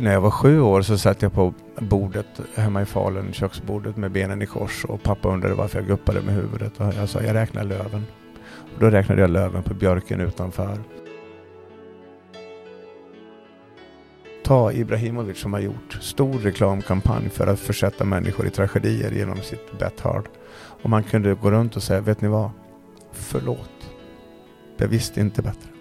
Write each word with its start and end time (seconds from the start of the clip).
När 0.00 0.12
jag 0.12 0.20
var 0.20 0.30
sju 0.30 0.60
år 0.60 0.82
så 0.82 0.98
satt 0.98 1.22
jag 1.22 1.32
på 1.32 1.54
bordet 1.78 2.26
hemma 2.54 2.82
i 2.82 2.84
Falun, 2.84 3.32
köksbordet 3.32 3.96
med 3.96 4.10
benen 4.10 4.42
i 4.42 4.46
kors 4.46 4.84
och 4.84 5.02
pappa 5.02 5.28
undrade 5.28 5.54
varför 5.54 5.78
jag 5.78 5.88
guppade 5.88 6.20
med 6.20 6.34
huvudet 6.34 6.80
och 6.80 6.94
jag 6.94 7.08
sa 7.08 7.22
jag 7.22 7.34
räknar 7.34 7.64
löven. 7.64 8.06
Och 8.74 8.80
då 8.80 8.90
räknade 8.90 9.20
jag 9.20 9.30
löven 9.30 9.62
på 9.62 9.74
björken 9.74 10.20
utanför. 10.20 10.78
Ta 14.44 14.72
Ibrahimovic 14.72 15.38
som 15.38 15.52
har 15.52 15.60
gjort 15.60 15.98
stor 16.00 16.38
reklamkampanj 16.38 17.28
för 17.28 17.46
att 17.46 17.60
försätta 17.60 18.04
människor 18.04 18.46
i 18.46 18.50
tragedier 18.50 19.10
genom 19.10 19.36
sitt 19.36 19.78
Bethard. 19.78 20.28
Och 20.82 20.90
man 20.90 21.02
kunde 21.02 21.34
gå 21.34 21.50
runt 21.50 21.76
och 21.76 21.82
säga, 21.82 22.00
vet 22.00 22.20
ni 22.20 22.28
vad? 22.28 22.50
Förlåt. 23.12 23.90
Jag 24.76 24.88
visste 24.88 25.20
inte 25.20 25.42
bättre. 25.42 25.77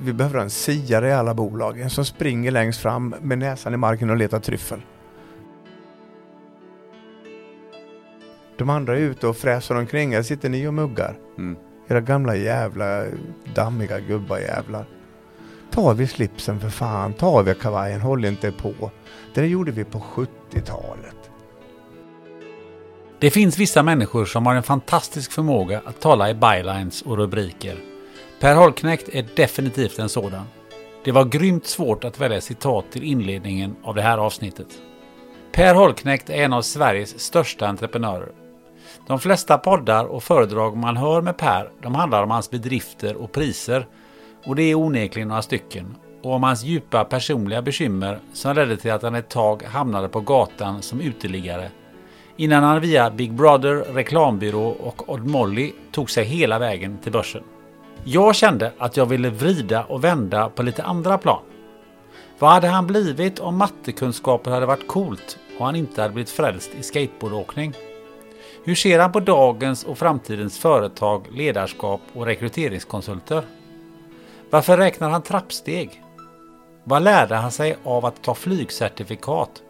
Vi 0.00 0.12
behöver 0.12 0.38
en 0.38 0.50
siare 0.50 1.08
i 1.08 1.12
alla 1.12 1.34
bolag, 1.34 1.80
en 1.80 1.90
som 1.90 2.04
springer 2.04 2.50
längst 2.50 2.80
fram 2.80 3.14
med 3.20 3.38
näsan 3.38 3.74
i 3.74 3.76
marken 3.76 4.10
och 4.10 4.16
letar 4.16 4.40
tryffel. 4.40 4.80
De 8.58 8.70
andra 8.70 8.96
är 8.96 9.00
ute 9.00 9.26
och 9.26 9.36
fräser 9.36 9.76
omkring, 9.76 10.14
här 10.14 10.22
sitter 10.22 10.48
ni 10.48 10.66
och 10.66 10.74
muggar. 10.74 11.16
Mm. 11.38 11.56
Era 11.88 12.00
gamla 12.00 12.36
jävla 12.36 13.04
dammiga 13.54 14.00
gubbajävlar. 14.00 14.84
Ta 15.70 15.80
av 15.90 16.02
er 16.02 16.06
slipsen 16.06 16.60
för 16.60 16.70
fan, 16.70 17.12
ta 17.12 17.26
av 17.26 17.48
er 17.48 17.54
kavajen, 17.54 18.00
håll 18.00 18.24
inte 18.24 18.52
på. 18.52 18.72
Det 19.34 19.40
där 19.40 19.48
gjorde 19.48 19.70
vi 19.70 19.84
på 19.84 19.98
70-talet. 19.98 21.30
Det 23.18 23.30
finns 23.30 23.58
vissa 23.58 23.82
människor 23.82 24.24
som 24.24 24.46
har 24.46 24.54
en 24.54 24.62
fantastisk 24.62 25.32
förmåga 25.32 25.82
att 25.84 26.00
tala 26.00 26.30
i 26.30 26.34
bylines 26.34 27.02
och 27.02 27.16
rubriker. 27.16 27.97
Per 28.40 28.54
Holknekt 28.54 29.08
är 29.08 29.26
definitivt 29.36 29.98
en 29.98 30.08
sådan. 30.08 30.44
Det 31.04 31.12
var 31.12 31.24
grymt 31.24 31.66
svårt 31.66 32.04
att 32.04 32.20
välja 32.20 32.40
citat 32.40 32.84
till 32.90 33.02
inledningen 33.02 33.76
av 33.82 33.94
det 33.94 34.02
här 34.02 34.18
avsnittet. 34.18 34.66
Per 35.52 35.74
Holknekt 35.74 36.30
är 36.30 36.44
en 36.44 36.52
av 36.52 36.62
Sveriges 36.62 37.20
största 37.20 37.66
entreprenörer. 37.66 38.28
De 39.06 39.20
flesta 39.20 39.58
poddar 39.58 40.04
och 40.04 40.22
föredrag 40.22 40.76
man 40.76 40.96
hör 40.96 41.20
med 41.20 41.36
Per, 41.36 41.70
de 41.82 41.94
handlar 41.94 42.22
om 42.22 42.30
hans 42.30 42.50
bedrifter 42.50 43.16
och 43.16 43.32
priser. 43.32 43.86
Och 44.44 44.56
det 44.56 44.62
är 44.62 44.74
onekligen 44.74 45.28
några 45.28 45.42
stycken. 45.42 45.96
Och 46.22 46.32
om 46.32 46.42
hans 46.42 46.64
djupa 46.64 47.04
personliga 47.04 47.62
bekymmer 47.62 48.18
som 48.32 48.56
ledde 48.56 48.76
till 48.76 48.92
att 48.92 49.02
han 49.02 49.14
ett 49.14 49.28
tag 49.30 49.62
hamnade 49.62 50.08
på 50.08 50.20
gatan 50.20 50.82
som 50.82 51.00
uteliggare. 51.00 51.70
Innan 52.36 52.64
han 52.64 52.80
via 52.80 53.10
Big 53.10 53.32
Brother, 53.32 53.94
reklambyrå 53.94 54.68
och 54.68 55.12
Odd 55.12 55.26
Molly 55.26 55.72
tog 55.92 56.10
sig 56.10 56.24
hela 56.24 56.58
vägen 56.58 56.98
till 56.98 57.12
börsen. 57.12 57.42
Jag 58.04 58.34
kände 58.34 58.72
att 58.78 58.96
jag 58.96 59.06
ville 59.06 59.30
vrida 59.30 59.84
och 59.84 60.04
vända 60.04 60.48
på 60.48 60.62
lite 60.62 60.82
andra 60.82 61.18
plan. 61.18 61.42
Vad 62.38 62.50
hade 62.50 62.68
han 62.68 62.86
blivit 62.86 63.38
om 63.38 63.56
mattekunskaper 63.56 64.50
hade 64.50 64.66
varit 64.66 64.88
coolt 64.88 65.38
och 65.58 65.66
han 65.66 65.76
inte 65.76 66.02
hade 66.02 66.14
blivit 66.14 66.30
frälst 66.30 66.70
i 66.80 66.82
skateboardåkning? 66.82 67.74
Hur 68.64 68.74
ser 68.74 68.98
han 68.98 69.12
på 69.12 69.20
dagens 69.20 69.84
och 69.84 69.98
framtidens 69.98 70.58
företag, 70.58 71.26
ledarskap 71.32 72.00
och 72.14 72.26
rekryteringskonsulter? 72.26 73.42
Varför 74.50 74.76
räknar 74.76 75.10
han 75.10 75.22
trappsteg? 75.22 76.02
Vad 76.84 77.02
lärde 77.02 77.34
han 77.34 77.52
sig 77.52 77.76
av 77.84 78.06
att 78.06 78.22
ta 78.22 78.34
flygcertifikat? 78.34 79.62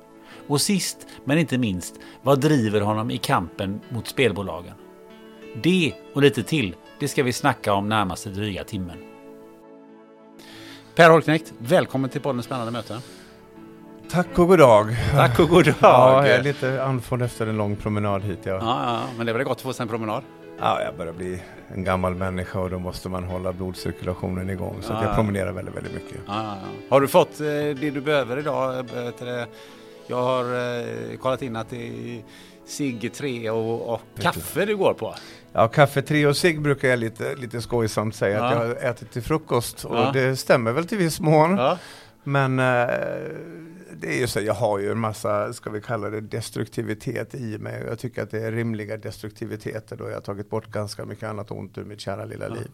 Och 0.49 0.61
sist 0.61 1.07
men 1.25 1.39
inte 1.39 1.59
minst, 1.59 1.95
vad 2.23 2.41
driver 2.41 2.81
honom 2.81 3.11
i 3.11 3.19
kampen 3.19 3.81
mot 3.89 4.07
spelbolagen? 4.07 4.75
Det 5.63 5.93
och 6.15 6.23
lite 6.23 6.43
till, 6.43 6.75
det 7.01 7.09
ska 7.09 7.23
vi 7.23 7.33
snacka 7.33 7.73
om 7.75 7.89
närmaste 7.89 8.29
dryga 8.31 8.65
timmen. 8.65 8.99
Per 10.95 11.11
Holknekt, 11.11 11.53
välkommen 11.59 12.11
till 12.11 12.21
podden 12.21 12.43
Spännande 12.43 12.73
möten. 12.73 13.01
Tack 14.11 14.39
och 14.39 14.49
god 14.49 14.59
dag. 14.59 14.97
Tack 15.11 15.39
och 15.41 15.49
god 15.49 15.65
dag. 15.65 15.75
Ja, 15.81 16.27
jag 16.27 16.37
är 16.37 16.43
lite 16.43 16.85
andfådd 16.85 17.23
efter 17.23 17.47
en 17.47 17.57
lång 17.57 17.77
promenad 17.77 18.23
hit. 18.23 18.39
Ja. 18.43 18.53
Ja, 18.53 18.59
ja, 18.87 19.01
men 19.17 19.27
det 19.27 19.33
var 19.33 19.41
gott 19.41 19.53
att 19.57 19.61
få 19.63 19.73
sig 19.73 19.83
en 19.83 19.89
promenad. 19.89 20.23
Ja, 20.61 20.83
jag 20.83 20.97
börjar 20.97 21.13
bli 21.13 21.43
en 21.75 21.85
gammal 21.85 22.15
människa 22.15 22.61
och 22.61 22.71
då 22.71 22.79
måste 22.79 23.09
man 23.09 23.25
hålla 23.25 23.53
blodcirkulationen 23.53 24.51
igång. 24.51 24.77
Så 24.81 24.93
Ja. 24.93 25.05
jag 25.05 25.15
promenerar 25.15 25.53
väldigt, 25.53 25.77
väldigt 25.77 25.95
mycket. 25.95 26.21
Ja. 26.27 26.55
Har 26.91 27.01
du 27.01 27.09
fått 27.09 27.41
eh, 27.41 27.47
det 27.47 27.75
du 27.91 28.01
behöver 28.01 28.39
idag? 28.39 28.79
Eh? 28.79 29.45
Jag 30.07 30.23
har 30.23 30.45
eh, 30.45 31.17
kollat 31.19 31.43
in 31.43 31.57
att 31.57 31.71
det 31.71 31.87
är 31.89 32.23
cigg 32.67 33.13
3 33.15 33.51
och, 33.51 33.95
och 33.95 34.01
kaffe 34.21 34.65
du 34.65 34.77
går 34.77 34.95
på. 34.95 35.15
Ja, 35.59 35.69
kaffe, 35.69 36.03
tre 36.03 36.27
och 36.27 36.37
cigg 36.37 36.61
brukar 36.63 36.89
jag 36.89 36.99
lite, 36.99 37.35
lite 37.35 37.61
skojsamt 37.63 38.15
säga 38.15 38.45
att 38.45 38.55
Ja. 38.55 38.63
jag 38.63 38.69
har 38.69 38.91
ätit 38.91 39.11
till 39.13 39.23
frukost. 39.23 39.85
Och 39.85 39.97
Ja. 39.97 40.11
det 40.13 40.37
stämmer 40.37 40.73
väl 40.73 40.85
till 40.87 40.99
viss 40.99 41.21
mån. 41.21 41.57
Ja. 41.57 41.79
Men 42.25 42.59
eh, 42.59 42.65
det 43.93 44.07
är 44.09 44.19
ju 44.21 44.27
så, 44.27 44.41
jag 44.41 44.55
har 44.55 44.79
ju 44.79 44.91
en 44.91 44.99
massa, 44.99 45.53
ska 45.53 45.71
vi 45.71 45.81
kalla 45.81 46.11
det 46.11 46.21
destruktivitet 46.21 47.35
i 47.35 47.59
mig. 47.59 47.83
Jag 47.89 47.99
tycker 47.99 48.23
att 48.23 48.31
det 48.31 48.41
är 48.41 48.53
rimliga 48.53 48.97
destruktiviteter 48.97 49.97
då 49.97 50.09
jag 50.09 50.15
har 50.15 50.21
tagit 50.21 50.51
bort 50.51 50.67
ganska 50.67 51.05
mycket 51.05 51.29
annat 51.29 51.51
ont 51.51 51.79
ur 51.79 51.85
mitt 51.85 52.01
kära 52.01 52.25
lilla 52.25 52.49
liv. 52.49 52.69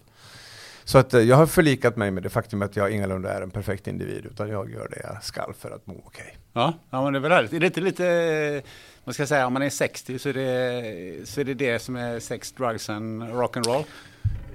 Så 0.84 0.98
att 0.98 1.14
eh, 1.14 1.20
jag 1.20 1.36
har 1.36 1.46
förlikat 1.46 1.96
mig 1.96 2.10
med 2.10 2.22
det 2.22 2.28
faktum 2.30 2.62
att 2.62 2.76
jag 2.76 2.90
ingalunda 2.90 3.32
är 3.32 3.42
en 3.42 3.50
perfekt 3.50 3.86
individ 3.86 4.26
utan 4.26 4.48
jag 4.48 4.70
gör 4.70 4.88
det 4.90 5.00
jag 5.04 5.24
skall 5.24 5.54
för 5.58 5.70
att 5.70 5.86
må 5.86 6.02
okej. 6.06 6.36
Ja, 6.52 6.74
ja 6.90 7.04
men 7.04 7.12
det 7.12 7.18
är 7.18 7.20
väl 7.20 7.32
härligt. 7.32 7.52
Är 7.52 7.60
det 7.60 7.66
inte 7.66 7.80
lite, 7.80 8.62
man 9.04 9.14
ska 9.14 9.26
säga, 9.26 9.46
om 9.46 9.52
man 9.52 9.62
är 9.62 9.70
60 9.70 10.18
så 10.18 10.28
är 10.28 10.32
det 10.32 11.28
så 11.28 11.40
är 11.40 11.44
det, 11.44 11.54
det 11.54 11.78
som 11.78 11.96
är 11.96 12.20
sex, 12.20 12.52
drugs 12.52 12.90
and 12.90 13.22
rock'n'roll? 13.22 13.84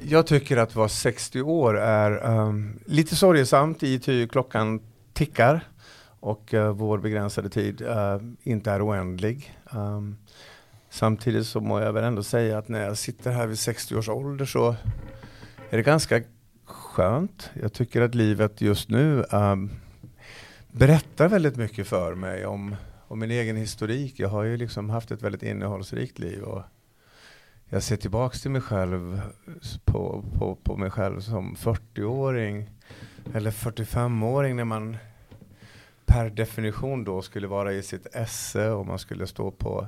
Jag 0.01 0.27
tycker 0.27 0.57
att 0.57 0.75
vara 0.75 0.89
60 0.89 1.41
år 1.41 1.79
är 1.79 2.25
um, 2.25 2.79
lite 2.85 3.15
sorgesamt 3.15 3.83
i 3.83 3.99
ty 3.99 4.27
klockan 4.27 4.81
tickar 5.13 5.67
och 6.19 6.53
uh, 6.53 6.69
vår 6.69 6.97
begränsade 6.97 7.49
tid 7.49 7.81
uh, 7.81 8.17
inte 8.43 8.71
är 8.71 8.87
oändlig. 8.87 9.57
Um, 9.71 10.17
samtidigt 10.89 11.47
så 11.47 11.59
må 11.59 11.79
jag 11.79 11.93
väl 11.93 12.03
ändå 12.03 12.23
säga 12.23 12.57
att 12.57 12.67
när 12.67 12.85
jag 12.85 12.97
sitter 12.97 13.31
här 13.31 13.47
vid 13.47 13.59
60 13.59 13.95
års 13.95 14.09
ålder 14.09 14.45
så 14.45 14.75
är 15.69 15.77
det 15.77 15.83
ganska 15.83 16.21
skönt. 16.65 17.49
Jag 17.61 17.73
tycker 17.73 18.01
att 18.01 18.15
livet 18.15 18.61
just 18.61 18.89
nu 18.89 19.25
um, 19.31 19.69
berättar 20.71 21.27
väldigt 21.27 21.55
mycket 21.55 21.87
för 21.87 22.15
mig 22.15 22.45
om, 22.45 22.75
och 23.09 23.17
min 23.17 23.31
egen 23.31 23.55
historik. 23.55 24.19
Jag 24.19 24.29
har 24.29 24.43
ju 24.43 24.57
liksom 24.57 24.89
haft 24.89 25.11
ett 25.11 25.21
väldigt 25.21 25.43
innehållsrikt 25.43 26.19
liv 26.19 26.43
och 26.43 26.63
jag 27.69 27.83
ser 27.83 27.97
tillbaks 27.97 28.41
till 28.41 28.51
mig 28.51 28.61
själv 28.61 29.21
på, 29.85 30.23
på, 30.37 30.55
på 30.55 30.77
mig 30.77 30.91
själv 30.91 31.19
som 31.19 31.55
40-åring 31.55 32.69
eller 33.33 33.51
45-åring 33.51 34.55
när 34.55 34.65
man 34.65 34.97
per 36.05 36.29
definition 36.29 37.03
då 37.03 37.21
skulle 37.21 37.47
vara 37.47 37.73
i 37.73 37.83
sitt 37.83 38.15
esse 38.15 38.69
och 38.69 38.85
man 38.85 38.99
skulle 38.99 39.27
stå 39.27 39.51
på 39.51 39.87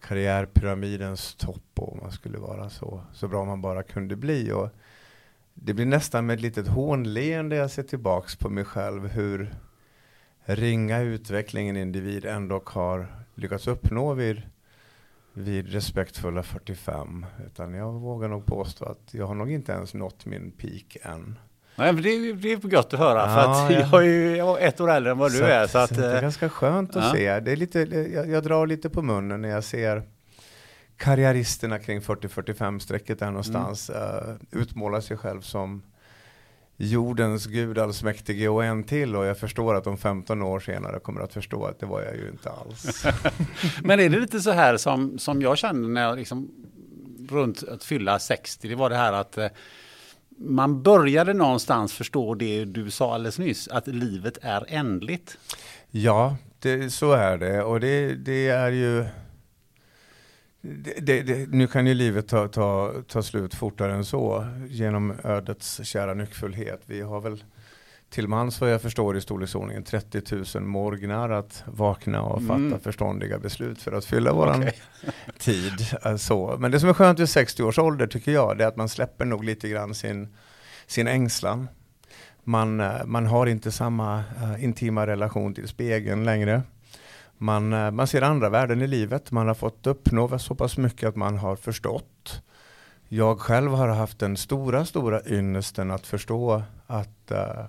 karriärpyramidens 0.00 1.34
topp 1.34 1.70
och 1.74 1.96
man 2.02 2.12
skulle 2.12 2.38
vara 2.38 2.70
så, 2.70 3.00
så 3.12 3.28
bra 3.28 3.44
man 3.44 3.60
bara 3.60 3.82
kunde 3.82 4.16
bli. 4.16 4.52
Och 4.52 4.68
det 5.54 5.74
blir 5.74 5.86
nästan 5.86 6.26
med 6.26 6.34
ett 6.34 6.40
litet 6.40 6.68
hånleende 6.68 7.56
jag 7.56 7.70
ser 7.70 7.82
tillbaks 7.82 8.36
på 8.36 8.50
mig 8.50 8.64
själv 8.64 9.08
hur 9.08 9.54
ringa 10.44 11.00
utveckling 11.00 11.68
en 11.68 11.76
individ 11.76 12.24
ändå 12.24 12.62
har 12.64 13.06
lyckats 13.34 13.66
uppnå 13.66 14.14
vid 14.14 14.42
vid 15.32 15.72
respektfulla 15.72 16.42
45. 16.42 17.26
Utan 17.46 17.74
jag 17.74 17.92
vågar 17.92 18.28
nog 18.28 18.46
påstå 18.46 18.84
att 18.84 19.14
jag 19.14 19.26
har 19.26 19.34
nog 19.34 19.50
inte 19.50 19.72
ens 19.72 19.94
nått 19.94 20.26
min 20.26 20.50
peak 20.50 20.96
än. 21.02 21.38
Nej, 21.76 21.92
men 21.92 22.02
det, 22.02 22.08
är, 22.10 22.34
det 22.34 22.52
är 22.52 22.56
gott 22.56 22.94
att 22.94 23.00
höra 23.00 23.18
Ja, 23.18 23.26
för 23.26 23.50
att 23.50 23.72
ja. 23.72 23.88
jag 23.92 24.02
är 24.02 24.08
ju 24.08 24.36
jag 24.36 24.62
är 24.62 24.68
ett 24.68 24.80
år 24.80 24.90
äldre 24.90 25.12
än 25.12 25.18
vad 25.18 25.32
du 25.32 25.42
är. 25.44 25.66
Så 25.66 25.78
att, 25.78 25.96
det 25.96 26.06
är 26.06 26.14
eh, 26.14 26.20
ganska 26.22 26.48
skönt 26.48 26.96
att 26.96 27.04
ja. 27.04 27.12
se. 27.12 27.40
Det 27.40 27.52
är 27.52 27.56
lite, 27.56 27.80
jag, 28.14 28.30
jag 28.30 28.42
drar 28.42 28.66
lite 28.66 28.90
på 28.90 29.02
munnen 29.02 29.42
när 29.42 29.48
jag 29.48 29.64
ser 29.64 30.02
karriäristerna 30.96 31.78
kring 31.78 32.00
40-45 32.00 32.78
strecket 32.78 33.18
där 33.18 33.26
någonstans 33.26 33.90
Mm. 33.90 34.02
uh, 34.02 34.36
utmåla 34.50 35.00
sig 35.00 35.16
själv 35.16 35.40
som 35.40 35.82
jordens 36.76 37.46
gud 37.46 37.78
allsmäktige 37.78 38.48
och 38.48 38.64
en 38.64 38.84
till 38.84 39.16
och 39.16 39.24
jag 39.24 39.38
förstår 39.38 39.74
att 39.74 39.84
de 39.84 39.98
15 39.98 40.42
år 40.42 40.60
senare 40.60 41.00
kommer 41.00 41.20
att 41.20 41.32
förstå 41.32 41.64
att 41.64 41.80
det 41.80 41.86
var 41.86 42.02
jag 42.02 42.16
ju 42.16 42.28
inte 42.28 42.50
alls. 42.50 43.06
Men 43.82 44.00
är 44.00 44.08
det 44.08 44.18
lite 44.18 44.40
så 44.40 44.50
här 44.50 44.76
som, 44.76 45.18
som 45.18 45.42
jag 45.42 45.58
kände 45.58 45.88
när 45.88 46.02
jag 46.02 46.18
liksom 46.18 46.50
runt 47.28 47.62
att 47.68 47.84
fylla 47.84 48.18
60, 48.18 48.68
det 48.68 48.74
var 48.74 48.90
det 48.90 48.96
här 48.96 49.12
att 49.12 49.38
eh, 49.38 49.48
man 50.38 50.82
började 50.82 51.34
någonstans 51.34 51.92
förstå 51.92 52.34
det 52.34 52.64
du 52.64 52.90
sa 52.90 53.14
alldeles 53.14 53.38
nyss, 53.38 53.68
att 53.68 53.86
livet 53.86 54.38
är 54.42 54.64
ändligt. 54.68 55.38
Ja, 55.90 56.36
det, 56.58 56.90
så 56.90 57.12
är 57.12 57.38
det 57.38 57.62
och 57.62 57.80
det, 57.80 58.14
det 58.14 58.48
är 58.48 58.70
ju 58.70 59.04
det, 61.00 61.22
det, 61.22 61.48
nu 61.48 61.66
kan 61.66 61.86
ju 61.86 61.94
livet 61.94 62.28
ta, 62.28 62.48
ta, 62.48 62.92
ta 63.08 63.22
slut 63.22 63.54
fortare 63.54 63.92
än 63.94 64.04
så 64.04 64.46
genom 64.68 65.12
ödets 65.24 65.80
kära 65.84 66.14
nyckfullhet. 66.14 66.80
Vi 66.86 67.00
har 67.00 67.20
väl 67.20 67.44
till 68.10 68.28
mans 68.28 68.60
vad 68.60 68.72
jag 68.72 68.82
förstår 68.82 69.16
i 69.16 69.20
storleksordningen 69.20 69.82
30 69.84 70.58
000 70.58 70.64
morgnar 70.68 71.30
att 71.30 71.62
vakna 71.66 72.22
och 72.22 72.42
fatta 72.42 72.54
Mm. 72.54 72.80
förståndiga 72.80 73.38
beslut 73.38 73.82
för 73.82 73.92
att 73.92 74.04
fylla 74.04 74.32
våran 74.32 74.60
Okej. 74.60 74.74
tid. 75.38 75.72
eh, 76.04 76.16
Så. 76.16 76.56
Men 76.58 76.70
det 76.70 76.80
som 76.80 76.88
är 76.88 76.92
skönt 76.94 77.18
vid 77.18 77.28
60 77.28 77.62
års 77.62 77.78
ålder 77.78 78.06
tycker 78.06 78.32
jag, 78.32 78.58
det 78.58 78.64
är 78.64 78.68
att 78.68 78.76
man 78.76 78.88
släpper 78.88 79.24
nog 79.24 79.44
lite 79.44 79.68
grann 79.68 79.94
sin, 79.94 80.28
sin 80.86 81.06
ängslan. 81.08 81.68
Man, 82.44 82.80
eh, 82.80 83.04
man 83.06 83.26
har 83.26 83.46
inte 83.46 83.72
samma 83.72 84.18
eh, 84.42 84.64
intima 84.64 85.06
relation 85.06 85.54
till 85.54 85.68
spegeln 85.68 86.24
längre. 86.24 86.62
Man, 87.42 87.72
eh, 87.72 87.90
man 87.90 88.06
ser 88.06 88.22
andra 88.22 88.48
värden 88.48 88.82
i 88.82 88.86
livet. 88.86 89.30
Man 89.30 89.48
har 89.48 89.54
fått 89.54 89.86
uppnå 89.86 90.38
så 90.38 90.54
pass 90.54 90.76
mycket 90.76 91.08
att 91.08 91.16
man 91.16 91.38
har 91.38 91.56
förstått. 91.56 92.42
Jag 93.08 93.40
själv 93.40 93.72
har 93.72 93.88
haft 93.88 94.18
den 94.18 94.36
stora, 94.36 94.84
stora 94.84 95.20
ynnesten 95.26 95.90
att 95.90 96.06
förstå 96.06 96.62
att 96.86 97.30
eh, 97.30 97.64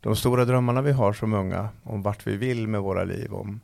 de 0.00 0.16
stora 0.16 0.44
drömmarna 0.44 0.82
vi 0.82 0.92
har 0.92 1.12
som 1.12 1.32
unga 1.32 1.68
om 1.82 2.02
vart 2.02 2.26
vi 2.26 2.36
vill 2.36 2.68
med 2.68 2.80
våra 2.80 3.04
liv, 3.04 3.34
om 3.34 3.60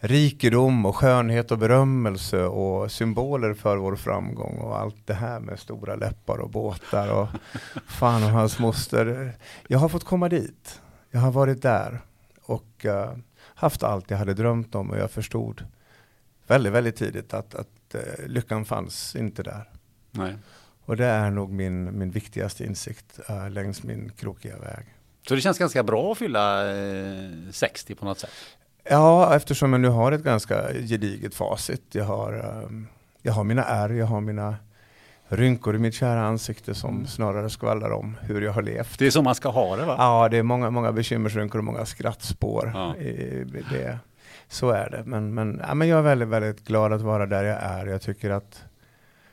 rikedom 0.00 0.86
och 0.86 0.96
skönhet 0.96 1.50
och 1.50 1.58
berömmelse 1.58 2.44
och 2.44 2.92
symboler 2.92 3.54
för 3.54 3.76
vår 3.76 3.96
framgång 3.96 4.58
och 4.58 4.78
allt 4.78 5.06
det 5.06 5.14
här 5.14 5.40
med 5.40 5.58
stora 5.58 5.96
läppar 5.96 6.38
och 6.38 6.50
båtar 6.50 7.08
och 7.08 7.28
fan 7.86 8.22
och 8.22 8.30
hans 8.30 8.58
moster. 8.58 9.36
Jag 9.68 9.78
har 9.78 9.88
fått 9.88 10.04
komma 10.04 10.28
dit. 10.28 10.80
Jag 11.10 11.20
har 11.20 11.32
varit 11.32 11.62
där 11.62 12.00
och 12.44 12.86
eh, 12.86 13.12
haft 13.58 13.82
allt 13.82 14.10
jag 14.10 14.18
hade 14.18 14.34
drömt 14.34 14.74
om 14.74 14.90
och 14.90 14.98
jag 14.98 15.10
förstod 15.10 15.64
väldigt, 16.46 16.72
väldigt 16.72 16.96
tidigt 16.96 17.34
att, 17.34 17.54
att 17.54 17.94
eh, 17.94 18.26
lyckan 18.26 18.64
fanns 18.64 19.16
inte 19.16 19.42
där. 19.42 19.70
Nej. 20.10 20.34
Och 20.84 20.96
det 20.96 21.06
är 21.06 21.30
nog 21.30 21.50
min, 21.50 21.98
min 21.98 22.10
viktigaste 22.10 22.64
insikt 22.64 23.20
eh, 23.28 23.50
längs 23.50 23.82
min 23.82 24.12
krokiga 24.16 24.58
väg. 24.58 24.84
Så 25.28 25.34
det 25.34 25.40
känns 25.40 25.58
ganska 25.58 25.82
bra 25.82 26.12
att 26.12 26.18
fylla 26.18 26.70
eh, 26.76 27.30
60 27.50 27.94
på 27.94 28.04
något 28.04 28.18
sätt. 28.18 28.30
Ja, 28.84 29.36
eftersom 29.36 29.72
jag 29.72 29.80
nu 29.80 29.88
har 29.88 30.12
ett 30.12 30.22
ganska 30.22 30.72
gediget 30.72 31.34
facit. 31.34 31.82
Jag 31.92 32.04
har, 32.04 32.32
ehm, 32.32 32.86
jag 33.22 33.32
har 33.32 33.44
mina 33.44 33.64
ärr, 33.64 33.90
jag 33.90 34.06
har 34.06 34.20
mina 34.20 34.56
rynkor 35.28 35.76
i 35.76 35.78
mitt 35.78 35.94
kära 35.94 36.26
ansikte 36.26 36.74
som 36.74 37.06
snarare 37.06 37.50
skvallrar 37.50 37.90
om 37.90 38.16
hur 38.22 38.42
jag 38.42 38.52
har 38.52 38.62
levt. 38.62 38.98
Det 38.98 39.06
är 39.06 39.10
så 39.10 39.22
man 39.22 39.34
ska 39.34 39.48
ha 39.48 39.76
det 39.76 39.84
va? 39.84 39.94
Ja, 39.98 40.28
det 40.28 40.36
är 40.36 40.42
många, 40.42 40.70
många 40.70 40.92
bekymmersrynkor 40.92 41.58
och 41.58 41.64
många 41.64 41.86
skrattspår. 41.86 42.70
Ja. 42.74 42.94
Det. 43.70 43.98
Så 44.48 44.70
är 44.70 44.90
det. 44.90 45.02
Men, 45.06 45.34
men, 45.34 45.62
ja, 45.68 45.74
men 45.74 45.88
jag 45.88 45.98
är 45.98 46.02
väldigt, 46.02 46.28
väldigt 46.28 46.64
glad 46.64 46.92
att 46.92 47.00
vara 47.00 47.26
där 47.26 47.44
jag 47.44 47.62
är. 47.62 47.86
Jag 47.86 48.02
tycker 48.02 48.30
att 48.30 48.64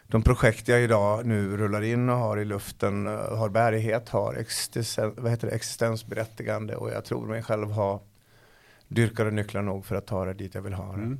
de 0.08 0.22
projekt 0.22 0.68
jag 0.68 0.82
idag 0.82 1.26
nu 1.26 1.58
rullar 1.58 1.82
in 1.82 2.10
och 2.10 2.18
har 2.18 2.38
i 2.38 2.46
luften 2.46 3.08
eh, 3.08 3.38
har 3.38 3.50
bärighet, 3.50 4.10
har 4.10 4.34
existen, 4.34 5.14
vad 5.18 5.32
heter 5.32 5.48
det, 5.48 5.54
existensberättigande 5.54 6.76
och 6.76 6.90
jag 6.90 7.06
tror 7.06 7.28
mig 7.28 7.44
själv 7.44 7.72
ha 7.72 8.02
dyrkade 8.88 9.32
nycklar 9.32 9.62
nog 9.62 9.86
för 9.86 9.96
att 9.96 10.08
ta 10.08 10.26
det 10.26 10.34
dit 10.34 10.56
jag 10.56 10.62
vill 10.62 10.74
ha 10.74 10.86
det. 10.86 11.02
Mm. 11.02 11.20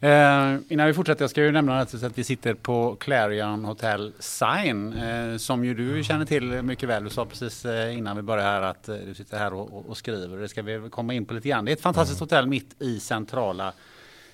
Eh, 0.00 0.56
innan 0.68 0.86
vi 0.86 0.94
fortsätter, 0.94 1.22
jag 1.22 1.30
ska 1.30 1.42
ju 1.42 1.52
nämna 1.52 1.80
att, 1.80 2.18
vi 2.18 2.24
sitter 2.24 2.54
på 2.54 2.96
Clarion 3.00 3.64
Hotel 3.64 4.12
Sign, 4.18 4.92
eh, 4.92 5.36
som 5.36 5.64
ju 5.64 5.74
du 5.74 6.04
känner 6.04 6.24
till 6.24 6.62
mycket 6.62 6.88
väl. 6.88 7.04
Du 7.04 7.10
sa 7.10 7.24
precis 7.24 7.64
eh, 7.64 7.98
innan 7.98 8.16
vi 8.16 8.22
började 8.22 8.48
här 8.48 8.62
att 8.62 8.88
eh, 8.88 8.96
du 8.96 9.14
sitter 9.14 9.38
här 9.38 9.54
och, 9.54 9.72
och, 9.72 9.86
och 9.86 9.96
skriver. 9.96 10.36
Det 10.36 10.48
ska 10.48 10.62
vi 10.62 10.90
komma 10.90 11.14
in 11.14 11.26
på 11.26 11.34
lite 11.34 11.48
grann. 11.48 11.64
Det 11.64 11.70
är 11.70 11.72
ett 11.72 11.80
fantastiskt 11.80 12.20
hotell 12.20 12.46
mitt 12.46 12.82
i 12.82 13.00
centrala 13.00 13.72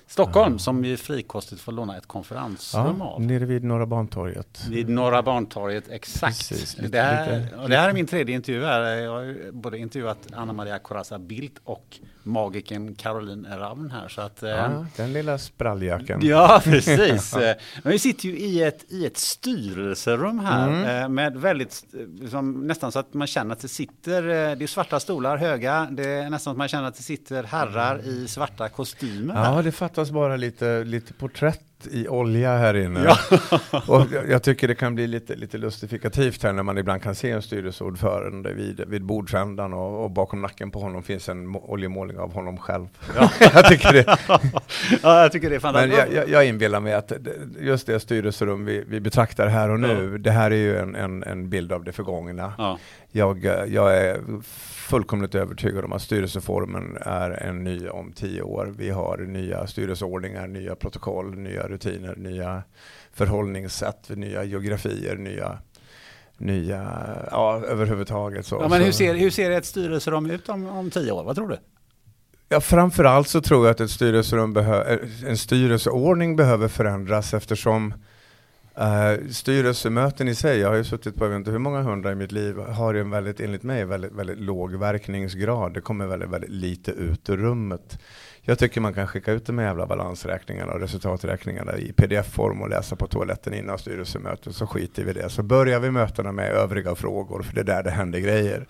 Stockholm 0.07 0.59
som 0.59 0.81
vi 0.81 0.97
frikostigt 0.97 1.61
får 1.61 1.71
låna 1.71 1.97
ett 1.97 2.07
konferensrum 2.07 2.95
Ja, 2.99 3.05
av. 3.05 3.21
nere 3.21 3.45
vid 3.45 3.63
Norra 3.63 3.85
Bantorget. 3.85 4.65
Vid 4.69 4.89
Norra 4.89 5.23
Bantorget, 5.23 5.83
exakt. 5.89 6.37
Precis, 6.49 6.77
lite- 6.77 6.89
det, 6.89 7.01
här, 7.01 7.39
lite- 7.39 7.67
det 7.67 7.77
här 7.77 7.89
är 7.89 7.93
min 7.93 8.07
tredje 8.07 8.35
intervju 8.35 8.63
här. 8.65 8.81
Jag 8.81 9.11
har 9.11 9.21
ju 9.21 9.51
både 9.51 9.77
intervjuat 9.77 10.17
Anna 10.33 10.53
Maria 10.53 10.79
Corazza 10.79 11.19
Bildt 11.19 11.55
och 11.63 11.99
magikern 12.23 12.95
Caroline 12.95 13.47
Ravn 13.57 13.91
här. 13.91 14.07
Så 14.07 14.21
att, 14.21 14.43
eh, 14.43 14.49
Ja, 14.49 14.85
den 14.95 15.13
lilla 15.13 15.37
spralljacken. 15.37 16.19
Ja, 16.23 16.61
precis. 16.63 17.33
Eh, 17.35 17.55
Men 17.83 17.91
vi 17.91 17.99
sitter 17.99 18.25
ju 18.29 18.37
i 18.37 18.63
ett, 18.63 18.85
i 18.91 19.05
ett 19.05 19.17
styrelserum 19.17 20.39
här 20.39 20.67
Mm. 20.67 21.03
eh, 21.03 21.09
med 21.09 21.37
väldigt, 21.37 21.83
eh, 22.23 22.29
som, 22.29 22.67
nästan 22.67 22.91
så 22.91 22.99
att 22.99 23.13
man 23.13 23.27
känner 23.27 23.53
att 23.53 23.59
det 23.61 23.67
sitter, 23.67 24.21
eh, 24.23 24.55
det 24.57 24.65
är 24.65 24.67
svarta 24.67 24.99
stolar 24.99 25.37
höga, 25.37 25.87
det 25.91 26.09
är 26.09 26.29
nästan 26.29 26.51
att 26.51 26.57
man 26.57 26.67
känner 26.67 26.87
att 26.87 26.95
det 26.95 27.03
sitter 27.03 27.43
herrar 27.43 27.99
i 28.07 28.27
svarta 28.27 28.69
kostymer. 28.69 29.35
Ja, 29.35 29.41
här. 29.41 29.63
det 29.63 29.71
fattas 29.95 30.11
bara 30.11 30.35
lite, 30.35 30.83
lite 30.83 31.13
porträtt 31.13 31.61
i 31.91 32.07
olja 32.07 32.57
här 32.57 32.73
inne. 32.73 33.03
Ja. 33.03 33.17
och 33.87 34.05
jag- 34.13 34.29
jag 34.29 34.43
tycker 34.43 34.67
det 34.67 34.75
kan 34.75 34.95
bli 34.95 35.07
lite, 35.07 35.35
lite 35.35 35.57
lustifikativt 35.57 36.43
här 36.43 36.53
när 36.53 36.63
man 36.63 36.77
ibland 36.77 37.01
kan 37.01 37.15
se 37.15 37.31
en 37.31 37.41
styrelseordförande 37.41 38.53
vid, 38.53 38.83
vid 38.87 39.03
bordsändan 39.03 39.73
och, 39.73 40.03
och 40.03 40.11
bakom 40.11 40.41
nacken 40.41 40.71
på 40.71 40.79
honom 40.79 41.03
finns 41.03 41.29
en 41.29 41.47
må- 41.47 41.65
oljemålning 41.71 42.17
av 42.19 42.33
honom 42.33 42.57
själv. 42.57 42.87
jag 43.39 43.65
tycker 43.67 43.93
det. 43.93 44.17
ja, 45.03 45.21
jag 45.21 45.31
tycker 45.31 45.49
det 45.49 45.55
är 45.55 45.59
Men 45.59 45.73
fantastiskt. 45.73 45.97
jag, 45.97 46.13
jag, 46.23 46.29
jag 46.29 46.45
inbillar 46.47 46.79
mig 46.79 46.93
att 46.93 47.11
just 47.59 47.87
det 47.87 47.99
styrelserum 47.99 48.65
vi, 48.65 48.83
vi 48.87 48.99
betraktar 48.99 49.47
här 49.47 49.69
och 49.69 49.79
nu, 49.79 50.17
det 50.17 50.31
här 50.31 50.51
är 50.51 50.55
ju 50.55 50.77
en, 50.77 50.95
en, 50.95 51.23
en 51.23 51.49
bild 51.49 51.71
av 51.71 51.83
det 51.83 51.91
förgångna. 51.91 52.53
Ja. 52.57 52.79
Jag, 53.15 53.45
eh, 53.45 53.65
jag 53.67 53.97
är 53.97 54.41
fullkomligt 54.89 55.35
övertygad 55.35 55.85
om 55.85 55.93
att 55.93 56.01
styrelseformen 56.01 56.97
är 57.01 57.31
en 57.31 57.63
ny 57.63 57.87
om 57.87 58.11
tio 58.11 58.41
år. 58.41 58.73
Vi 58.77 58.89
har 58.89 59.17
nya 59.17 59.67
styrelseordningar, 59.67 60.47
nya 60.47 60.75
protokoll, 60.75 61.37
nya 61.37 61.67
rutiner, 61.67 62.15
nya 62.15 62.63
förhållningssätt, 63.13 64.09
nya 64.09 64.43
geografier, 64.43 65.15
nya, 65.15 65.57
nya 66.37 67.07
ja, 67.31 67.61
överhuvudtaget. 67.65 68.45
Så. 68.45 68.55
Ja, 68.61 68.67
men 68.67 68.81
hur 68.81 68.91
ser, 68.91 69.13
hur 69.13 69.29
ser 69.29 69.51
ett 69.51 69.65
styrelserum 69.65 70.31
ut 70.31 70.49
om, 70.49 70.67
om 70.67 70.91
tio 70.91 71.11
år? 71.11 71.23
Vad 71.23 71.35
tror 71.35 71.47
du? 71.47 71.57
Ja, 72.49 72.61
framförallt 72.61 73.27
så 73.27 73.41
tror 73.41 73.65
jag 73.65 73.71
att 73.71 73.81
ett 73.81 73.91
styrelserum 73.91 74.57
behö- 74.57 75.07
en 75.27 75.37
styrelseordning 75.37 76.35
behöver 76.35 76.67
förändras 76.67 77.33
eftersom 77.33 77.93
uh, 78.79 79.29
styrelsemöten 79.29 80.27
i 80.27 80.35
sig, 80.35 80.59
jag 80.59 80.69
har 80.69 80.75
ju 80.75 80.83
suttit 80.83 81.15
på 81.15 81.25
jag 81.25 81.29
vet 81.29 81.37
inte 81.37 81.51
hur 81.51 81.59
många 81.59 81.81
hundra 81.81 82.11
i 82.11 82.15
mitt 82.15 82.31
liv, 82.31 82.57
har 82.57 82.93
ju 82.93 83.01
en 83.01 83.09
väldigt, 83.09 83.39
enligt 83.39 83.63
mig, 83.63 83.85
väldigt, 83.85 84.11
väldigt 84.11 84.39
låg 84.39 84.75
verkningsgrad. 84.75 85.73
Det 85.73 85.81
kommer 85.81 86.07
väldigt, 86.07 86.29
väldigt 86.29 86.49
lite 86.49 86.91
ut 86.91 87.29
ur 87.29 87.37
rummet. 87.37 87.99
Jag 88.47 88.59
tycker 88.59 88.81
man 88.81 88.93
kan 88.93 89.07
skicka 89.07 89.31
ut 89.31 89.45
de 89.45 89.57
här 89.57 89.65
jävla 89.65 89.87
balansräkningarna 89.87 90.73
och 90.73 90.79
resultaträkningarna 90.79 91.77
i 91.77 91.93
pdf-form 91.93 92.61
och 92.61 92.69
läsa 92.69 92.95
på 92.95 93.07
toaletten 93.07 93.53
innan 93.53 93.79
styrelsemötet 93.79 94.55
så 94.55 94.67
skiter 94.67 95.03
vi 95.03 95.09
i 95.09 95.13
det. 95.13 95.29
Så 95.29 95.43
börjar 95.43 95.79
vi 95.79 95.91
mötena 95.91 96.31
med 96.31 96.51
övriga 96.51 96.95
frågor 96.95 97.41
för 97.41 97.55
det 97.55 97.61
är 97.61 97.65
där 97.65 97.83
det 97.83 97.89
händer 97.89 98.19
grejer. 98.19 98.65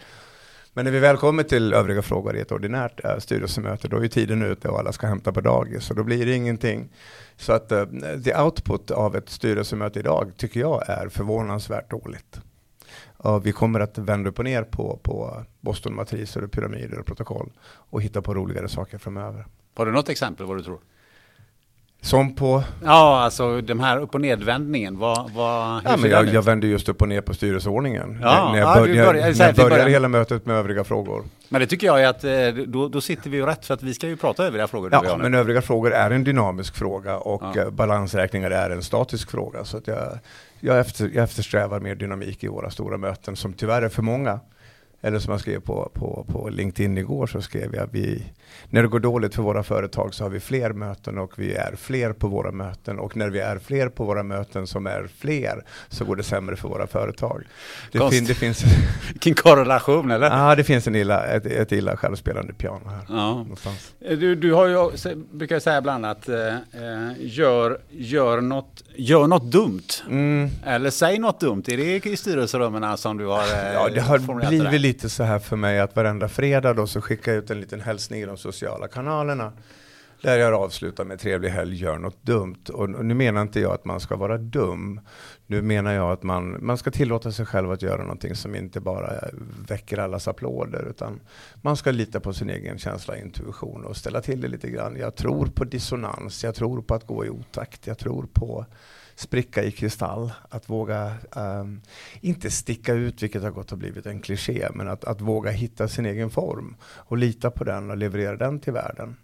Men 0.75 0.86
när 0.86 0.91
vi 0.91 1.00
väl 1.00 1.17
kommer 1.17 1.44
till 1.44 1.74
övriga 1.74 2.01
frågor 2.01 2.36
i 2.36 2.39
ett 2.39 2.51
ordinärt 2.51 3.05
äh, 3.05 3.17
styrelsemöte, 3.17 3.88
då 3.88 3.98
är 3.98 4.01
ju 4.01 4.08
tiden 4.08 4.41
ute 4.41 4.67
och 4.67 4.79
alla 4.79 4.91
ska 4.91 5.08
hämta 5.08 5.32
på 5.32 5.41
dagis, 5.41 5.84
så 5.84 5.94
då 5.94 6.03
blir 6.03 6.25
det 6.25 6.36
ingenting. 6.36 6.89
Så 7.38 7.53
att 7.53 7.72
äh, 7.72 7.86
the 8.24 8.36
output 8.36 8.91
av 8.91 9.15
ett 9.15 9.29
styrelsemöte 9.29 10.00
idag 10.00 10.32
tycker 10.38 10.60
jag 10.60 10.89
är 10.89 11.10
förvånansvärt 11.10 11.91
dåligt. 11.91 12.41
Uh, 13.25 13.39
vi 13.39 13.51
kommer 13.51 13.79
att 13.79 13.98
vända 13.98 14.29
upp 14.29 14.39
och 14.39 14.46
ner 14.46 14.63
på, 14.63 15.00
på 15.03 15.44
Boston-matriser, 15.62 16.44
och 16.44 16.51
pyramider 16.51 17.00
och 17.00 17.05
protokoll 17.05 17.51
och 17.65 18.01
hitta 18.01 18.22
på 18.22 18.34
roligare 18.34 18.70
saker 18.70 18.98
framöver. 18.98 19.46
Har 19.75 19.86
du 19.86 19.91
något 19.91 20.10
exempel 20.10 20.46
vad 20.46 20.58
du 20.58 20.63
tror? 20.63 20.79
Som 22.06 22.36
på? 22.36 22.64
Ja, 22.84 23.20
alltså 23.22 23.62
de 23.62 23.80
här 23.80 23.98
upp 23.98 24.16
och 24.16 24.22
nedvändningen. 24.22 24.98
Vad, 25.00 25.32
vad, 25.32 25.82
ja, 25.86 25.98
men 25.98 26.10
jag, 26.10 26.26
jag 26.28 26.42
vände 26.42 26.68
just 26.68 26.90
upp 26.90 27.02
och 27.02 27.08
ner 27.10 27.22
på 27.22 27.34
styrelseordningen. 27.34 28.20
Ja, 28.22 28.50
när 28.52 28.60
jag, 28.60 28.70
ja, 28.70 28.76
bör, 28.76 28.88
du 28.88 28.94
när 28.94 29.00
jag, 29.04 29.14
börjar- 29.14 29.34
när 29.38 29.46
jag 29.46 29.56
började 29.70 29.90
hela 29.92 30.08
mötet 30.08 30.46
med 30.46 30.56
övriga 30.56 30.84
frågor. 30.84 31.24
Men 31.50 31.62
det 31.62 31.68
tycker 31.68 31.88
jag 31.88 32.04
är 32.04 32.08
att 32.08 32.24
eh, 32.24 32.64
då, 32.68 32.88
då 32.88 33.02
sitter 33.02 33.30
vi 33.30 33.38
ju 33.38 33.46
rätt 33.46 33.66
för 33.66 33.74
att 33.74 33.84
vi 33.84 33.94
ska 33.94 34.08
ju 34.08 34.18
prata 34.18 34.46
övriga 34.46 34.68
frågor. 34.68 34.90
Ja, 34.92 35.02
nu. 35.18 35.24
men 35.24 35.34
övriga 35.34 35.62
frågor 35.62 35.94
är 35.94 36.12
en 36.12 36.24
dynamisk 36.24 36.76
fråga 36.76 37.18
och 37.18 37.44
Ja. 37.56 37.62
eh, 37.62 37.70
balansräkningar 37.70 38.52
är 38.52 38.70
en 38.70 38.84
statisk 38.84 39.32
fråga. 39.32 39.66
Så 39.66 39.78
att 39.78 39.88
jag, 39.88 40.18
jag, 40.60 40.80
efter, 40.80 41.12
jag 41.14 41.24
eftersträvar 41.24 41.80
mer 41.80 41.96
dynamik 41.96 42.44
i 42.44 42.48
våra 42.48 42.70
stora 42.70 42.98
möten 42.98 43.36
som 43.36 43.54
tyvärr 43.54 43.82
är 43.82 43.90
för 43.90 44.02
många. 44.02 44.40
Eller 45.06 45.20
som 45.20 45.32
jag 45.32 45.42
skrev 45.42 45.60
på, 45.60 45.92
på, 45.94 46.26
på 46.32 46.50
LinkedIn 46.50 46.98
igår 46.98 47.28
så 47.28 47.42
skrev 47.42 47.76
jag 47.76 47.90
vi, 47.92 48.24
när 48.70 48.82
det 48.82 48.88
går 48.88 49.00
dåligt 49.00 49.36
för 49.36 49.44
våra 49.44 49.64
företag 49.64 50.14
så 50.14 50.24
har 50.24 50.30
vi 50.30 50.40
fler 50.40 50.74
möten 50.74 51.18
och 51.18 51.40
vi 51.40 51.54
är 51.54 51.76
fler 51.76 52.14
på 52.14 52.28
våra 52.28 52.52
möten 52.52 53.00
och 53.00 53.18
när 53.18 53.30
vi 53.30 53.40
är 53.40 53.58
fler 53.58 53.90
på 53.90 54.04
våra 54.06 54.24
möten 54.24 54.68
som 54.68 54.88
är 54.88 55.08
fler 55.18 55.64
så 55.90 56.06
går 56.06 56.16
det 56.16 56.24
sämre 56.24 56.56
för 56.56 56.70
våra 56.70 56.88
företag. 56.88 57.44
Det, 57.92 57.98
Konst. 57.98 58.18
fin, 58.18 58.26
det, 58.26 58.34
finns, 58.34 58.64
Vilken 59.12 59.34
korrelation 59.34 60.12
eller? 60.12 60.30
ah, 60.32 60.56
det 60.56 60.64
finns 60.64 60.88
en 60.88 60.96
illa, 60.96 61.26
ett, 61.26 61.46
ett 61.46 61.72
illa 61.72 61.98
självspelande 61.98 62.54
piano 62.54 62.90
här. 62.90 63.06
Ja. 63.10 63.34
Någonstans. 63.34 63.94
Du, 64.00 64.36
du 64.36 64.54
har 64.54 64.68
ju, 64.68 65.16
brukar 65.32 65.60
säga 65.60 65.78
ibland 65.78 66.06
att 66.06 66.30
eh, 66.30 66.48
eh, 66.48 67.12
gör, 67.20 67.80
gör, 67.90 68.42
något, 68.42 68.84
gör 68.98 69.28
något 69.28 69.52
dumt. 69.52 69.88
Mm. 70.10 70.50
Eller 70.66 70.90
säg 70.90 71.20
något 71.20 71.40
dumt. 71.40 71.64
Är 71.68 71.78
det 71.78 72.06
i 72.06 72.18
styrelserummen 72.18 72.98
som 72.98 73.18
du 73.18 73.25
har 73.25 73.40
eh, 73.40 73.74
Ja, 73.74 73.90
det 73.94 74.02
har 74.02 74.20
formulerat 74.20 74.50
blivit 74.50 74.72
där? 74.72 74.80
lite 74.80 75.10
så 75.10 75.24
här 75.24 75.40
för 75.40 75.56
mig 75.56 75.80
att 75.80 75.96
varenda 75.96 76.30
fredag 76.30 76.74
då 76.74 76.88
så 76.88 77.02
skickar 77.02 77.32
jag 77.32 77.44
ut 77.44 77.50
en 77.52 77.62
liten 77.62 77.82
hälsning 77.82 78.22
i 78.22 78.25
de 78.25 78.38
sociala 78.38 78.88
kanalerna. 78.88 79.52
Där 80.22 80.38
jag 80.38 80.54
avslutar 80.54 81.06
med 81.06 81.20
trevlig 81.20 81.50
helg, 81.50 81.76
gör 81.76 81.98
något 81.98 82.24
dumt. 82.24 82.70
Och 82.74 82.90
nu 82.90 83.14
menar 83.14 83.42
inte 83.42 83.60
jag 83.60 83.74
att 83.74 83.86
man 83.86 84.00
ska 84.00 84.16
vara 84.16 84.38
dum. 84.38 85.00
Nu 85.48 85.62
menar 85.62 85.94
jag 85.94 86.12
att 86.12 86.24
man, 86.24 86.66
man 86.66 86.78
ska 86.78 86.92
tillåta 86.92 87.32
sig 87.32 87.46
själv 87.46 87.72
att 87.72 87.82
göra 87.82 88.02
någonting 88.02 88.36
som 88.36 88.56
inte 88.56 88.80
bara 88.80 89.12
väcker 89.68 89.98
allas 89.98 90.28
applåder. 90.28 90.88
Utan 90.90 91.20
man 91.62 91.78
ska 91.78 91.92
lita 91.92 92.20
på 92.20 92.34
sin 92.34 92.50
egen 92.50 92.78
känsla 92.78 93.14
och 93.14 93.20
intuition 93.20 93.86
och 93.86 93.98
ställa 93.98 94.22
till 94.22 94.42
det 94.42 94.48
lite 94.48 94.70
grann. 94.70 94.96
Jag 94.96 95.16
tror 95.16 95.46
på 95.46 95.64
dissonans, 95.64 96.44
jag 96.44 96.56
tror 96.56 96.82
på 96.82 96.96
att 96.96 97.08
gå 97.08 97.26
i 97.26 97.30
otakt, 97.30 97.88
jag 97.88 97.98
tror 97.98 98.28
på 98.34 98.66
spricka 99.16 99.64
i 99.64 99.72
kristall, 99.72 100.32
att 100.50 100.70
våga, 100.70 101.14
um, 101.36 101.82
inte 102.22 102.52
sticka 102.52 102.94
ut, 102.94 103.24
vilket 103.24 103.44
har 103.44 103.52
gått 103.52 103.72
och 103.72 103.78
blivit 103.78 104.06
en 104.06 104.22
kliché, 104.22 104.70
men 104.74 104.88
att, 104.88 105.04
att 105.04 105.22
våga 105.22 105.52
hitta 105.52 105.88
sin 105.88 106.06
egen 106.06 106.30
form 106.30 106.76
och 106.84 107.18
lita 107.18 107.52
på 107.52 107.64
den 107.64 107.92
och 107.92 107.98
leverera 107.98 108.38
den 108.38 108.60
till 108.60 108.74
världen. 108.74 109.16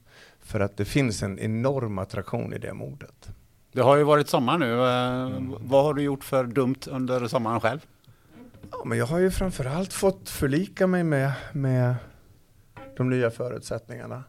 För 0.51 0.59
att 0.59 0.77
det 0.77 0.85
finns 0.85 1.23
en 1.23 1.39
enorm 1.39 1.97
attraktion 1.99 2.53
i 2.53 2.57
det 2.57 2.73
modet. 2.73 3.29
Det 3.71 3.81
har 3.81 3.97
ju 3.97 4.03
varit 4.03 4.29
sommar 4.29 4.57
nu. 4.57 4.73
Eh, 4.81 5.37
Mm. 5.37 5.53
Vad 5.61 5.83
har 5.83 5.93
du 5.93 6.01
gjort 6.01 6.23
för 6.23 6.43
dumt 6.43 6.75
under 6.87 7.27
sommaren 7.27 7.59
själv? 7.59 7.79
Ja, 8.71 8.83
men 8.85 8.97
jag 8.97 9.05
har 9.05 9.19
ju 9.19 9.31
framförallt 9.31 9.93
fått 9.93 10.29
förlika 10.29 10.87
mig 10.87 11.03
med, 11.03 11.31
med 11.53 11.95
de 12.97 13.09
nya 13.09 13.31
förutsättningarna. 13.31 14.23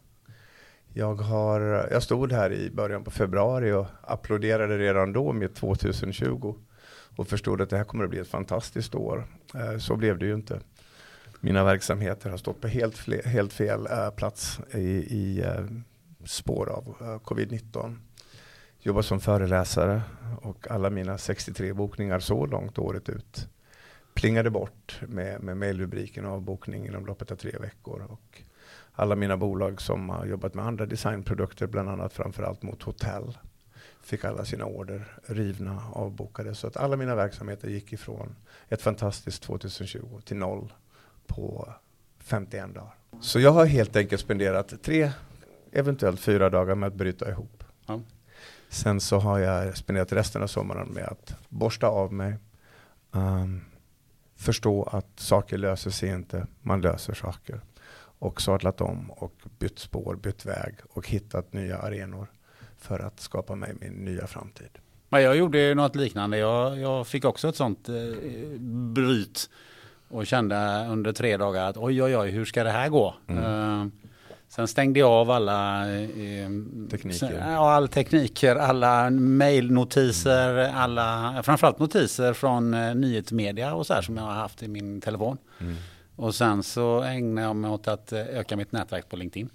Jag, 0.93 1.15
har, 1.15 1.59
jag 1.91 2.03
stod 2.03 2.31
här 2.31 2.53
i 2.53 2.69
början 2.71 3.03
på 3.03 3.11
februari 3.11 3.71
och 3.71 3.85
applåderade 4.01 4.77
redan 4.77 5.13
då 5.13 5.33
med 5.33 5.55
2020 5.55 6.55
och 7.15 7.27
förstod 7.27 7.61
att 7.61 7.69
det 7.69 7.77
här 7.77 7.83
kommer 7.83 8.03
att 8.03 8.09
bli 8.09 8.19
ett 8.19 8.27
fantastiskt 8.27 8.95
år. 8.95 9.25
Eh, 9.55 9.77
Så 9.77 9.95
blev 9.95 10.17
det 10.19 10.25
ju 10.25 10.33
inte. 10.33 10.59
Mina 11.39 11.63
verksamheter 11.63 12.29
har 12.29 12.37
stått 12.37 12.61
på 12.61 12.67
helt, 12.67 13.25
helt 13.25 13.53
fel 13.53 13.87
eh, 13.91 14.09
plats 14.09 14.59
i, 14.73 14.79
i 15.19 15.45
spår 16.25 16.69
av 16.69 16.95
eh, 16.99 17.19
covid-19. 17.19 17.95
Jobbar 18.79 19.01
som 19.01 19.19
föreläsare 19.19 20.01
och 20.41 20.71
alla 20.71 20.89
mina 20.89 21.17
63 21.17 21.73
bokningar 21.73 22.19
så 22.19 22.45
långt 22.45 22.77
året 22.77 23.09
ut 23.09 23.47
plingade 24.13 24.49
bort 24.49 25.01
med, 25.07 25.43
med 25.43 25.57
mejlrubriken 25.57 26.25
avbokning 26.25 26.85
inom 26.85 27.05
loppet 27.05 27.31
av 27.31 27.35
tre 27.35 27.57
veckor. 27.59 28.05
Och 28.09 28.41
alla 28.93 29.15
mina 29.15 29.37
bolag 29.37 29.81
som 29.81 30.09
har 30.09 30.25
jobbat 30.25 30.53
med 30.53 30.65
andra 30.65 30.85
designprodukter, 30.85 31.67
bland 31.67 31.89
annat 31.89 32.13
framförallt 32.13 32.61
mot 32.61 32.83
hotell, 32.83 33.37
fick 34.01 34.25
alla 34.25 34.45
sina 34.45 34.65
order 34.65 35.17
rivna, 35.25 35.81
avbokade. 35.93 36.55
Så 36.55 36.67
att 36.67 36.77
alla 36.77 36.97
mina 36.97 37.15
verksamheter 37.15 37.69
gick 37.69 37.93
ifrån 37.93 38.35
ett 38.69 38.81
fantastiskt 38.81 39.43
2020 39.43 40.19
till 40.25 40.37
noll 40.37 40.73
på 41.27 41.73
51 42.19 42.73
dagar. 42.73 42.95
Så 43.21 43.39
jag 43.39 43.51
har 43.51 43.65
helt 43.65 43.95
enkelt 43.95 44.21
spenderat 44.21 44.83
tre, 44.83 45.11
eventuellt 45.73 46.19
fyra 46.19 46.49
dagar 46.49 46.75
med 46.75 46.87
att 46.87 46.93
bryta 46.93 47.29
ihop. 47.29 47.63
Ja. 47.85 48.01
Sen 48.69 49.01
så 49.01 49.19
har 49.19 49.39
jag 49.39 49.77
spenderat 49.77 50.13
resten 50.13 50.43
av 50.43 50.47
sommaren 50.47 50.87
med 50.87 51.03
att 51.03 51.35
borsta 51.49 51.87
av 51.87 52.13
mig, 52.13 52.35
ehm, 53.13 53.61
förstå 54.35 54.83
att 54.83 55.19
saker 55.19 55.57
löser 55.57 55.91
sig 55.91 56.09
inte, 56.09 56.47
man 56.61 56.81
löser 56.81 57.13
saker. 57.13 57.61
Och 58.19 58.41
sadlat 58.41 58.81
om 58.81 59.11
och 59.11 59.33
bytt 59.59 59.79
spår, 59.79 60.15
bytt 60.15 60.45
väg 60.45 60.75
och 60.89 61.07
hittat 61.09 61.53
nya 61.53 61.77
arenor 61.77 62.27
för 62.77 62.99
att 62.99 63.19
skapa 63.19 63.55
mig 63.55 63.73
min 63.81 63.93
nya 63.93 64.27
framtid. 64.27 64.69
Men 65.09 65.21
jag 65.21 65.37
gjorde 65.37 65.75
något 65.75 65.95
liknande. 65.95 66.37
Jag, 66.37 66.79
jag 66.79 67.07
fick 67.07 67.25
också 67.25 67.49
ett 67.49 67.55
sånt 67.55 67.89
eh, 67.89 67.95
bryt 68.93 69.49
och 70.09 70.27
kände 70.27 70.87
under 70.89 71.13
tre 71.13 71.37
dagar 71.37 71.69
att 71.69 71.77
oj, 71.77 72.03
oj, 72.03 72.17
oj, 72.17 72.29
hur 72.29 72.45
ska 72.45 72.63
det 72.63 72.69
här 72.69 72.89
gå? 72.89 73.15
Mm. 73.27 73.43
Eh, 73.43 73.87
sen 74.55 74.67
stängde 74.67 74.99
jag 74.99 75.11
av 75.11 75.31
alla 75.31 75.89
eh, 75.93 76.49
Tekniker. 76.91 77.39
all 77.41 77.87
tekniker, 77.87 78.55
alla 78.55 79.09
mejlnotiser, 79.09 80.71
alla, 80.73 81.39
framförallt 81.43 81.79
notiser 81.79 82.33
från 82.33 82.73
eh, 82.73 82.95
nyhetsmedia 82.95 83.73
och 83.73 83.87
så 83.87 83.93
här 83.93 84.01
som 84.01 84.17
jag 84.17 84.23
har 84.23 84.33
haft 84.33 84.63
i 84.63 84.67
min 84.67 85.01
telefon. 85.01 85.37
Och 86.15 86.35
sen 86.35 86.63
så 86.63 87.01
ägnade 87.01 87.47
jag 87.47 87.55
mig 87.55 87.71
åt 87.71 87.87
att 87.87 88.11
eh, 88.11 88.19
öka 88.19 88.57
mitt 88.57 88.71
nätverk 88.71 89.09
på 89.09 89.15
LinkedIn. 89.15 89.49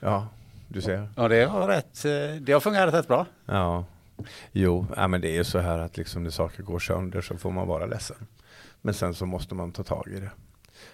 Ja, 0.00 0.28
du 0.68 0.80
ser. 0.80 1.08
Ja, 1.16 1.28
det 1.28 1.44
har, 1.44 1.68
rätt, 1.68 2.04
eh, 2.04 2.40
det 2.40 2.52
har 2.52 2.60
fungerat 2.60 2.94
rätt 2.94 3.08
bra. 3.08 3.26
Ja, 3.46 3.84
jo, 4.52 4.86
ja, 4.96 5.08
men 5.08 5.20
det 5.20 5.28
är 5.28 5.34
ju 5.36 5.44
så 5.44 5.58
här 5.58 5.78
att 5.78 5.96
liksom 5.96 6.22
när 6.22 6.30
saker 6.30 6.62
går 6.62 6.78
sönder 6.78 7.20
så 7.20 7.36
får 7.36 7.50
man 7.50 7.68
vara 7.68 7.86
ledsen. 7.86 8.26
Men 8.82 8.94
sen 8.94 9.14
så 9.14 9.26
måste 9.26 9.54
man 9.54 9.72
ta 9.72 9.82
tag 9.82 10.08
i 10.16 10.20
det. 10.20 10.30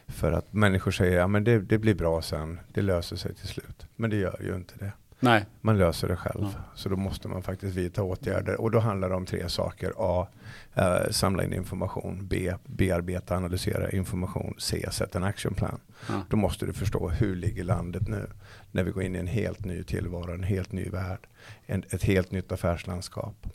För 0.09 0.33
att 0.33 0.53
människor 0.53 0.91
säger, 0.91 1.19
ja 1.19 1.27
men 1.27 1.45
det, 1.45 1.59
det 1.59 1.79
blir 1.79 1.95
bra 1.95 2.23
sen, 2.23 2.61
det 2.69 2.83
löser 2.83 3.17
sig 3.17 3.35
till 3.35 3.49
slut. 3.49 3.87
Men 3.97 4.11
det 4.11 4.17
gör 4.17 4.41
ju 4.43 4.55
inte 4.55 4.75
det. 4.79 4.93
Nej. 5.21 5.45
Man 5.61 5.79
löser 5.79 6.09
det 6.09 6.17
själv. 6.17 6.43
Ja. 6.43 6.63
Så 6.75 6.89
då 6.89 6.97
måste 6.97 7.29
man 7.29 7.43
faktiskt 7.43 7.77
vidta 7.77 8.03
åtgärder. 8.03 8.61
Och 8.61 8.71
då 8.71 8.79
handlar 8.79 9.09
det 9.09 9.15
om 9.15 9.27
tre 9.27 9.49
saker. 9.49 9.93
A. 9.97 10.29
Eh, 10.75 11.11
samla 11.11 11.45
in 11.45 11.53
information. 11.53 12.27
B. 12.27 12.55
Bearbeta, 12.65 13.37
analysera 13.37 13.91
information. 13.91 14.55
C. 14.59 14.89
Sätta 14.91 15.19
en 15.19 15.25
action 15.25 15.55
plan. 15.55 15.81
Ja. 16.09 16.23
Då 16.31 16.37
måste 16.37 16.67
du 16.67 16.73
förstå 16.73 17.09
hur 17.09 17.37
ligger 17.37 17.65
landet 17.65 18.09
nu? 18.09 18.27
När 18.71 18.85
vi 18.85 18.91
går 18.91 19.03
in 19.03 19.17
i 19.17 19.19
en 19.19 19.27
helt 19.27 19.65
ny 19.65 19.83
tillvaro, 19.83 20.33
en 20.33 20.43
helt 20.43 20.73
ny 20.73 20.89
värld. 20.89 21.27
En, 21.67 21.83
ett 21.91 22.03
helt 22.03 22.31
nytt 22.31 22.53
affärslandskap. 22.53 23.47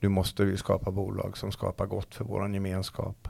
Nu 0.00 0.08
måste 0.08 0.44
vi 0.44 0.56
skapa 0.56 0.90
bolag 0.90 1.36
som 1.36 1.52
skapar 1.52 1.86
gott 1.86 2.14
för 2.14 2.24
vår 2.24 2.54
gemenskap. 2.54 3.28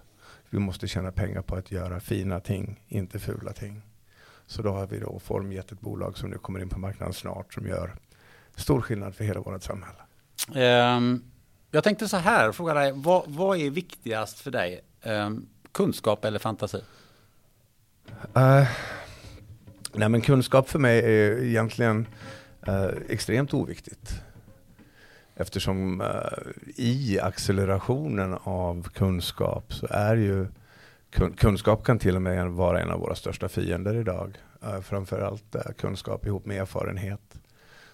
Vi 0.54 0.60
måste 0.60 0.88
tjäna 0.88 1.12
pengar 1.12 1.42
på 1.42 1.56
att 1.56 1.72
göra 1.72 2.00
fina 2.00 2.40
ting, 2.40 2.80
inte 2.88 3.18
fula 3.18 3.52
ting. 3.52 3.82
Så 4.46 4.62
då 4.62 4.72
har 4.72 4.86
vi 4.86 4.98
då 4.98 5.18
formgett 5.18 5.72
ett 5.72 5.80
bolag 5.80 6.18
som 6.18 6.30
nu 6.30 6.38
kommer 6.38 6.60
in 6.60 6.68
på 6.68 6.78
marknaden 6.78 7.14
snart 7.14 7.54
som 7.54 7.66
gör 7.66 7.94
stor 8.56 8.80
skillnad 8.80 9.14
för 9.14 9.24
hela 9.24 9.40
vårt 9.40 9.62
samhälle. 9.62 9.98
Ehm, 10.54 11.22
jag 11.70 11.84
tänkte 11.84 12.08
så 12.08 12.16
här, 12.16 12.52
fråga 12.52 12.74
dig, 12.74 12.92
vad, 12.94 13.24
vad 13.26 13.58
är 13.58 13.70
viktigast 13.70 14.38
för 14.38 14.50
dig? 14.50 14.84
Ehm, 15.02 15.46
kunskap 15.72 16.24
eller 16.24 16.38
fantasi? 16.38 16.80
Eh, 18.34 18.68
nej 19.92 20.08
men 20.08 20.20
kunskap 20.20 20.68
för 20.68 20.78
mig 20.78 20.98
är 20.98 21.44
egentligen 21.44 22.06
eh, 22.66 22.88
extremt 23.08 23.54
oviktigt. 23.54 24.22
Eftersom 25.36 26.00
eh, 26.00 26.06
i 26.76 27.18
accelerationen 27.20 28.38
av 28.42 28.88
kunskap 28.88 29.72
så 29.72 29.86
är 29.90 30.16
ju 30.16 30.46
kunskap 31.36 31.84
kan 31.84 31.98
till 31.98 32.16
och 32.16 32.22
med 32.22 32.50
vara 32.50 32.80
en 32.80 32.90
av 32.90 33.00
våra 33.00 33.14
största 33.14 33.48
fiender 33.48 33.94
idag. 33.94 34.38
Eh, 34.62 34.80
framförallt 34.80 35.54
eh, 35.54 35.72
kunskap 35.78 36.26
ihop 36.26 36.46
med 36.46 36.60
erfarenhet. 36.60 37.34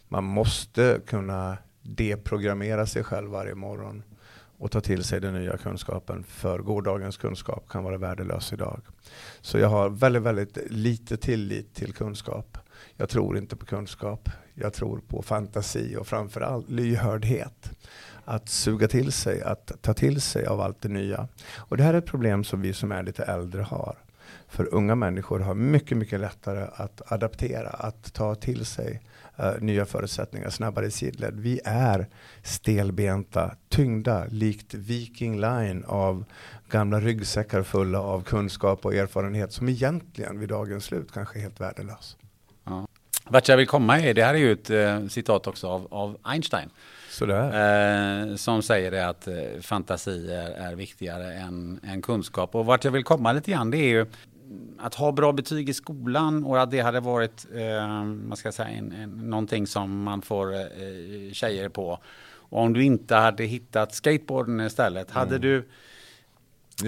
Man 0.08 0.24
måste 0.24 1.00
kunna 1.06 1.56
deprogrammera 1.82 2.86
sig 2.86 3.04
själv 3.04 3.30
varje 3.30 3.54
morgon 3.54 4.02
och 4.58 4.70
ta 4.70 4.80
till 4.80 5.04
sig 5.04 5.20
den 5.20 5.34
nya 5.34 5.56
kunskapen 5.56 6.24
för 6.24 6.58
gårdagens 6.58 7.16
kunskap 7.16 7.68
kan 7.68 7.84
vara 7.84 7.98
värdelös 7.98 8.52
idag. 8.52 8.80
Så 9.40 9.58
jag 9.58 9.68
har 9.68 9.90
väldigt, 9.90 10.22
väldigt 10.22 10.58
lite 10.70 11.16
tillit 11.16 11.74
till 11.74 11.92
kunskap. 11.94 12.58
Jag 12.96 13.08
tror 13.08 13.38
inte 13.38 13.56
på 13.56 13.66
kunskap. 13.66 14.28
Jag 14.60 14.72
tror 14.72 15.00
på 15.08 15.22
fantasi 15.22 15.96
och 15.96 16.06
framförallt 16.06 16.70
lyhördhet. 16.70 17.70
Att 18.24 18.48
suga 18.48 18.88
till 18.88 19.12
sig, 19.12 19.42
att 19.42 19.72
ta 19.82 19.94
till 19.94 20.20
sig 20.20 20.46
av 20.46 20.60
allt 20.60 20.80
det 20.80 20.88
nya. 20.88 21.28
Och 21.56 21.76
det 21.76 21.82
här 21.82 21.94
är 21.94 21.98
ett 21.98 22.06
problem 22.06 22.44
som 22.44 22.60
vi 22.60 22.72
som 22.72 22.92
är 22.92 23.02
lite 23.02 23.24
äldre 23.24 23.62
har. 23.62 23.96
För 24.48 24.74
unga 24.74 24.94
människor 24.94 25.40
har 25.40 25.54
mycket, 25.54 25.98
mycket 25.98 26.20
lättare 26.20 26.66
att 26.74 27.12
adaptera, 27.12 27.68
att 27.68 28.12
ta 28.12 28.34
till 28.34 28.64
sig 28.64 29.02
uh, 29.40 29.52
nya 29.60 29.86
förutsättningar 29.86 30.50
snabbare 30.50 30.86
i 30.86 30.90
sidled. 30.90 31.40
Vi 31.40 31.60
är 31.64 32.08
stelbenta, 32.42 33.54
tyngda, 33.68 34.24
likt 34.26 34.74
Viking 34.74 35.40
Line 35.40 35.84
av 35.86 36.24
gamla 36.70 37.00
ryggsäckar 37.00 37.62
fulla 37.62 38.00
av 38.00 38.22
kunskap 38.22 38.84
och 38.84 38.94
erfarenhet 38.94 39.52
som 39.52 39.68
egentligen 39.68 40.40
vid 40.40 40.48
dagens 40.48 40.84
slut 40.84 41.12
kanske 41.12 41.38
är 41.38 41.42
helt 41.42 41.60
värdelös. 41.60 42.16
Ja. 42.64 42.86
Vart 43.30 43.48
jag 43.48 43.56
vill 43.56 43.66
komma 43.66 44.00
är, 44.00 44.14
det 44.14 44.24
här 44.24 44.34
är 44.34 44.38
ju 44.38 44.52
ett 44.52 44.70
eh, 44.70 45.06
citat 45.06 45.46
också 45.46 45.68
av, 45.68 45.88
av 45.90 46.18
Einstein. 46.22 46.70
Eh, 47.22 48.36
som 48.36 48.62
säger 48.62 48.90
det 48.90 49.08
att 49.08 49.28
eh, 49.28 49.34
fantasi 49.60 50.32
är, 50.32 50.74
viktigare 50.74 51.34
än, 51.34 51.80
än, 51.82 52.02
kunskap. 52.02 52.54
Och 52.54 52.66
vart 52.66 52.84
jag 52.84 52.92
vill 52.92 53.04
komma 53.04 53.32
lite 53.32 53.50
grann 53.50 53.70
det 53.70 53.78
är 53.78 53.88
ju 53.88 54.06
att 54.78 54.94
ha 54.94 55.12
bra 55.12 55.32
betyg 55.32 55.68
i 55.68 55.74
skolan 55.74 56.44
och 56.44 56.62
att 56.62 56.70
det 56.70 56.80
hade 56.80 57.00
varit 57.00 57.46
eh, 57.54 58.04
man 58.04 58.36
ska 58.36 58.52
säga, 58.52 58.68
en, 58.68 58.92
en, 58.92 59.10
någonting 59.10 59.66
som 59.66 60.02
man 60.02 60.22
får 60.22 60.54
eh, 60.54 61.32
tjejer 61.32 61.68
på. 61.68 61.98
Och 62.32 62.62
om 62.62 62.72
du 62.72 62.84
inte 62.84 63.14
hade 63.14 63.44
hittat 63.44 63.94
skateboarden 63.94 64.60
istället, 64.60 65.10
hade 65.10 65.36
mm. 65.36 65.40
du 65.40 65.64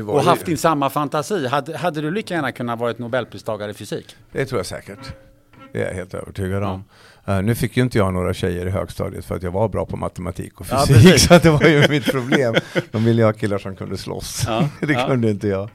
och 0.02 0.22
haft 0.22 0.46
din 0.46 0.58
samma 0.58 0.90
fantasi, 0.90 1.46
hade, 1.46 1.76
hade 1.76 2.00
du 2.00 2.11
lika 2.11 2.34
gärna 2.34 2.52
kunnat 2.52 2.78
vara 2.78 2.90
ett 2.90 2.99
nobelpristagare 2.99 3.70
i 3.70 3.75
fysik? 3.75 4.16
Det 4.32 4.46
tror 4.46 4.58
jag 4.58 4.66
säkert. 4.66 5.14
Det 5.73 5.83
är 5.83 5.87
jag 5.87 5.95
helt 5.95 6.14
övertygad 6.14 6.62
om. 6.62 6.85
Uh, 7.29 7.43
nu 7.43 7.55
fick 7.55 7.76
ju 7.76 7.83
inte 7.83 7.99
jag 7.99 8.12
några 8.12 8.35
tjejer 8.35 8.67
i 8.67 8.71
högstadiet 8.71 9.25
för 9.25 9.35
att 9.35 9.43
jag 9.43 9.50
var 9.50 9.69
bra 9.69 9.87
på 9.87 9.97
matematik 9.97 10.61
och 10.61 10.67
fysik, 10.67 11.12
ja, 11.12 11.19
så 11.38 11.38
det 11.38 11.50
var 11.50 11.69
ju 11.69 11.88
mitt 11.88 12.05
problem. 12.05 12.55
De 12.91 13.05
ville 13.05 13.25
ha 13.25 13.33
killar 13.33 13.59
som 13.59 13.76
kunde 13.76 13.97
slåss. 13.97 14.45
Ja, 14.47 14.69
det 14.81 14.93
ja. 14.93 15.07
kunde 15.07 15.31
inte 15.31 15.49
jag. 15.49 15.71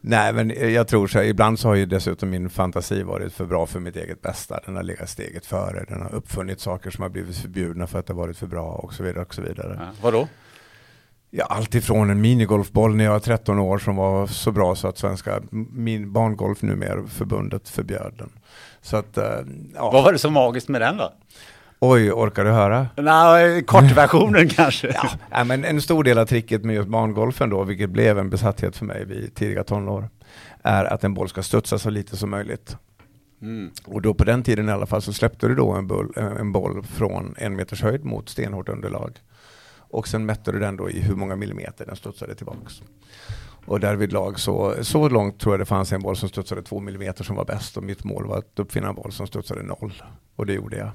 Nej, 0.00 0.32
men 0.32 0.72
jag 0.72 0.88
tror 0.88 1.06
så 1.06 1.18
här, 1.18 1.24
ibland 1.24 1.58
så 1.58 1.68
har 1.68 1.74
ju 1.74 1.86
dessutom 1.86 2.30
min 2.30 2.50
fantasi 2.50 3.02
varit 3.02 3.32
för 3.32 3.44
bra 3.44 3.66
för 3.66 3.80
mitt 3.80 3.96
eget 3.96 4.22
bästa. 4.22 4.60
Den 4.66 4.76
har 4.76 4.82
legat 4.82 5.08
steget 5.08 5.46
före. 5.46 5.84
Den 5.88 6.02
har 6.02 6.14
uppfunnit 6.14 6.60
saker 6.60 6.90
som 6.90 7.02
har 7.02 7.08
blivit 7.08 7.36
förbjudna 7.36 7.86
för 7.86 7.98
att 7.98 8.06
det 8.06 8.12
har 8.12 8.20
varit 8.20 8.36
för 8.36 8.46
bra 8.46 8.66
och 8.66 8.94
så 8.94 9.02
vidare. 9.02 9.22
Och 9.22 9.34
så 9.34 9.42
vidare. 9.42 9.76
Ja, 9.80 9.86
vadå? 10.02 10.28
Ja, 11.30 11.44
allt 11.44 11.74
ifrån 11.74 12.10
en 12.10 12.20
minigolfboll 12.20 12.96
när 12.96 13.04
jag 13.04 13.12
var 13.12 13.20
13 13.20 13.58
år 13.58 13.78
som 13.78 13.96
var 13.96 14.26
så 14.26 14.52
bra 14.52 14.74
så 14.74 14.88
att 14.88 14.98
Svenska 14.98 15.40
min 15.50 16.12
barngolf 16.12 16.62
numera 16.62 17.06
förbundet 17.06 17.68
förbjöd 17.68 18.14
den. 18.18 18.30
Så 18.82 18.96
att, 18.96 19.18
uh, 19.18 19.24
ja. 19.74 19.90
Vad 19.90 20.04
var 20.04 20.12
det 20.12 20.18
så 20.18 20.30
magiskt 20.30 20.68
med 20.68 20.80
den 20.80 20.96
då? 20.96 21.12
Oj, 21.78 22.12
orkar 22.12 22.44
du 22.44 22.50
höra? 22.50 22.88
Nej, 22.96 23.62
kortversionen 23.62 24.48
kanske. 24.56 24.96
Ja, 25.30 25.44
men 25.44 25.64
en 25.64 25.82
stor 25.82 26.04
del 26.04 26.18
av 26.18 26.26
tricket 26.26 26.64
med 26.64 26.74
just 26.74 26.88
barngolfen 26.88 27.50
då, 27.50 27.64
vilket 27.64 27.90
blev 27.90 28.18
en 28.18 28.30
besatthet 28.30 28.76
för 28.76 28.84
mig 28.84 29.04
vid 29.04 29.34
tidiga 29.34 29.64
tonår, 29.64 30.08
är 30.62 30.84
att 30.84 31.04
en 31.04 31.14
boll 31.14 31.28
ska 31.28 31.42
studsa 31.42 31.78
så 31.78 31.90
lite 31.90 32.16
som 32.16 32.30
möjligt. 32.30 32.76
Mm. 33.42 33.70
Och 33.84 34.02
då 34.02 34.14
på 34.14 34.24
den 34.24 34.42
tiden 34.42 34.68
i 34.68 34.72
alla 34.72 34.86
fall 34.86 35.02
så 35.02 35.12
släppte 35.12 35.48
du 35.48 35.54
då 35.54 35.72
en, 35.72 35.86
boll, 35.86 36.12
en 36.16 36.52
boll 36.52 36.82
från 36.82 37.34
en 37.38 37.56
meters 37.56 37.82
höjd 37.82 38.04
mot 38.04 38.28
stenhårt 38.28 38.68
underlag. 38.68 39.18
Och 39.90 40.08
sen 40.08 40.26
mätte 40.26 40.52
du 40.52 40.58
den 40.58 40.76
då 40.76 40.90
i 40.90 41.00
hur 41.00 41.14
många 41.14 41.36
millimeter 41.36 41.86
den 41.86 41.96
studsade 41.96 42.34
tillbaks. 42.34 42.82
Och 43.66 43.80
därvid 43.80 44.12
lag 44.12 44.40
så, 44.40 44.74
så 44.84 45.08
långt 45.08 45.40
tror 45.40 45.54
jag 45.54 45.60
det 45.60 45.66
fanns 45.66 45.92
en 45.92 46.02
boll 46.02 46.16
som 46.16 46.28
studsade 46.28 46.62
två 46.62 46.80
millimeter 46.80 47.24
som 47.24 47.36
var 47.36 47.44
bäst 47.44 47.76
och 47.76 47.82
mitt 47.82 48.04
mål 48.04 48.26
var 48.26 48.38
att 48.38 48.58
uppfinna 48.58 48.88
en 48.88 48.94
boll 48.94 49.12
som 49.12 49.26
studsade 49.26 49.62
noll. 49.62 50.02
Och 50.36 50.46
det 50.46 50.52
gjorde 50.52 50.76
jag. 50.76 50.90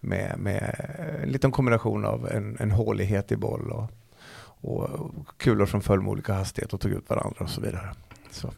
Med, 0.00 0.38
med 0.38 0.90
en 1.22 1.28
liten 1.28 1.50
kombination 1.50 2.04
av 2.04 2.28
en, 2.30 2.56
en 2.60 2.70
hålighet 2.70 3.32
i 3.32 3.36
boll 3.36 3.70
och, 3.70 3.90
och 4.60 5.10
kulor 5.36 5.66
som 5.66 5.80
föll 5.80 6.00
med 6.00 6.10
olika 6.10 6.34
hastighet 6.34 6.72
och 6.72 6.80
tog 6.80 6.92
ut 6.92 7.10
varandra 7.10 7.44
och 7.44 7.50
så 7.50 7.60
vidare. 7.60 7.90
Så, 8.30 8.50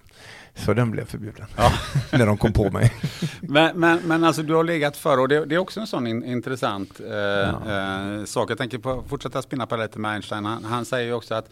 så 0.56 0.74
den 0.74 0.90
blev 0.90 1.04
förbjuden 1.04 1.46
ja. 1.56 1.72
när 2.18 2.26
de 2.26 2.38
kom 2.38 2.52
på 2.52 2.70
mig. 2.70 2.92
men, 3.40 3.80
men, 3.80 3.98
men 4.04 4.24
alltså 4.24 4.42
du 4.42 4.54
har 4.54 4.64
legat 4.64 4.96
för 4.96 5.18
och 5.18 5.28
det, 5.28 5.44
det 5.44 5.54
är 5.54 5.58
också 5.58 5.80
en 5.80 5.86
sån 5.86 6.06
in, 6.06 6.24
intressant 6.24 7.00
eh, 7.00 7.16
ja. 7.16 8.18
eh, 8.18 8.24
sak. 8.24 8.50
Jag 8.50 8.58
tänker 8.58 8.78
på 8.78 9.04
fortsätta 9.08 9.42
spinna 9.42 9.66
på 9.66 9.76
lite 9.76 9.98
med 9.98 10.10
Einstein. 10.10 10.44
Han, 10.44 10.64
han 10.64 10.84
säger 10.84 11.06
ju 11.06 11.12
också 11.12 11.34
att 11.34 11.48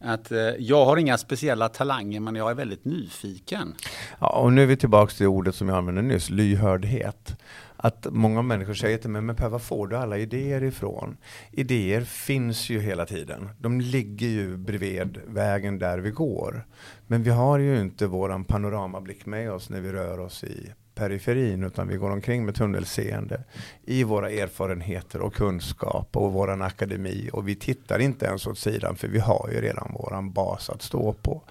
att 0.00 0.32
eh, 0.32 0.38
jag 0.58 0.84
har 0.84 0.96
inga 0.96 1.18
speciella 1.18 1.68
talanger 1.68 2.20
men 2.20 2.34
jag 2.34 2.50
är 2.50 2.54
väldigt 2.54 2.84
nyfiken. 2.84 3.74
Ja, 4.20 4.28
och 4.28 4.52
nu 4.52 4.62
är 4.62 4.66
vi 4.66 4.76
tillbaka 4.76 5.12
till 5.12 5.26
ordet 5.26 5.54
som 5.54 5.68
jag 5.68 5.78
använde 5.78 6.02
nyss, 6.02 6.30
lyhördhet. 6.30 7.36
Att 7.80 8.06
många 8.10 8.42
människor 8.42 8.74
säger 8.74 8.98
till 8.98 9.10
mig, 9.10 9.22
men 9.22 9.36
Per, 9.36 9.48
var 9.48 9.58
får 9.58 9.86
du 9.86 9.96
alla 9.96 10.18
idéer 10.18 10.62
ifrån? 10.62 11.16
Idéer 11.50 12.00
finns 12.00 12.70
ju 12.70 12.80
hela 12.80 13.06
tiden. 13.06 13.48
De 13.58 13.80
ligger 13.80 14.28
ju 14.28 14.56
bredvid 14.56 15.20
vägen 15.26 15.78
där 15.78 15.98
vi 15.98 16.10
går. 16.10 16.66
Men 17.06 17.22
vi 17.22 17.30
har 17.30 17.58
ju 17.58 17.80
inte 17.80 18.06
våran 18.06 18.44
panoramablick 18.44 19.26
med 19.26 19.52
oss 19.52 19.70
när 19.70 19.80
vi 19.80 19.92
rör 19.92 20.20
oss 20.20 20.44
i 20.44 20.72
periferin 20.98 21.64
utan 21.64 21.88
vi 21.88 21.96
går 21.96 22.10
omkring 22.10 22.44
med 22.44 22.54
tunnelseende 22.54 23.44
i 23.84 24.04
våra 24.04 24.30
erfarenheter 24.30 25.20
och 25.20 25.34
kunskap 25.34 26.16
och 26.16 26.32
våran 26.32 26.62
akademi 26.62 27.30
och 27.32 27.48
vi 27.48 27.54
tittar 27.54 27.98
inte 27.98 28.26
ens 28.26 28.46
åt 28.46 28.58
sidan 28.58 28.96
för 28.96 29.08
vi 29.08 29.18
har 29.18 29.50
ju 29.52 29.60
redan 29.60 29.92
våran 29.92 30.32
bas 30.32 30.70
att 30.70 30.82
stå 30.82 31.12
på. 31.12 31.42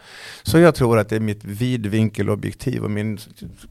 Så 0.44 0.60
jag 0.60 0.76
tror 0.76 1.00
att 1.00 1.10
det 1.10 1.16
är 1.16 1.20
mitt 1.20 1.44
vidvinkelobjektiv 1.44 2.84
och 2.84 2.92
min 2.92 3.18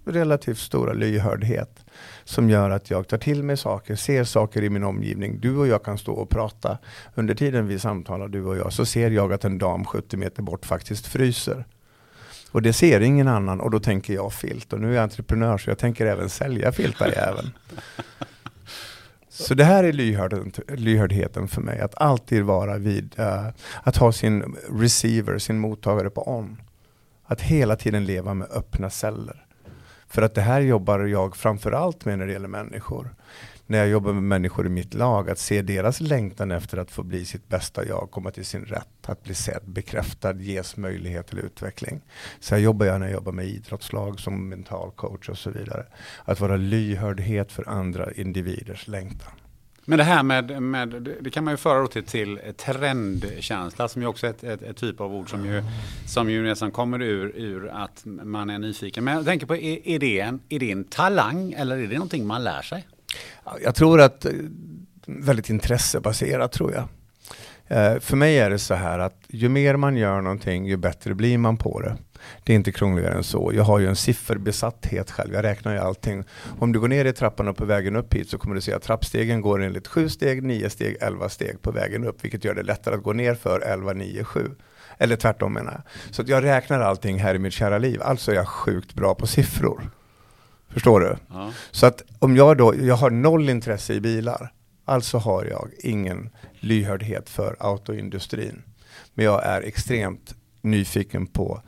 relativt 0.05 0.59
stora 0.59 0.93
lyhördhet 0.93 1.85
som 2.27 2.51
gör 2.51 2.71
att 2.71 2.91
jag 2.91 3.09
tar 3.09 3.19
till 3.19 3.43
mig 3.43 3.57
saker, 3.57 3.95
ser 3.95 4.25
saker 4.25 4.63
i 4.63 4.71
min 4.71 4.85
omgivning. 4.85 5.41
Du 5.41 5.57
och 5.57 5.67
jag 5.67 5.85
kan 5.85 5.99
stå 5.99 6.13
och 6.13 6.29
prata. 6.29 6.79
Under 7.15 7.35
tiden 7.35 7.67
vi 7.67 7.79
samtalar, 7.79 8.29
du 8.29 8.45
och 8.45 8.57
jag, 8.57 8.73
så 8.73 8.87
ser 8.87 9.11
jag 9.11 9.33
att 9.33 9.45
en 9.45 9.59
dam 9.59 9.85
70 9.85 10.17
meter 10.17 10.43
bort 10.43 10.67
faktiskt 10.67 11.07
fryser. 11.07 11.65
Och 12.53 12.63
det 12.63 12.73
ser 12.73 13.01
ingen 13.01 13.29
annan 13.29 13.61
och 13.61 13.71
då 13.71 13.81
tänker 13.81 14.15
jag 14.15 14.33
filt. 14.33 14.73
Och 14.73 14.81
nu 14.81 14.91
är 14.91 14.95
jag 14.95 15.03
entreprenör 15.03 15.59
så 15.59 15.71
jag 15.71 15.79
tänker 15.79 16.07
även 16.07 16.31
sälja 16.31 16.73
filtar 16.73 17.13
även. 17.17 17.51
Så 19.29 19.55
det 19.55 19.65
här 19.65 19.85
är 19.85 19.93
lyhördheten 20.77 21.49
för 21.49 21.61
mig, 21.61 21.81
att 21.81 21.95
alltid 21.95 22.43
vara 22.43 22.79
vid, 22.79 23.19
uh, 23.19 23.49
att 23.83 23.97
ha 23.97 24.13
sin 24.13 24.57
receiver, 24.71 25.39
sin 25.39 25.59
mottagare 25.59 26.11
på 26.11 26.31
on. 26.37 26.63
Att 27.25 27.41
hela 27.41 27.77
tiden 27.77 28.05
leva 28.05 28.35
med 28.35 28.49
öppna 28.51 28.91
celler. 28.91 29.46
För 30.09 30.23
att 30.23 30.35
det 30.35 30.41
här 30.41 30.61
jobbar 30.61 31.01
jag 31.01 31.37
framförallt 31.37 32.05
med 32.05 32.19
när 32.19 32.27
det 32.27 32.33
gäller 32.33 32.49
människor 32.49 33.15
när 33.67 33.79
jag 33.79 33.89
jobbar 33.89 34.13
med 34.13 34.23
människor 34.23 34.67
i 34.67 34.69
mitt 34.69 34.95
lag, 34.95 35.31
att 35.31 35.39
se 35.39 35.63
deras 35.63 36.01
längtan 36.01 36.51
efter 36.51 36.79
att 36.79 36.91
få 36.91 37.03
bli 37.03 37.25
sitt 37.25 37.49
bästa 37.49 37.87
jag, 37.87 38.09
komma 38.11 38.31
till 38.31 38.45
sin 38.45 38.65
rätt, 38.65 39.09
att 39.09 39.23
bli 39.23 39.35
sedd, 39.35 39.63
bekräftad, 39.65 40.41
ges 40.41 40.77
möjlighet 40.77 41.27
till 41.27 41.39
utveckling. 41.39 42.01
Så 42.41 42.55
här 42.55 42.63
jobbar 42.63 42.87
jag 42.87 43.01
när 43.01 43.07
jag 43.07 43.15
jobbar 43.15 43.33
med 43.33 43.47
idrottslag 43.47 44.21
som 44.21 44.49
mental 44.49 44.91
coach 44.91 45.29
och 45.29 45.39
så 45.39 45.51
vidare. 45.51 45.87
Att 46.25 46.41
vara 46.41 46.57
lyhördhet 46.57 47.53
för 47.53 47.69
andra 47.69 48.13
individers 48.13 48.89
längtan. 48.89 49.33
Men 49.89 49.99
det 49.99 50.05
här 50.05 50.23
med, 50.23 50.63
med 50.63 50.89
det 51.21 51.31
kan 51.31 51.45
man 51.45 51.53
ju 51.53 51.57
föra 51.57 51.87
till, 51.87 52.05
till 52.05 52.39
trendkänsla 52.57 53.89
som 53.89 54.03
ju 54.03 54.09
också 54.09 54.27
är 54.27 54.31
ett, 54.31 54.45
ett, 54.45 54.63
ett, 54.63 54.77
typ 54.77 55.01
av 55.01 55.15
ord 55.15 55.31
som 55.31 55.47
ju, 55.47 55.63
som 56.07 56.31
ju 56.31 56.43
nästan 56.43 56.71
kommer 56.71 57.03
ur, 57.03 57.33
ur 57.37 57.69
att 57.69 58.03
man 58.05 58.51
är 58.51 58.59
nyfiken. 58.59 59.05
Men 59.05 59.15
jag 59.15 59.25
tänker 59.25 59.47
på, 59.47 59.57
är, 59.57 59.89
är, 59.89 59.99
det 59.99 60.21
en, 60.21 60.41
är 60.49 60.59
det 60.59 60.73
en 60.73 60.85
talang 60.85 61.53
eller 61.53 61.77
är 61.77 61.87
det 61.87 61.95
någonting 61.95 62.27
man 62.27 62.45
lär 62.45 62.63
sig? 62.63 62.87
Jag 63.63 63.75
tror 63.75 64.01
att 64.01 64.25
eh, 64.25 64.33
väldigt 65.07 65.51
intressebaserat 65.51 66.53
tror 66.53 66.73
jag. 66.73 66.89
Eh, 67.67 68.01
för 68.01 68.17
mig 68.17 68.39
är 68.39 68.51
det 68.51 68.59
så 68.59 68.75
här 68.75 68.99
att 68.99 69.25
ju 69.29 69.49
mer 69.49 69.77
man 69.77 69.97
gör 69.97 70.21
någonting, 70.21 70.67
ju 70.67 70.77
bättre 70.77 71.15
blir 71.15 71.39
man 71.39 71.57
på 71.57 71.81
det. 71.81 71.97
Det 72.45 72.53
är 72.53 72.57
inte 72.57 72.73
krångligare 72.73 73.15
än 73.15 73.25
så. 73.25 73.51
Jag 73.55 73.65
har 73.65 73.79
ju 73.79 73.89
en 73.89 73.97
sifferbesatthet 73.97 75.11
själv. 75.11 75.35
Jag 75.35 75.45
räknar 75.45 75.73
ju 75.73 75.79
allting. 75.79 76.25
Om 76.59 76.73
du 76.73 76.81
går 76.81 76.89
ner 76.89 77.05
i 77.05 77.13
trappan 77.13 77.49
och 77.49 77.57
på 77.57 77.65
vägen 77.65 77.97
upp 77.97 78.15
hit 78.15 78.31
så 78.31 78.39
kommer 78.39 78.55
du 78.55 78.61
se 78.61 78.73
att 78.73 78.83
trappstegen 78.83 79.41
går 79.41 79.63
enligt 79.63 79.87
7 79.87 80.09
steg, 80.09 80.43
9 80.43 80.71
steg, 80.71 80.97
11 81.01 81.29
steg 81.29 81.63
på 81.63 81.71
vägen 81.71 82.05
upp. 82.05 82.25
Vilket 82.25 82.45
gör 82.45 82.55
det 82.55 82.63
lättare 82.63 82.95
att 82.95 83.03
gå 83.03 83.13
ner 83.13 83.35
för 83.35 83.61
11, 83.61 83.93
9, 83.93 84.25
7. 84.25 84.51
Eller 84.99 85.17
tvärtom 85.17 85.53
menar 85.53 85.73
jag. 85.73 86.15
Så 86.15 86.23
jag 86.27 86.45
räknar 86.45 86.81
allting 86.81 87.19
här 87.19 87.35
i 87.35 87.39
mitt 87.39 87.53
kära 87.53 87.79
liv. 87.79 88.03
Alltså 88.03 88.31
är 88.31 88.35
jag 88.35 88.49
sjukt 88.49 88.95
bra 88.95 89.15
på 89.15 89.27
siffror. 89.27 89.91
Förstår 90.69 91.01
du? 91.01 91.17
Ja. 91.29 91.53
Så 91.71 91.87
att 91.87 92.03
om 92.19 92.37
jag 92.37 92.57
då, 92.57 92.75
jag 92.81 92.95
har 92.95 93.11
noll 93.11 93.49
intresse 93.49 93.95
i 93.95 94.01
bilar, 94.01 94.53
alltså 94.85 95.19
har 95.19 95.45
jag 95.45 95.71
ingen 95.79 96.31
lyhördhet 96.61 97.29
för 97.29 97.57
autoindustrin. 97.61 98.63
Men 99.15 99.25
jag 99.25 99.45
är 99.45 99.63
extremt 99.63 100.35
nyfiken 100.63 101.27
på 101.27 101.63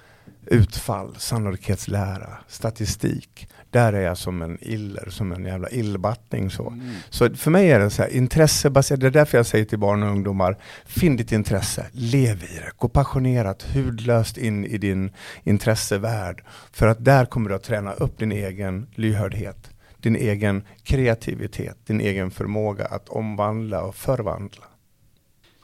utfall, 0.51 1.15
sannolikhetslära, 1.19 2.39
statistik. 2.49 3.49
Där 3.71 3.93
är 3.93 4.01
jag 4.01 4.19
som 4.19 4.43
en 4.43 4.59
iller, 4.61 5.11
som 5.11 5.33
en 5.33 5.45
jävla 5.45 5.71
illbattning. 5.71 6.51
Så. 6.51 6.69
Mm. 6.69 6.95
så 7.11 7.37
för 7.37 7.51
mig 7.51 7.71
är 7.71 7.79
det 7.79 7.91
så 7.91 8.03
här, 8.03 8.11
intressebaserat. 8.11 9.01
Det 9.01 9.07
är 9.07 9.11
därför 9.11 9.39
jag 9.39 9.47
säger 9.47 9.65
till 9.65 9.79
barn 9.79 10.03
och 10.03 10.09
ungdomar, 10.09 10.59
finn 10.87 11.17
ditt 11.17 11.33
intresse, 11.33 11.87
lev 11.93 12.43
i 12.43 12.57
det, 12.57 12.71
gå 12.77 12.89
passionerat, 12.89 13.63
hudlöst 13.75 14.39
in 14.39 14.65
i 14.65 14.79
din 14.79 15.13
intressevärld. 15.43 16.45
För 16.73 16.87
att 16.87 17.05
där 17.05 17.25
kommer 17.25 17.49
du 17.49 17.55
att 17.55 17.63
träna 17.63 17.93
upp 17.93 18.19
din 18.19 18.33
egen 18.33 18.87
lyhördhet, 18.95 19.71
din 20.01 20.17
egen 20.17 20.65
kreativitet, 20.83 21.77
din 21.87 22.01
egen 22.01 22.31
förmåga 22.31 22.87
att 22.87 23.09
omvandla 23.09 23.83
och 23.83 23.95
förvandla. 23.95 24.65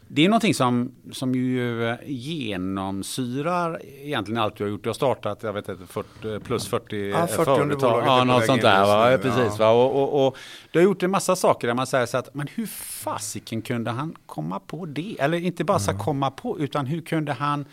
Det 0.08 0.24
är 0.24 0.28
någonting 0.28 0.54
som, 0.54 0.92
som 1.12 1.34
ju 1.34 1.88
eh, 1.88 1.96
genomsyrar 2.06 3.80
egentligen 3.84 4.42
allt 4.42 4.56
du 4.56 4.64
har 4.64 4.70
gjort. 4.70 4.82
Du 4.82 4.88
har 4.88 4.94
startat, 4.94 5.42
jag 5.42 5.52
vet 5.52 5.68
inte, 5.68 5.86
40, 5.86 6.40
plus 6.40 6.66
40, 6.68 7.10
Ja, 7.10 7.26
40 7.26 7.44
företag. 7.44 8.02
Ja, 8.06 8.24
något 8.24 8.46
sånt 8.46 8.62
där. 8.62 8.86
Va? 8.86 9.18
Precis, 9.18 9.58
ja. 9.58 9.74
va? 9.74 9.84
Och, 9.84 10.02
och, 10.02 10.26
och 10.26 10.36
du 10.70 10.78
har 10.78 10.84
gjort 10.84 11.02
en 11.02 11.10
massa 11.10 11.36
saker 11.36 11.66
där 11.68 11.74
man 11.74 11.86
säger 11.86 12.06
så 12.06 12.16
att, 12.18 12.34
men 12.34 12.46
hur 12.54 12.66
fasiken 12.66 13.62
kunde 13.62 13.90
han 13.90 14.16
komma 14.26 14.60
på 14.60 14.86
det? 14.86 15.16
Eller 15.18 15.38
inte 15.38 15.64
bara 15.64 15.78
så 15.78 15.90
Mm. 15.90 15.98
här 15.98 16.04
komma 16.04 16.30
på, 16.30 16.58
utan 16.58 16.86
hur 16.86 17.00
kunde 17.00 17.32
han 17.32 17.64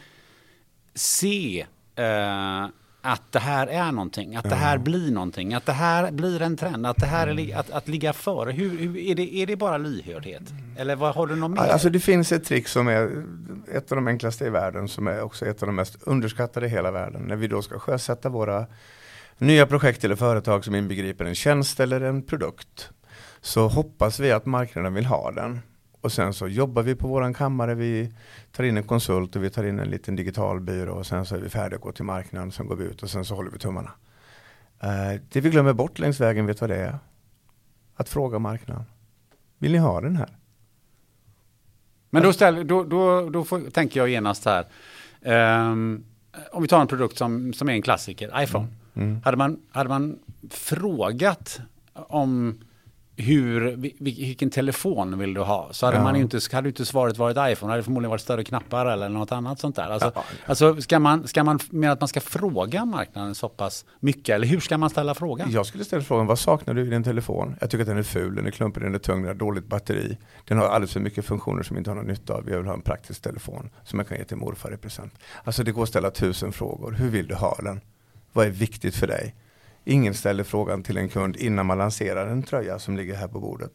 se 0.95 1.65
eh, 1.95 2.65
att 3.01 3.31
det 3.31 3.39
här 3.39 3.67
är 3.67 3.91
någonting, 3.91 4.35
att 4.35 4.49
det 4.49 4.55
här 4.55 4.77
blir 4.77 5.11
någonting, 5.11 5.53
att 5.53 5.65
det 5.65 5.71
här 5.71 6.11
blir 6.11 6.41
en 6.41 6.57
trend, 6.57 6.85
att 6.85 6.97
det 6.97 7.05
här 7.05 7.39
är 7.39 7.57
att, 7.57 7.71
att 7.71 7.87
ligga 7.87 8.13
före. 8.13 8.51
Hur, 8.51 8.77
hur, 8.77 8.97
är, 8.97 9.15
det, 9.15 9.35
är 9.35 9.47
det 9.47 9.55
bara 9.55 9.77
lyhördhet? 9.77 10.43
Eller 10.77 10.95
vad 10.95 11.15
har 11.15 11.27
du 11.27 11.35
något 11.35 11.51
mer? 11.51 11.61
Alltså 11.61 11.89
det 11.89 11.99
finns 11.99 12.31
ett 12.31 12.45
trick 12.45 12.67
som 12.67 12.87
är 12.87 13.25
ett 13.73 13.91
av 13.91 13.95
de 13.95 14.07
enklaste 14.07 14.45
i 14.45 14.49
världen 14.49 14.87
som 14.87 15.07
är 15.07 15.21
också 15.21 15.45
ett 15.45 15.63
av 15.63 15.67
de 15.67 15.75
mest 15.75 16.03
underskattade 16.03 16.65
i 16.65 16.69
hela 16.69 16.91
världen. 16.91 17.21
När 17.21 17.35
vi 17.35 17.47
då 17.47 17.61
ska 17.61 17.79
sjösätta 17.79 18.29
våra 18.29 18.65
nya 19.37 19.67
projekt 19.67 20.03
eller 20.03 20.15
företag 20.15 20.65
som 20.65 20.75
inbegriper 20.75 21.25
en 21.25 21.35
tjänst 21.35 21.79
eller 21.79 22.01
en 22.01 22.21
produkt 22.21 22.89
så 23.41 23.67
hoppas 23.67 24.19
vi 24.19 24.31
att 24.31 24.45
marknaden 24.45 24.93
vill 24.93 25.05
ha 25.05 25.31
den. 25.31 25.59
Och 26.01 26.11
sen 26.11 26.33
så 26.33 26.47
jobbar 26.47 26.83
vi 26.83 26.95
på 26.95 27.07
våran 27.07 27.33
kammare, 27.33 27.75
vi 27.75 28.13
tar 28.51 28.63
in 28.63 28.77
en 28.77 28.83
konsult 28.83 29.35
och 29.35 29.43
vi 29.43 29.49
tar 29.49 29.63
in 29.63 29.79
en 29.79 29.89
liten 29.89 30.15
digital 30.15 30.59
byrå 30.59 30.93
och 30.93 31.05
sen 31.05 31.25
så 31.25 31.35
är 31.35 31.39
vi 31.39 31.49
färdiga 31.49 31.75
att 31.75 31.81
gå 31.81 31.91
till 31.91 32.05
marknaden, 32.05 32.51
sen 32.51 32.67
går 32.67 32.75
vi 32.75 32.83
ut 32.83 33.03
och 33.03 33.09
sen 33.09 33.25
så 33.25 33.35
håller 33.35 33.51
vi 33.51 33.59
tummarna. 33.59 33.91
Eh, 34.79 35.21
det 35.31 35.41
vi 35.41 35.49
glömmer 35.49 35.73
bort 35.73 35.99
längs 35.99 36.19
vägen, 36.19 36.45
vet 36.45 36.61
vad 36.61 36.69
det 36.69 36.75
är? 36.75 36.99
Att 37.95 38.09
fråga 38.09 38.39
marknaden. 38.39 38.83
Vill 39.57 39.71
ni 39.71 39.77
ha 39.77 40.01
den 40.01 40.15
här? 40.15 40.37
Men 42.09 42.23
då, 42.23 42.33
ställ, 42.33 42.67
då, 42.67 42.83
då, 42.83 43.29
då 43.29 43.43
får, 43.43 43.69
tänker 43.69 43.99
jag 43.99 44.09
genast 44.09 44.45
här. 44.45 44.65
Ehm, 45.21 46.03
om 46.51 46.61
vi 46.61 46.67
tar 46.67 46.81
en 46.81 46.87
produkt 46.87 47.17
som, 47.17 47.53
som 47.53 47.69
är 47.69 47.73
en 47.73 47.81
klassiker, 47.81 48.43
iPhone. 48.43 48.67
Mm. 48.93 49.21
Hade, 49.23 49.37
man, 49.37 49.59
hade 49.71 49.89
man 49.89 50.19
frågat 50.49 51.61
om 51.93 52.59
hur, 53.21 53.75
vi- 53.77 53.95
vilken 53.99 54.49
telefon 54.49 55.17
vill 55.19 55.33
du 55.33 55.41
ha? 55.41 55.69
Så 55.71 55.85
hade 55.85 55.97
Ja. 55.97 56.03
man 56.03 56.15
inte, 56.15 56.39
hade 56.51 56.69
inte 56.69 56.85
svaret 56.85 57.17
varit 57.17 57.37
iPhone, 57.53 57.71
hade 57.71 57.79
det 57.79 57.83
förmodligen 57.83 58.09
varit 58.09 58.21
större 58.21 58.43
knappar 58.43 58.85
eller 58.85 59.09
något 59.09 59.31
annat 59.31 59.59
sånt 59.59 59.75
där. 59.75 59.89
Alltså, 59.89 60.11
Ja. 60.15 60.23
alltså 60.45 60.81
ska 60.81 60.99
man, 60.99 61.27
ska 61.27 61.43
man 61.43 61.59
med 61.69 61.91
att 61.91 61.99
man 62.01 62.07
ska 62.07 62.19
fråga 62.21 62.85
marknaden 62.85 63.35
så 63.35 63.49
pass 63.49 63.85
mycket? 63.99 64.35
Eller 64.35 64.47
hur 64.47 64.59
ska 64.59 64.77
man 64.77 64.89
ställa 64.89 65.13
frågan? 65.15 65.51
Jag 65.51 65.65
skulle 65.65 65.83
ställa 65.83 66.03
frågan, 66.03 66.25
vad 66.27 66.39
saknar 66.39 66.73
du 66.73 66.81
i 66.81 66.89
din 66.89 67.03
telefon? 67.03 67.55
Jag 67.61 67.69
tycker 67.69 67.81
att 67.81 67.87
den 67.87 67.97
är 67.97 68.03
ful, 68.03 68.35
den 68.35 68.45
är 68.45 68.51
klumpig, 68.51 68.83
den 68.83 68.95
är 68.95 68.99
tung, 68.99 69.17
den 69.21 69.27
har 69.27 69.33
dåligt 69.35 69.67
batteri. 69.67 70.17
Den 70.47 70.57
har 70.57 70.65
alldeles 70.65 70.93
för 70.93 70.99
mycket 70.99 71.25
funktioner 71.25 71.63
som 71.63 71.77
inte 71.77 71.89
har 71.89 71.95
någon 71.95 72.05
nytta 72.07 72.33
av. 72.33 72.49
Jag 72.49 72.57
vill 72.57 72.67
ha 72.67 72.73
en 72.73 72.81
praktisk 72.81 73.21
telefon 73.21 73.69
som 73.83 73.99
jag 73.99 74.07
kan 74.07 74.17
ge 74.17 74.23
till 74.23 74.37
morfar 74.37 74.73
i 74.73 74.77
present. 74.77 75.13
Alltså 75.43 75.63
det 75.63 75.71
går 75.71 75.83
att 75.83 75.89
ställa 75.89 76.11
tusen 76.11 76.51
frågor. 76.51 76.91
Hur 76.91 77.09
vill 77.09 77.27
du 77.27 77.35
ha 77.35 77.57
den? 77.63 77.81
Vad 78.33 78.45
är 78.45 78.49
viktigt 78.49 78.95
för 78.95 79.07
dig? 79.07 79.35
Ingen 79.83 80.13
ställer 80.13 80.43
frågan 80.43 80.83
till 80.83 80.97
en 80.97 81.09
kund 81.09 81.35
innan 81.35 81.65
man 81.65 81.77
lanserar 81.77 82.27
en 82.27 82.43
tröja 82.43 82.79
som 82.79 82.97
ligger 82.97 83.15
här 83.15 83.27
på 83.27 83.39
bordet. 83.39 83.71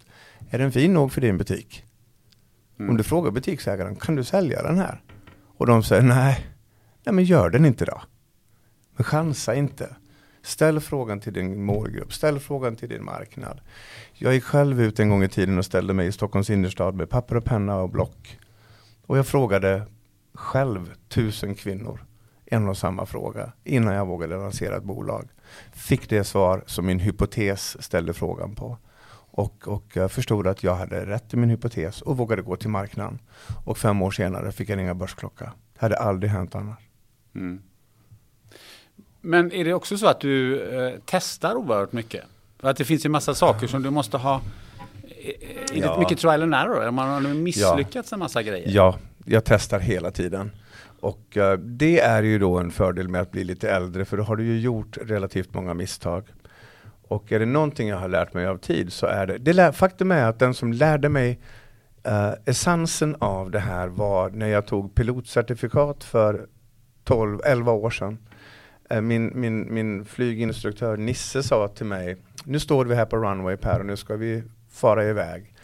Är 0.50 0.58
den 0.58 0.72
fin 0.72 0.94
nog 0.94 1.12
för 1.12 1.20
din 1.20 1.38
butik? 1.38 1.84
Om 2.78 2.96
du 2.96 3.02
frågar 3.02 3.30
butiksägaren, 3.30 3.96
kan 3.96 4.16
du 4.16 4.24
sälja 4.24 4.62
den 4.62 4.78
här? 4.78 5.02
Och 5.56 5.66
de 5.66 5.82
säger 5.82 6.02
nej, 6.02 6.46
nej 7.04 7.14
men 7.14 7.24
gör 7.24 7.50
den 7.50 7.64
inte 7.64 7.84
då. 7.84 8.02
Men 8.96 9.04
chansa 9.04 9.54
inte. 9.54 9.96
Ställ 10.42 10.80
frågan 10.80 11.20
till 11.20 11.32
din 11.32 11.64
målgrupp, 11.64 12.12
ställ 12.12 12.40
frågan 12.40 12.76
till 12.76 12.88
din 12.88 13.04
marknad. 13.04 13.60
Jag 14.14 14.34
gick 14.34 14.44
själv 14.44 14.80
ut 14.80 15.00
en 15.00 15.10
gång 15.10 15.22
i 15.22 15.28
tiden 15.28 15.58
och 15.58 15.64
ställde 15.64 15.94
mig 15.94 16.06
i 16.06 16.12
Stockholms 16.12 16.50
innerstad 16.50 16.94
med 16.94 17.10
papper 17.10 17.36
och 17.36 17.44
penna 17.44 17.76
och 17.76 17.90
block. 17.90 18.38
Och 19.06 19.18
jag 19.18 19.26
frågade 19.26 19.86
själv 20.34 20.92
tusen 21.08 21.54
kvinnor 21.54 22.00
en 22.46 22.68
och 22.68 22.76
samma 22.76 23.06
fråga 23.06 23.52
innan 23.64 23.94
jag 23.94 24.06
vågade 24.06 24.36
lansera 24.36 24.76
ett 24.76 24.84
bolag. 24.84 25.28
Fick 25.72 26.08
det 26.08 26.24
svar 26.24 26.62
som 26.66 26.86
min 26.86 27.00
hypotes 27.00 27.82
ställde 27.84 28.12
frågan 28.14 28.54
på. 28.54 28.78
Och, 29.30 29.68
och 29.68 29.84
jag 29.92 30.10
förstod 30.12 30.46
att 30.46 30.62
jag 30.62 30.74
hade 30.74 31.06
rätt 31.06 31.34
i 31.34 31.36
min 31.36 31.50
hypotes 31.50 32.02
och 32.02 32.16
vågade 32.16 32.42
gå 32.42 32.56
till 32.56 32.70
marknaden. 32.70 33.18
Och 33.64 33.78
fem 33.78 34.02
år 34.02 34.10
senare 34.10 34.52
fick 34.52 34.68
jag 34.68 34.78
ringa 34.78 34.94
börsklocka. 34.94 35.44
Det 35.74 35.80
hade 35.80 35.96
aldrig 35.96 36.30
hänt 36.30 36.54
annars. 36.54 36.78
Mm. 37.34 37.62
Men 39.20 39.52
är 39.52 39.64
det 39.64 39.74
också 39.74 39.98
så 39.98 40.06
att 40.06 40.20
du 40.20 40.62
eh, 40.62 40.94
testar 41.04 41.54
oerhört 41.54 41.92
mycket? 41.92 42.24
För 42.58 42.68
att 42.68 42.76
det 42.76 42.84
finns 42.84 43.04
ju 43.04 43.08
massa 43.08 43.34
saker 43.34 43.66
som 43.66 43.82
du 43.82 43.90
måste 43.90 44.16
ha 44.16 44.34
eh, 45.02 45.28
är 45.70 45.74
det 45.74 45.78
Ja. 45.78 45.98
mycket 45.98 46.18
trial 46.18 46.42
and 46.42 46.54
error? 46.54 46.90
Man 46.90 47.08
har 47.24 47.34
misslyckats 47.34 48.12
en 48.12 48.18
massa 48.18 48.42
grejer. 48.42 48.68
Ja, 48.70 48.98
jag 49.24 49.44
testar 49.44 49.78
hela 49.80 50.10
tiden. 50.10 50.50
Och 51.06 51.36
eh, 51.36 51.58
det 51.58 52.00
är 52.00 52.22
ju 52.22 52.38
då 52.38 52.58
en 52.58 52.70
fördel 52.70 53.08
med 53.08 53.20
att 53.20 53.30
bli 53.30 53.44
lite 53.44 53.70
äldre 53.70 54.04
för 54.04 54.16
då 54.16 54.22
har 54.22 54.36
du 54.36 54.44
ju 54.44 54.60
gjort 54.60 54.98
relativt 55.02 55.54
många 55.54 55.74
misstag. 55.74 56.24
Och 57.08 57.32
är 57.32 57.38
det 57.38 57.46
någonting 57.46 57.88
jag 57.88 57.96
har 57.96 58.08
lärt 58.08 58.34
mig 58.34 58.46
av 58.46 58.58
tid 58.58 58.92
så 58.92 59.06
är 59.06 59.26
det, 59.26 59.38
det 59.38 59.52
lär, 59.52 59.72
faktum 59.72 60.10
är 60.10 60.24
att 60.24 60.38
den 60.38 60.54
som 60.54 60.72
lärde 60.72 61.08
mig 61.08 61.40
uh, 62.08 62.32
essensen 62.44 63.16
av 63.18 63.50
det 63.50 63.58
här 63.58 63.88
var 63.88 64.30
när 64.30 64.46
jag 64.46 64.66
tog 64.66 64.94
pilotcertifikat 64.94 66.04
för 66.04 66.46
12-11 67.04 67.70
år 67.70 67.90
sedan. 67.90 68.18
Eh, 68.90 69.00
min, 69.00 69.32
min, 69.34 69.74
min 69.74 70.04
flyginstruktör 70.04 70.96
Nisse 70.96 71.42
sa 71.42 71.68
till 71.68 71.86
mig, 71.86 72.16
nu 72.44 72.58
står 72.58 72.84
vi 72.84 72.94
här 72.94 73.06
på 73.06 73.16
runway 73.16 73.56
Per 73.56 73.80
och 73.80 73.86
nu 73.86 73.96
ska 73.96 74.16
vi 74.16 74.42
fara 74.70 75.04
iväg. 75.04 75.54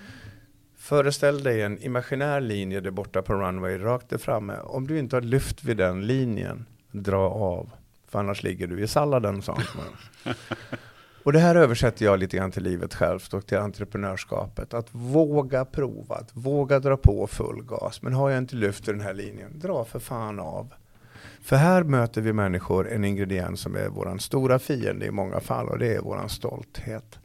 Föreställ 0.83 1.43
dig 1.43 1.63
en 1.63 1.79
imaginär 1.79 2.41
linje 2.41 2.81
där 2.81 2.91
borta 2.91 3.23
på 3.23 3.35
runway, 3.35 3.79
rakt 3.79 4.09
där 4.09 4.19
framme. 4.19 4.57
Om 4.65 4.87
du 4.87 4.99
inte 4.99 5.17
har 5.17 5.21
lyft 5.21 5.65
vid 5.65 5.77
den 5.77 6.07
linjen, 6.07 6.67
dra 6.91 7.31
av. 7.31 7.71
För 8.09 8.19
annars 8.19 8.43
ligger 8.43 8.67
du 8.67 8.83
i 8.83 8.89
salladen, 8.89 9.43
sa. 9.43 9.59
Och 11.23 11.33
det 11.33 11.39
här 11.39 11.55
översätter 11.55 12.05
jag 12.05 12.19
lite 12.19 12.37
grann 12.37 12.51
till 12.51 12.63
livet 12.63 12.95
självt 12.95 13.35
och 13.35 13.47
till 13.47 13.59
entreprenörskapet. 13.59 14.75
Att 14.75 14.89
våga 14.91 15.65
prova, 15.65 16.15
att 16.15 16.31
våga 16.37 16.79
dra 16.79 16.97
på 16.97 17.27
full 17.27 17.63
gas. 17.65 18.03
Men 18.03 18.13
har 18.13 18.31
jag 18.31 18.39
inte 18.39 18.57
lyft 18.57 18.89
i 18.89 18.93
den 18.93 19.01
här 19.01 19.15
linjen, 19.15 19.59
dra 19.59 19.85
för 19.85 19.99
fan 19.99 20.41
av. 20.41 20.75
För 21.43 21.57
här 21.57 21.83
möter 21.83 22.21
vi 22.21 22.33
människor 22.33 22.89
en 22.89 23.05
ingrediens 23.05 23.61
som 23.61 23.77
är 23.77 23.89
våran 23.89 24.21
stora 24.21 24.59
fiende 24.59 25.07
i 25.07 25.11
många 25.11 25.41
fall 25.41 25.69
och 25.69 25.79
det 25.79 25.95
är 25.95 26.01
våran 26.01 26.29
stolthet. 26.29 27.19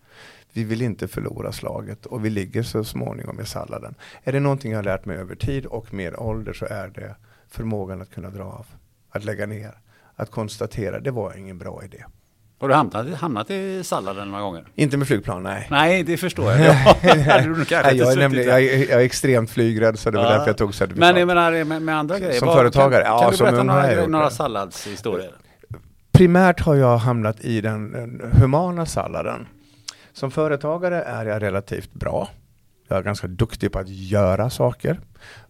Vi 0.58 0.64
vill 0.64 0.82
inte 0.82 1.08
förlora 1.08 1.52
slaget 1.52 2.06
och 2.06 2.26
vi 2.26 2.30
ligger 2.30 2.64
så 2.64 2.84
småningom 2.84 3.40
i 3.42 3.46
salladen. 3.46 3.96
Är 4.24 4.32
det 4.32 4.40
någonting 4.40 4.72
jag 4.72 4.78
har 4.78 4.84
lärt 4.84 5.06
mig 5.06 5.18
över 5.18 5.36
tid 5.36 5.66
och 5.66 5.94
med 5.94 6.16
ålder 6.18 6.54
så 6.54 6.66
är 6.66 6.88
det 6.88 7.16
förmågan 7.50 8.02
att 8.02 8.12
kunna 8.14 8.30
dra 8.30 8.44
av. 8.44 8.66
Att 9.12 9.24
lägga 9.26 9.46
ner. 9.46 9.72
Att 10.16 10.32
konstatera, 10.32 11.00
det 11.00 11.12
var 11.12 11.38
ingen 11.38 11.58
bra 11.58 11.82
idé. 11.86 12.04
Har 12.60 12.68
du 12.70 12.74
hamnat, 12.76 13.14
hamnat 13.14 13.50
i 13.52 13.84
salladen 13.84 14.30
några 14.32 14.44
gånger? 14.44 14.68
Inte 14.76 14.98
med 14.98 15.08
flygplan, 15.08 15.44
nej. 15.44 15.68
Nej, 15.72 16.04
det 16.04 16.18
förstår 16.18 16.52
jag. 16.52 16.60
Ja, 16.86 16.96
jag, 17.04 17.18
är 18.12 18.16
nämligen, 18.18 18.48
jag, 18.48 18.64
är, 18.64 18.78
jag 18.90 19.02
är 19.02 19.06
extremt 19.06 19.50
flygrädd 19.52 20.00
så 20.00 20.12
det 20.12 20.18
var 20.18 20.26
Ja. 20.26 20.32
därför 20.32 20.48
jag 20.48 20.58
tog 20.58 20.76
certifikat. 20.76 21.00
Men 21.00 21.16
jag 21.20 21.28
menar 21.28 21.64
med, 21.64 21.82
med 21.82 21.98
andra 21.98 22.20
grejer. 22.20 22.40
Som 22.40 22.48
Vad- 22.48 22.58
företagare? 22.58 23.04
Kan, 23.04 23.12
Ja, 23.12 23.22
kan 23.22 23.32
du 23.32 23.38
berätta 23.38 23.64
några, 23.64 24.08
några 24.08 24.30
salladshistorier? 24.30 25.32
primärt 26.12 26.60
har 26.60 26.76
jag 26.76 26.98
hamnat 26.98 27.42
i 27.42 27.62
den, 27.62 27.92
den 27.92 28.32
humana 28.42 28.86
salladen. 28.86 29.48
Som 30.18 30.32
företagare 30.32 31.02
är 31.02 31.26
jag 31.26 31.42
relativt 31.42 31.94
bra. 31.94 32.30
Jag 32.88 32.98
är 32.98 33.04
ganska 33.04 33.28
duktig 33.28 33.72
på 33.72 33.80
att 33.80 33.90
göra 33.90 34.50
saker. 34.50 35.00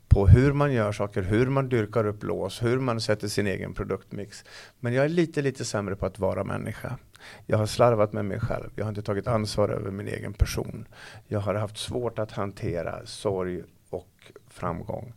På 0.08 0.28
hur 0.28 0.54
man 0.54 0.74
gör 0.74 0.92
saker, 0.92 1.22
hur 1.22 1.48
man 1.48 1.70
dyrkar 1.70 2.06
upp 2.08 2.24
lås, 2.24 2.64
hur 2.64 2.80
man 2.80 3.02
sätter 3.02 3.28
sin 3.28 3.48
egen 3.48 3.74
produktmix. 3.74 4.44
Men 4.80 4.94
jag 4.94 5.06
är 5.06 5.10
lite, 5.10 5.42
lite 5.42 5.66
sämre 5.66 5.96
på 5.96 6.06
att 6.06 6.20
vara 6.20 6.44
människa. 6.44 6.98
Jag 7.46 7.58
har 7.58 7.66
slarvat 7.66 8.14
med 8.14 8.26
mig 8.26 8.40
själv. 8.40 8.70
Jag 8.76 8.86
har 8.86 8.90
inte 8.90 9.02
tagit 9.02 9.28
ansvar 9.28 9.70
över 9.70 9.92
min 9.92 10.08
egen 10.08 10.34
person. 10.34 10.88
Jag 11.28 11.40
har 11.40 11.56
haft 11.56 11.78
svårt 11.78 12.20
att 12.20 12.32
hantera 12.32 13.06
sorg 13.06 13.64
och 13.90 14.32
framgång. 14.50 15.14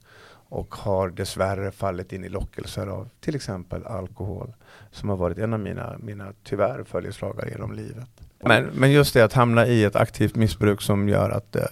Och 0.48 0.74
har 0.74 1.10
dessvärre 1.10 1.70
fallit 1.70 2.12
in 2.12 2.24
i 2.24 2.28
lockelser 2.28 2.86
av 2.86 3.08
till 3.20 3.36
exempel 3.36 3.86
alkohol. 3.86 4.52
Som 4.90 5.08
har 5.08 5.16
varit 5.16 5.38
en 5.38 5.52
av 5.52 5.60
mina, 5.60 5.96
mina 5.98 6.32
tyvärr 6.44 6.84
följeslagare 6.84 7.50
genom 7.50 7.72
livet. 7.72 8.19
Men, 8.44 8.64
men 8.64 8.92
just 8.92 9.14
det 9.14 9.22
att 9.24 9.32
hamna 9.32 9.66
i 9.66 9.84
ett 9.84 9.96
aktivt 9.96 10.34
missbruk 10.36 10.82
som 10.82 11.08
gör 11.08 11.30
att 11.30 11.56
eh, 11.56 11.62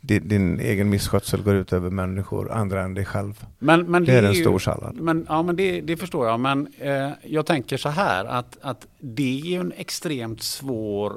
din, 0.00 0.28
din 0.28 0.60
egen 0.60 0.88
misskötsel 0.90 1.42
går 1.42 1.54
ut 1.54 1.72
över 1.72 1.90
människor, 1.90 2.52
andra 2.52 2.82
än 2.82 2.94
dig 2.94 3.04
själv. 3.04 3.44
Men, 3.58 3.80
men 3.90 4.04
Det 4.04 4.12
är 4.14 4.22
en 4.22 4.32
ju- 4.32 4.40
stor 4.42 4.58
sallad. 4.58 4.94
Men, 5.00 5.26
ja, 5.28 5.42
men 5.42 5.56
det, 5.56 5.80
det 5.80 5.96
förstår 5.96 6.26
jag. 6.26 6.40
Men 6.40 6.68
eh, 6.78 7.10
jag 7.22 7.46
tänker 7.46 7.76
så 7.76 7.88
här 7.88 8.24
att, 8.24 8.58
att 8.62 8.86
det 8.98 9.40
är 9.40 9.44
ju 9.46 9.60
en 9.60 9.72
extremt 9.76 10.42
svår 10.42 11.12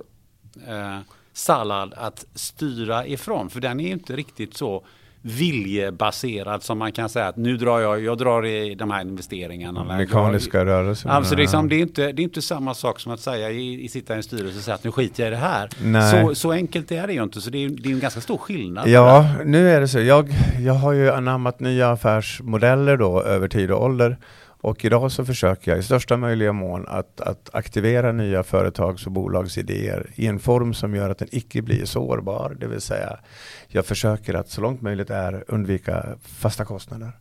eh, 0.67 0.99
sallad 1.33 1.93
att 1.97 2.25
styra 2.35 3.07
ifrån. 3.07 3.49
För 3.49 3.61
den 3.61 3.79
är 3.79 3.83
ju 3.87 3.93
inte 3.93 4.15
riktigt 4.15 4.57
så 4.57 4.85
viljebaserad 5.25 6.63
som 6.63 6.77
man 6.77 6.91
kan 6.91 7.09
säga 7.09 7.27
att 7.27 7.37
nu 7.37 7.57
drar 7.57 7.79
jag, 7.79 8.03
jag 8.03 8.17
drar 8.17 8.45
i 8.45 8.75
de 8.75 8.91
här 8.91 9.01
investeringarna. 9.01 9.97
Mekaniska 9.97 10.65
rörelser. 10.65 11.09
Alltså 11.09 11.35
liksom, 11.35 11.69
det, 11.69 11.75
är 11.75 11.79
inte, 11.79 12.11
det 12.11 12.21
är 12.21 12.23
inte 12.23 12.41
samma 12.41 12.73
sak 12.73 12.99
som 12.99 13.11
att 13.11 13.19
säga 13.19 13.51
i, 13.51 13.83
i 13.83 13.87
sitta 13.87 14.13
i 14.13 14.17
en 14.17 14.23
styrelse 14.23 14.57
och 14.57 14.63
säga 14.63 14.75
att 14.75 14.83
nu 14.83 14.91
skiter 14.91 15.23
jag 15.23 15.27
i 15.27 15.31
det 15.31 15.41
här. 15.41 15.69
Så, 16.11 16.35
så 16.35 16.51
enkelt 16.51 16.91
är 16.91 17.07
det 17.07 17.13
ju 17.13 17.23
inte, 17.23 17.41
så 17.41 17.49
det 17.49 17.65
är, 17.65 17.69
det 17.69 17.89
är 17.89 17.93
en 17.93 17.99
ganska 17.99 18.21
stor 18.21 18.37
skillnad. 18.37 18.87
Ja, 18.87 19.29
nu 19.45 19.69
är 19.69 19.81
det 19.81 19.87
så. 19.87 19.99
Jag, 19.99 20.29
jag 20.59 20.73
har 20.73 20.93
ju 20.93 21.11
anammat 21.11 21.59
nya 21.59 21.91
affärsmodeller 21.91 22.97
då 22.97 23.21
över 23.21 23.47
tid 23.47 23.71
och 23.71 23.83
ålder. 23.83 24.17
Och 24.63 24.85
idag 24.85 25.11
så 25.11 25.25
försöker 25.25 25.71
jag 25.71 25.79
i 25.79 25.83
största 25.83 26.17
möjliga 26.17 26.53
mån 26.53 26.85
att, 26.87 27.21
att 27.21 27.49
aktivera 27.53 28.11
nya 28.11 28.43
företags 28.43 29.05
och 29.05 29.11
bolagsidéer 29.11 30.09
i 30.15 30.27
en 30.27 30.39
form 30.39 30.73
som 30.73 30.95
gör 30.95 31.09
att 31.09 31.17
den 31.17 31.27
icke 31.31 31.61
blir 31.61 31.85
sårbar. 31.85 32.57
Det 32.59 32.67
vill 32.67 32.81
säga, 32.81 33.19
jag 33.67 33.85
försöker 33.85 34.33
att 34.33 34.49
så 34.49 34.61
långt 34.61 34.81
möjligt 34.81 35.09
är 35.09 35.43
undvika 35.47 36.05
fasta 36.21 36.65
kostnader. 36.65 37.11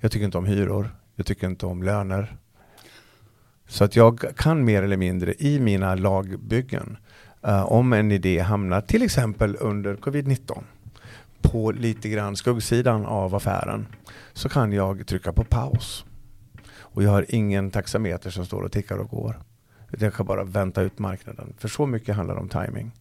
Jag 0.00 0.12
tycker 0.12 0.24
inte 0.24 0.38
om 0.38 0.46
hyror. 0.46 0.90
Jag 1.16 1.26
tycker 1.26 1.46
inte 1.46 1.66
om 1.66 1.82
löner. 1.82 2.36
Så 3.66 3.84
att 3.84 3.96
jag 3.96 4.24
kan 4.36 4.64
mer 4.64 4.82
eller 4.82 4.96
mindre 4.96 5.34
i 5.38 5.60
mina 5.60 5.94
lagbyggen 5.94 6.96
uh, 7.46 7.72
om 7.72 7.92
en 7.92 8.12
idé 8.12 8.38
hamnar 8.38 8.80
till 8.80 9.02
exempel 9.02 9.56
under 9.60 9.96
covid-19 9.96 10.62
på 11.42 11.70
lite 11.70 12.08
grann 12.08 12.36
skuggsidan 12.36 13.06
av 13.06 13.34
affären 13.34 13.86
så 14.32 14.48
kan 14.48 14.72
jag 14.72 15.06
trycka 15.06 15.32
på 15.32 15.44
paus 15.44 16.04
och 16.98 17.04
jag 17.04 17.10
har 17.10 17.26
ingen 17.28 17.70
taxameter 17.70 18.30
som 18.30 18.46
står 18.46 18.62
och 18.62 18.72
tickar 18.72 18.98
och 18.98 19.08
går. 19.08 19.38
Jag 19.98 20.14
kan 20.14 20.26
bara 20.26 20.44
vänta 20.44 20.82
ut 20.82 20.98
marknaden. 20.98 21.54
För 21.58 21.68
så 21.68 21.86
mycket 21.86 22.16
handlar 22.16 22.36
om 22.36 22.48
timing. 22.48 22.92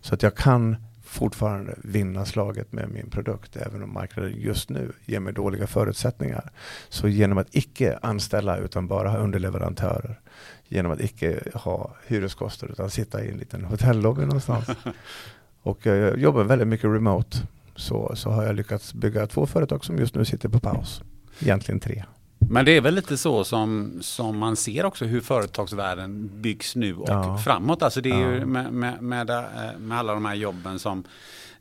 Så 0.00 0.14
att 0.14 0.22
jag 0.22 0.34
kan 0.34 0.76
fortfarande 1.04 1.74
vinna 1.84 2.24
slaget 2.24 2.72
med 2.72 2.90
min 2.90 3.10
produkt 3.10 3.56
även 3.56 3.82
om 3.82 3.92
marknaden 3.92 4.32
just 4.36 4.70
nu 4.70 4.92
ger 5.04 5.20
mig 5.20 5.32
dåliga 5.32 5.66
förutsättningar. 5.66 6.50
Så 6.88 7.08
genom 7.08 7.38
att 7.38 7.46
icke 7.50 7.98
anställa 8.02 8.56
utan 8.56 8.86
bara 8.86 9.08
ha 9.08 9.18
underleverantörer, 9.18 10.20
genom 10.66 10.92
att 10.92 11.00
icke 11.00 11.40
ha 11.54 11.94
hyreskostnader 12.06 12.72
utan 12.72 12.90
sitta 12.90 13.24
i 13.24 13.30
en 13.30 13.38
liten 13.38 13.64
hotellobby 13.64 14.22
någonstans 14.22 14.68
och 15.62 15.86
jag 15.86 16.18
jobbar 16.18 16.44
väldigt 16.44 16.68
mycket 16.68 16.90
remote 16.90 17.38
så, 17.76 18.12
så 18.16 18.30
har 18.30 18.44
jag 18.44 18.56
lyckats 18.56 18.94
bygga 18.94 19.26
två 19.26 19.46
företag 19.46 19.84
som 19.84 19.98
just 19.98 20.14
nu 20.14 20.24
sitter 20.24 20.48
på 20.48 20.60
paus. 20.60 21.02
Egentligen 21.40 21.80
tre. 21.80 22.04
Men 22.38 22.64
det 22.64 22.76
är 22.76 22.80
väl 22.80 22.94
lite 22.94 23.16
så 23.16 23.44
som, 23.44 23.98
som 24.00 24.38
man 24.38 24.56
ser 24.56 24.84
också 24.84 25.04
hur 25.04 25.20
företagsvärlden 25.20 26.30
byggs 26.42 26.76
nu 26.76 26.94
och 26.94 27.08
ja. 27.08 27.38
framåt. 27.38 27.82
Alltså 27.82 28.00
det 28.00 28.10
är 28.10 28.20
ja. 28.20 28.32
ju 28.32 28.46
med, 28.46 28.72
med, 28.72 29.02
med, 29.02 29.30
eh, 29.30 29.44
med, 29.78 29.98
alla 29.98 30.14
de 30.14 30.24
här 30.24 30.34
jobben 30.34 30.78
som, 30.78 31.04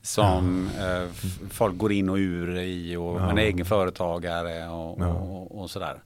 som 0.02 0.70
ja. 0.80 1.04
eh, 1.04 1.10
folk 1.50 1.78
går 1.78 1.92
in 1.92 2.10
och 2.10 2.18
ur 2.18 2.60
i 2.60 2.96
och 2.96 3.22
man 3.22 3.38
är 3.38 3.42
egen 3.42 3.66
företagare 3.66 4.70
och, 4.70 5.02
och, 5.02 5.62
och 5.62 5.70
sådär. 5.70 5.98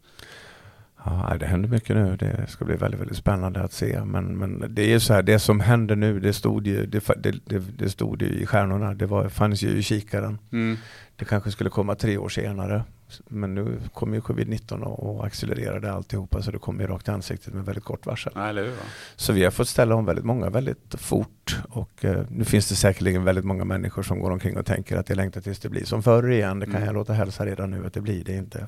Ja, 1.05 1.37
det 1.39 1.45
händer 1.45 1.69
mycket 1.69 1.95
nu. 1.95 2.15
Det 2.15 2.47
ska 2.47 2.65
bli 2.65 2.75
väldigt, 2.75 3.01
väldigt 3.01 3.17
spännande 3.17 3.61
att 3.61 3.73
se. 3.73 4.05
Men, 4.05 4.37
men 4.37 4.75
det 4.75 4.81
är 4.81 4.89
ju 4.89 4.99
så 4.99 5.13
här, 5.13 5.23
det 5.23 5.39
som 5.39 5.59
händer 5.59 5.95
nu, 5.95 6.19
det 6.19 6.33
stod 6.33 6.67
ju, 6.67 6.85
det, 6.85 7.03
det, 7.17 7.59
det 7.77 7.89
stod 7.89 8.21
ju 8.21 8.27
i 8.27 8.45
stjärnorna. 8.45 8.93
Det 8.93 9.05
var, 9.05 9.29
fanns 9.29 9.61
ju 9.61 9.69
i 9.69 9.83
kikaren. 9.83 10.39
Mm. 10.51 10.77
Det 11.15 11.25
kanske 11.25 11.51
skulle 11.51 11.69
komma 11.69 11.95
tre 11.95 12.17
år 12.17 12.29
senare. 12.29 12.83
Men 13.27 13.55
nu 13.55 13.79
kommer 13.93 14.15
ju 14.15 14.21
covid-19 14.21 14.83
och 14.83 15.25
accelererade 15.25 15.91
alltihopa 15.91 16.41
så 16.41 16.51
det 16.51 16.59
kommer 16.59 16.81
ju 16.81 16.87
rakt 16.87 17.07
i 17.07 17.11
ansiktet 17.11 17.53
med 17.53 17.65
väldigt 17.65 17.83
kort 17.83 18.05
varsel. 18.05 18.33
Ja, 18.35 18.71
så 19.15 19.33
vi 19.33 19.43
har 19.43 19.51
fått 19.51 19.67
ställa 19.67 19.95
om 19.95 20.05
väldigt 20.05 20.25
många 20.25 20.49
väldigt 20.49 20.95
fort 20.97 21.57
och 21.69 22.05
eh, 22.05 22.25
nu 22.29 22.45
finns 22.45 22.69
det 22.69 22.75
säkerligen 22.75 23.23
väldigt 23.23 23.45
många 23.45 23.65
människor 23.65 24.03
som 24.03 24.19
går 24.19 24.31
omkring 24.31 24.57
och 24.57 24.65
tänker 24.65 24.97
att 24.97 25.09
jag 25.09 25.15
längtar 25.15 25.41
tills 25.41 25.59
det 25.59 25.69
blir 25.69 25.85
som 25.85 26.03
förr 26.03 26.31
igen. 26.31 26.59
Det 26.59 26.65
kan 26.65 26.75
mm. 26.75 26.85
jag 26.85 26.93
låta 26.93 27.13
hälsa 27.13 27.45
redan 27.45 27.71
nu 27.71 27.85
att 27.85 27.93
det 27.93 28.01
blir 28.01 28.23
det 28.23 28.35
inte. 28.35 28.67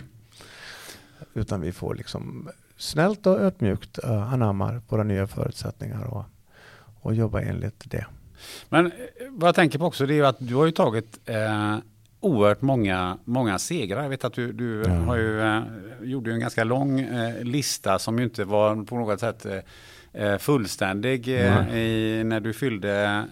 Utan 1.33 1.61
vi 1.61 1.71
får 1.71 1.95
liksom 1.95 2.49
snällt 2.77 3.27
och 3.27 3.41
ödmjukt 3.41 3.99
uh, 4.03 4.33
anammar 4.33 4.81
våra 4.89 5.03
nya 5.03 5.27
förutsättningar 5.27 6.03
och, 6.03 6.25
och 7.01 7.15
jobba 7.15 7.41
enligt 7.41 7.83
det. 7.91 8.05
Men 8.69 8.85
eh, 8.85 8.91
vad 9.29 9.47
jag 9.47 9.55
tänker 9.55 9.79
på 9.79 9.85
också 9.85 10.05
det 10.05 10.13
är 10.13 10.15
ju 10.15 10.25
att 10.25 10.37
du 10.39 10.55
har 10.55 10.65
ju 10.65 10.71
tagit 10.71 11.19
eh, 11.25 11.77
oerhört 12.23 12.61
många, 12.61 13.17
många 13.25 13.59
segrar. 13.59 14.03
Jag 14.03 14.09
vet 14.09 14.23
att 14.23 14.33
du, 14.33 14.51
du 14.51 14.83
ja. 14.87 14.91
har 14.91 15.15
ju, 15.15 15.41
eh, 15.41 15.61
gjorde 16.01 16.31
en 16.31 16.39
ganska 16.39 16.63
lång 16.63 16.99
eh, 16.99 17.43
lista 17.43 17.99
som 17.99 18.17
ju 18.17 18.23
inte 18.23 18.43
var 18.43 18.85
på 18.85 18.95
något 18.95 19.19
sätt 19.19 19.45
eh, 19.45 19.57
eh 20.13 20.37
fullständig 20.37 21.27
mm. 21.27 21.69
i, 21.69 22.23
när 22.23 22.39
du 22.39 22.53
fyllde 22.53 23.23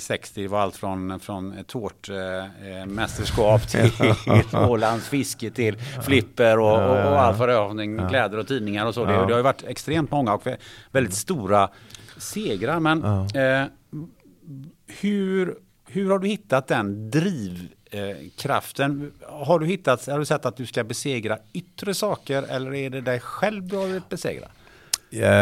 60. 0.00 0.42
Det 0.42 0.48
var 0.48 0.60
allt 0.60 0.76
från, 0.76 1.20
från 1.20 1.54
tårtmästerskap 1.66 3.68
till 3.68 3.90
Ålands 4.52 5.08
fiske 5.08 5.50
till 5.50 5.76
flipper 6.02 6.58
och, 6.58 6.74
och, 6.74 6.90
och 6.90 7.20
allt 7.20 7.38
vad 7.38 7.48
det 7.48 7.54
är, 7.54 8.08
kläder 8.08 8.38
och 8.38 8.48
tidningar 8.48 8.86
och 8.86 8.94
så. 8.94 9.04
Det, 9.04 9.12
det, 9.12 9.18
har 9.18 9.36
ju 9.36 9.42
varit 9.42 9.64
extremt 9.64 10.10
många 10.10 10.34
och 10.34 10.46
väldigt 10.90 11.14
stora 11.14 11.68
segrar. 12.16 12.80
Men 12.80 13.02
hur, 15.00 15.54
hur 15.88 16.10
har 16.10 16.18
du 16.18 16.28
hittat 16.28 16.68
den 16.68 17.10
driv 17.10 17.68
Eh, 17.90 18.16
kraften. 18.36 19.12
Har 19.28 19.58
du 19.58 19.66
hittat, 19.66 20.06
har 20.06 20.18
du 20.18 20.24
sett 20.24 20.46
att 20.46 20.56
du 20.56 20.66
ska 20.66 20.84
besegra 20.84 21.38
yttre 21.52 21.94
saker 21.94 22.42
eller 22.42 22.74
är 22.74 22.90
det 22.90 23.00
dig 23.00 23.20
själv 23.20 23.68
du 23.68 23.76
har 23.76 24.02
besegra? 24.08 24.48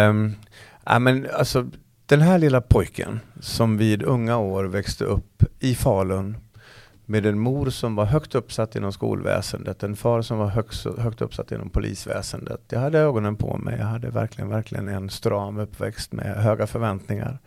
Um, 0.09 0.37
ja, 0.85 0.98
men 0.98 1.30
alltså, 1.33 1.66
den 2.07 2.20
här 2.20 2.38
lilla 2.38 2.61
pojken 2.61 3.20
som 3.40 3.76
vid 3.76 4.02
unga 4.02 4.38
år 4.38 4.64
växte 4.64 5.04
upp 5.04 5.42
i 5.61 5.74
Falun 5.74 6.37
med 7.06 7.26
en 7.26 7.38
mor 7.38 7.70
som 7.70 7.96
var 7.96 8.04
högt 8.04 8.34
uppsatt 8.34 8.76
inom 8.76 8.92
skolväsendet, 8.92 9.82
en 9.82 9.96
far 9.96 10.22
som 10.22 10.38
var 10.38 10.46
högt, 10.46 10.86
högt 10.98 11.20
uppsatt 11.20 11.52
inom 11.52 11.70
polisväsendet. 11.70 12.60
Jag 12.68 12.80
hade 12.80 12.98
ögonen 12.98 13.36
på 13.36 13.56
mig, 13.56 13.76
jag 13.78 13.86
hade 13.86 14.10
verkligen, 14.10 14.50
verkligen 14.50 14.88
en 14.88 15.10
stram 15.10 15.58
uppväxt 15.58 16.12
med 16.12 16.36
höga 16.36 16.66
förväntningar. 16.66 17.38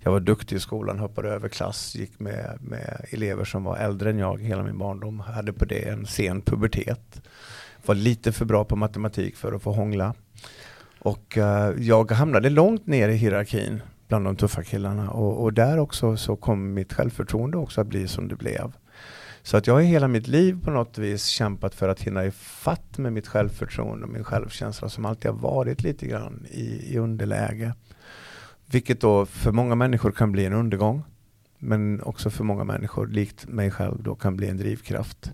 Jag 0.00 0.12
var 0.12 0.20
duktig 0.20 0.56
i 0.56 0.60
skolan, 0.60 0.98
hoppade 0.98 1.28
över 1.28 1.48
klass, 1.48 1.94
gick 1.94 2.20
med, 2.20 2.58
med 2.60 3.06
elever 3.10 3.44
som 3.44 3.64
var 3.64 3.76
äldre 3.76 4.10
än 4.10 4.18
jag 4.18 4.42
hela 4.42 4.62
min 4.62 4.78
barndom, 4.78 5.20
hade 5.20 5.52
på 5.52 5.64
det 5.64 5.88
en 5.88 6.06
sen 6.06 6.40
pubertet. 6.40 7.22
Var 7.86 7.94
lite 7.94 8.32
för 8.32 8.44
bra 8.44 8.64
på 8.64 8.76
matematik 8.76 9.36
för 9.36 9.52
att 9.52 9.62
få 9.62 9.72
hångla. 9.72 10.14
Och 10.98 11.36
uh, 11.36 11.70
jag 11.78 12.10
hamnade 12.10 12.50
långt 12.50 12.86
ner 12.86 13.08
i 13.08 13.16
hierarkin 13.16 13.82
bland 14.08 14.24
de 14.24 14.36
tuffa 14.36 14.62
killarna 14.62 15.10
och, 15.10 15.42
och 15.42 15.52
där 15.52 15.78
också 15.78 16.16
så 16.16 16.36
kom 16.36 16.74
mitt 16.74 16.92
självförtroende 16.92 17.56
också 17.56 17.80
att 17.80 17.86
bli 17.86 18.08
som 18.08 18.28
det 18.28 18.36
blev. 18.36 18.72
Så 19.46 19.56
att 19.56 19.66
jag 19.66 19.74
har 19.74 19.80
hela 19.80 20.08
mitt 20.08 20.26
liv 20.26 20.64
på 20.64 20.70
något 20.70 20.98
vis 20.98 21.26
kämpat 21.26 21.74
för 21.74 21.88
att 21.88 22.00
hinna 22.00 22.24
ifatt 22.24 22.98
med 22.98 23.12
mitt 23.12 23.28
självförtroende 23.28 24.06
och 24.06 24.12
min 24.12 24.24
självkänsla 24.24 24.88
som 24.88 25.04
alltid 25.04 25.30
har 25.30 25.38
varit 25.38 25.82
lite 25.82 26.06
grann 26.06 26.46
i, 26.50 26.94
i 26.94 26.98
underläge. 26.98 27.74
Vilket 28.66 29.00
då 29.00 29.26
för 29.26 29.52
många 29.52 29.74
människor 29.74 30.12
kan 30.12 30.32
bli 30.32 30.44
en 30.44 30.52
undergång. 30.52 31.02
Men 31.58 32.02
också 32.02 32.30
för 32.30 32.44
många 32.44 32.64
människor, 32.64 33.06
likt 33.06 33.46
mig 33.48 33.70
själv, 33.70 34.02
då 34.02 34.14
kan 34.14 34.36
bli 34.36 34.48
en 34.48 34.56
drivkraft. 34.56 35.32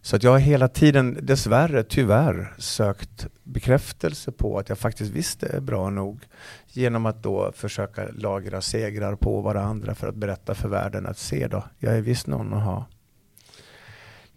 Så 0.00 0.16
att 0.16 0.22
jag 0.22 0.30
har 0.30 0.38
hela 0.38 0.68
tiden, 0.68 1.18
dessvärre, 1.22 1.82
tyvärr, 1.82 2.54
sökt 2.58 3.26
bekräftelse 3.42 4.32
på 4.32 4.58
att 4.58 4.68
jag 4.68 4.78
faktiskt 4.78 5.10
visste 5.10 5.46
är 5.46 5.60
bra 5.60 5.90
nog. 5.90 6.20
Genom 6.66 7.06
att 7.06 7.22
då 7.22 7.52
försöka 7.54 8.08
lagra 8.12 8.60
segrar 8.60 9.14
på 9.14 9.40
varandra 9.40 9.94
för 9.94 10.08
att 10.08 10.16
berätta 10.16 10.54
för 10.54 10.68
världen 10.68 11.06
att 11.06 11.18
se 11.18 11.48
då, 11.48 11.64
jag 11.78 11.96
är 11.96 12.00
visst 12.00 12.26
någon 12.26 12.54
att 12.54 12.64
ha. 12.64 12.86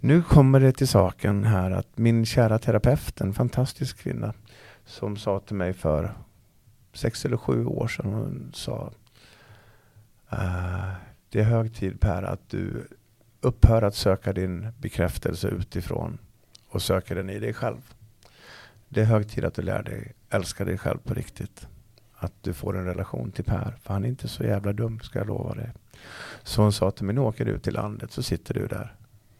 Nu 0.03 0.23
kommer 0.23 0.59
det 0.59 0.71
till 0.71 0.87
saken 0.87 1.43
här 1.43 1.71
att 1.71 1.97
min 1.97 2.25
kära 2.25 2.59
terapeut, 2.59 3.21
en 3.21 3.33
fantastisk 3.33 3.97
kvinna, 3.97 4.33
som 4.85 5.17
sa 5.17 5.39
till 5.39 5.55
mig 5.55 5.73
för 5.73 6.13
sex 6.93 7.25
eller 7.25 7.37
sju 7.37 7.65
år 7.65 7.87
sedan, 7.87 8.13
hon 8.13 8.51
sa 8.53 8.91
uh, 10.33 10.93
det 11.29 11.39
är 11.39 11.43
hög 11.43 11.75
tid 11.75 11.99
Per 11.99 12.23
att 12.23 12.49
du 12.49 12.87
upphör 13.41 13.81
att 13.81 13.95
söka 13.95 14.33
din 14.33 14.67
bekräftelse 14.77 15.47
utifrån 15.47 16.17
och 16.67 16.81
söker 16.81 17.15
den 17.15 17.29
i 17.29 17.39
dig 17.39 17.53
själv. 17.53 17.93
Det 18.89 19.01
är 19.01 19.05
hög 19.05 19.29
tid 19.29 19.45
att 19.45 19.53
du 19.53 19.61
lär 19.61 19.83
dig 19.83 20.13
älska 20.29 20.65
dig 20.65 20.77
själv 20.77 20.97
på 20.97 21.13
riktigt. 21.13 21.67
Att 22.15 22.33
du 22.41 22.53
får 22.53 22.77
en 22.77 22.85
relation 22.85 23.31
till 23.31 23.45
Per, 23.45 23.77
för 23.81 23.93
han 23.93 24.05
är 24.05 24.09
inte 24.09 24.27
så 24.27 24.43
jävla 24.43 24.73
dum 24.73 24.99
ska 24.99 25.19
jag 25.19 25.27
lova 25.27 25.55
dig. 25.55 25.71
Så 26.43 26.61
hon 26.61 26.73
sa 26.73 26.91
till 26.91 27.05
mig, 27.05 27.15
nu 27.15 27.21
åker 27.21 27.45
du 27.45 27.59
till 27.59 27.73
landet 27.73 28.11
så 28.11 28.23
sitter 28.23 28.53
du 28.53 28.67
där 28.67 28.95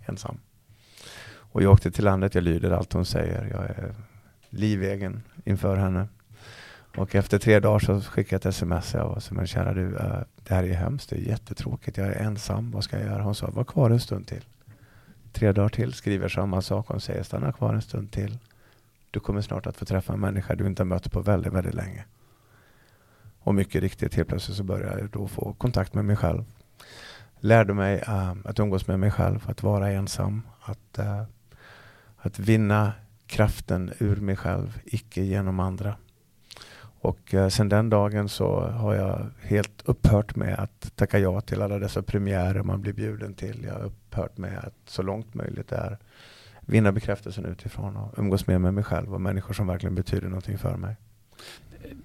ensam. 0.06 0.38
Och 1.52 1.64
jag 1.64 1.72
åkte 1.72 1.92
till 1.92 2.06
landet, 2.06 2.36
jag 2.36 2.44
lyder 2.44 2.72
allt 2.72 2.94
hon 2.94 3.06
säger. 3.06 3.48
Jag 3.52 3.64
är 3.64 3.96
livegen 4.50 5.24
inför 5.46 5.76
henne. 5.76 6.08
Och 6.96 7.16
efter 7.16 7.40
tre 7.40 7.60
dagar 7.60 7.80
så 7.80 8.02
skickade 8.02 8.36
jag 8.36 8.40
ett 8.40 8.46
sms. 8.56 8.94
Jag 8.94 9.08
var 9.08 9.20
som 9.20 9.40
en 9.40 9.48
kära 9.48 9.74
du, 9.74 9.96
äh, 9.96 10.20
det 10.44 10.54
här 10.54 10.64
är 10.64 10.74
hemskt, 10.74 11.10
det 11.10 11.16
är 11.16 11.20
jättetråkigt, 11.20 11.98
jag 11.98 12.08
är 12.08 12.12
ensam, 12.12 12.72
vad 12.72 12.84
ska 12.84 13.00
jag 13.00 13.06
göra? 13.06 13.24
Hon 13.24 13.36
sa, 13.36 13.50
var 13.52 13.64
kvar 13.64 13.90
en 13.90 14.00
stund 14.00 14.28
till. 14.28 14.44
Tre 15.32 15.52
dagar 15.52 15.70
till, 15.70 15.94
skriver 15.94 16.30
samma 16.30 16.62
sak. 16.62 16.88
Hon 16.88 17.02
säger, 17.02 17.24
stanna 17.24 17.52
kvar 17.52 17.74
en 17.74 17.82
stund 17.82 18.12
till. 18.12 18.38
Du 19.12 19.20
kommer 19.20 19.42
snart 19.42 19.68
att 19.68 19.78
få 19.78 19.86
träffa 19.86 20.14
en 20.14 20.20
människa 20.20 20.56
du 20.56 20.68
inte 20.68 20.82
har 20.82 20.88
mött 20.88 21.12
på 21.12 21.22
väldigt, 21.22 21.54
väldigt 21.54 21.74
länge. 21.74 22.06
Och 23.40 23.56
mycket 23.56 23.82
riktigt, 23.82 24.16
helt 24.16 24.30
plötsligt 24.30 24.58
så 24.58 24.64
började 24.64 25.00
jag 25.00 25.10
då 25.10 25.28
få 25.28 25.54
kontakt 25.54 25.94
med 25.94 26.06
mig 26.06 26.16
själv. 26.16 26.44
lärde 27.40 27.74
mig 27.74 28.04
uh, 28.08 28.34
att 28.46 28.60
umgås 28.60 28.88
med 28.88 29.00
mig 29.00 29.12
själv, 29.12 29.50
att 29.50 29.64
vara 29.64 29.92
ensam, 29.92 30.42
att, 30.62 31.00
uh, 31.00 31.24
att 32.22 32.40
vinna 32.40 32.94
kraften 33.28 33.92
ur 34.00 34.16
mig 34.16 34.36
själv, 34.36 34.80
icke 34.86 35.22
genom 35.22 35.60
andra. 35.60 35.96
Och 37.02 37.34
uh, 37.34 37.48
sen 37.48 37.70
den 37.70 37.90
dagen 37.90 38.30
så 38.30 38.60
har 38.60 38.96
jag 38.96 39.30
helt 39.42 39.82
upphört 39.86 40.36
med 40.36 40.60
att 40.60 40.96
tacka 40.96 41.20
ja 41.20 41.42
till 41.42 41.62
alla 41.62 41.80
dessa 41.80 42.02
premiärer 42.02 42.64
man 42.64 42.82
blir 42.82 42.94
bjuden 42.94 43.34
till. 43.34 43.64
Jag 43.64 43.74
har 43.74 43.84
upphört 43.84 44.38
med 44.38 44.58
att 44.58 44.76
så 44.86 45.02
långt 45.02 45.34
möjligt 45.34 45.72
är 45.72 45.98
vinna 46.62 46.92
bekräftelsen 46.92 47.46
utifrån 47.46 47.98
och 47.98 48.20
umgås 48.20 48.48
mer 48.48 48.58
med 48.58 48.74
mig 48.74 48.84
själv 48.84 49.14
och 49.14 49.22
människor 49.22 49.54
som 49.54 49.68
verkligen 49.68 49.96
betyder 49.96 50.28
någonting 50.28 50.58
för 50.58 50.78
mig. 50.78 50.96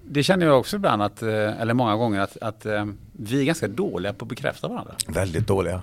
Det 0.03 0.23
känner 0.23 0.45
jag 0.45 0.59
också 0.59 0.75
ibland, 0.75 1.01
att, 1.01 1.21
eh, 1.21 1.61
eller 1.61 1.73
många 1.73 1.95
gånger, 1.95 2.19
att, 2.19 2.37
att 2.37 2.65
eh, 2.65 2.85
vi 3.11 3.41
är 3.41 3.45
ganska 3.45 3.67
dåliga 3.67 4.13
på 4.13 4.25
att 4.25 4.29
bekräfta 4.29 4.67
varandra. 4.67 4.95
Väldigt 5.07 5.47
dåliga 5.47 5.81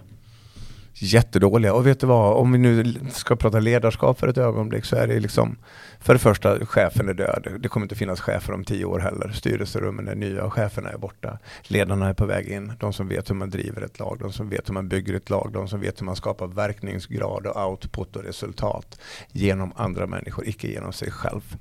jättedåliga. 0.95 1.75
Och 1.75 1.87
vet 1.87 2.01
du 2.01 2.07
vad, 2.07 2.37
om 2.37 2.53
vi 2.53 2.59
nu 2.59 2.95
ska 3.11 3.37
prata 3.37 3.61
ledarskap 3.61 4.19
för 4.19 4.29
ett 4.29 4.39
ögonblick 4.39 4.85
så 4.85 4.97
är 4.97 5.07
det 5.07 5.21
liksom 5.21 5.57
för 6.05 6.13
det 6.13 6.19
första, 6.19 6.67
chefen 6.67 7.09
är 7.09 7.15
död. 7.15 7.49
Det 7.61 7.69
kommer 7.69 7.85
inte 7.85 7.95
finnas 7.95 8.21
chefer 8.21 8.53
om 8.53 8.65
tio 8.65 8.85
år 8.85 8.99
heller. 8.99 9.33
Styrelserummen 9.33 10.09
är 10.09 10.15
nya 10.15 10.45
och 10.45 10.53
cheferna 10.53 10.91
är 10.91 10.99
borta. 10.99 11.39
Ledarna 11.63 12.09
är 12.09 12.15
på 12.15 12.27
väg 12.27 12.49
in. 12.49 12.73
De 12.81 12.93
som 12.93 13.09
vet 13.09 13.31
hur 13.31 13.35
man 13.35 13.51
driver 13.51 13.83
ett 13.83 13.99
lag, 13.99 14.19
de 14.21 14.33
som 14.33 14.49
vet 14.49 14.69
hur 14.69 14.75
man 14.75 14.89
bygger 14.89 15.15
ett 15.15 15.31
lag, 15.31 15.51
de 15.53 15.69
som 15.69 15.81
vet 15.81 16.01
hur 16.01 16.07
man 16.07 16.17
skapar 16.17 16.47
verkningsgrad 16.47 17.47
och 17.47 17.69
output 17.69 18.17
och 18.17 18.25
resultat 18.25 19.01
genom 19.33 19.73
andra 19.77 20.07
människor, 20.07 20.49
icke 20.49 20.69
genom 20.69 20.93
sig 20.93 21.11
själv. 21.11 21.57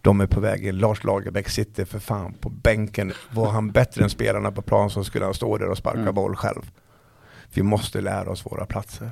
De 0.00 0.20
är 0.20 0.26
på 0.26 0.40
väg 0.40 0.66
in. 0.66 0.78
Lars 0.78 1.04
Lagerbäck 1.04 1.48
sitter 1.48 1.84
för 1.84 1.98
fan 1.98 2.34
på 2.40 2.48
bänken. 2.48 3.12
Var 3.30 3.50
han 3.50 3.70
bättre 3.70 4.04
än 4.04 4.10
spelarna 4.10 4.52
på 4.52 4.62
plan 4.62 4.90
så 4.90 5.04
skulle 5.04 5.24
han 5.24 5.34
stå 5.34 5.58
där 5.58 5.68
och 5.68 5.78
sparka 5.78 6.00
mm. 6.00 6.14
boll 6.14 6.36
själv. 6.36 6.70
Vi 7.54 7.62
måste 7.62 8.00
lära 8.00 8.30
oss 8.30 8.46
våra 8.46 8.66
platser. 8.66 9.10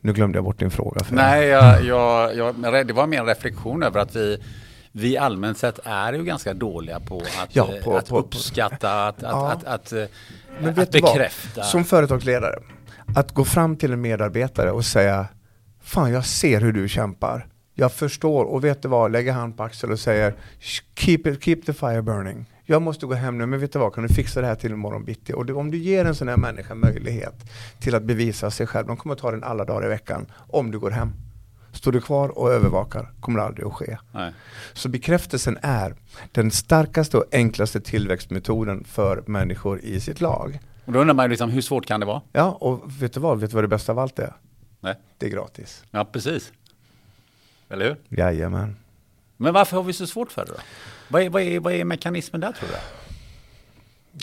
Nu 0.00 0.12
glömde 0.12 0.38
jag 0.38 0.44
bort 0.44 0.58
din 0.58 0.70
fråga. 0.70 1.04
För 1.04 1.14
Nej, 1.14 1.48
jag, 1.48 1.84
jag, 1.84 2.36
jag, 2.36 2.86
det 2.86 2.92
var 2.92 3.06
mer 3.06 3.20
en 3.20 3.26
reflektion 3.26 3.82
över 3.82 4.00
att 4.00 4.16
vi 4.16 4.38
vi 4.92 5.16
allmänt 5.16 5.58
sett 5.58 5.78
är 5.84 6.12
ju 6.12 6.24
ganska 6.24 6.54
dåliga 6.54 7.00
på 7.00 7.22
att, 7.42 7.56
ja, 7.56 7.68
på, 7.84 7.96
att 7.96 8.08
på, 8.08 8.18
uppskatta, 8.18 9.06
att, 9.06 9.16
ja. 9.22 9.52
att, 9.52 9.64
att, 9.64 9.92
att, 9.92 10.10
Men 10.60 10.80
att 10.80 10.90
bekräfta. 10.90 11.60
Vad? 11.60 11.66
Som 11.66 11.84
företagsledare, 11.84 12.58
att 13.16 13.32
gå 13.32 13.44
fram 13.44 13.76
till 13.76 13.92
en 13.92 14.00
medarbetare 14.00 14.70
och 14.70 14.84
säga 14.84 15.26
Fan, 15.82 16.12
jag 16.12 16.26
ser 16.26 16.60
hur 16.60 16.72
du 16.72 16.88
kämpar. 16.88 17.46
Jag 17.74 17.92
förstår 17.92 18.44
och 18.44 18.64
vet 18.64 18.82
du 18.82 18.88
vad, 18.88 19.12
lägger 19.12 19.32
hand 19.32 19.56
på 19.56 19.62
axeln 19.62 19.92
och 19.92 19.98
säger 19.98 20.34
keep, 20.94 21.18
it, 21.24 21.44
keep 21.44 21.56
the 21.66 21.72
fire 21.72 22.02
burning 22.02 22.51
jag 22.72 22.82
måste 22.82 23.06
gå 23.06 23.14
hem 23.14 23.38
nu, 23.38 23.46
men 23.46 23.60
vet 23.60 23.72
du 23.72 23.78
vad, 23.78 23.94
kan 23.94 24.06
du 24.06 24.14
fixa 24.14 24.40
det 24.40 24.46
här 24.46 24.54
till 24.54 24.72
imorgon 24.72 25.04
bitti? 25.04 25.32
Och 25.32 25.46
det, 25.46 25.52
om 25.52 25.70
du 25.70 25.78
ger 25.78 26.04
en 26.04 26.14
sån 26.14 26.28
här 26.28 26.36
människa 26.36 26.74
möjlighet 26.74 27.34
till 27.80 27.94
att 27.94 28.02
bevisa 28.02 28.50
sig 28.50 28.66
själv, 28.66 28.86
de 28.86 28.96
kommer 28.96 29.14
ta 29.14 29.30
den 29.30 29.44
alla 29.44 29.64
dagar 29.64 29.86
i 29.86 29.88
veckan, 29.88 30.26
om 30.48 30.70
du 30.70 30.78
går 30.78 30.90
hem. 30.90 31.12
Står 31.72 31.92
du 31.92 32.00
kvar 32.00 32.38
och 32.38 32.52
övervakar 32.52 33.12
kommer 33.20 33.38
det 33.38 33.44
aldrig 33.46 33.66
att 33.66 33.72
ske. 33.72 33.98
Nej. 34.12 34.32
Så 34.72 34.88
bekräftelsen 34.88 35.58
är 35.62 35.94
den 36.32 36.50
starkaste 36.50 37.16
och 37.16 37.24
enklaste 37.32 37.80
tillväxtmetoden 37.80 38.84
för 38.84 39.24
människor 39.26 39.80
i 39.80 40.00
sitt 40.00 40.20
lag. 40.20 40.58
Och 40.84 40.92
då 40.92 41.00
undrar 41.00 41.14
man 41.14 41.30
liksom, 41.30 41.50
hur 41.50 41.60
svårt 41.60 41.86
kan 41.86 42.00
det 42.00 42.06
vara? 42.06 42.22
Ja, 42.32 42.50
och 42.60 43.02
vet 43.02 43.12
du 43.12 43.20
vad, 43.20 43.40
vet 43.40 43.50
du 43.50 43.54
vad 43.54 43.64
det 43.64 43.68
bästa 43.68 43.92
av 43.92 43.98
allt 43.98 44.18
är? 44.18 44.32
Nej. 44.80 44.94
Det 45.18 45.26
är 45.26 45.30
gratis. 45.30 45.84
Ja, 45.90 46.04
precis. 46.04 46.52
Eller 47.68 47.84
hur? 47.84 48.18
Jajamän. 48.18 48.76
Men 49.36 49.54
varför 49.54 49.76
har 49.76 49.84
vi 49.84 49.92
så 49.92 50.06
svårt 50.06 50.32
för 50.32 50.44
det 50.44 50.52
då? 50.52 50.58
Vad 51.12 51.22
är, 51.22 51.30
vad, 51.30 51.42
är, 51.42 51.60
vad 51.60 51.72
är 51.72 51.84
mekanismen 51.84 52.40
där 52.40 52.52
tror 52.52 52.68
du? 52.68 52.74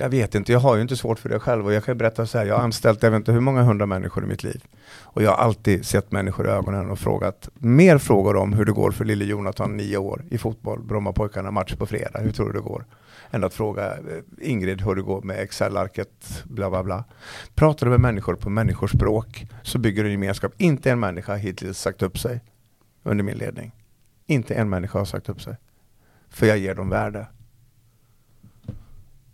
Jag 0.03 0.09
vet 0.09 0.35
inte, 0.35 0.51
jag 0.51 0.59
har 0.59 0.75
ju 0.75 0.81
inte 0.81 0.97
svårt 0.97 1.19
för 1.19 1.29
det 1.29 1.39
själv 1.39 1.65
och 1.65 1.73
jag 1.73 1.83
kan 1.83 1.97
berätta 1.97 2.25
så 2.25 2.37
här, 2.37 2.45
jag 2.45 2.55
har 2.55 2.63
anställt 2.63 3.03
jag 3.03 3.11
vet 3.11 3.17
inte 3.17 3.31
hur 3.31 3.39
många 3.39 3.61
hundra 3.61 3.85
människor 3.85 4.23
i 4.23 4.27
mitt 4.27 4.43
liv. 4.43 4.63
Och 4.91 5.23
jag 5.23 5.31
har 5.31 5.37
alltid 5.37 5.85
sett 5.85 6.11
människor 6.11 6.47
i 6.47 6.49
ögonen 6.49 6.89
och 6.89 6.99
frågat 6.99 7.49
mer 7.53 7.97
frågor 7.97 8.35
om 8.35 8.53
hur 8.53 8.65
det 8.65 8.71
går 8.71 8.91
för 8.91 9.05
lille 9.05 9.25
Jonathan, 9.25 9.77
nio 9.77 9.97
år, 9.97 10.23
i 10.29 10.37
fotboll, 10.37 10.83
Brommapojkarna, 10.83 11.51
match 11.51 11.75
på 11.75 11.85
fredag, 11.85 12.19
hur 12.19 12.31
tror 12.31 12.47
du 12.47 12.53
det 12.53 12.63
går? 12.65 12.85
Än 13.31 13.43
att 13.43 13.53
fråga 13.53 13.91
eh, 13.91 14.01
Ingrid 14.41 14.81
hur 14.81 14.95
det 14.95 15.01
går 15.01 15.21
med 15.21 15.39
Excel-arket, 15.39 16.43
bla 16.43 16.69
bla 16.69 16.83
bla. 16.83 17.03
Pratar 17.55 17.85
du 17.85 17.89
med 17.89 17.99
människor 17.99 18.35
på 18.35 18.49
människors 18.49 18.91
språk 18.91 19.45
så 19.63 19.77
bygger 19.77 20.03
du 20.03 20.11
gemenskap. 20.11 20.53
Inte 20.57 20.91
en 20.91 20.99
människa 20.99 21.31
har 21.31 21.39
hittills 21.39 21.79
sagt 21.79 22.01
upp 22.01 22.19
sig 22.19 22.41
under 23.03 23.23
min 23.23 23.37
ledning. 23.37 23.71
Inte 24.25 24.55
en 24.55 24.69
människa 24.69 24.99
har 24.99 25.05
sagt 25.05 25.29
upp 25.29 25.41
sig. 25.41 25.55
För 26.29 26.45
jag 26.45 26.57
ger 26.57 26.75
dem 26.75 26.89
värde. 26.89 27.27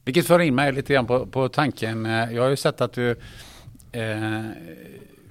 Vilket 0.05 0.27
för 0.27 0.39
in 0.39 0.55
mig 0.55 0.71
lite 0.71 0.93
grann 0.93 1.07
på, 1.07 1.25
på 1.25 1.49
tanken. 1.49 2.05
Eh, 2.05 2.33
jag 2.33 2.43
har 2.43 2.49
ju 2.49 2.55
sett 2.55 2.81
att 2.81 2.93
du 2.93 3.11
eh, 3.91 4.45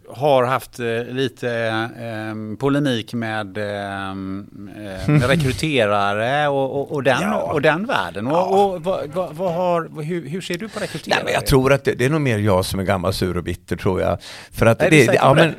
har 0.09 0.45
haft 0.45 0.81
eh, 0.81 0.87
lite 1.05 1.51
eh, 1.99 2.57
polemik 2.59 3.15
med, 3.15 3.59
eh, 3.59 4.15
med 5.07 5.27
rekryterare 5.27 6.49
och, 6.49 6.81
och, 6.81 6.93
och, 6.93 7.03
den, 7.03 7.23
ja. 7.23 7.37
och 7.37 7.63
den 7.63 7.87
världen. 7.87 8.27
Ja. 8.27 8.43
Och, 8.43 8.75
och 8.75 8.85
vad, 8.85 9.09
vad, 9.09 9.35
vad, 9.35 9.55
har, 9.55 10.03
hur, 10.03 10.29
hur, 10.29 10.41
ser 10.41 10.59
du 10.59 10.69
på 10.69 10.81
rekryterare? 10.81 11.19
Nej, 11.19 11.25
men 11.25 11.35
jag 11.35 11.47
tror 11.47 11.73
att 11.73 11.85
det, 11.85 11.93
det, 11.93 12.05
är 12.05 12.11
nog 12.11 12.21
mer 12.21 12.39
jag 12.39 12.65
som 12.65 12.81
är 12.81 12.85
gammal 12.85 13.13
sur 13.13 13.37
och 13.37 13.45
bitter 13.45 13.77
tror 13.77 14.01
jag. 14.01 14.19
För 14.53 14.67
att 14.67 14.79
det, 14.79 14.89
det 14.89 15.15
ja, 15.15 15.35
men, 15.35 15.55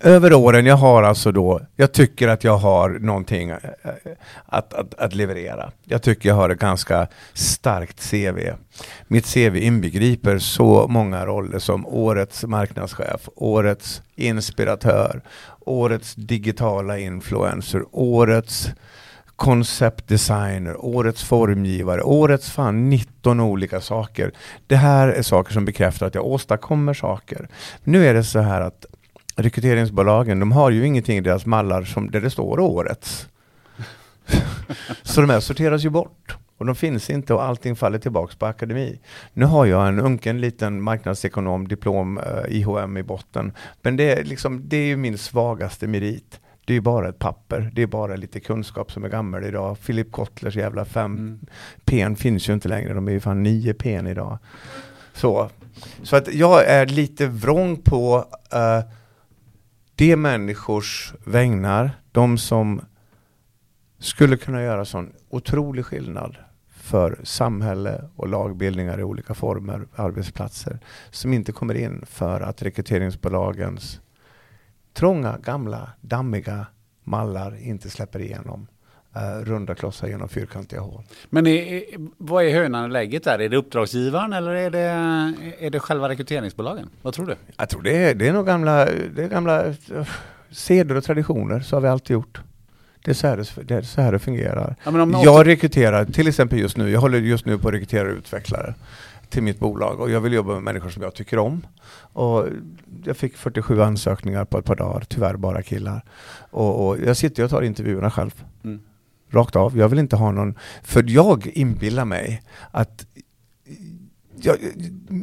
över 0.00 0.32
åren, 0.32 0.66
jag 0.66 0.76
har 0.76 1.02
alltså 1.02 1.32
då, 1.32 1.60
jag 1.76 1.92
tycker 1.92 2.28
att 2.28 2.44
jag 2.44 2.56
har 2.56 2.90
någonting 2.90 3.50
att, 4.46 4.74
att, 4.74 4.94
att 4.94 5.14
leverera. 5.14 5.72
Jag 5.84 6.02
tycker 6.02 6.28
jag 6.28 6.36
har 6.36 6.50
ett 6.50 6.58
ganska 6.58 7.06
starkt 7.32 8.10
CV. 8.10 8.38
Mitt 9.08 9.26
CV 9.26 9.56
inbegriper 9.56 10.38
så 10.38 10.86
många 10.88 11.26
roller 11.26 11.58
som 11.58 11.86
årets 11.86 12.44
marknadschef, 12.44 13.28
årets 13.36 14.02
inspiratör, 14.14 15.22
årets 15.60 16.14
digitala 16.14 16.98
influencer, 16.98 17.84
årets 17.90 18.68
konceptdesigner, 19.36 20.84
årets 20.84 21.24
formgivare, 21.24 22.02
årets 22.02 22.50
fan 22.50 22.90
19 22.90 23.40
olika 23.40 23.80
saker. 23.80 24.32
Det 24.66 24.76
här 24.76 25.08
är 25.08 25.22
saker 25.22 25.52
som 25.52 25.64
bekräftar 25.64 26.06
att 26.06 26.14
jag 26.14 26.26
åstadkommer 26.26 26.94
saker. 26.94 27.48
Nu 27.84 28.06
är 28.06 28.14
det 28.14 28.24
så 28.24 28.38
här 28.38 28.60
att 28.60 28.86
rekryteringsbolagen, 29.36 30.40
de 30.40 30.52
har 30.52 30.70
ju 30.70 30.86
ingenting 30.86 31.18
i 31.18 31.20
deras 31.20 31.46
mallar 31.46 31.84
som, 31.84 32.10
där 32.10 32.20
det 32.20 32.30
står 32.30 32.60
årets. 32.60 33.28
så 35.02 35.20
de 35.20 35.30
här 35.30 35.40
sorteras 35.40 35.84
ju 35.84 35.90
bort. 35.90 36.36
Och 36.64 36.68
de 36.68 36.74
finns 36.74 37.10
inte 37.10 37.34
och 37.34 37.42
allting 37.42 37.76
faller 37.76 37.98
tillbaks 37.98 38.36
på 38.36 38.46
akademi. 38.46 39.00
Nu 39.32 39.44
har 39.44 39.66
jag 39.66 39.88
en 39.88 40.00
unken 40.00 40.40
liten 40.40 40.82
marknadsekonom 40.82 41.68
diplom 41.68 42.18
eh, 42.18 42.56
IHM 42.56 42.96
i 42.96 43.02
botten. 43.02 43.52
Men 43.82 43.96
det 43.96 44.18
är, 44.18 44.24
liksom, 44.24 44.62
det 44.68 44.76
är 44.76 44.86
ju 44.86 44.96
min 44.96 45.18
svagaste 45.18 45.86
merit. 45.86 46.40
Det 46.64 46.72
är 46.72 46.74
ju 46.74 46.80
bara 46.80 47.08
ett 47.08 47.18
papper. 47.18 47.70
Det 47.74 47.82
är 47.82 47.86
bara 47.86 48.16
lite 48.16 48.40
kunskap 48.40 48.92
som 48.92 49.04
är 49.04 49.08
gammal 49.08 49.44
idag. 49.44 49.80
Philip 49.80 50.12
Kotlers 50.12 50.56
jävla 50.56 50.84
5 50.84 51.16
mm. 51.16 51.46
P 51.84 52.14
finns 52.14 52.48
ju 52.48 52.52
inte 52.52 52.68
längre. 52.68 52.94
De 52.94 53.08
är 53.08 53.12
ju 53.12 53.20
fan 53.20 53.42
9 53.42 53.74
P 53.74 54.00
idag. 54.10 54.38
Så, 55.12 55.50
så 56.02 56.16
att 56.16 56.34
jag 56.34 56.66
är 56.66 56.86
lite 56.86 57.26
vrång 57.26 57.76
på 57.76 58.16
uh, 58.54 58.90
de 59.94 60.16
människors 60.16 61.14
vägnar. 61.24 61.90
De 62.12 62.38
som 62.38 62.80
skulle 63.98 64.36
kunna 64.36 64.62
göra 64.62 64.84
sån 64.84 65.12
otrolig 65.28 65.84
skillnad 65.84 66.36
för 66.84 67.20
samhälle 67.22 68.04
och 68.16 68.28
lagbildningar 68.28 69.00
i 69.00 69.02
olika 69.02 69.34
former, 69.34 69.86
arbetsplatser, 69.94 70.78
som 71.10 71.32
inte 71.32 71.52
kommer 71.52 71.74
in 71.74 72.04
för 72.06 72.40
att 72.40 72.62
rekryteringsbolagens 72.62 74.00
trånga, 74.92 75.38
gamla, 75.38 75.90
dammiga 76.00 76.66
mallar 77.04 77.56
inte 77.62 77.90
släpper 77.90 78.20
igenom 78.20 78.66
uh, 79.16 79.44
runda 79.44 79.74
klossar 79.74 80.08
genom 80.08 80.28
fyrkantiga 80.28 80.80
hål. 80.80 81.02
Men 81.30 81.46
är, 81.46 81.82
vad 82.18 82.44
är 82.44 82.50
hönan 82.50 82.84
och 82.84 82.90
lägget 82.90 83.24
där? 83.24 83.38
Är 83.38 83.48
det 83.48 83.56
uppdragsgivaren 83.56 84.32
eller 84.32 84.50
är 84.50 84.70
det, 84.70 84.80
är 85.58 85.70
det 85.70 85.80
själva 85.80 86.08
rekryteringsbolagen? 86.08 86.88
Vad 87.02 87.14
tror 87.14 87.26
du? 87.26 87.36
Jag 87.56 87.68
tror 87.68 87.82
det 87.82 87.96
är, 87.96 88.14
det 88.14 88.28
är 88.28 88.32
nog 88.32 88.46
gamla, 88.46 88.84
det 88.84 89.24
är 89.24 89.28
gamla 89.28 89.66
uh, 89.66 89.74
seder 90.50 90.94
och 90.94 91.04
traditioner, 91.04 91.60
så 91.60 91.76
har 91.76 91.80
vi 91.80 91.88
alltid 91.88 92.14
gjort. 92.14 92.40
Det 93.04 93.10
är 93.10 93.14
så 93.14 93.26
här 93.26 93.36
det, 93.36 93.62
det, 93.62 93.82
så 93.82 94.00
här 94.00 94.12
det 94.12 94.18
fungerar. 94.18 94.76
Ja, 94.84 95.24
jag 95.24 95.46
rekryterar, 95.46 96.04
till 96.04 96.28
exempel 96.28 96.58
just 96.58 96.76
nu, 96.76 96.90
jag 96.90 97.00
håller 97.00 97.18
just 97.18 97.46
nu 97.46 97.58
på 97.58 97.68
att 97.68 97.74
rekrytera 97.74 98.08
utvecklare 98.08 98.74
till 99.28 99.42
mitt 99.42 99.58
bolag 99.58 100.00
och 100.00 100.10
jag 100.10 100.20
vill 100.20 100.32
jobba 100.32 100.52
med 100.52 100.62
människor 100.62 100.90
som 100.90 101.02
jag 101.02 101.14
tycker 101.14 101.38
om. 101.38 101.66
Och 102.12 102.46
jag 103.04 103.16
fick 103.16 103.36
47 103.36 103.82
ansökningar 103.82 104.44
på 104.44 104.58
ett 104.58 104.64
par 104.64 104.76
dagar, 104.76 105.04
tyvärr 105.08 105.36
bara 105.36 105.62
killar. 105.62 106.04
Och, 106.50 106.88
och 106.88 106.98
jag 106.98 107.16
sitter 107.16 107.44
och 107.44 107.50
tar 107.50 107.62
intervjuerna 107.62 108.10
själv. 108.10 108.44
Mm. 108.64 108.80
Rakt 109.30 109.56
av. 109.56 109.78
Jag 109.78 109.88
vill 109.88 109.98
inte 109.98 110.16
ha 110.16 110.30
någon, 110.30 110.54
för 110.82 111.04
jag 111.08 111.46
inbillar 111.46 112.04
mig 112.04 112.42
att 112.70 113.06
jag, 114.36 114.56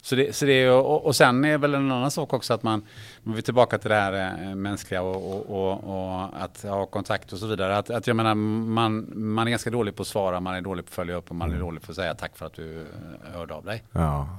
Så 0.02 0.14
det, 0.14 0.36
så 0.36 0.44
det 0.44 0.52
är, 0.52 0.72
och, 0.72 1.06
och 1.06 1.16
sen 1.16 1.44
är 1.44 1.58
väl 1.58 1.74
en 1.74 1.90
annan 1.92 2.10
sak 2.10 2.32
också 2.32 2.54
att 2.54 2.62
man, 2.62 2.82
om 3.24 3.32
vi 3.32 3.38
är 3.38 3.42
tillbaka 3.42 3.78
till 3.78 3.90
det 3.90 3.96
här 3.96 4.42
äh, 4.42 4.54
mänskliga 4.54 5.02
och, 5.02 5.50
och, 5.50 5.84
och, 5.84 6.42
att 6.42 6.62
ha 6.62 6.86
kontakt 6.86 7.32
och 7.32 7.38
så 7.38 7.46
vidare. 7.46 7.76
Att, 7.76 7.90
att 7.90 8.06
jag 8.06 8.16
menar, 8.16 8.34
man, 8.34 9.12
man 9.14 9.46
är 9.46 9.50
ganska 9.50 9.70
dålig 9.70 9.96
på 9.96 10.02
att 10.02 10.08
svara, 10.08 10.40
man 10.40 10.54
är 10.54 10.60
dålig 10.60 10.84
på 10.84 10.88
att 10.88 10.94
följa 10.94 11.14
upp 11.14 11.30
och 11.30 11.36
man 11.36 11.48
är 11.48 11.54
mm. 11.54 11.66
dålig 11.66 11.82
på 11.82 11.92
att 11.92 11.96
säga 11.96 12.14
tack 12.14 12.36
för 12.36 12.46
att 12.46 12.54
du 12.54 12.80
eh, 12.80 13.36
hörde 13.36 13.54
av 13.54 13.64
dig. 13.64 13.82
Ja. 13.92 14.38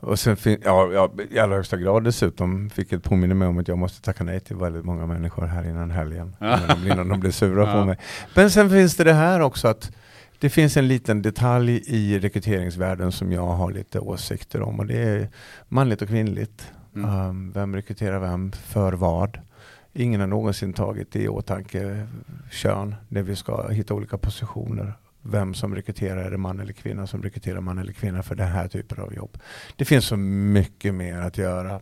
Och 0.00 0.18
sen 0.18 0.36
ja, 0.44 0.90
ja, 0.92 1.10
i 1.30 1.38
allra 1.38 1.56
högsta 1.56 1.76
grad 1.76 2.04
dessutom, 2.04 2.70
vilket 2.74 3.02
påminner 3.02 3.34
mig 3.34 3.48
om 3.48 3.58
att 3.58 3.68
jag 3.68 3.78
måste 3.78 4.02
tacka 4.02 4.24
nej 4.24 4.40
till 4.40 4.56
väldigt 4.56 4.84
många 4.84 5.06
människor 5.06 5.46
här 5.46 5.64
innan 5.64 5.90
helgen. 5.90 6.36
innan, 6.40 6.68
de, 6.68 6.92
innan 6.92 7.08
de 7.08 7.20
blir 7.20 7.30
sura 7.30 7.66
ja. 7.66 7.72
på 7.72 7.84
mig. 7.84 7.98
Men 8.34 8.50
sen 8.50 8.70
finns 8.70 8.96
det 8.96 9.04
det 9.04 9.12
här 9.12 9.40
också 9.40 9.68
att 9.68 9.90
det 10.38 10.50
finns 10.50 10.76
en 10.76 10.88
liten 10.88 11.22
detalj 11.22 11.82
i 11.86 12.18
rekryteringsvärlden 12.18 13.12
som 13.12 13.32
jag 13.32 13.46
har 13.46 13.72
lite 13.72 14.00
åsikter 14.00 14.62
om 14.62 14.78
och 14.78 14.86
det 14.86 14.98
är 14.98 15.28
manligt 15.68 16.02
och 16.02 16.08
kvinnligt. 16.08 16.72
Mm. 16.94 17.10
Um, 17.10 17.52
vem 17.52 17.76
rekryterar 17.76 18.18
vem 18.18 18.52
för 18.52 18.92
vad? 18.92 19.38
Ingen 19.92 20.20
har 20.20 20.26
någonsin 20.26 20.72
tagit 20.72 21.12
det 21.12 21.22
i 21.22 21.28
åtanke 21.28 22.06
kön 22.50 22.94
när 23.08 23.22
vi 23.22 23.36
ska 23.36 23.68
hitta 23.68 23.94
olika 23.94 24.18
positioner. 24.18 24.92
Vem 25.22 25.54
som 25.54 25.74
rekryterar, 25.74 26.24
är 26.24 26.30
det 26.30 26.38
man 26.38 26.60
eller 26.60 26.72
kvinna 26.72 27.06
som 27.06 27.22
rekryterar 27.22 27.60
man 27.60 27.78
eller 27.78 27.92
kvinna 27.92 28.22
för 28.22 28.34
den 28.34 28.48
här 28.48 28.68
typen 28.68 29.00
av 29.02 29.14
jobb. 29.14 29.38
Det 29.76 29.84
finns 29.84 30.06
så 30.06 30.16
mycket 30.16 30.94
mer 30.94 31.18
att 31.18 31.38
göra. 31.38 31.80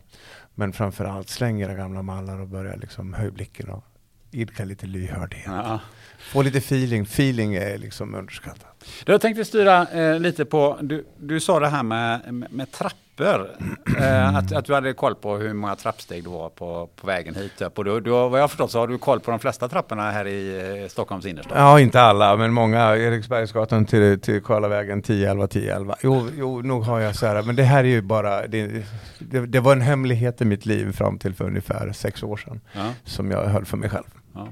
Men 0.55 0.73
framförallt 0.73 1.29
släng 1.29 1.61
era 1.61 1.73
gamla 1.73 2.01
mallar 2.01 2.39
och 2.39 2.47
börja 2.47 2.75
liksom 2.75 3.13
höja 3.13 3.31
blicken 3.31 3.69
och 3.69 3.83
idka 4.31 4.65
lite 4.65 4.85
lyhördhet. 4.85 5.45
Ja. 5.45 5.79
Få 6.27 6.41
lite 6.41 6.57
feeling. 6.57 7.03
Feeling 7.03 7.55
är 7.55 7.77
liksom 7.77 8.15
underskattat. 8.15 8.77
Jag 9.05 9.21
tänkte 9.21 9.45
styra 9.45 9.87
eh, 9.87 10.19
lite 10.19 10.45
på, 10.45 10.77
du, 10.81 11.05
du 11.17 11.39
sa 11.39 11.59
det 11.59 11.67
här 11.67 11.83
med, 11.83 12.33
med, 12.33 12.53
med 12.53 12.71
trappor. 12.71 13.51
Eh, 13.99 14.35
att, 14.35 14.51
att 14.51 14.65
du 14.65 14.73
hade 14.73 14.93
koll 14.93 15.15
på 15.15 15.37
hur 15.37 15.53
många 15.53 15.75
trappsteg 15.75 16.23
du 16.23 16.29
var 16.29 16.49
på, 16.49 16.89
på 16.95 17.07
vägen 17.07 17.35
hit 17.35 17.61
upp. 17.61 17.77
Och 17.77 17.85
du, 17.85 17.99
du, 18.01 18.09
vad 18.09 18.39
jag 18.41 18.49
förstått 18.49 18.71
så 18.71 18.79
har 18.79 18.87
du 18.87 18.97
koll 18.97 19.19
på 19.19 19.31
de 19.31 19.39
flesta 19.39 19.69
trapporna 19.69 20.11
här 20.11 20.27
i 20.27 20.81
eh, 20.83 20.87
Stockholms 20.87 21.25
innerstad. 21.25 21.57
Ja, 21.57 21.79
inte 21.79 22.01
alla, 22.01 22.35
men 22.37 22.53
många. 22.53 22.97
Eriksbergsgatan 22.97 23.85
till, 23.85 24.19
till 24.19 24.43
Karlavägen 24.43 25.01
10, 25.01 25.31
11, 25.31 25.47
10, 25.47 25.75
11. 25.75 25.95
Jo, 26.01 26.29
jo, 26.37 26.61
nog 26.61 26.83
har 26.83 26.99
jag 26.99 27.15
så 27.15 27.25
här. 27.25 27.43
Men 27.43 27.55
det 27.55 27.63
här 27.63 27.83
är 27.83 27.87
ju 27.87 28.01
bara, 28.01 28.47
det, 28.47 28.85
det, 29.19 29.45
det 29.45 29.59
var 29.59 29.71
en 29.71 29.81
hemlighet 29.81 30.41
i 30.41 30.45
mitt 30.45 30.65
liv 30.65 30.91
fram 30.91 31.19
till 31.19 31.33
för 31.33 31.45
ungefär 31.45 31.91
sex 31.91 32.23
år 32.23 32.37
sedan. 32.37 32.61
Ja. 32.73 32.93
Som 33.03 33.31
jag 33.31 33.45
höll 33.45 33.65
för 33.65 33.77
mig 33.77 33.89
själv. 33.89 34.05
Ja. 34.33 34.47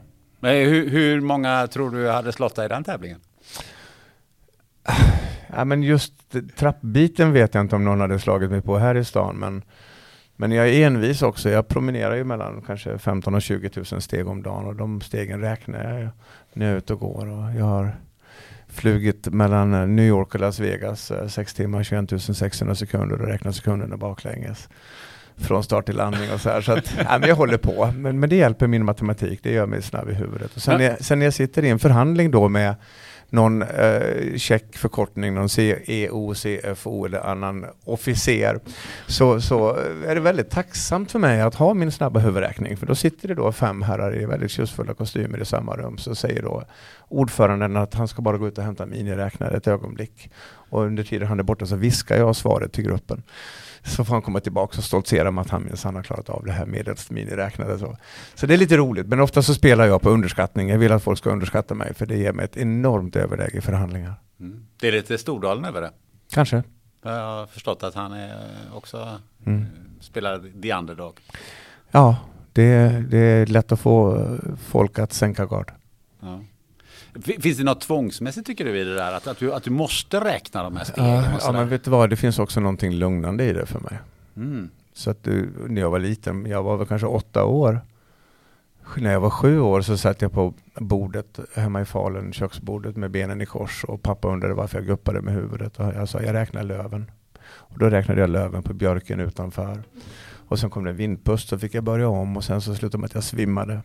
Men 0.46 0.56
hur, 0.56 0.89
hur 0.89 1.22
många 1.22 1.68
tror 1.68 1.91
du 1.91 2.10
hade 2.10 2.32
slått 2.32 2.56
dig 2.56 2.66
i 2.66 2.70
den 2.70 2.84
tävlingen? 2.84 3.20
Ja, 5.56 5.66
men 5.66 5.84
just 5.84 6.14
trappbiten 6.56 7.34
vet 7.34 7.54
jag 7.54 7.62
inte 7.62 7.76
om 7.76 7.86
någon 7.86 8.00
hade 8.00 8.20
slagit 8.20 8.52
mig 8.52 8.62
på 8.62 8.78
här 8.78 8.96
i 8.96 9.06
stan. 9.06 9.36
Men, 9.36 9.64
men 10.36 10.52
jag 10.52 10.70
är 10.70 10.88
envis 10.88 11.22
också. 11.22 11.50
Jag 11.50 11.68
promenerar 11.68 12.16
ju 12.16 12.24
mellan 12.24 12.62
kanske 12.68 12.98
15 12.98 13.36
och 13.36 13.41
20 13.41 13.70
000 13.91 14.02
steg 14.02 14.28
om 14.28 14.43
dagen 14.43 14.66
och 14.66 14.76
de 14.76 15.02
stegen 15.02 15.41
räknar 15.41 16.00
jag 16.00 16.10
när 16.54 16.66
jag 16.66 16.74
är 16.74 16.78
ute 16.78 16.93
och 16.93 17.00
går. 17.00 17.28
Och 17.28 17.56
jag 17.56 17.66
har 17.66 17.96
flugit 18.68 19.28
mellan 19.34 19.96
New 19.96 20.06
York 20.06 20.36
och 20.36 20.41
Las 20.41 20.60
Vegas 20.60 21.12
eh, 21.12 21.28
6 21.28 21.54
timmar, 21.54 21.84
21 21.84 22.38
600 22.38 22.76
sekunder 22.76 23.22
och 23.22 23.28
räknar 23.28 23.52
sekunderna 23.52 23.98
baklänges 23.98 24.70
från 25.38 25.64
start 25.64 25.86
till 25.86 25.96
landning 25.96 26.32
och 26.34 26.42
så 26.42 26.50
här. 26.50 26.62
Så 26.62 26.72
att, 26.72 26.94
ja, 27.10 27.18
men 27.20 27.30
jag 27.30 27.36
håller 27.36 27.58
på, 27.58 27.94
men, 27.98 28.20
men 28.20 28.30
det 28.30 28.36
hjälper 28.36 28.68
min 28.68 28.86
matematik, 28.86 29.40
det 29.44 29.52
gör 29.52 29.66
mig 29.66 29.82
snabb 29.82 30.10
i 30.10 30.14
huvudet. 30.14 30.56
Och 30.56 30.62
sen, 30.62 30.78
när, 30.78 30.98
sen 31.00 31.20
när 31.20 31.26
jag 31.26 31.34
sitter 31.34 31.64
i 31.64 31.70
en 31.70 31.80
förhandling 31.80 32.32
då 32.32 32.50
med 32.50 32.76
någon 33.30 33.62
eh, 33.62 34.36
check 34.38 34.78
förkortning, 34.78 35.34
någon 35.34 35.50
CEO, 35.50 36.34
CFO 36.34 37.06
eller 37.06 37.20
annan 37.20 37.66
officer, 37.84 38.60
så, 39.08 39.42
så 39.42 39.76
är 40.08 40.16
det 40.16 40.22
väldigt 40.22 40.50
tacksamt 40.50 41.12
för 41.12 41.20
mig 41.20 41.42
att 41.42 41.56
ha 41.56 41.74
min 41.74 41.92
snabba 41.92 42.20
huvudräkning, 42.20 42.78
för 42.78 42.86
då 42.86 42.96
sitter 42.96 43.28
det 43.28 43.36
då 43.36 43.52
fem 43.52 43.82
herrar 43.82 44.22
i 44.22 44.26
väldigt 44.26 44.52
tjusfulla 44.52 44.94
kostymer 44.94 45.42
i 45.42 45.46
samma 45.46 45.76
rum, 45.76 45.98
så 45.98 46.16
säger 46.16 46.42
då 46.42 46.64
ordföranden 47.08 47.78
att 47.78 47.94
han 47.94 48.08
ska 48.08 48.22
bara 48.22 48.38
gå 48.38 48.48
ut 48.48 48.58
och 48.58 48.64
hämta 48.64 48.86
miniräknare 48.86 49.58
ett 49.58 49.68
ögonblick. 49.68 50.30
Och 50.70 50.82
under 50.82 51.04
tiden 51.04 51.28
han 51.28 51.40
är 51.40 51.44
borta 51.44 51.66
så 51.66 51.76
viskar 51.76 52.18
jag 52.18 52.36
svaret 52.36 52.74
till 52.74 52.84
gruppen 52.84 53.24
så 53.86 54.06
får 54.06 54.14
han 54.14 54.22
komma 54.22 54.40
tillbaka 54.40 54.78
och 54.78 54.84
stoltsera 54.84 55.32
med 55.32 55.42
att 55.42 55.50
han 55.50 55.64
minsann 55.64 55.96
har 55.96 56.04
klarat 56.04 56.30
av 56.30 56.46
det 56.46 56.52
här 56.52 56.66
medelst 56.66 57.12
miniräknade. 57.12 57.80
Så. 57.80 57.98
så 58.36 58.46
det 58.46 58.54
är 58.54 58.58
lite 58.58 58.78
roligt, 58.78 59.08
men 59.08 59.20
ofta 59.20 59.42
så 59.42 59.54
spelar 59.54 59.86
jag 59.86 60.02
på 60.02 60.10
underskattning. 60.10 60.70
Jag 60.70 60.78
vill 60.78 60.92
att 60.92 61.04
folk 61.04 61.18
ska 61.18 61.30
underskatta 61.30 61.74
mig, 61.74 61.94
för 61.94 62.06
det 62.06 62.18
ger 62.18 62.34
mig 62.34 62.46
ett 62.46 62.58
enormt 62.58 63.16
överläge 63.16 63.58
i 63.58 63.62
förhandlingar. 63.62 64.14
Mm. 64.40 64.66
Det 64.80 64.88
är 64.88 64.92
lite 64.92 65.18
Stordalen 65.18 65.66
över 65.66 65.82
det? 65.82 65.92
Kanske. 66.32 66.64
Jag 67.04 67.12
har 67.12 67.48
förstått 67.48 67.84
att 67.84 67.96
han 67.96 68.14
är 68.14 68.38
också 68.74 69.20
mm. 69.46 69.66
spelar 70.00 70.62
the 70.62 70.74
underdog. 70.74 71.20
Ja, 71.92 72.18
det, 72.54 72.90
det 73.10 73.18
är 73.18 73.46
lätt 73.46 73.72
att 73.72 73.80
få 73.80 74.28
folk 74.68 75.00
att 75.00 75.14
sänka 75.14 75.46
gard. 75.46 75.72
Finns 77.22 77.57
det 77.57 77.63
något 77.63 77.82
tvångsmässigt 77.82 78.47
tycker 78.47 78.66
du 78.66 78.78
i 78.78 78.84
det 78.84 78.95
där? 78.95 79.13
Att, 79.13 79.28
att, 79.28 79.39
du, 79.39 79.53
att 79.53 79.63
du 79.63 79.70
måste 79.72 80.20
räkna 80.20 80.63
de 80.63 80.76
här 80.76 80.84
stegen? 80.84 81.09
Ja, 81.09 81.39
ja 81.41 81.51
men 81.51 81.70
vet 81.70 81.84
du 81.84 81.91
vad, 81.91 82.09
det 82.09 82.16
finns 82.16 82.39
också 82.39 82.59
någonting 82.59 82.93
lugnande 82.93 83.43
i 83.43 83.53
det 83.53 83.66
för 83.66 83.80
mig. 83.80 83.99
Mm. 84.36 84.70
Så 84.93 85.11
att 85.11 85.24
du, 85.24 85.49
när 85.68 85.82
jag 85.82 85.89
var 85.89 85.99
liten, 85.99 86.45
jag 86.45 86.63
var 86.63 86.78
väl 86.78 86.88
kanske 86.88 87.07
åtta 87.07 87.43
år. 87.43 87.82
När 88.97 89.11
jag 89.11 89.20
var 89.20 89.30
sju 89.30 89.59
år 89.59 89.82
så 89.82 89.97
satt 89.97 90.22
jag 90.22 90.32
på 90.32 90.53
bordet 90.76 91.39
hemma 91.55 91.82
i 91.82 91.86
Falun, 91.86 92.34
köksbordet 92.34 92.95
med 92.95 93.11
benen 93.11 93.41
i 93.41 93.45
kors 93.45 93.84
och 93.84 94.01
pappa 94.01 94.28
undrade 94.28 94.53
varför 94.53 94.78
jag 94.78 94.88
guppade 94.88 95.22
med 95.22 95.34
huvudet. 95.34 95.80
Och 95.80 95.86
jag 95.86 96.09
sa, 96.09 96.22
jag 96.22 96.34
räknar 96.34 96.63
löven. 96.63 97.11
Och 97.47 97.80
då 97.80 97.89
räknade 97.89 98.22
jag 98.22 98.30
löven 98.30 98.63
på 98.63 98.74
björken 98.74 99.20
utanför. 99.20 99.84
Och 100.47 100.59
sen 100.59 100.70
kom 100.70 100.84
det 100.84 100.89
en 100.89 100.95
vindpust 100.95 101.49
så 101.49 101.59
fick 101.59 101.74
jag 101.74 101.84
börja 101.84 102.07
om 102.07 102.38
och 102.38 102.43
sen 102.43 102.61
så 102.61 102.76
slutade 102.76 103.01
med 103.01 103.05
att 103.05 103.13
jag 103.13 103.24
svimmade. 103.24 103.82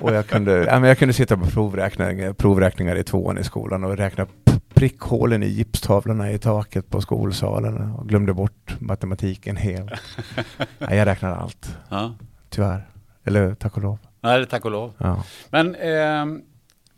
Och 0.00 0.14
jag 0.14 0.26
kunde, 0.26 0.64
ja, 0.64 0.80
men 0.80 0.88
jag 0.88 0.98
kunde 0.98 1.14
sitta 1.14 1.36
på 1.36 1.46
provräkningar, 1.46 2.32
provräkningar 2.32 2.96
i 2.96 3.04
tvåan 3.04 3.38
i 3.38 3.44
skolan 3.44 3.84
och 3.84 3.96
räkna 3.96 4.26
prickhålen 4.74 5.42
i 5.42 5.46
gipstavlorna 5.46 6.32
i 6.32 6.38
taket 6.38 6.90
på 6.90 7.00
skolsalen 7.00 7.92
och 7.92 8.08
glömde 8.08 8.34
bort 8.34 8.76
matematiken 8.80 9.56
helt. 9.56 9.90
Ja, 10.78 10.94
jag 10.94 11.06
räknar 11.06 11.32
allt. 11.32 11.76
Ja. 11.88 12.14
Tyvärr. 12.48 12.86
Eller 13.24 13.54
tack 13.54 13.76
och 13.76 13.82
lov. 13.82 13.98
Nej, 14.20 14.46
tack 14.46 14.64
och 14.64 14.70
lov. 14.70 14.92
Ja. 14.98 15.24
Men 15.50 15.74
eh, 15.74 16.42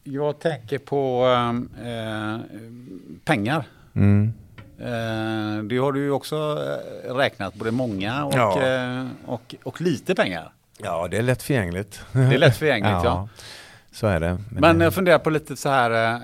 jag 0.04 0.38
tänker 0.38 0.78
på 0.78 1.26
eh, 1.84 2.38
pengar. 3.24 3.64
Mm. 3.94 4.32
Eh, 4.78 5.64
det 5.64 5.76
har 5.76 5.92
du 5.92 6.00
ju 6.00 6.10
också 6.10 6.58
eh, 7.04 7.14
räknat, 7.14 7.54
både 7.54 7.70
många 7.70 8.24
och, 8.24 8.34
ja. 8.34 8.62
Eh, 8.62 9.06
och, 9.26 9.54
och 9.62 9.80
lite 9.80 10.14
pengar. 10.14 10.52
Ja, 10.84 11.08
det 11.10 11.18
är 11.18 11.22
lättförgängligt. 11.22 12.04
Det 12.12 12.20
är 12.20 12.38
lättförgängligt, 12.38 12.90
ja. 13.04 13.04
ja. 13.04 13.28
Så 13.94 14.06
är 14.06 14.20
det. 14.20 14.38
Men, 14.50 14.60
Men 14.60 14.80
jag 14.80 14.94
funderar 14.94 15.18
på 15.18 15.30
lite 15.30 15.56
så 15.56 15.68
här, 15.68 16.14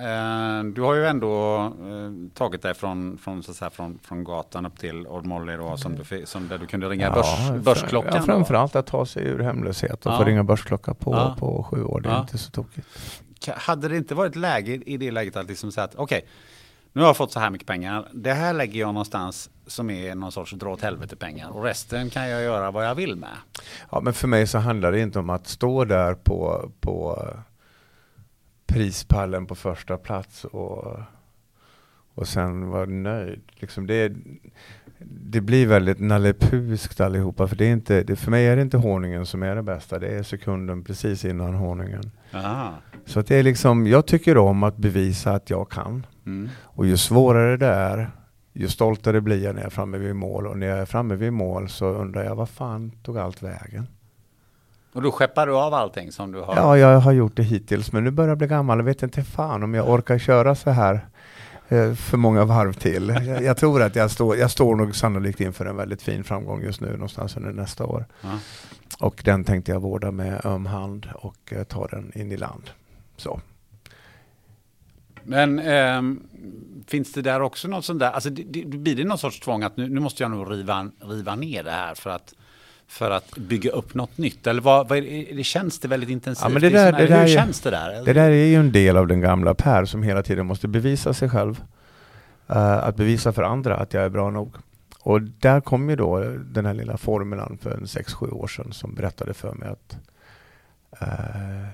eh, 0.58 0.64
du 0.64 0.82
har 0.82 0.94
ju 0.94 1.06
ändå 1.06 1.56
eh, 1.56 2.34
tagit 2.34 2.62
dig 2.62 2.74
från, 2.74 3.18
från, 3.18 3.42
så 3.42 3.64
här, 3.64 3.70
från, 3.70 3.98
från 4.02 4.24
gatan 4.24 4.66
upp 4.66 4.78
till 4.78 5.06
Old 5.06 5.26
Molly 5.26 5.56
då, 5.56 5.76
som, 5.76 5.96
du, 5.96 6.26
som 6.26 6.48
där 6.48 6.58
du 6.58 6.66
kunde 6.66 6.88
ringa 6.88 7.06
ja, 7.06 7.12
börs, 7.14 7.64
börsklockan. 7.64 8.12
Ja, 8.14 8.22
framförallt 8.22 8.76
att 8.76 8.86
ta 8.86 9.06
sig 9.06 9.24
ur 9.24 9.38
hemlöshet 9.38 10.06
och 10.06 10.12
ja. 10.12 10.18
få 10.18 10.24
ringa 10.24 10.44
börsklocka 10.44 10.94
på, 10.94 11.14
ja. 11.14 11.36
på 11.38 11.62
sju 11.62 11.84
år, 11.84 12.00
det 12.00 12.08
är 12.08 12.20
inte 12.20 12.38
så 12.38 12.50
tokigt. 12.50 12.86
Hade 13.46 13.88
det 13.88 13.96
inte 13.96 14.14
varit 14.14 14.36
läge 14.36 14.80
i 14.86 14.96
det 14.96 15.10
läget 15.10 15.36
att 15.36 15.48
liksom 15.48 15.72
säga 15.72 15.84
att 15.84 15.94
okej, 15.94 16.18
okay, 16.18 16.28
nu 16.92 17.00
har 17.00 17.08
jag 17.08 17.16
fått 17.16 17.32
så 17.32 17.40
här 17.40 17.50
mycket 17.50 17.66
pengar. 17.66 18.08
Det 18.12 18.32
här 18.32 18.52
lägger 18.52 18.80
jag 18.80 18.94
någonstans 18.94 19.50
som 19.66 19.90
är 19.90 20.14
någon 20.14 20.32
sorts 20.32 20.52
dra 20.52 20.70
åt 20.70 20.82
helvete 20.82 21.16
pengar 21.16 21.48
och 21.48 21.64
resten 21.64 22.10
kan 22.10 22.28
jag 22.28 22.42
göra 22.42 22.70
vad 22.70 22.86
jag 22.86 22.94
vill 22.94 23.16
med. 23.16 23.36
Ja, 23.90 24.00
men 24.00 24.12
för 24.12 24.28
mig 24.28 24.46
så 24.46 24.58
handlar 24.58 24.92
det 24.92 25.00
inte 25.00 25.18
om 25.18 25.30
att 25.30 25.46
stå 25.46 25.84
där 25.84 26.14
på, 26.14 26.70
på 26.80 27.26
prispallen 28.66 29.46
på 29.46 29.54
första 29.54 29.96
plats 29.96 30.44
och, 30.44 30.96
och 32.14 32.28
sen 32.28 32.68
vara 32.68 32.86
nöjd. 32.86 33.42
Liksom 33.60 33.86
det 33.86 34.12
det 35.00 35.40
blir 35.40 35.66
väldigt 35.66 36.00
nallepuskt 36.00 37.00
allihopa. 37.00 37.48
För, 37.48 37.56
det 37.56 37.64
är 37.64 37.72
inte, 37.72 38.02
det, 38.02 38.16
för 38.16 38.30
mig 38.30 38.46
är 38.46 38.56
det 38.56 38.62
inte 38.62 38.76
honungen 38.76 39.26
som 39.26 39.42
är 39.42 39.56
det 39.56 39.62
bästa. 39.62 39.98
Det 39.98 40.08
är 40.08 40.22
sekunden 40.22 40.84
precis 40.84 41.24
innan 41.24 41.54
honungen. 41.54 42.10
Aha. 42.34 42.74
Så 43.04 43.20
att 43.20 43.26
det 43.26 43.36
är 43.36 43.42
liksom, 43.42 43.86
jag 43.86 44.06
tycker 44.06 44.36
om 44.36 44.62
att 44.62 44.76
bevisa 44.76 45.32
att 45.32 45.50
jag 45.50 45.70
kan. 45.70 46.06
Mm. 46.28 46.48
Och 46.62 46.86
ju 46.86 46.96
svårare 46.96 47.56
det 47.56 47.66
är, 47.66 48.10
ju 48.52 48.68
stoltare 48.68 49.20
blir 49.20 49.44
jag 49.44 49.54
när 49.54 49.62
jag 49.62 49.66
är 49.66 49.70
framme 49.70 49.98
vid 49.98 50.16
mål. 50.16 50.46
Och 50.46 50.58
när 50.58 50.66
jag 50.66 50.78
är 50.78 50.84
framme 50.84 51.14
vid 51.14 51.32
mål 51.32 51.68
så 51.68 51.86
undrar 51.86 52.24
jag, 52.24 52.34
vad 52.34 52.48
fan 52.48 52.90
tog 53.02 53.18
allt 53.18 53.42
vägen? 53.42 53.86
Och 54.92 55.02
då 55.02 55.12
skeppar 55.12 55.46
du 55.46 55.56
av 55.56 55.74
allting 55.74 56.12
som 56.12 56.32
du 56.32 56.40
har? 56.40 56.56
Ja, 56.56 56.78
jag 56.78 57.00
har 57.00 57.12
gjort 57.12 57.36
det 57.36 57.42
hittills, 57.42 57.92
men 57.92 58.04
nu 58.04 58.10
börjar 58.10 58.28
jag 58.28 58.38
bli 58.38 58.46
gammal 58.46 58.80
och 58.80 58.88
vet 58.88 59.02
inte 59.02 59.22
fan 59.24 59.62
om 59.62 59.74
jag 59.74 59.90
orkar 59.90 60.18
köra 60.18 60.54
så 60.54 60.70
här 60.70 61.06
eh, 61.68 61.94
för 61.94 62.16
många 62.16 62.44
varv 62.44 62.72
till. 62.72 63.08
Jag, 63.26 63.42
jag 63.42 63.56
tror 63.56 63.82
att 63.82 63.96
jag 63.96 64.10
står, 64.10 64.36
jag 64.36 64.50
står 64.50 64.76
nog 64.76 64.96
sannolikt 64.96 65.40
inför 65.40 65.66
en 65.66 65.76
väldigt 65.76 66.02
fin 66.02 66.24
framgång 66.24 66.62
just 66.62 66.80
nu, 66.80 66.92
någonstans 66.92 67.36
under 67.36 67.52
nästa 67.52 67.86
år. 67.86 68.06
Ja. 68.20 68.38
Och 69.00 69.22
den 69.24 69.44
tänkte 69.44 69.72
jag 69.72 69.80
vårda 69.80 70.10
med 70.10 70.46
öm 70.46 70.66
hand 70.66 71.08
och 71.14 71.52
eh, 71.52 71.64
ta 71.64 71.86
den 71.86 72.12
in 72.14 72.32
i 72.32 72.36
land. 72.36 72.70
Så. 73.16 73.40
Men 75.28 75.58
ehm, 75.58 76.22
finns 76.86 77.12
det 77.12 77.22
där 77.22 77.40
också 77.42 77.68
något 77.68 77.84
sånt 77.84 78.00
där, 78.00 78.10
alltså 78.10 78.30
det, 78.30 78.42
det, 78.42 78.78
blir 78.78 78.96
det 78.96 79.04
någon 79.04 79.18
sorts 79.18 79.40
tvång 79.40 79.62
att 79.62 79.76
nu, 79.76 79.88
nu 79.88 80.00
måste 80.00 80.22
jag 80.22 80.30
nog 80.30 80.52
riva, 80.52 80.90
riva 81.00 81.34
ner 81.34 81.62
det 81.64 81.70
här 81.70 81.94
för 81.94 82.10
att 82.10 82.34
för 82.86 83.10
att 83.10 83.36
bygga 83.36 83.70
upp 83.70 83.94
något 83.94 84.18
nytt? 84.18 84.46
Eller 84.46 84.60
vad, 84.62 84.88
vad 84.88 84.98
är 84.98 85.02
det, 85.02 85.36
det 85.36 85.44
känns 85.44 85.78
det 85.78 85.88
väldigt 85.88 86.10
intensivt? 86.10 86.42
Ja, 86.44 86.48
men 86.48 86.62
det 86.62 86.68
där- 86.70 86.92
här, 86.92 86.98
det 87.00 87.06
där 87.06 87.16
hur 87.16 87.24
är- 87.24 87.34
känns 87.36 87.60
det 87.60 87.70
där? 87.70 88.04
Det 88.04 88.12
där 88.12 88.30
är 88.30 88.46
ju 88.46 88.54
en 88.54 88.72
del 88.72 88.96
av 88.96 89.06
den 89.06 89.20
gamla 89.20 89.54
Per 89.54 89.84
som 89.84 90.02
hela 90.02 90.22
tiden 90.22 90.46
måste 90.46 90.68
bevisa 90.68 91.14
sig 91.14 91.28
själv. 91.30 91.62
Eh, 92.48 92.76
att 92.78 92.96
bevisa 92.96 93.32
för 93.32 93.42
andra 93.42 93.76
att 93.76 93.94
jag 93.94 94.04
är 94.04 94.08
bra 94.08 94.30
nog. 94.30 94.54
Och 95.00 95.22
där 95.22 95.60
kom 95.60 95.90
ju 95.90 95.96
då 95.96 96.20
den 96.44 96.66
här 96.66 96.74
lilla 96.74 96.96
formulan 96.96 97.58
för 97.62 97.70
en 97.70 97.84
6-7 97.86 98.30
år 98.32 98.46
sedan 98.46 98.72
som 98.72 98.94
berättade 98.94 99.34
för 99.34 99.54
mig 99.54 99.68
att 99.68 99.96
eh, 101.00 101.66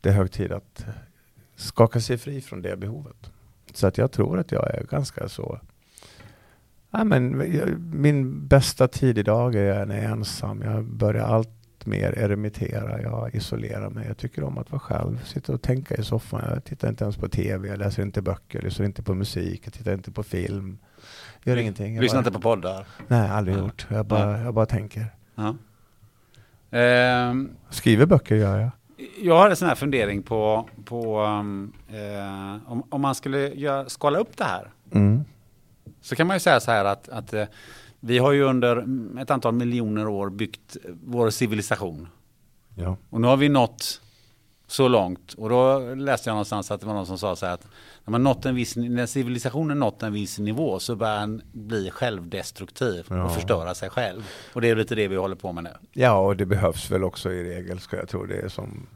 det 0.00 0.08
är 0.08 0.12
hög 0.12 0.32
tid 0.32 0.52
att 0.52 0.84
skaka 1.56 2.00
sig 2.00 2.18
fri 2.18 2.40
från 2.40 2.62
det 2.62 2.76
behovet. 2.76 3.30
Så 3.74 3.86
att 3.86 3.98
jag 3.98 4.12
tror 4.12 4.38
att 4.38 4.52
jag 4.52 4.74
är 4.74 4.84
ganska 4.84 5.28
så 5.28 5.60
Ja, 6.94 7.04
men 7.04 7.52
jag- 7.54 7.78
min 7.80 8.46
bästa 8.46 8.88
tid 8.88 9.18
idag 9.18 9.54
är 9.54 9.86
när 9.86 9.94
jag 9.96 10.04
är 10.04 10.08
ensam. 10.08 10.62
Jag 10.62 10.84
börjar 10.84 11.24
allt 11.24 11.48
mer 11.86 12.18
eremittera. 12.18 13.02
Jag 13.02 13.34
isolerar 13.34 13.90
mig. 13.90 14.06
Jag 14.08 14.16
tycker 14.16 14.44
om 14.44 14.58
att 14.58 14.70
vara 14.70 14.80
själv. 14.80 15.24
Sitta 15.24 15.52
och 15.52 15.62
tänka 15.62 15.94
i 15.94 16.02
soffan. 16.04 16.42
Jag 16.50 16.64
tittar 16.64 16.88
inte 16.88 17.04
ens 17.04 17.16
på 17.16 17.28
TV. 17.28 17.68
Jag 17.68 17.78
läser 17.78 18.02
inte 18.02 18.22
böcker. 18.22 18.58
Jag 18.58 18.64
lyssnar 18.64 18.86
inte 18.86 19.02
på 19.02 19.14
musik. 19.14 19.62
Jag 19.64 19.72
tittar 19.72 19.92
inte 19.92 20.10
på 20.12 20.22
film. 20.22 20.78
Gör 21.44 21.56
ingenting. 21.56 21.94
Jag 21.94 22.02
Lyssna 22.02 22.16
bara, 22.16 22.26
inte 22.26 22.30
på 22.32 22.40
poddar? 22.40 22.86
Nej, 23.08 23.30
aldrig 23.30 23.56
Nej. 23.56 23.64
gjort. 23.64 23.86
Jag 23.90 24.06
bara, 24.06 24.40
jag 24.42 24.54
bara 24.54 24.66
tänker. 24.66 25.06
Ja. 25.34 25.56
Ehm, 26.78 27.50
Skriver 27.70 28.06
böcker 28.06 28.36
gör 28.36 28.58
jag. 28.60 28.70
Jag 29.22 29.36
har 29.36 29.50
en 29.50 29.56
sån 29.56 29.68
här 29.68 29.74
fundering 29.74 30.22
på, 30.22 30.68
på 30.84 31.20
um, 31.20 31.72
eh, 31.88 32.72
om, 32.72 32.82
om 32.88 33.00
man 33.00 33.14
skulle 33.14 33.48
göra, 33.54 33.88
skala 33.88 34.18
upp 34.18 34.36
det 34.36 34.44
här. 34.44 34.70
Mm. 34.92 35.24
Så 36.00 36.16
kan 36.16 36.26
man 36.26 36.36
ju 36.36 36.40
säga 36.40 36.60
så 36.60 36.70
här 36.70 36.84
att, 36.84 37.08
att 37.08 37.32
eh, 37.32 37.44
vi 38.00 38.18
har 38.18 38.32
ju 38.32 38.42
under 38.42 38.84
ett 39.20 39.30
antal 39.30 39.54
miljoner 39.54 40.08
år 40.08 40.30
byggt 40.30 40.76
vår 41.04 41.30
civilisation. 41.30 42.08
Ja. 42.74 42.96
Och 43.10 43.20
nu 43.20 43.26
har 43.26 43.36
vi 43.36 43.48
nått 43.48 44.01
så 44.72 44.88
långt. 44.88 45.32
Och 45.32 45.48
då 45.48 45.78
läste 45.94 46.28
jag 46.30 46.34
någonstans 46.34 46.70
att 46.70 46.80
det 46.80 46.86
var 46.86 46.94
någon 46.94 47.06
som 47.06 47.18
sa 47.18 47.36
så 47.36 47.46
här 47.46 47.54
att 47.54 47.66
när, 48.04 48.10
man 48.10 48.22
nått 48.22 48.46
en 48.46 48.54
viss, 48.54 48.76
när 48.76 49.06
civilisationen 49.06 49.78
nått 49.78 50.02
en 50.02 50.12
viss 50.12 50.38
nivå 50.38 50.78
så 50.78 50.96
börjar 50.96 51.20
den 51.20 51.42
bli 51.52 51.90
självdestruktiv 51.90 53.06
Ja. 53.10 53.24
och 53.24 53.34
förstöra 53.34 53.74
sig 53.74 53.90
själv. 53.90 54.28
Och 54.54 54.60
det 54.60 54.68
är 54.68 54.76
lite 54.76 54.94
det 54.94 55.08
vi 55.08 55.16
håller 55.16 55.36
på 55.36 55.52
med 55.52 55.64
nu. 55.64 55.70
ja, 55.92 56.18
och 56.18 56.36
det 56.36 56.46
behövs 56.46 56.90
väl 56.90 57.04
också 57.04 57.32
i 57.32 57.44
regel 57.44 57.80
ska 57.80 57.96
jag 57.96 58.08
tro. 58.08 58.26
Det 58.26 58.36
är 58.40 58.48
som 58.48 58.86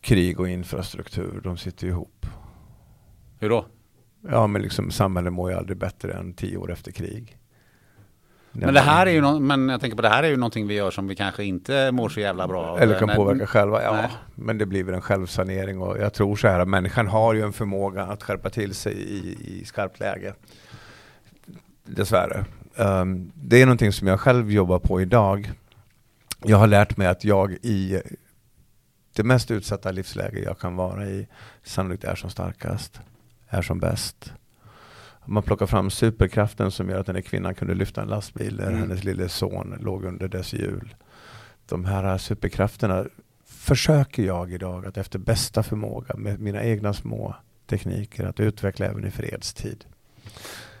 krig 0.00 0.40
och 0.40 0.48
infrastruktur. 0.48 1.40
De 1.44 1.56
sitter 1.56 1.86
ihop. 1.86 2.26
Hur 3.38 3.48
då? 3.48 3.66
Ja, 4.30 4.46
men 4.46 4.62
liksom 4.62 4.90
samhället 4.90 5.32
mår 5.32 5.50
ju 5.50 5.56
aldrig 5.56 5.78
bättre 5.78 6.12
än 6.12 6.34
tio 6.34 6.56
år 6.56 6.72
efter 6.72 6.92
krig. 6.92 7.36
Men 8.52 8.74
det 8.74 8.80
här 8.80 9.06
är 9.06 9.10
ju 9.10 9.20
nå- 9.20 9.40
men 9.40 9.68
jag 9.68 9.80
tänker 9.80 9.96
på 9.96 10.02
det 10.02 10.08
här 10.08 10.22
är 10.22 10.28
ju 10.28 10.36
någonting 10.36 10.66
vi 10.66 10.74
gör 10.74 10.90
som 10.90 11.06
vi 11.08 11.16
kanske 11.16 11.44
inte 11.44 11.92
mår 11.92 12.08
så 12.08 12.20
jävla 12.20 12.48
bra 12.48 12.62
av. 12.62 12.78
Eller 12.78 12.98
kan 12.98 13.06
Men- 13.06 13.16
påverka 13.16 13.46
själva. 13.46 13.82
Ja, 13.82 13.92
Nej. 13.92 14.08
men 14.34 14.58
det 14.58 14.66
blir 14.66 14.84
väl 14.84 14.94
en 14.94 15.00
självsanering 15.00 15.80
och 15.80 15.98
jag 15.98 16.12
tror 16.14 16.36
så 16.36 16.48
här 16.48 16.60
att 16.60 16.68
människan 16.68 17.06
har 17.06 17.34
ju 17.34 17.42
en 17.42 17.52
förmåga 17.52 18.02
att 18.02 18.22
skärpa 18.22 18.50
till 18.50 18.74
sig 18.74 18.92
i, 18.94 19.36
i 19.60 19.64
skarpt 19.64 20.00
läge. 20.00 20.34
Dessvärre. 21.84 22.44
Um, 22.76 23.32
det 23.34 23.62
är 23.62 23.66
någonting 23.66 23.92
som 23.92 24.06
jag 24.08 24.20
själv 24.20 24.50
jobbar 24.52 24.78
på 24.78 25.00
idag. 25.00 25.52
Jag 26.44 26.56
har 26.56 26.66
lärt 26.66 26.96
mig 26.96 27.06
att 27.06 27.24
jag 27.24 27.52
i 27.52 28.00
det 29.16 29.22
mest 29.22 29.50
utsatta 29.50 29.90
livsläge 29.90 30.38
jag 30.40 30.58
kan 30.58 30.76
vara 30.76 31.06
i 31.06 31.28
sannolikt 31.62 32.04
är 32.04 32.14
som 32.14 32.30
starkast, 32.30 33.00
är 33.48 33.62
som 33.62 33.78
bäst. 33.78 34.32
Man 35.30 35.42
plockar 35.42 35.66
fram 35.66 35.90
superkraften 35.90 36.70
som 36.70 36.88
gör 36.88 37.00
att 37.00 37.06
den 37.06 37.14
här 37.14 37.22
kvinnan 37.22 37.54
kunde 37.54 37.74
lyfta 37.74 38.02
en 38.02 38.08
lastbil 38.08 38.60
Mm. 38.60 38.78
hennes 38.80 39.04
lille 39.04 39.28
son 39.28 39.78
låg 39.80 40.04
under 40.04 40.28
dess 40.28 40.52
hjul. 40.52 40.94
De 41.68 41.84
här 41.84 42.18
superkrafterna 42.18 43.04
försöker 43.46 44.22
jag 44.22 44.52
idag 44.52 44.86
att 44.86 44.96
efter 44.96 45.18
bästa 45.18 45.62
förmåga 45.62 46.16
med 46.16 46.40
mina 46.40 46.62
egna 46.62 46.92
små 46.92 47.34
tekniker 47.66 48.24
att 48.26 48.40
utveckla 48.40 48.86
även 48.86 49.04
i 49.06 49.10
fredstid. 49.10 49.84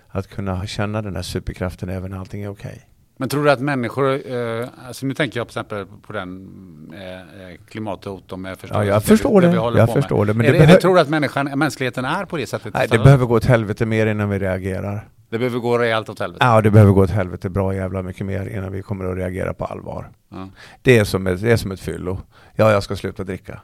Att 0.08 0.26
kunna 0.26 0.66
känna 0.66 1.02
den 1.02 1.16
här 1.16 1.22
superkraften 1.22 1.88
även 1.88 2.10
när 2.10 2.18
allting 2.18 2.42
är 2.42 2.48
okej. 2.48 2.88
Men 3.20 3.28
tror 3.28 3.44
du 3.44 3.50
att 3.50 3.60
människor, 3.60 4.32
eh, 4.32 4.68
alltså 4.86 5.06
nu 5.06 5.14
tänker 5.14 5.40
jag 5.40 5.48
till 5.48 5.58
exempel 5.58 5.86
på 6.06 6.12
den 6.12 6.48
eh, 6.94 7.50
eh, 7.50 7.56
klimathot 7.68 8.32
och 8.32 8.38
med 8.38 8.56
Ja, 8.70 8.84
jag 8.84 9.04
förstår 9.04 9.40
det. 9.40 9.56
håller 9.56 9.78
Jag 9.78 9.86
med. 9.86 9.94
förstår 9.94 10.26
det. 10.26 10.34
Men 10.34 10.46
är 10.46 10.52
det 10.52 10.58
det, 10.58 10.64
är 10.64 10.68
det, 10.68 10.80
tror 10.80 10.94
du 10.94 11.00
att 11.00 11.08
människan, 11.08 11.46
mänskligheten 11.58 12.04
är 12.04 12.24
på 12.24 12.36
det 12.36 12.46
sättet? 12.46 12.74
Nej, 12.74 12.80
det 12.80 12.84
istället? 12.84 13.04
behöver 13.04 13.26
gå 13.26 13.34
åt 13.36 13.44
helvete 13.44 13.86
mer 13.86 14.06
innan 14.06 14.30
vi 14.30 14.38
reagerar. 14.38 15.08
det 15.30 15.38
behöver 15.38 15.58
gå 15.58 15.78
rejält 15.78 16.08
åt 16.08 16.18
helvete? 16.18 16.44
Ja, 16.44 16.60
det 16.60 16.70
behöver 16.70 16.92
gå 16.92 17.02
åt 17.02 17.10
helvete 17.10 17.50
bra 17.50 17.74
jävla 17.74 18.02
mycket 18.02 18.26
mer 18.26 18.46
innan 18.46 18.72
vi 18.72 18.82
kommer 18.82 19.04
att 19.04 19.16
reagera 19.16 19.54
på 19.54 19.64
allvar. 19.64 20.10
Ja. 20.28 20.48
Det 20.82 20.98
är 20.98 21.04
som 21.04 21.26
ett, 21.26 21.42
det 21.42 21.52
är 21.52 21.56
som 21.56 21.70
ett 21.72 21.80
fyllo. 21.80 22.18
Ja, 22.56 22.72
jag 22.72 22.82
ska 22.82 22.96
sluta 22.96 23.24
dricka. 23.24 23.60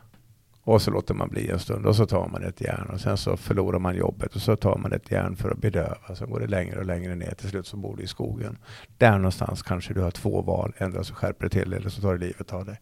Och 0.67 0.83
så 0.83 0.91
låter 0.91 1.15
man 1.15 1.29
bli 1.29 1.51
en 1.51 1.59
stund 1.59 1.87
och 1.87 1.97
så 1.97 2.07
tar 2.07 2.29
man 2.29 2.45
ett 2.45 2.61
järn 2.61 2.91
och 2.93 3.01
sen 3.01 3.17
så 3.17 3.37
förlorar 3.37 3.79
man 3.79 3.97
jobbet 3.97 4.35
och 4.35 4.41
så 4.41 4.57
tar 4.57 4.79
man 4.79 4.93
ett 4.93 5.11
järn 5.11 5.37
för 5.37 5.51
att 5.51 5.59
bedöva. 5.59 6.15
Så 6.15 6.27
går 6.27 6.41
det 6.41 6.47
längre 6.47 6.79
och 6.79 6.87
längre 6.87 7.15
ner. 7.15 7.35
Till 7.35 7.49
slut 7.49 7.67
så 7.67 7.77
bor 7.77 7.97
du 7.97 8.03
i 8.03 8.07
skogen. 8.07 8.59
Där 8.99 9.13
någonstans 9.19 9.63
kanske 9.63 9.95
du 9.95 10.01
har 10.01 10.11
två 10.11 10.43
val. 10.43 10.73
Ändå 10.79 11.05
så 11.05 11.15
skärper 11.15 11.45
det 11.45 11.51
till 11.51 11.73
eller 11.73 11.89
så 11.89 12.01
tar 12.01 12.13
det 12.15 12.27
livet 12.27 12.53
av 12.53 12.65
dig. 12.65 12.81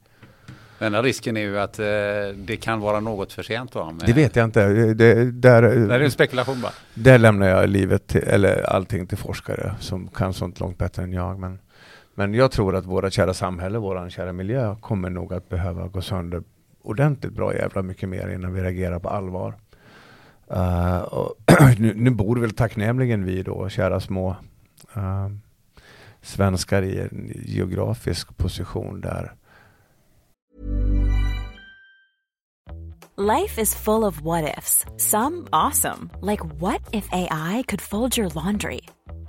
Den 0.78 1.02
risken 1.02 1.36
är 1.36 1.40
ju 1.40 1.58
att 1.58 1.78
eh, 1.78 1.84
det 2.36 2.56
kan 2.60 2.80
vara 2.80 3.00
något 3.00 3.32
för 3.32 3.42
sent? 3.42 3.74
Med, 3.74 4.02
Det 4.06 4.12
vet 4.12 4.36
jag 4.36 4.44
inte. 4.44 4.68
Det, 4.94 5.30
där, 5.30 5.62
Det 5.62 5.94
är 5.94 6.00
en 6.00 6.10
spekulation 6.10 6.60
bara. 6.60 6.72
Där 6.94 7.18
lämnar 7.18 7.48
jag 7.48 7.68
livet 7.68 8.06
till, 8.06 8.22
eller 8.22 8.62
allting 8.62 9.06
till 9.06 9.18
forskare 9.18 9.74
som 9.80 10.08
kan 10.08 10.32
sånt 10.32 10.60
långt 10.60 10.78
bättre 10.78 11.02
än 11.02 11.12
jag. 11.12 11.38
Men, 11.38 11.58
men 12.14 12.34
jag 12.34 12.50
tror 12.50 12.76
att 12.76 12.84
våra 12.84 13.10
kära 13.10 13.34
samhälle, 13.34 13.78
vår 13.78 14.08
kära 14.08 14.32
miljö 14.32 14.76
kommer 14.80 15.10
nog 15.10 15.34
att 15.34 15.48
behöva 15.48 15.88
gå 15.88 16.00
sönder 16.00 16.42
ordentligt 16.84 17.32
bra 17.32 17.54
jävla 17.54 17.82
mycket 17.82 18.08
mer 18.08 18.28
innan 18.28 18.52
vi 18.52 18.60
reagerar 18.62 18.98
på 18.98 19.08
allvar. 19.08 19.54
Uh, 20.52 20.98
och 20.98 21.34
nu, 21.78 21.94
nu 21.96 22.10
bor 22.10 22.36
väl 22.36 22.50
tacknämligen 22.50 23.24
vi 23.24 23.42
då, 23.42 23.68
kära 23.68 24.00
små 24.00 24.36
uh, 24.96 25.28
svenskar 26.22 26.82
i 26.82 27.00
en 27.00 27.32
geografisk 27.44 28.36
position 28.36 29.00
där 29.00 29.32
Life 33.16 33.60
is 33.60 33.74
full 33.74 34.02
of 34.04 34.22
what 34.22 34.58
ifs. 34.58 34.84
Some 34.96 35.46
awesome, 35.52 36.10
like 36.20 36.40
what 36.60 36.80
if 36.92 37.08
AI 37.12 37.62
could 37.68 37.80
fold 37.80 38.16
your 38.16 38.28
laundry? 38.34 38.80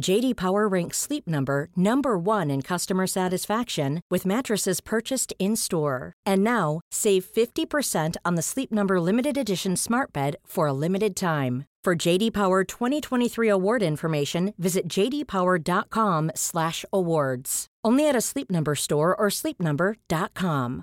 JD 0.00 0.36
Power 0.36 0.66
ranks 0.66 0.96
Sleep 0.98 1.28
Number 1.28 1.68
number 1.76 2.18
1 2.18 2.50
in 2.50 2.62
customer 2.62 3.06
satisfaction 3.06 4.00
with 4.10 4.26
mattresses 4.26 4.80
purchased 4.80 5.32
in-store. 5.38 6.12
And 6.26 6.42
now, 6.42 6.80
save 6.90 7.24
50% 7.24 8.16
on 8.24 8.34
the 8.34 8.42
Sleep 8.42 8.72
Number 8.72 9.00
limited 9.00 9.38
edition 9.38 9.76
Smart 9.76 10.12
Bed 10.12 10.34
for 10.46 10.66
a 10.66 10.72
limited 10.72 11.14
time. 11.14 11.64
For 11.84 11.94
JD 11.94 12.32
Power 12.32 12.64
2023 12.64 13.48
award 13.50 13.82
information, 13.82 14.52
visit 14.56 14.88
jdpower.com/awards. 14.88 17.66
Only 17.84 18.08
at 18.08 18.16
a 18.16 18.20
Sleep 18.20 18.50
Number 18.50 18.74
store 18.74 19.14
or 19.14 19.28
sleepnumber.com. 19.30 20.82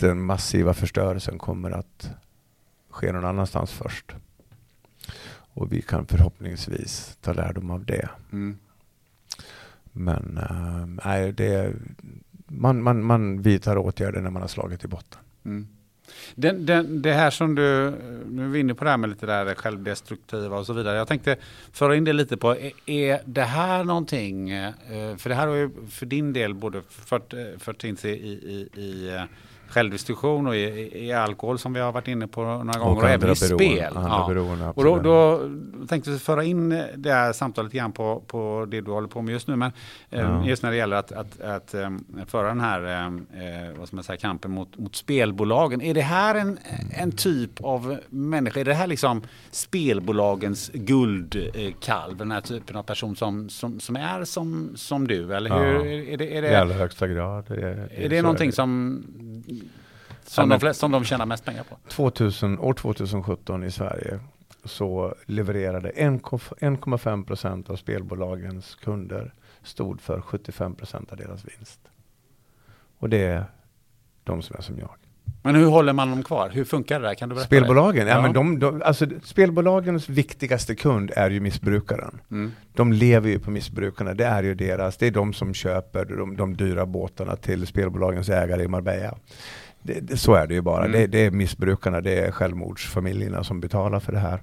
Den 0.00 0.22
massiva 0.22 0.74
förstörelsen 0.74 1.38
kommer 1.38 1.70
att 1.70 2.10
ske 2.90 3.12
någon 3.12 3.24
annanstans 3.24 3.72
först. 3.72 4.14
Och 5.56 5.72
vi 5.72 5.82
kan 5.82 6.06
förhoppningsvis 6.06 7.18
ta 7.20 7.32
lärdom 7.32 7.70
av 7.70 7.84
det. 7.84 8.08
Mm. 8.32 8.58
Men 9.92 10.40
nej, 11.04 11.32
det, 11.32 11.72
man, 12.46 12.82
man, 12.82 13.04
man 13.04 13.42
vidtar 13.42 13.78
åtgärder 13.78 14.20
när 14.20 14.30
man 14.30 14.42
har 14.42 14.48
slagit 14.48 14.84
i 14.84 14.88
botten. 14.88 15.20
Mm. 15.44 15.66
Den, 16.34 16.66
den, 16.66 17.02
det 17.02 17.12
här 17.12 17.30
som 17.30 17.54
du, 17.54 17.92
nu 18.30 18.44
är 18.44 18.48
vi 18.48 18.60
inne 18.60 18.74
på 18.74 18.84
det 18.84 18.90
här 18.90 18.96
med 18.96 19.10
lite 19.10 19.26
där 19.26 19.54
självdestruktiva 19.54 20.58
och 20.58 20.66
så 20.66 20.72
vidare. 20.72 20.96
Jag 20.96 21.08
tänkte 21.08 21.36
föra 21.72 21.96
in 21.96 22.04
det 22.04 22.12
lite 22.12 22.36
på, 22.36 22.56
är, 22.56 22.72
är 22.86 23.20
det 23.24 23.42
här 23.42 23.84
någonting, 23.84 24.50
eh, 24.50 24.72
för 25.16 25.28
det 25.28 25.34
här 25.34 25.46
har 25.46 25.54
ju 25.54 25.70
för 25.90 26.06
din 26.06 26.32
del 26.32 26.54
både 26.54 26.82
fört, 26.88 27.34
fört 27.58 27.84
in 27.84 27.96
sig 27.96 28.12
i, 28.12 28.32
i, 28.32 28.80
i 28.80 29.14
eh, 29.14 29.22
självdestruktion 29.68 30.46
och 30.46 30.56
i, 30.56 30.90
i, 31.06 31.12
alkohol 31.12 31.58
som 31.58 31.72
vi 31.72 31.80
har 31.80 31.92
varit 31.92 32.08
inne 32.08 32.26
på 32.26 32.40
några 32.42 32.78
gånger 32.78 32.96
och, 32.96 32.96
och 32.96 33.08
även 33.08 33.30
i 33.30 33.36
spel. 33.36 33.92
Ja. 33.94 34.26
Beroende, 34.28 34.72
och 34.74 34.84
då, 34.84 34.98
då 34.98 35.40
tänkte 35.86 36.10
vi 36.10 36.18
föra 36.18 36.44
in 36.44 36.82
det 36.96 37.12
här 37.12 37.32
samtalet 37.32 37.74
igen 37.74 37.92
på, 37.92 38.22
på 38.26 38.66
det 38.68 38.80
du 38.80 38.90
håller 38.90 39.08
på 39.08 39.22
med 39.22 39.32
just 39.32 39.48
nu. 39.48 39.56
Men 39.56 39.72
eh, 40.10 40.20
ja. 40.20 40.46
just 40.46 40.62
när 40.62 40.70
det 40.70 40.76
gäller 40.76 40.96
att, 40.96 41.12
att, 41.12 41.40
att 41.40 41.74
um, 41.74 42.04
föra 42.26 42.48
den 42.48 42.60
här 42.60 43.06
eh, 43.06 43.78
vad 43.78 43.88
ska 43.88 43.96
man 43.96 44.04
säga, 44.04 44.16
kampen 44.16 44.50
mot, 44.50 44.78
mot 44.78 44.96
spelbolagen. 44.96 45.82
Är 45.82 45.94
det 45.94 46.00
här 46.00 46.34
en, 46.34 46.58
en 46.90 47.12
typ 47.12 47.60
av 47.60 47.98
människa? 48.08 48.60
Är 48.60 48.64
det 48.64 48.74
här 48.74 48.86
liksom 48.86 49.22
spelbolagens 49.50 50.70
guldkalv? 50.74 52.16
Den 52.16 52.30
här 52.30 52.40
typen 52.40 52.76
av 52.76 52.82
person 52.82 53.16
som, 53.16 53.48
som, 53.48 53.80
som 53.80 53.96
är 53.96 54.24
som, 54.24 54.72
som 54.74 55.08
du? 55.08 55.34
Eller 55.34 55.50
hur? 55.50 55.74
Ja. 55.74 56.12
Är 56.12 56.16
det, 56.16 56.36
är 56.36 56.42
det, 56.42 56.50
I 56.50 56.54
allra 56.54 56.74
högsta 56.74 57.08
grad. 57.08 57.44
Det 57.48 57.54
är, 57.54 57.88
är 57.92 58.08
det 58.08 58.22
någonting 58.22 58.52
som 58.52 59.02
som, 60.26 60.48
de 60.48 60.60
flest, 60.60 60.80
som 60.80 60.90
de 60.90 61.04
tjänar 61.04 61.26
mest 61.26 61.44
pengar 61.44 61.64
på? 61.64 61.76
2000, 61.88 62.58
år 62.58 62.74
2017 62.74 63.64
i 63.64 63.70
Sverige 63.70 64.20
så 64.64 65.14
levererade 65.26 65.90
1,5 65.90 67.24
procent 67.24 67.70
av 67.70 67.76
spelbolagens 67.76 68.74
kunder 68.74 69.34
stod 69.62 70.00
för 70.00 70.20
75 70.20 70.74
procent 70.74 71.12
av 71.12 71.18
deras 71.18 71.44
vinst. 71.44 71.80
Och 72.98 73.08
det 73.08 73.24
är 73.24 73.44
de 74.24 74.42
som 74.42 74.56
är 74.56 74.62
som 74.62 74.78
jag. 74.78 74.96
Men 75.42 75.54
hur 75.54 75.66
håller 75.66 75.92
man 75.92 76.10
dem 76.10 76.22
kvar? 76.22 76.50
Hur 76.50 76.64
funkar 76.64 77.00
det 77.00 77.06
där? 77.06 77.14
Kan 77.14 77.28
du 77.28 77.34
berätta 77.34 77.46
Spelbolagen? 77.46 78.06
Det? 78.06 78.12
Ja, 78.12 78.22
Men 78.22 78.32
de, 78.32 78.58
de, 78.58 78.82
alltså, 78.82 79.06
spelbolagens 79.22 80.08
viktigaste 80.08 80.74
kund 80.74 81.10
är 81.16 81.30
ju 81.30 81.40
missbrukaren. 81.40 82.20
Mm. 82.30 82.52
De 82.74 82.92
lever 82.92 83.28
ju 83.28 83.38
på 83.38 83.50
missbrukarna. 83.50 84.14
Det 84.14 84.24
är 84.24 84.42
ju 84.42 84.54
deras. 84.54 84.96
Det 84.96 85.06
är 85.06 85.10
de 85.10 85.32
som 85.32 85.54
köper 85.54 86.04
de, 86.04 86.36
de 86.36 86.56
dyra 86.56 86.86
båtarna 86.86 87.36
till 87.36 87.66
spelbolagens 87.66 88.28
ägare 88.28 88.62
i 88.62 88.68
Marbella. 88.68 89.14
Det, 89.86 90.00
det, 90.00 90.16
så 90.16 90.34
är 90.34 90.46
det 90.46 90.54
ju 90.54 90.60
bara. 90.60 90.84
Mm. 90.84 90.92
Det, 90.92 91.06
det, 91.06 91.18
är 91.18 91.30
missbrukarna, 91.30 92.00
det 92.00 92.18
är 92.18 92.30
självmordsfamiljerna 92.30 93.44
som 93.44 93.60
betalar 93.60 94.00
för 94.00 94.12
det 94.12 94.18
här. 94.18 94.42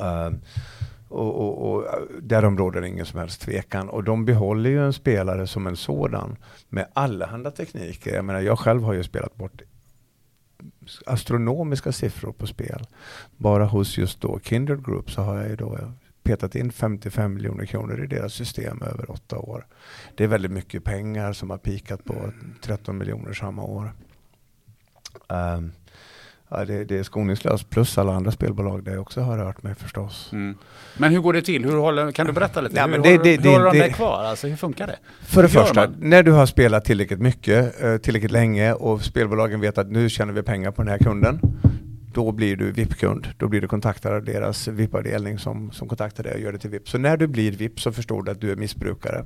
Uh, 0.00 0.36
och, 1.08 1.34
och, 1.34 1.72
och 1.72 1.84
därom 2.22 2.58
råder 2.58 2.84
ingen 2.84 3.06
som 3.06 3.20
helst 3.20 3.40
tvekan. 3.40 3.88
Och 3.88 4.04
de 4.04 4.24
behåller 4.24 4.70
ju 4.70 4.86
en 4.86 4.92
spelare 4.92 5.46
som 5.46 5.66
en 5.66 5.76
sådan 5.76 6.36
med 6.68 6.86
allehanda 6.92 7.50
tekniker. 7.50 8.14
Jag 8.14 8.24
menar, 8.24 8.40
jag 8.40 8.58
själv 8.58 8.82
har 8.82 8.92
ju 8.92 9.02
spelat 9.02 9.34
bort 9.36 9.62
astronomiska 11.06 11.92
siffror 11.92 12.32
på 12.32 12.46
spel. 12.46 12.86
Bara 13.36 13.64
hos 13.64 13.98
just 13.98 14.20
då 14.20 14.40
Kindred 14.42 14.84
Group 14.84 15.10
så 15.10 15.22
har 15.22 15.36
jag 15.36 15.48
ju 15.48 15.56
då 15.56 15.78
petat 16.22 16.54
in 16.54 16.72
55 16.72 17.34
miljoner 17.34 17.66
kronor 17.66 18.04
i 18.04 18.06
deras 18.06 18.34
system 18.34 18.82
över 18.82 19.10
åtta 19.10 19.38
år. 19.38 19.66
Det 20.16 20.24
är 20.24 20.28
väldigt 20.28 20.50
mycket 20.50 20.84
pengar 20.84 21.32
som 21.32 21.50
har 21.50 21.58
pikat 21.58 22.04
på 22.04 22.32
13 22.62 22.98
miljoner 22.98 23.32
samma 23.32 23.62
år. 23.62 23.92
Um, 25.28 25.72
ja, 26.48 26.64
det, 26.64 26.84
det 26.84 26.98
är 26.98 27.02
skoningslöst, 27.02 27.70
plus 27.70 27.98
alla 27.98 28.12
andra 28.12 28.30
spelbolag 28.30 28.84
där 28.84 28.92
jag 28.92 29.00
också 29.00 29.20
har 29.20 29.38
rört 29.38 29.62
mig 29.62 29.74
förstås. 29.74 30.30
Mm. 30.32 30.56
Men 30.96 31.12
hur 31.12 31.20
går 31.20 31.32
det 31.32 31.42
till? 31.42 31.64
Hur 31.64 31.76
håller, 31.76 32.12
kan 32.12 32.26
du 32.26 32.32
berätta 32.32 32.60
lite? 32.60 32.76
Ja, 32.76 32.86
hur, 32.86 32.98
det, 32.98 33.18
det, 33.18 33.42
hur 33.42 33.50
håller 33.50 33.72
de 33.72 33.78
dig 33.78 33.92
kvar? 33.92 34.24
Alltså, 34.24 34.46
hur 34.46 34.56
funkar 34.56 34.86
det? 34.86 34.98
För 35.22 35.42
det 35.42 35.48
första, 35.48 35.80
man? 35.80 35.96
när 36.00 36.22
du 36.22 36.32
har 36.32 36.46
spelat 36.46 36.84
tillräckligt 36.84 37.20
mycket, 37.20 37.82
eh, 37.82 37.96
tillräckligt 37.96 38.32
länge 38.32 38.72
och 38.72 39.02
spelbolagen 39.02 39.60
vet 39.60 39.78
att 39.78 39.90
nu 39.90 40.08
tjänar 40.08 40.32
vi 40.32 40.42
pengar 40.42 40.70
på 40.70 40.82
den 40.82 40.90
här 40.90 40.98
kunden, 40.98 41.40
då 42.12 42.32
blir 42.32 42.56
du 42.56 42.72
VIP-kund. 42.72 43.28
Då 43.36 43.48
blir 43.48 43.60
du 43.60 43.68
kontaktad 43.68 44.14
av 44.14 44.24
deras 44.24 44.68
VIP-avdelning 44.68 45.38
som, 45.38 45.72
som 45.72 45.88
kontaktar 45.88 46.24
dig 46.24 46.34
och 46.34 46.40
gör 46.40 46.52
det 46.52 46.58
till 46.58 46.70
VIP. 46.70 46.88
Så 46.88 46.98
när 46.98 47.16
du 47.16 47.26
blir 47.26 47.52
VIP 47.52 47.80
så 47.80 47.92
förstår 47.92 48.22
du 48.22 48.30
att 48.30 48.40
du 48.40 48.52
är 48.52 48.56
missbrukare. 48.56 49.24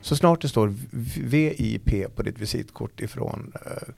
Så 0.00 0.16
snart 0.16 0.42
det 0.42 0.48
står 0.48 0.74
VIP 1.16 2.16
på 2.16 2.22
ditt 2.22 2.38
visitkort 2.38 3.00
ifrån 3.00 3.52
uh, 3.66 3.94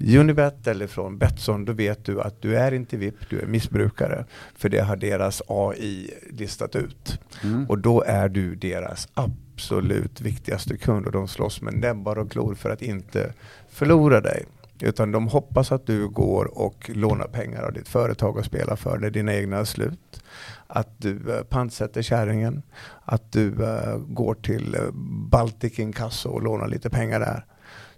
Unibet 0.00 0.66
eller 0.66 0.86
från 0.86 1.18
Betsson, 1.18 1.64
då 1.64 1.72
vet 1.72 2.04
du 2.04 2.20
att 2.20 2.42
du 2.42 2.56
är 2.56 2.72
inte 2.72 2.96
VIP, 2.96 3.30
du 3.30 3.40
är 3.40 3.46
missbrukare. 3.46 4.24
För 4.54 4.68
det 4.68 4.80
har 4.80 4.96
deras 4.96 5.42
AI 5.48 6.10
listat 6.30 6.76
ut. 6.76 7.20
Mm. 7.42 7.66
Och 7.66 7.78
då 7.78 8.02
är 8.02 8.28
du 8.28 8.54
deras 8.54 9.08
absolut 9.14 10.20
viktigaste 10.20 10.76
kund 10.76 11.06
och 11.06 11.12
de 11.12 11.28
slåss 11.28 11.62
med 11.62 11.74
näbbar 11.74 12.18
och 12.18 12.30
klor 12.30 12.54
för 12.54 12.70
att 12.70 12.82
inte 12.82 13.32
förlora 13.68 14.20
dig. 14.20 14.44
Utan 14.80 15.12
de 15.12 15.28
hoppas 15.28 15.72
att 15.72 15.86
du 15.86 16.08
går 16.08 16.58
och 16.58 16.90
lånar 16.94 17.26
pengar 17.26 17.62
av 17.62 17.72
ditt 17.72 17.88
företag 17.88 18.36
och 18.36 18.44
spelar 18.44 18.76
för 18.76 18.98
när 18.98 19.10
dina 19.10 19.34
egna 19.34 19.64
slut. 19.64 20.22
Att 20.66 21.00
du 21.00 21.10
uh, 21.10 21.42
pantsätter 21.42 22.02
kärringen. 22.02 22.62
Att 23.04 23.32
du 23.32 23.48
uh, 23.48 23.96
går 23.96 24.34
till 24.34 24.74
uh, 24.74 24.90
Baltic 25.30 25.78
Inkasso 25.78 26.28
och 26.28 26.42
lånar 26.42 26.68
lite 26.68 26.90
pengar 26.90 27.20
där 27.20 27.44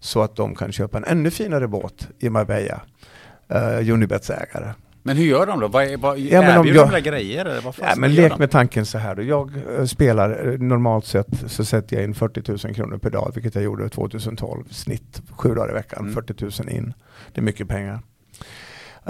så 0.03 0.23
att 0.23 0.37
de 0.37 0.55
kan 0.55 0.73
köpa 0.73 0.99
en 0.99 1.05
ännu 1.05 1.31
finare 1.31 1.69
båt 1.69 2.09
i 2.19 2.31
Marbella, 2.31 2.81
uh, 3.55 3.93
Unibets 3.93 4.31
ägare. 4.31 4.73
Men 5.03 5.17
hur 5.17 5.25
gör 5.25 5.47
de 5.47 5.61
då? 5.61 5.69
Vad, 5.69 6.01
vad, 6.01 6.19
ja, 6.19 6.43
erbjuder 6.43 6.87
de 6.87 6.93
jag, 6.93 7.03
grejer? 7.03 7.45
Eller 7.45 7.61
vad 7.61 7.75
ja, 7.81 7.95
men 7.97 8.15
lek 8.15 8.39
med 8.39 8.51
tanken 8.51 8.87
så 8.87 8.99
här 8.99 9.15
då. 9.15 9.23
Jag 9.23 9.57
uh, 9.79 9.85
spelar, 9.85 10.47
uh, 10.49 10.59
normalt 10.59 11.07
sett 11.07 11.27
så 11.47 11.65
sätter 11.65 11.97
jag 11.97 12.05
in 12.05 12.15
40 12.15 12.67
000 12.67 12.75
kronor 12.75 12.99
per 12.99 13.11
dag, 13.11 13.31
vilket 13.35 13.55
jag 13.55 13.65
gjorde 13.65 13.89
2012, 13.89 14.65
snitt 14.71 15.23
sju 15.31 15.55
dagar 15.55 15.71
i 15.71 15.75
veckan, 15.75 16.03
mm. 16.03 16.15
40 16.15 16.63
000 16.65 16.77
in. 16.77 16.95
Det 17.33 17.41
är 17.41 17.45
mycket 17.45 17.69
pengar. 17.69 18.01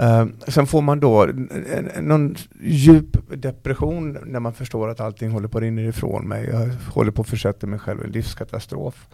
Uh, 0.01 0.25
sen 0.47 0.67
får 0.67 0.81
man 0.81 0.99
då 0.99 1.29
någon 2.01 2.35
djup 2.61 3.17
depression 3.41 4.17
när 4.25 4.39
man 4.39 4.53
förstår 4.53 4.89
att 4.89 4.99
allting 4.99 5.31
håller 5.31 5.47
på 5.47 5.57
att 5.57 5.61
rinna 5.61 5.81
ifrån 5.81 6.27
mig. 6.27 6.49
Jag 6.49 6.69
håller 6.93 7.11
på 7.11 7.21
att 7.21 7.29
försätta 7.29 7.67
mig 7.67 7.79
själv 7.79 8.01
i 8.01 8.03
en 8.03 8.11
livskatastrof. 8.11 9.07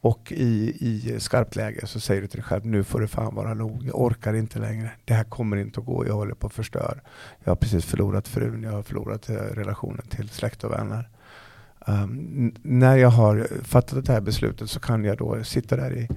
Och 0.00 0.32
i, 0.32 0.76
i 0.80 1.20
skarpt 1.20 1.56
läge 1.56 1.86
så 1.86 2.00
säger 2.00 2.22
du 2.22 2.26
till 2.26 2.40
dig 2.40 2.44
själv, 2.44 2.66
nu 2.66 2.84
får 2.84 3.00
det 3.00 3.08
fan 3.08 3.34
vara 3.34 3.54
nog. 3.54 3.86
Jag 3.86 4.00
orkar 4.00 4.34
inte 4.34 4.58
längre. 4.58 4.90
Det 5.04 5.14
här 5.14 5.24
kommer 5.24 5.56
inte 5.56 5.80
att 5.80 5.86
gå. 5.86 6.06
Jag 6.06 6.14
håller 6.14 6.34
på 6.34 6.46
att 6.46 6.52
förstöra. 6.52 6.98
Jag 7.44 7.50
har 7.50 7.56
precis 7.56 7.84
förlorat 7.84 8.28
frun. 8.28 8.62
Jag 8.62 8.72
har 8.72 8.82
förlorat 8.82 9.28
eh, 9.28 9.34
relationen 9.34 10.06
till 10.08 10.28
släkt 10.28 10.64
och 10.64 10.72
vänner. 10.72 11.08
Um, 11.86 12.54
när 12.62 12.96
jag 12.96 13.08
har 13.08 13.48
fattat 13.62 14.04
det 14.04 14.12
här 14.12 14.20
beslutet 14.20 14.70
så 14.70 14.80
kan 14.80 15.04
jag 15.04 15.18
då 15.18 15.44
sitta 15.44 15.76
där 15.76 15.92
i 15.92 16.08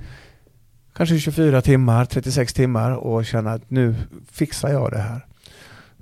kanske 0.94 1.20
24 1.20 1.62
timmar, 1.62 2.06
36 2.06 2.54
timmar 2.54 2.92
och 2.92 3.26
känna 3.26 3.52
att 3.52 3.70
nu 3.70 3.96
fixar 4.32 4.70
jag 4.70 4.92
det 4.92 4.98
här. 4.98 5.26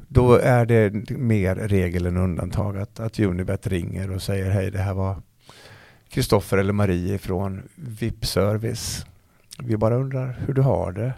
Då 0.08 0.34
är 0.34 0.66
det 0.66 1.10
mer 1.10 1.56
regel 1.56 2.06
än 2.06 2.18
undantag 2.18 2.78
att, 2.78 3.00
att 3.00 3.20
Unibet 3.20 3.68
ringer 3.68 4.12
och 4.12 4.22
säger 4.22 4.52
hej, 4.52 4.72
det 4.72 4.80
här 4.80 4.94
var 4.94 5.22
Kristoffer 6.10 6.58
eller 6.58 6.74
Marie 6.74 7.18
från 7.18 7.64
VIP-service. 7.76 9.06
Vi 9.64 9.78
bara 9.78 9.96
undrar 9.96 10.38
hur 10.40 10.54
du 10.54 10.62
har 10.62 10.92
det. 10.92 11.14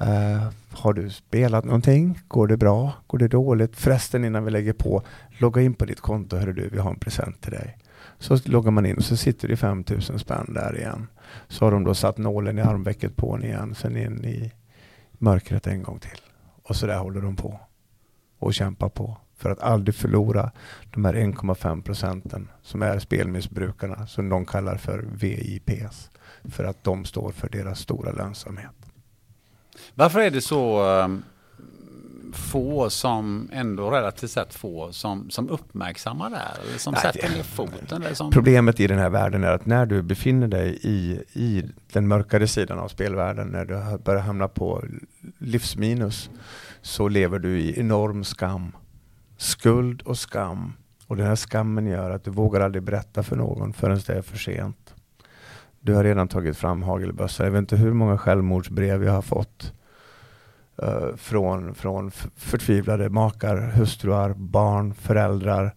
Uh, 0.00 0.48
har 0.70 0.92
du 0.92 1.10
spelat 1.10 1.64
någonting? 1.64 2.20
Går 2.28 2.46
det 2.46 2.56
bra? 2.56 2.92
Går 3.06 3.18
det 3.18 3.28
dåligt? 3.28 3.76
Förresten 3.76 4.24
innan 4.24 4.44
vi 4.44 4.50
lägger 4.50 4.72
på, 4.72 5.02
logga 5.38 5.62
in 5.62 5.74
på 5.74 5.84
ditt 5.84 6.00
konto. 6.00 6.36
Hörru 6.36 6.52
du, 6.52 6.68
vi 6.68 6.78
har 6.78 6.90
en 6.90 6.98
present 6.98 7.40
till 7.40 7.52
dig. 7.52 7.78
Så 8.18 8.38
loggar 8.44 8.70
man 8.70 8.86
in 8.86 8.96
och 8.96 9.04
så 9.04 9.16
sitter 9.16 9.48
det 9.48 9.56
5000 9.56 10.18
spänn 10.18 10.54
där 10.54 10.78
igen. 10.78 11.06
Så 11.48 11.64
har 11.64 11.72
de 11.72 11.84
då 11.84 11.94
satt 11.94 12.18
nålen 12.18 12.58
i 12.58 12.62
armvecket 12.62 13.16
på 13.16 13.34
en 13.34 13.44
igen, 13.44 13.74
sen 13.74 13.96
in 13.96 14.24
i 14.24 14.52
mörkret 15.12 15.66
en 15.66 15.82
gång 15.82 15.98
till. 15.98 16.20
Och 16.62 16.76
så 16.76 16.86
där 16.86 16.98
håller 16.98 17.20
de 17.20 17.36
på 17.36 17.60
och 18.38 18.54
kämpar 18.54 18.88
på 18.88 19.16
för 19.38 19.50
att 19.50 19.60
aldrig 19.60 19.94
förlora 19.94 20.50
de 20.90 21.04
här 21.04 21.14
1,5 21.14 21.82
procenten 21.82 22.48
som 22.62 22.82
är 22.82 22.98
spelmissbrukarna 22.98 24.06
som 24.06 24.28
de 24.28 24.46
kallar 24.46 24.76
för 24.76 25.04
VIPs 25.12 26.10
för 26.44 26.64
att 26.64 26.84
de 26.84 27.04
står 27.04 27.32
för 27.32 27.48
deras 27.48 27.80
stora 27.80 28.12
lönsamhet. 28.12 28.70
Varför 29.94 30.20
är 30.20 30.30
det 30.30 30.40
så 30.40 30.84
um, 30.84 31.22
få 32.32 32.90
som 32.90 33.50
ändå 33.52 33.90
relativt 33.90 34.30
sett 34.30 34.54
få 34.54 34.92
som, 34.92 35.30
som 35.30 35.50
uppmärksammar 35.50 36.30
det 36.30 36.36
här 36.36 36.56
eller 36.68 36.78
som 36.78 36.92
Nej, 36.92 37.02
sätter 37.02 37.30
ner 37.36 37.42
foten? 37.42 38.02
Eller 38.02 38.14
som... 38.14 38.30
Problemet 38.30 38.80
i 38.80 38.86
den 38.86 38.98
här 38.98 39.10
världen 39.10 39.44
är 39.44 39.52
att 39.52 39.66
när 39.66 39.86
du 39.86 40.02
befinner 40.02 40.48
dig 40.48 40.78
i, 40.82 41.22
i 41.32 41.64
den 41.92 42.08
mörkare 42.08 42.46
sidan 42.46 42.78
av 42.78 42.88
spelvärlden, 42.88 43.48
när 43.48 43.64
du 43.64 43.98
börjar 43.98 44.20
hamna 44.20 44.48
på 44.48 44.84
livsminus, 45.38 46.30
så 46.82 47.08
lever 47.08 47.38
du 47.38 47.60
i 47.60 47.80
enorm 47.80 48.24
skam. 48.24 48.72
Skuld 49.38 50.02
och 50.02 50.18
skam. 50.18 50.72
Och 51.06 51.16
den 51.16 51.26
här 51.26 51.36
skammen 51.36 51.86
gör 51.86 52.10
att 52.10 52.24
du 52.24 52.30
vågar 52.30 52.60
aldrig 52.60 52.82
berätta 52.82 53.22
för 53.22 53.36
någon 53.36 53.72
förrän 53.72 54.00
det 54.06 54.12
är 54.12 54.22
för 54.22 54.38
sent. 54.38 54.94
Du 55.80 55.94
har 55.94 56.04
redan 56.04 56.28
tagit 56.28 56.56
fram 56.56 56.82
hagelbössa. 56.82 57.44
Jag 57.44 57.50
vet 57.50 57.58
inte 57.58 57.76
hur 57.76 57.92
många 57.92 58.18
självmordsbrev 58.18 59.04
jag 59.04 59.12
har 59.12 59.22
fått 59.22 59.72
uh, 60.82 61.16
från, 61.16 61.74
från 61.74 62.10
förtvivlade 62.36 63.10
makar, 63.10 63.56
hustruar, 63.56 64.34
barn, 64.36 64.94
föräldrar 64.94 65.74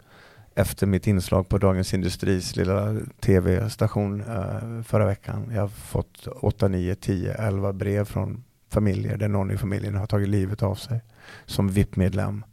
efter 0.55 0.87
mitt 0.87 1.07
inslag 1.07 1.49
på 1.49 1.57
Dagens 1.57 1.93
Industris 1.93 2.55
lilla 2.55 2.95
tv-station 3.19 4.21
uh, 4.21 4.37
eh, 4.37 4.81
förra 4.83 5.05
veckan. 5.05 5.51
Jag 5.53 5.61
har 5.61 5.67
fått 5.67 6.27
8, 6.27 6.67
9, 6.67 6.95
10, 6.95 7.33
11 7.33 7.73
brev 7.73 8.05
från 8.05 8.43
familjer 8.69 9.17
där 9.17 9.27
någon 9.27 9.51
i 9.51 9.57
familjen 9.57 9.95
har 9.95 10.07
tagit 10.07 10.29
livet 10.29 10.63
av 10.63 10.75
sig 10.75 11.01
som 11.45 11.69
VIP-medlem 11.69 12.43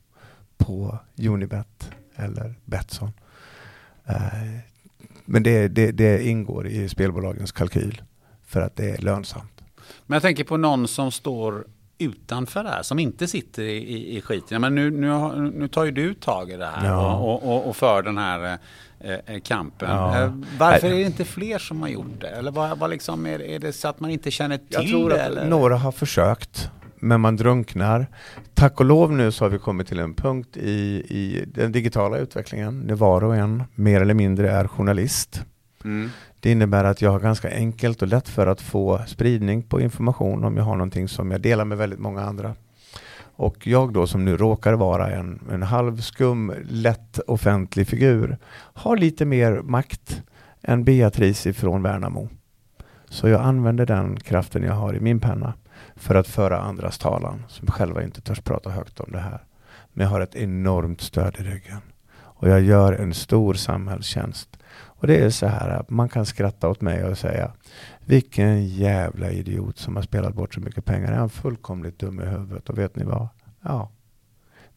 på 0.59 0.98
Unibet 1.18 1.90
eller 2.16 2.54
Betsson. 2.64 3.12
Uh, 4.09 4.59
men 5.24 5.42
det, 5.42 5.68
det, 5.68 5.92
det 5.92 6.28
ingår 6.28 6.66
i 6.66 6.88
spelbolagens 6.88 7.52
kalkyl 7.52 8.02
för 8.46 8.61
att 8.61 8.76
det 8.76 8.90
är 8.90 8.98
lönsamt. 8.98 9.62
Men 10.06 10.16
jag 10.16 10.22
tänker 10.22 10.44
på 10.44 10.56
någon 10.56 10.88
som 10.88 11.11
står 11.11 11.64
utanför 11.98 12.64
det 12.64 12.70
här, 12.70 12.82
som 12.82 12.98
inte 12.98 13.26
sitter 13.26 13.62
i, 13.62 13.76
i, 13.76 14.16
i 14.16 14.20
skiten. 14.20 14.61
Men 14.61 14.74
nu, 14.74 14.90
nu, 14.90 15.09
nu 15.54 15.68
tar 15.68 15.84
ju 15.84 15.90
du 15.90 16.14
tag 16.14 16.50
i 16.50 16.56
det 16.56 16.66
här 16.66 16.86
ja. 16.86 17.16
och, 17.16 17.48
och, 17.48 17.68
och, 17.68 17.76
för 17.76 18.02
den 18.02 18.18
här 18.18 18.59
eh, 19.00 19.12
eh 19.26 19.40
kampen. 19.40 19.90
Ja. 19.90 20.22
Eh, 20.22 20.32
varför 20.59 20.86
är 20.86 20.94
det 20.94 21.02
inte 21.02 21.24
fler 21.24 21.59
som 21.59 21.82
har 21.82 21.88
gjort 21.88 22.20
det? 22.20 22.28
Eller 22.28 22.50
vad, 22.50 22.78
vad 22.78 22.90
liksom 22.90 23.26
är, 23.26 23.42
är, 23.42 23.59
det 23.59 23.72
så 23.72 23.88
att 23.88 24.00
man 24.00 24.11
inte 24.11 24.30
känner 24.30 24.56
till 24.56 24.66
Jag 24.70 24.88
tror 24.88 25.11
det? 25.11 25.22
Att 25.24 25.30
eller? 25.30 25.46
några 25.46 25.76
har 25.76 25.92
försökt 25.92 26.70
men 27.01 27.20
man 27.20 27.36
drunknar. 27.36 28.07
Tack 28.55 28.80
och 28.80 28.86
lov 28.86 29.12
nu 29.12 29.32
så 29.32 29.44
har 29.44 29.51
vi 29.51 29.59
kommit 29.59 29.88
till 29.88 29.99
en 29.99 30.14
punkt 30.14 30.57
i, 30.57 30.70
i 31.09 31.44
den 31.55 31.72
digitala 31.72 32.18
utvecklingen 32.18 32.80
när 32.80 32.94
var 32.94 33.24
och 33.24 33.36
en 33.36 33.62
mer 33.74 34.01
eller 34.01 34.14
mindre 34.14 34.51
är 34.51 34.68
journalist. 34.68 35.42
Mm. 35.84 36.11
Det 36.40 36.51
innebär 36.51 36.84
att 36.84 37.03
jag 37.03 37.11
har 37.11 37.20
ganska 37.20 37.51
enkelt 37.51 38.03
och 38.03 38.09
lätt 38.09 38.28
för 38.28 38.46
att 38.46 38.61
få 38.61 39.01
spridning 39.07 39.62
på 39.62 39.80
information 39.80 40.44
om 40.44 40.57
jag 40.57 40.64
har 40.64 40.76
någonting 40.76 41.09
som 41.09 41.30
jag 41.30 41.40
delar 41.40 41.64
med 41.64 41.78
väldigt 41.78 41.99
många 41.99 42.22
andra. 42.22 42.55
Och 43.20 43.66
jag 43.66 43.92
då 43.92 44.07
som 44.07 44.24
nu 44.24 44.36
råkar 44.36 44.72
vara 44.72 45.11
en, 45.11 45.40
en 45.51 45.62
halvskum, 45.62 46.55
lätt 46.68 47.18
offentlig 47.18 47.88
figur 47.88 48.38
har 48.74 48.96
lite 48.96 49.24
mer 49.24 49.61
makt 49.62 50.22
än 50.62 50.84
Beatrice 50.84 51.46
ifrån 51.46 51.82
Värnamo. 51.82 52.28
Så 53.09 53.28
jag 53.28 53.40
använder 53.40 53.86
den 53.86 54.20
kraften 54.20 54.62
jag 54.62 54.72
har 54.72 54.94
i 54.94 55.01
min 55.01 55.20
penna 55.20 55.53
för 55.99 56.14
att 56.14 56.28
föra 56.28 56.61
andras 56.61 56.99
talan 56.99 57.44
som 57.49 57.68
själva 57.68 58.03
inte 58.03 58.20
törs 58.20 58.40
prata 58.40 58.70
högt 58.70 59.01
om 59.01 59.12
det 59.12 59.20
här. 59.20 59.44
Men 59.92 60.05
jag 60.05 60.11
har 60.11 60.20
ett 60.20 60.34
enormt 60.34 61.01
stöd 61.01 61.36
i 61.38 61.42
ryggen 61.42 61.80
och 62.38 62.49
jag 62.49 62.61
gör 62.61 62.92
en 62.92 63.14
stor 63.14 63.55
samhällstjänst. 63.55 64.59
Och 64.70 65.07
det 65.07 65.16
är 65.24 65.30
så 65.30 65.46
här 65.46 65.68
att 65.68 65.90
man 65.90 66.09
kan 66.09 66.26
skratta 66.26 66.68
åt 66.68 66.80
mig 66.80 67.05
och 67.05 67.18
säga 67.18 67.53
vilken 68.05 68.66
jävla 68.66 69.30
idiot 69.30 69.78
som 69.78 69.96
har 69.96 70.03
spelat 70.03 70.34
bort 70.34 70.55
så 70.55 70.61
mycket 70.61 70.84
pengar. 70.84 71.12
Är 71.12 71.16
han 71.16 71.30
fullkomligt 71.30 71.99
dum 71.99 72.20
i 72.20 72.24
huvudet? 72.24 72.68
Och 72.68 72.78
vet 72.78 72.96
ni 72.96 73.05
vad? 73.05 73.28
Ja, 73.62 73.90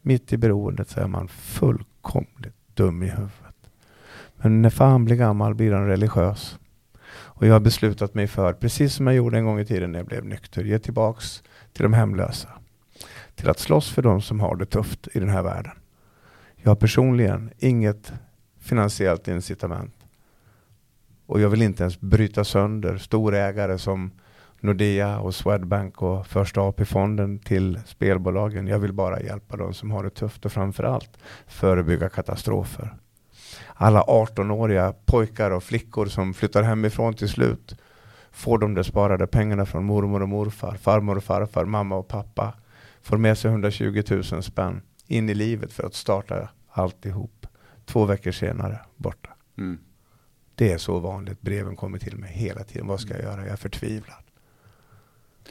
mitt 0.00 0.32
i 0.32 0.36
beroendet 0.36 0.88
så 0.88 1.00
är 1.00 1.06
man 1.06 1.28
fullkomligt 1.28 2.56
dum 2.74 3.02
i 3.02 3.08
huvudet. 3.08 3.56
Men 4.36 4.62
när 4.62 4.70
fan 4.70 5.04
blir 5.04 5.16
gammal 5.16 5.54
blir 5.54 5.72
han 5.72 5.86
religiös. 5.86 6.58
Och 7.42 7.48
jag 7.48 7.52
har 7.52 7.60
beslutat 7.60 8.14
mig 8.14 8.26
för, 8.26 8.52
precis 8.52 8.94
som 8.94 9.06
jag 9.06 9.16
gjorde 9.16 9.38
en 9.38 9.44
gång 9.44 9.60
i 9.60 9.64
tiden 9.64 9.92
när 9.92 9.98
jag 9.98 10.06
blev 10.06 10.24
nykter, 10.24 10.64
ge 10.64 10.78
tillbaks 10.78 11.42
till 11.72 11.82
de 11.82 11.92
hemlösa. 11.92 12.48
Till 13.34 13.48
att 13.48 13.58
slåss 13.58 13.90
för 13.90 14.02
de 14.02 14.22
som 14.22 14.40
har 14.40 14.56
det 14.56 14.66
tufft 14.66 15.08
i 15.12 15.20
den 15.20 15.28
här 15.28 15.42
världen. 15.42 15.72
Jag 16.56 16.70
har 16.70 16.76
personligen 16.76 17.50
inget 17.58 18.12
finansiellt 18.60 19.28
incitament. 19.28 19.94
Och 21.26 21.40
jag 21.40 21.48
vill 21.48 21.62
inte 21.62 21.82
ens 21.82 22.00
bryta 22.00 22.44
sönder 22.44 22.98
storägare 22.98 23.78
som 23.78 24.10
Nordea 24.60 25.18
och 25.18 25.34
Swedbank 25.34 26.02
och 26.02 26.26
Första 26.26 26.60
AP-fonden 26.60 27.38
till 27.38 27.80
spelbolagen. 27.86 28.66
Jag 28.66 28.78
vill 28.78 28.92
bara 28.92 29.22
hjälpa 29.22 29.56
de 29.56 29.74
som 29.74 29.90
har 29.90 30.04
det 30.04 30.10
tufft 30.10 30.44
och 30.44 30.52
framförallt 30.52 31.18
förebygga 31.46 32.08
katastrofer 32.08 32.94
alla 33.82 34.02
18-åriga 34.02 34.94
pojkar 35.04 35.50
och 35.50 35.62
flickor 35.62 36.06
som 36.06 36.34
flyttar 36.34 36.62
hemifrån 36.62 37.14
till 37.14 37.28
slut 37.28 37.76
får 38.32 38.58
de 38.58 38.74
där 38.74 38.82
sparade 38.82 39.26
pengarna 39.26 39.66
från 39.66 39.84
mormor 39.84 40.22
och 40.22 40.28
morfar, 40.28 40.76
farmor 40.76 41.16
och 41.16 41.24
farfar, 41.24 41.64
mamma 41.64 41.96
och 41.96 42.08
pappa. 42.08 42.54
Får 43.02 43.16
med 43.16 43.38
sig 43.38 43.50
120 43.50 44.02
000 44.10 44.42
spänn 44.42 44.82
in 45.06 45.28
i 45.28 45.34
livet 45.34 45.72
för 45.72 45.86
att 45.86 45.94
starta 45.94 46.48
alltihop. 46.70 47.46
Två 47.84 48.04
veckor 48.04 48.30
senare, 48.30 48.80
borta. 48.96 49.30
Mm. 49.58 49.78
Det 50.54 50.72
är 50.72 50.78
så 50.78 50.98
vanligt. 50.98 51.40
Breven 51.40 51.76
kommer 51.76 51.98
till 51.98 52.16
mig 52.16 52.32
hela 52.32 52.64
tiden. 52.64 52.86
Vad 52.86 53.00
ska 53.00 53.14
jag 53.14 53.22
göra? 53.22 53.40
Jag 53.40 53.52
är 53.52 53.56
förtvivlad. 53.56 54.24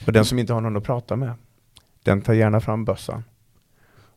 Och 0.05 0.13
den 0.13 0.25
som 0.25 0.39
inte 0.39 0.53
har 0.53 0.61
någon 0.61 0.77
att 0.77 0.83
prata 0.83 1.15
med, 1.15 1.33
den 2.03 2.21
tar 2.21 2.33
gärna 2.33 2.59
fram 2.59 2.85
bössan. 2.85 3.23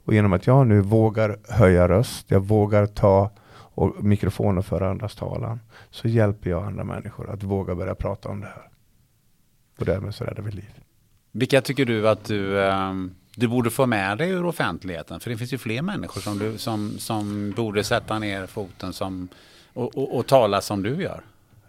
Och 0.04 0.14
genom 0.14 0.32
att 0.32 0.46
jag 0.46 0.66
nu 0.66 0.80
vågar 0.80 1.38
höja 1.48 1.88
röst, 1.88 2.30
jag 2.30 2.40
vågar 2.40 2.86
ta 2.86 3.30
och 3.74 4.04
mikrofon 4.04 4.58
och 4.58 4.66
föra 4.66 4.90
andras 4.90 5.14
talan 5.14 5.60
så 5.90 6.08
hjälper 6.08 6.50
jag 6.50 6.64
andra 6.64 6.84
människor 6.84 7.30
att 7.30 7.42
våga 7.42 7.74
börja 7.74 7.94
prata 7.94 8.28
om 8.28 8.40
det 8.40 8.46
här. 8.46 8.68
Och 9.78 9.84
därmed 9.84 10.14
så 10.14 10.24
räddar 10.24 10.42
vi 10.42 10.50
liv. 10.50 10.80
Vilka 11.32 11.60
tycker 11.60 11.84
du 11.84 12.08
att 12.08 12.24
du, 12.24 12.56
um, 12.56 13.14
du 13.36 13.48
borde 13.48 13.70
få 13.70 13.86
med 13.86 14.18
dig 14.18 14.30
ur 14.30 14.44
offentligheten? 14.44 15.20
För 15.20 15.30
det 15.30 15.36
finns 15.36 15.52
ju 15.52 15.58
fler 15.58 15.82
människor 15.82 16.20
som, 16.20 16.38
du, 16.38 16.58
som, 16.58 16.98
som 16.98 17.52
borde 17.56 17.84
sätta 17.84 18.18
ner 18.18 18.46
foten 18.46 18.92
som, 18.92 19.28
och, 19.72 19.98
och, 19.98 20.18
och 20.18 20.26
tala 20.26 20.60
som 20.60 20.82
du 20.82 21.02
gör. 21.02 21.20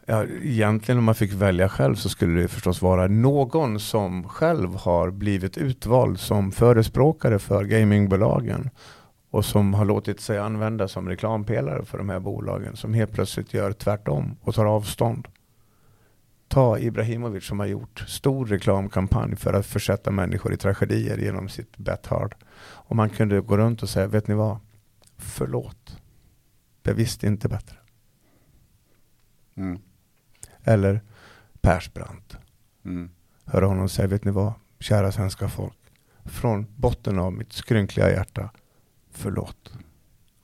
Ja, 0.05 0.25
egentligen 0.43 0.97
om 0.97 1.03
man 1.03 1.15
fick 1.15 1.33
välja 1.33 1.69
själv 1.69 1.95
så 1.95 2.09
skulle 2.09 2.41
det 2.41 2.47
förstås 2.47 2.81
vara 2.81 3.07
någon 3.07 3.79
som 3.79 4.29
själv 4.29 4.75
har 4.75 5.11
blivit 5.11 5.57
utvald 5.57 6.19
som 6.19 6.51
förespråkare 6.51 7.39
för 7.39 7.63
gamingbolagen 7.63 8.69
och 9.35 9.45
som 9.45 9.73
har 9.73 9.85
låtit 9.85 10.19
sig 10.19 10.37
användas 10.37 10.91
som 10.91 11.09
reklampelare 11.09 11.85
för 11.85 11.97
de 11.97 12.09
här 12.09 12.19
bolagen 12.19 12.75
som 12.75 12.93
helt 12.93 13.11
plötsligt 13.11 13.53
gör 13.53 13.71
tvärtom 13.71 14.37
och 14.41 14.55
tar 14.55 14.65
avstånd. 14.65 15.27
Ta 16.47 16.79
Ibrahimovic 16.79 17.45
som 17.45 17.59
har 17.59 17.65
gjort 17.65 17.99
stor 18.07 18.45
reklamkampanj 18.45 19.35
för 19.35 19.53
att 19.53 19.65
försätta 19.65 20.11
människor 20.11 20.53
i 20.53 20.57
tragedier 20.57 21.17
genom 21.17 21.49
sitt 21.49 21.77
Bethard. 21.77 22.35
Och 22.57 22.95
man 22.95 23.09
kunde 23.09 23.41
gå 23.41 23.57
runt 23.57 23.83
och 23.83 23.89
säga, 23.89 24.07
vet 24.07 24.27
ni 24.27 24.35
vad? 24.35 24.57
Förlåt. 25.17 26.01
Jag 26.83 26.93
visste 26.93 27.27
inte 27.27 27.49
bättre. 27.49 27.77
Mm. 29.55 29.79
Eller 30.63 31.01
Persbrandt. 31.61 32.37
Mm. 32.85 33.09
Höra 33.45 33.65
honom 33.65 33.89
säga, 33.89 34.07
vet 34.07 34.23
ni 34.23 34.31
vad? 34.31 34.53
Kära 34.79 35.11
svenska 35.11 35.49
folk. 35.49 35.77
Från 36.25 36.65
botten 36.75 37.19
av 37.19 37.33
mitt 37.33 37.53
skrynkliga 37.53 38.11
hjärta 38.11 38.49
förlåt. 39.15 39.73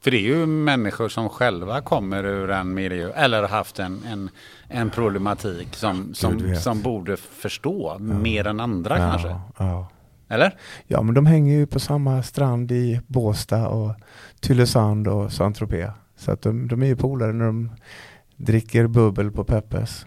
För 0.03 0.11
det 0.11 0.17
är 0.17 0.21
ju 0.21 0.45
människor 0.45 1.09
som 1.09 1.29
själva 1.29 1.81
kommer 1.81 2.23
ur 2.23 2.49
en 2.51 2.73
miljö 2.73 3.11
eller 3.15 3.41
har 3.41 3.49
haft 3.49 3.79
en, 3.79 4.03
en, 4.07 4.29
en 4.67 4.89
problematik 4.89 5.75
som, 5.75 6.13
som, 6.13 6.55
som 6.55 6.81
borde 6.81 7.17
förstå 7.17 7.95
ja. 7.99 8.03
mer 8.03 8.47
än 8.47 8.59
andra 8.59 8.99
ja, 8.99 9.11
kanske. 9.11 9.39
Ja. 9.57 9.87
Eller? 10.29 10.57
Ja, 10.87 11.01
men 11.01 11.15
de 11.15 11.25
hänger 11.25 11.55
ju 11.55 11.67
på 11.67 11.79
samma 11.79 12.23
strand 12.23 12.71
i 12.71 13.01
Båstad 13.07 13.67
och 13.67 13.95
Tylösand 14.39 15.07
och 15.07 15.31
Saint-Tropez. 15.31 15.91
Så 16.17 16.31
att 16.31 16.41
de, 16.41 16.67
de 16.67 16.83
är 16.83 16.87
ju 16.87 16.95
polare 16.95 17.33
när 17.33 17.45
de 17.45 17.71
dricker 18.35 18.87
bubbel 18.87 19.31
på 19.31 19.43
Peppes. 19.43 20.05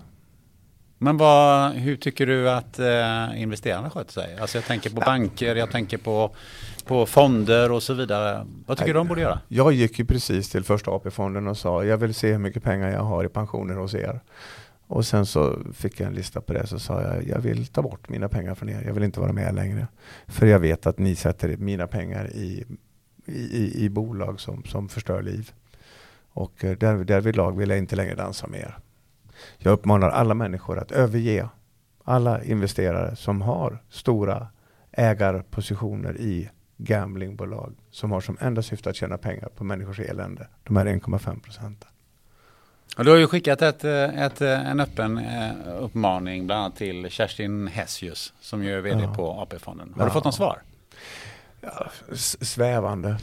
Men 0.99 1.17
vad, 1.17 1.73
hur 1.73 1.97
tycker 1.97 2.27
du 2.27 2.51
att 2.51 2.79
eh, 2.79 3.43
investerarna 3.43 3.91
sköter 3.91 4.13
sig? 4.13 4.39
Alltså 4.41 4.59
jag 4.59 4.65
tänker 4.65 4.91
på 4.91 5.01
banker, 5.01 5.57
jag 5.57 5.71
tänker 5.71 5.99
på, 5.99 6.35
på 6.85 7.07
fonder 7.07 7.73
och 7.73 7.83
så 7.83 7.95
vidare. 7.95 8.47
Vad 8.67 8.79
tycker 8.79 8.93
du 8.93 8.99
de 8.99 9.09
borde 9.09 9.21
göra? 9.21 9.41
Jag 9.49 9.73
gick 9.73 9.99
ju 9.99 10.05
precis 10.05 10.51
till 10.51 10.65
första 10.65 10.91
AP-fonden 10.91 11.49
och 11.49 11.57
sa 11.57 11.85
jag 11.85 11.97
vill 11.97 12.15
se 12.15 12.33
hur 12.33 12.39
mycket 12.39 12.63
pengar 12.63 12.91
jag 12.91 13.03
har 13.03 13.25
i 13.25 13.29
pensioner 13.29 13.75
hos 13.75 13.95
er. 13.95 14.21
Och 14.87 15.07
sen 15.07 15.27
så 15.27 15.59
fick 15.73 16.01
jag 16.01 16.07
en 16.07 16.15
lista 16.15 16.41
på 16.41 16.53
det 16.53 16.67
så 16.67 16.79
sa 16.79 17.03
jag 17.03 17.29
jag 17.29 17.39
vill 17.39 17.67
ta 17.67 17.83
bort 17.83 18.09
mina 18.09 18.29
pengar 18.29 18.55
från 18.55 18.69
er. 18.69 18.83
Jag 18.87 18.95
vill 18.95 19.03
inte 19.03 19.21
vara 19.21 19.33
med 19.33 19.55
längre. 19.55 19.87
För 20.27 20.47
jag 20.47 20.59
vet 20.59 20.87
att 20.87 20.99
ni 20.99 21.17
sätter 21.17 21.57
mina 21.57 21.87
pengar 21.87 22.31
i, 22.31 22.65
i, 23.27 23.85
i 23.85 23.89
bolag 23.89 24.41
som, 24.41 24.65
som 24.65 24.89
förstör 24.89 25.23
liv. 25.23 25.51
Och 26.33 26.65
eh, 26.65 26.79
där, 26.79 27.05
därvidlag 27.05 27.59
vill 27.59 27.69
jag 27.69 27.79
inte 27.79 27.97
längre 27.97 28.15
dansa 28.15 28.47
med 28.47 28.61
er. 28.61 28.79
Jag 29.59 29.73
uppmanar 29.73 30.11
alla 30.11 30.35
människor 30.35 30.79
att 30.79 30.93
överge 30.93 31.49
alla 32.05 32.45
investerare 32.45 33.17
som 33.17 33.43
har 33.43 33.83
stora 33.91 34.49
ägarpositioner 34.93 36.17
i 36.21 36.51
gamblingbolag 36.77 37.73
som 37.91 38.13
har 38.13 38.21
som 38.21 38.37
enda 38.41 38.63
syfte 38.63 38.91
att 38.91 38.97
tjäna 38.97 39.19
pengar 39.19 39.49
på 39.57 39.65
människors 39.65 40.01
elände. 40.01 40.49
De 40.65 40.77
här 40.77 40.87
1,5 40.87 41.41
procenten. 41.41 41.89
du 42.97 43.11
har 43.11 43.17
ju 43.17 43.27
skickat 43.27 43.63
ett, 43.63 43.85
ett, 43.85 44.41
en 44.41 44.81
öppen 44.81 45.19
eh, 45.19 45.51
uppmaning 45.81 46.47
bland 46.47 46.61
annat 46.61 46.77
till 46.77 47.11
Kerstin 47.11 47.67
Hessius 47.69 48.33
som 48.41 48.65
ju 48.65 48.77
är 48.77 48.81
vd 48.81 49.03
ja. 49.03 49.15
på 49.15 49.31
AP-fonden. 49.31 49.93
Har 49.97 50.03
ja. 50.03 50.07
du 50.07 50.13
fått 50.13 50.25
något 50.25 50.35
svar? 50.35 50.63
Ja, 51.61 51.87
svävande. 52.41 53.17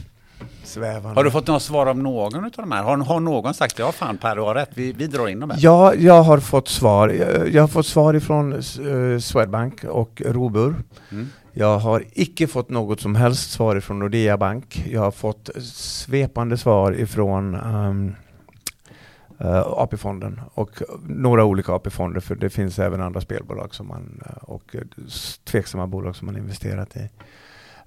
Svävande. 0.64 1.18
Har 1.18 1.24
du 1.24 1.30
fått 1.30 1.46
något 1.46 1.62
svar 1.62 1.86
av 1.86 1.98
någon 1.98 2.44
av 2.44 2.50
de 2.56 2.72
här? 2.72 2.82
Har, 2.82 2.96
har 2.96 3.20
någon 3.20 3.54
sagt 3.54 3.78
ja 3.78 3.92
fan 3.92 4.18
Per, 4.18 4.36
du 4.36 4.42
har 4.42 4.54
rätt, 4.54 4.70
vi, 4.74 4.92
vi 4.92 5.06
drar 5.06 5.28
in 5.28 5.40
dem 5.40 5.50
här? 5.50 5.58
Ja, 5.60 5.94
jag 5.94 6.22
har 6.22 6.38
fått 6.38 6.68
svar. 6.68 7.08
Jag, 7.08 7.48
jag 7.48 7.62
har 7.62 7.68
fått 7.68 7.86
svar 7.86 8.14
ifrån 8.14 8.52
uh, 8.52 9.18
Swedbank 9.18 9.84
och 9.84 10.22
Robur. 10.26 10.74
Mm. 11.10 11.30
Jag 11.54 11.78
har 11.78 12.04
icke 12.12 12.46
fått 12.46 12.70
något 12.70 13.00
som 13.00 13.14
helst 13.14 13.50
svar 13.50 13.76
ifrån 13.76 13.98
Nordea 13.98 14.36
Bank. 14.36 14.86
Jag 14.90 15.00
har 15.00 15.10
fått 15.10 15.50
svepande 15.72 16.56
svar 16.56 16.92
ifrån 16.92 17.54
um, 17.54 18.14
uh, 19.44 19.60
AP-fonden 19.60 20.40
och 20.54 20.82
några 21.06 21.44
olika 21.44 21.72
AP-fonder 21.72 22.20
för 22.20 22.34
det 22.34 22.50
finns 22.50 22.78
även 22.78 23.00
andra 23.00 23.20
spelbolag 23.20 23.74
som 23.74 23.88
man, 23.88 24.22
eh, 24.26 24.42
och 24.42 24.76
eh, 24.76 24.80
tveksamma 25.44 25.86
bolag 25.86 26.16
som 26.16 26.26
man 26.26 26.36
investerat 26.36 26.96
i. 26.96 27.08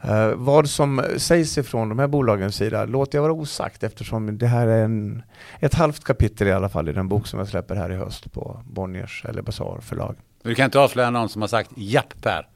Uh, 0.10 0.36
vad 0.36 0.70
som 0.70 1.04
sägs 1.18 1.58
ifrån 1.58 1.90
de 1.90 2.00
här 2.00 2.08
bolagens 2.08 2.56
sida 2.56 2.86
låter 2.86 3.18
jag 3.18 3.24
vara 3.24 3.34
osagt 3.34 3.84
eftersom 3.84 4.38
det 4.38 4.48
här 4.48 4.68
är 4.68 4.84
en, 4.84 5.24
ett 5.60 5.74
halvt 5.74 6.04
kapitel 6.04 6.48
i 6.48 6.52
alla 6.52 6.70
fall 6.70 6.90
i 6.90 6.94
den 6.94 7.08
bok 7.08 7.28
som 7.28 7.40
jag 7.40 7.48
släpper 7.48 7.76
här 7.76 7.92
i 7.92 7.96
höst 7.96 8.32
på 8.32 8.62
Bonniers 8.66 9.26
eller 9.26 9.42
Bazaar 9.42 9.80
förlag. 9.82 10.16
Du 10.44 10.56
kan 10.56 10.66
inte 10.66 10.80
avslöja 10.80 11.10
någon 11.10 11.30
som 11.30 11.42
har 11.42 11.50
sagt 11.50 11.72
japp 11.76 12.22
Per? 12.22 12.48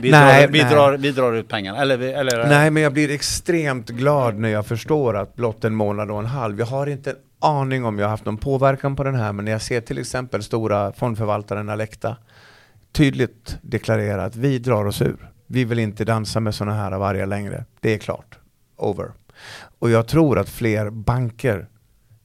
Vi, 0.00 0.10
nej, 0.10 0.42
drar, 0.42 0.52
vi, 0.52 0.62
nej. 0.62 0.72
Drar, 0.72 0.96
vi 0.96 1.10
drar 1.10 1.32
ut 1.32 1.48
pengarna, 1.48 1.78
eller, 1.78 1.98
eller? 1.98 2.48
Nej, 2.48 2.70
men 2.70 2.82
jag 2.82 2.92
blir 2.92 3.10
extremt 3.10 3.88
glad 3.88 4.38
när 4.38 4.48
jag 4.48 4.66
förstår 4.66 5.16
att 5.16 5.36
blott 5.36 5.64
en 5.64 5.74
månad 5.74 6.10
och 6.10 6.18
en 6.18 6.26
halv, 6.26 6.58
jag 6.58 6.66
har 6.66 6.86
inte 6.86 7.10
en 7.10 7.16
aning 7.40 7.84
om 7.84 7.98
jag 7.98 8.06
har 8.06 8.10
haft 8.10 8.24
någon 8.24 8.36
påverkan 8.36 8.96
på 8.96 9.04
den 9.04 9.14
här, 9.14 9.32
men 9.32 9.44
när 9.44 9.52
jag 9.52 9.62
ser 9.62 9.80
till 9.80 9.98
exempel 9.98 10.42
stora 10.42 10.92
fondförvaltaren 10.92 11.68
Alecta 11.68 12.16
tydligt 12.92 13.58
deklarera 13.62 14.24
att 14.24 14.36
vi 14.36 14.58
drar 14.58 14.84
oss 14.84 15.02
ur. 15.02 15.30
Vi 15.46 15.64
vill 15.64 15.78
inte 15.78 16.04
dansa 16.04 16.40
med 16.40 16.54
sådana 16.54 16.76
här 16.76 16.98
vargar 16.98 17.26
längre. 17.26 17.64
Det 17.80 17.94
är 17.94 17.98
klart. 17.98 18.38
Over. 18.76 19.10
Och 19.78 19.90
jag 19.90 20.06
tror 20.06 20.38
att 20.38 20.48
fler 20.48 20.90
banker, 20.90 21.68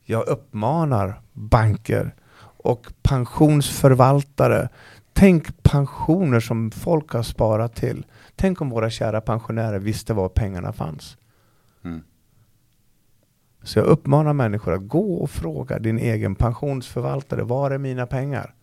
jag 0.03 0.27
uppmanar 0.27 1.21
banker 1.33 2.15
och 2.57 2.87
pensionsförvaltare 3.01 4.69
Tänk 5.17 5.63
pensioner 5.63 6.39
som 6.39 6.71
folk 6.71 7.11
har 7.11 7.23
sparat 7.23 7.75
till. 7.75 8.05
Tänk 8.35 8.61
om 8.61 8.69
våra 8.69 8.89
kära 8.89 9.21
pensionärer 9.21 9.79
visste 9.79 10.13
var 10.13 10.29
pengarna 10.29 10.73
fanns. 10.73 11.17
Mm. 11.83 12.01
Så 13.63 13.79
jag 13.79 13.85
uppmanar 13.85 14.33
människor 14.33 14.73
att 14.73 14.87
gå 14.87 15.15
och 15.15 15.29
fråga 15.29 15.79
din 15.79 15.99
egen 15.99 16.35
pensionsförvaltare. 16.35 17.43
Var 17.43 17.71
är 17.71 17.77
mina 17.77 18.07
pengar? 18.07 18.53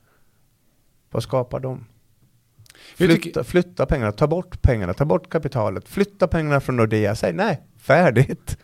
Vad 1.11 1.22
skapar 1.22 1.61
de? 1.61 1.84
Flytta, 2.96 3.44
flytta 3.44 3.86
pengarna, 3.86 4.12
ta 4.12 4.26
bort 4.26 4.62
pengarna, 4.62 4.94
ta 4.94 5.05
bort 5.05 5.30
kapitalet, 5.30 5.88
flytta 5.88 6.28
pengarna 6.28 6.61
från 6.61 6.76
Nordea. 6.76 7.14
Säg 7.14 7.32
nej, 7.32 7.61
färdigt. 7.76 8.59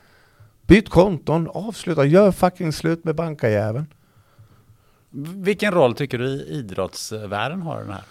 Byt 0.67 0.89
konton, 0.89 1.49
avsluta, 1.49 2.05
gör 2.05 2.33
fucking 2.33 2.73
slut 2.73 3.05
med 3.05 3.15
bankajäveln. 3.15 3.87
Vilken 5.11 5.73
roll 5.73 5.95
tycker 5.95 6.19
du 6.19 6.47
idrottsvärlden 6.47 7.63
har 7.63 7.81
i 7.81 7.85
den 7.85 7.93
här? 7.93 8.05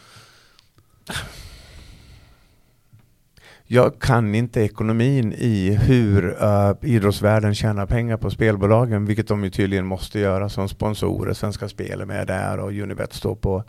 Jag 3.69 3.99
kan 3.99 4.35
inte 4.35 4.61
ekonomin 4.61 5.33
i 5.33 5.77
hur 5.81 6.43
uh, 6.43 6.73
idrottsvärlden 6.81 7.55
tjänar 7.55 7.85
pengar 7.85 8.17
på 8.17 8.29
spelbolagen, 8.29 9.05
vilket 9.05 9.27
de 9.27 9.43
ju 9.43 9.49
tydligen 9.49 9.85
måste 9.85 10.19
göra 10.19 10.49
som 10.49 10.69
sponsorer. 10.69 11.33
Svenska 11.33 11.69
Spel 11.69 12.01
är 12.01 12.05
med 12.05 12.27
där 12.27 12.59
och 12.59 12.71
Unibet 12.71 13.13
står 13.13 13.35
på 13.35 13.63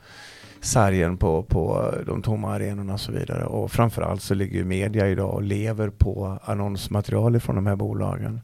sargen 0.60 1.16
på, 1.16 1.42
på 1.42 1.94
de 2.06 2.22
tomma 2.22 2.54
arenorna 2.54 2.92
och 2.92 3.00
så 3.00 3.12
vidare. 3.12 3.44
Och 3.44 3.72
framförallt 3.72 4.22
så 4.22 4.34
ligger 4.34 4.64
media 4.64 5.08
idag 5.08 5.34
och 5.34 5.42
lever 5.42 5.88
på 5.88 6.38
annonsmaterial 6.44 7.40
från 7.40 7.56
de 7.56 7.66
här 7.66 7.76
bolagen. 7.76 8.40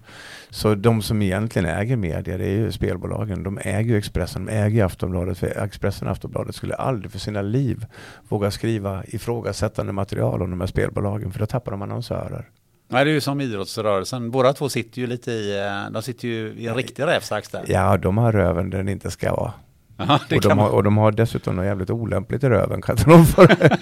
Så 0.51 0.75
de 0.75 1.03
som 1.03 1.23
egentligen 1.23 1.69
äger 1.69 1.97
media, 1.97 2.39
det 2.39 2.45
är 2.45 2.57
ju 2.57 2.73
spelbolagen. 2.73 3.43
De 3.43 3.59
äger 3.59 3.91
ju 3.91 3.99
Expressen, 3.99 4.47
de 4.47 4.53
äger 4.53 4.85
Aftonbladet. 4.85 5.39
För 5.39 5.63
Expressen 5.65 6.09
och 6.09 6.13
Aftonbladet 6.13 6.55
skulle 6.55 6.75
aldrig 6.75 7.13
för 7.13 7.19
sina 7.19 7.43
liv 7.43 7.87
våga 8.29 8.51
skriva 8.51 9.05
ifrågasättande 9.05 9.93
material 9.93 10.43
om 10.43 10.51
de 10.51 10.61
här 10.61 10.67
spelbolagen, 10.67 11.33
för 11.33 11.41
då 11.41 11.47
tappar 11.47 11.73
de 11.73 11.83
annonsörer. 11.83 12.51
Nej, 12.89 13.05
det 13.05 13.11
är 13.11 13.15
ju 13.15 13.21
som 13.21 13.41
idrottsrörelsen. 13.41 14.31
Båda 14.31 14.53
två 14.53 14.69
sitter 14.69 15.01
ju 15.01 15.07
lite 15.07 15.31
i, 15.33 15.59
eh, 15.59 15.93
de 15.93 16.03
sitter 16.03 16.29
ju 16.29 16.49
i 16.49 16.67
en 16.67 16.75
riktig 16.75 17.03
rävsax 17.03 17.49
där. 17.49 17.65
Ja, 17.69 17.97
de 17.97 18.19
har 18.19 18.33
röven 18.33 18.71
där 18.71 18.79
den 18.79 18.89
inte 18.89 19.11
ska 19.11 19.35
vara. 19.35 19.53
Aha, 19.97 20.21
och, 20.31 20.41
de 20.41 20.59
har, 20.59 20.69
och, 20.69 20.85
de 20.85 20.97
har, 20.97 21.13
dessutom 21.13 21.57
något 21.57 21.65
jävligt 21.65 21.91
olämpligt 21.91 22.45
i 22.45 22.49
röven. 22.49 22.83
Kan 22.83 22.97
de 23.07 23.27
få 23.27 23.47
det? 23.47 23.79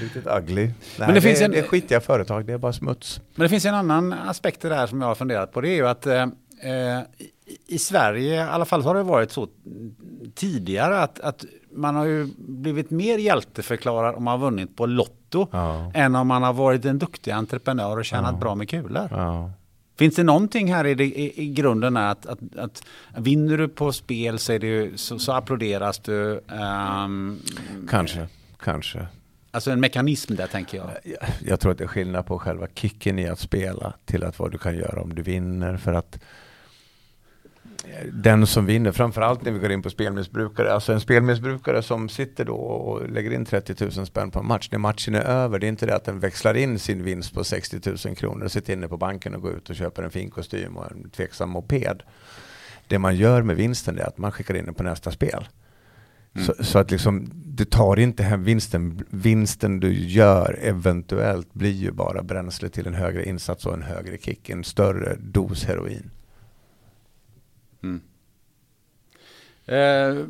riktigt 0.00 0.26
ugly. 0.26 0.64
Nej, 0.64 0.74
men 0.98 1.08
det, 1.08 1.14
det, 1.14 1.20
finns 1.20 1.40
en, 1.40 1.50
det 1.50 1.58
är 1.58 1.62
skitiga 1.62 2.00
företag, 2.00 2.46
det 2.46 2.52
är 2.52 2.58
bara 2.58 2.72
smuts. 2.72 3.20
Men 3.34 3.42
det 3.42 3.48
finns 3.48 3.64
en 3.64 3.74
annan 3.74 4.12
aspekt 4.12 4.64
i 4.64 4.68
det 4.68 4.74
här 4.74 4.86
som 4.86 5.00
jag 5.00 5.08
har 5.08 5.14
funderat 5.14 5.52
på. 5.52 5.60
Det 5.60 5.68
är 5.68 5.74
ju 5.74 5.88
att 5.88 6.06
eh, 6.06 6.22
eh 6.22 7.02
i 7.68 7.78
Sverige, 7.78 8.34
i 8.34 8.38
alla 8.38 8.64
fall 8.64 8.82
har 8.82 8.94
det 8.94 9.02
varit 9.02 9.32
så 9.32 9.48
tidigare 10.34 10.98
att, 10.98 11.20
att 11.20 11.44
man 11.72 11.94
har 11.94 12.04
ju 12.04 12.28
blivit 12.38 12.90
mer 12.90 13.18
hjälteförklarad 13.18 14.14
om 14.14 14.24
man 14.24 14.40
har 14.40 14.50
vunnit 14.50 14.76
på 14.76 14.86
Lotto 14.86 15.48
ja. 15.52 15.90
än 15.94 16.14
om 16.14 16.26
man 16.26 16.42
har 16.42 16.52
varit 16.52 16.84
en 16.84 16.98
duktig 16.98 17.30
entreprenör 17.30 17.98
och 17.98 18.04
tjänat 18.04 18.32
ja. 18.32 18.38
bra 18.38 18.54
med 18.54 18.68
kulor. 18.68 19.08
Ja. 19.10 19.50
Finns 19.98 20.16
det 20.16 20.22
någonting 20.22 20.72
här 20.72 20.86
i, 20.86 20.94
det, 20.94 21.04
i, 21.04 21.42
i 21.42 21.48
grunden 21.48 21.96
att, 21.96 22.26
att, 22.26 22.38
att, 22.56 22.82
vinner 23.16 23.58
du 23.58 23.68
på 23.68 23.92
spel 23.92 24.38
så, 24.38 24.52
är 24.52 24.58
det, 24.58 25.00
så, 25.00 25.18
så 25.18 25.32
applåderas 25.32 25.98
du? 25.98 26.40
Um, 27.04 27.42
kanske, 27.90 28.28
kanske. 28.60 29.06
Alltså 29.50 29.70
en 29.70 29.80
mekanism 29.80 30.34
där 30.34 30.46
tänker 30.46 30.78
jag. 30.78 30.90
jag. 31.04 31.28
Jag 31.44 31.60
tror 31.60 31.72
att 31.72 31.78
det 31.78 31.84
är 31.84 31.88
skillnad 31.88 32.26
på 32.26 32.38
själva 32.38 32.66
kicken 32.74 33.18
i 33.18 33.28
att 33.28 33.38
spela 33.38 33.92
till 34.04 34.24
att 34.24 34.38
vad 34.38 34.52
du 34.52 34.58
kan 34.58 34.76
göra 34.76 35.02
om 35.02 35.14
du 35.14 35.22
vinner. 35.22 35.76
För 35.76 35.92
att 35.92 36.18
den 38.12 38.46
som 38.46 38.66
vinner, 38.66 38.92
framförallt 38.92 39.44
när 39.44 39.52
vi 39.52 39.58
går 39.58 39.72
in 39.72 39.82
på 39.82 39.90
spelmissbrukare, 39.90 40.72
alltså 40.72 40.92
en 40.92 41.00
spelmissbrukare 41.00 41.82
som 41.82 42.08
sitter 42.08 42.44
då 42.44 42.54
och 42.56 43.10
lägger 43.10 43.30
in 43.32 43.44
30 43.44 43.84
000 43.96 44.06
spänn 44.06 44.30
på 44.30 44.38
en 44.38 44.46
match, 44.46 44.68
när 44.72 44.78
matchen 44.78 45.14
är 45.14 45.20
över, 45.20 45.58
det 45.58 45.66
är 45.66 45.68
inte 45.68 45.86
det 45.86 45.96
att 45.96 46.04
den 46.04 46.20
växlar 46.20 46.54
in 46.54 46.78
sin 46.78 47.02
vinst 47.02 47.34
på 47.34 47.44
60 47.44 47.80
000 48.06 48.16
kronor 48.16 48.44
och 48.44 48.52
sitter 48.52 48.72
inne 48.72 48.88
på 48.88 48.96
banken 48.96 49.34
och 49.34 49.42
går 49.42 49.52
ut 49.52 49.70
och 49.70 49.76
köper 49.76 50.02
en 50.02 50.10
fin 50.10 50.30
kostym 50.30 50.76
och 50.76 50.90
en 50.92 51.10
tveksam 51.10 51.50
moped. 51.50 52.02
Det 52.88 52.98
man 52.98 53.16
gör 53.16 53.42
med 53.42 53.56
vinsten 53.56 53.98
är 53.98 54.02
att 54.02 54.18
man 54.18 54.32
skickar 54.32 54.56
in 54.56 54.64
den 54.64 54.74
på 54.74 54.82
nästa 54.82 55.10
spel. 55.10 55.48
Mm. 56.34 56.46
Så, 56.46 56.64
så, 56.64 56.78
att 56.78 56.90
liksom, 56.90 57.30
du 57.44 57.64
tar 57.64 57.98
inte 57.98 58.22
hem 58.22 58.44
vinsten. 58.44 59.04
Vinsten 59.10 59.80
du 59.80 59.92
gör 59.92 60.58
eventuellt 60.62 61.54
blir 61.54 61.70
ju 61.70 61.90
bara 61.90 62.22
bränsle 62.22 62.68
till 62.68 62.86
en 62.86 62.94
högre 62.94 63.24
insats 63.24 63.66
och 63.66 63.74
en 63.74 63.82
högre 63.82 64.18
kick, 64.18 64.50
en 64.50 64.64
större 64.64 65.16
dos 65.20 65.64
heroin. 65.64 66.10
Mm. 67.86 68.00
Eh. 69.66 70.26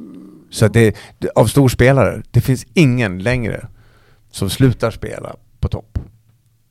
Så 0.51 0.69
det, 0.69 0.97
det, 1.19 1.31
av 1.35 1.47
storspelare, 1.47 2.23
det 2.31 2.41
finns 2.41 2.67
ingen 2.75 3.19
längre 3.19 3.69
som 4.31 4.51
slutar 4.51 4.91
spela 4.91 5.37
på 5.61 5.69
topp. 5.69 5.99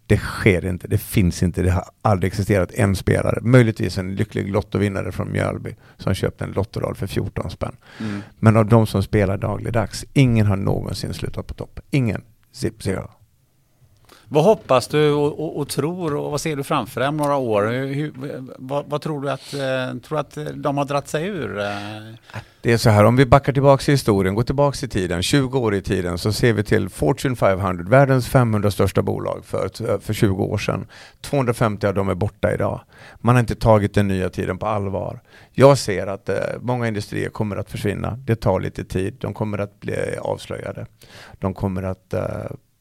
Det 0.08 0.18
sker 0.18 0.66
inte, 0.66 0.88
det 0.88 0.98
finns 0.98 1.44
inte, 1.44 1.62
det 1.62 1.72
har 1.72 1.84
aldrig 2.02 2.28
existerat 2.28 2.72
en 2.72 2.96
spelare. 2.96 3.40
Möjligtvis 3.42 3.98
en 3.98 4.16
lycklig 4.16 4.52
lottovinnare 4.52 5.12
från 5.12 5.32
Mjölby 5.32 5.76
som 5.98 6.14
köpte 6.14 6.44
en 6.44 6.52
lottorad 6.52 6.98
för 6.98 7.08
14 7.08 7.50
spänn. 7.50 7.76
Mm. 8.00 8.22
Men 8.40 8.58
av 8.58 8.66
de 8.66 8.88
som 8.88 9.04
spelar 9.04 9.38
dagligdags, 9.38 10.06
ingen 10.14 10.46
har 10.46 10.56
någonsin 10.56 11.14
slutat 11.14 11.48
på 11.48 11.54
topp. 11.54 11.80
Ingen. 11.90 12.24
Zip 12.52 12.84
zero. 12.84 13.12
Vad 14.28 14.44
hoppas 14.44 14.88
du 14.88 15.12
och, 15.12 15.40
och, 15.40 15.58
och, 15.58 15.70
tror 15.70 16.16
och 16.16 16.32
vad 16.32 16.42
ser 16.42 16.56
du 16.56 16.64
framför 16.64 17.02
dig 17.02 17.10
om 17.10 17.18
några 17.18 17.36
år? 17.36 17.64
Hur, 17.94 18.14
vad, 18.58 18.86
vad, 18.88 19.02
tror 19.02 19.22
du 19.22 19.32
att, 19.32 19.54
eh, 19.54 20.00
tror 20.08 20.20
att 20.20 20.38
eh, 20.38 20.44
de 20.44 20.78
har 20.78 20.86
dratt 20.86 21.08
sig 21.08 21.28
ur? 21.28 21.60
Eh? 21.60 21.66
Det 22.62 22.72
är 22.72 22.78
så 22.78 22.90
här, 22.90 23.04
om 23.04 23.16
vi 23.16 23.26
backar 23.26 23.54
tillbaka 23.54 23.92
i 23.92 23.94
historien, 23.94 24.36
går 24.36 24.44
tillbaka 24.44 24.86
i 24.86 24.90
tiden, 24.90 25.24
20 25.24 25.60
år 25.60 25.76
i 25.76 25.82
tiden, 25.82 26.18
så 26.18 26.34
ser 26.34 26.54
vi 26.54 26.64
till 26.64 26.90
Fortune 26.90 27.36
500, 27.36 27.86
världens 27.88 28.28
500 28.28 28.72
största 28.72 29.02
bolag 29.02 29.46
för, 29.46 30.00
för 30.00 30.14
20 30.14 30.44
år 30.44 30.58
sedan. 30.58 30.88
250 31.22 31.88
av 31.88 31.94
dem 31.94 32.10
är 32.10 32.16
borta 32.16 32.54
idag. 32.54 32.82
Man 33.18 33.36
har 33.36 33.40
inte 33.40 33.56
tagit 33.56 33.94
den 33.94 34.08
nya 34.08 34.30
tiden 34.30 34.58
på 34.58 34.66
allvar. 34.66 35.20
Jag 35.52 35.78
ser 35.78 36.08
att 36.08 36.30
eh, 36.30 36.36
många 36.62 36.88
industrier 36.88 37.30
kommer 37.30 37.56
att 37.56 37.72
försvinna. 37.72 38.12
Det 38.12 38.36
tar 38.36 38.60
lite 38.60 38.86
tid. 38.86 39.16
De 39.20 39.34
kommer 39.34 39.58
att 39.58 39.80
bli 39.80 39.96
avslöjade. 40.22 40.86
De 41.40 41.54
kommer 41.54 41.84
att 41.84 42.14
eh, 42.14 42.22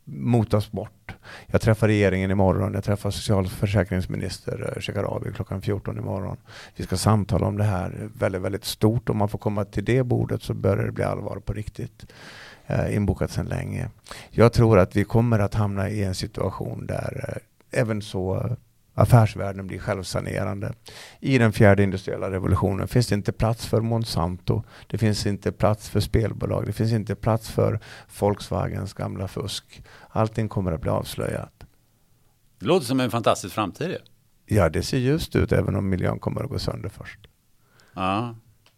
motas 0.05 0.73
bort. 0.73 1.15
Jag 1.47 1.61
träffar 1.61 1.87
regeringen 1.89 2.31
imorgon, 2.31 2.75
jag 2.75 2.85
träffar 2.85 3.11
socialförsäkringsminister 3.11 4.73
eh, 4.77 4.81
Shekarabi 4.81 5.33
klockan 5.33 5.63
14 5.63 5.99
imorgon. 5.99 6.37
Vi 6.77 6.85
ska 6.85 6.97
samtala 6.97 7.47
om 7.47 7.57
det 7.57 7.65
här 7.65 8.09
väldigt, 8.15 8.43
väldigt 8.43 8.65
stort. 8.65 9.09
Om 9.09 9.17
man 9.17 9.29
får 9.29 9.39
komma 9.39 9.65
till 9.65 9.85
det 9.85 10.03
bordet 10.03 10.43
så 10.43 10.55
börjar 10.55 10.85
det 10.85 10.93
bli 10.93 11.05
allvar 11.05 11.37
på 11.45 11.53
riktigt. 11.53 12.07
Eh, 12.67 12.97
inbokat 12.97 13.31
sedan 13.31 13.47
länge. 13.47 13.91
Jag 14.31 14.53
tror 14.53 14.79
att 14.79 14.97
vi 14.97 15.05
kommer 15.05 15.39
att 15.39 15.55
hamna 15.55 15.91
i 15.91 16.05
en 16.05 16.15
situation 16.15 16.87
där 16.87 17.25
eh, 17.29 17.81
även 17.81 18.03
så 18.03 18.37
eh, 18.37 18.53
affärsvärlden 18.95 19.67
blir 19.67 19.79
självsanerande. 19.79 20.75
I 21.21 21.39
den 21.39 21.53
fjärde 21.53 21.83
industriella 21.83 22.31
revolutionen 22.31 22.89
finns 22.89 23.07
det 23.07 23.15
inte 23.15 23.33
plats 23.33 23.67
för 23.67 23.81
Monsanto. 23.81 24.63
Det 24.87 24.99
finns 24.99 25.27
inte 25.27 25.53
plats 25.53 25.89
för 25.89 26.01
spelbolag. 26.01 26.67
Det 26.67 26.73
finns 26.73 26.93
inte 26.93 27.15
plats 27.15 27.51
för 27.51 27.81
Volkswagens 28.19 28.93
gamla 28.93 29.29
fusk. 29.29 29.83
Allting 30.09 30.49
kommer 30.49 30.73
att 30.73 30.81
bli 30.81 30.91
avslöjat. 30.91 31.65
Det 32.59 32.67
låter 32.67 32.87
som 32.87 33.01
en 33.01 33.11
fantastisk 33.11 33.55
framtid. 33.55 33.97
Ja, 34.47 34.69
det 34.69 34.83
ser 34.83 34.99
ljust 34.99 35.37
ut 35.37 35.53
även 35.53 35.77
om 35.77 35.89
miljön 35.89 36.19
kommer 36.19 36.45
att 36.45 36.51
gå 36.51 36.59
sönder 36.59 36.89
först. 36.89 37.19
Ja, 37.95 38.35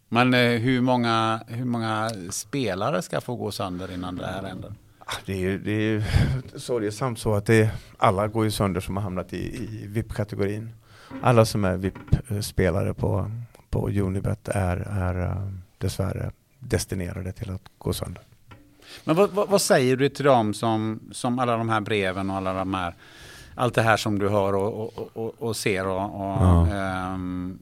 men 0.09 0.33
eh, 0.33 0.39
hur, 0.39 0.81
många, 0.81 1.41
hur 1.47 1.65
många 1.65 2.11
spelare 2.29 3.01
ska 3.01 3.21
få 3.21 3.35
gå 3.35 3.51
sönder 3.51 3.93
innan 3.93 4.15
det 4.15 4.25
här 4.25 4.43
händer? 4.43 4.73
Ah, 5.09 5.17
det 5.25 5.33
är 5.33 5.37
ju 5.37 5.57
det 5.57 5.71
är 5.71 6.03
sorgesamt 6.59 7.19
så 7.19 7.33
att 7.33 7.45
det, 7.45 7.69
alla 7.97 8.27
går 8.27 8.43
ju 8.43 8.51
sönder 8.51 8.81
som 8.81 8.97
har 8.97 9.03
hamnat 9.03 9.33
i, 9.33 9.37
i 9.37 9.87
VIP-kategorin. 9.87 10.69
Alla 11.21 11.45
som 11.45 11.65
är 11.65 11.77
VIP-spelare 11.77 12.93
på, 12.93 13.31
på 13.69 13.89
Unibet 13.89 14.47
är, 14.47 14.77
är 14.77 15.21
eh, 15.21 15.51
dessvärre 15.77 16.31
destinerade 16.59 17.31
till 17.31 17.51
att 17.51 17.61
gå 17.77 17.93
sönder. 17.93 18.23
Men 19.03 19.15
vad, 19.15 19.29
vad, 19.31 19.49
vad, 19.49 19.61
säger 19.61 19.95
du 19.95 20.09
till 20.09 20.25
dem 20.25 20.53
som, 20.53 20.99
som 21.11 21.39
alla 21.39 21.57
de 21.57 21.69
här 21.69 21.81
breven 21.81 22.29
och 22.29 22.35
alla 22.35 22.53
de 22.53 22.73
här 22.73 22.95
allt 23.57 23.73
det 23.73 23.81
här 23.81 23.97
som 23.97 24.19
du 24.19 24.29
hör 24.29 24.55
och, 24.55 24.97
och, 24.97 25.09
och, 25.13 25.33
och 25.39 25.55
ser 25.55 25.87
och, 25.87 25.95
ja. 25.95 26.67
ähm, 27.13 27.59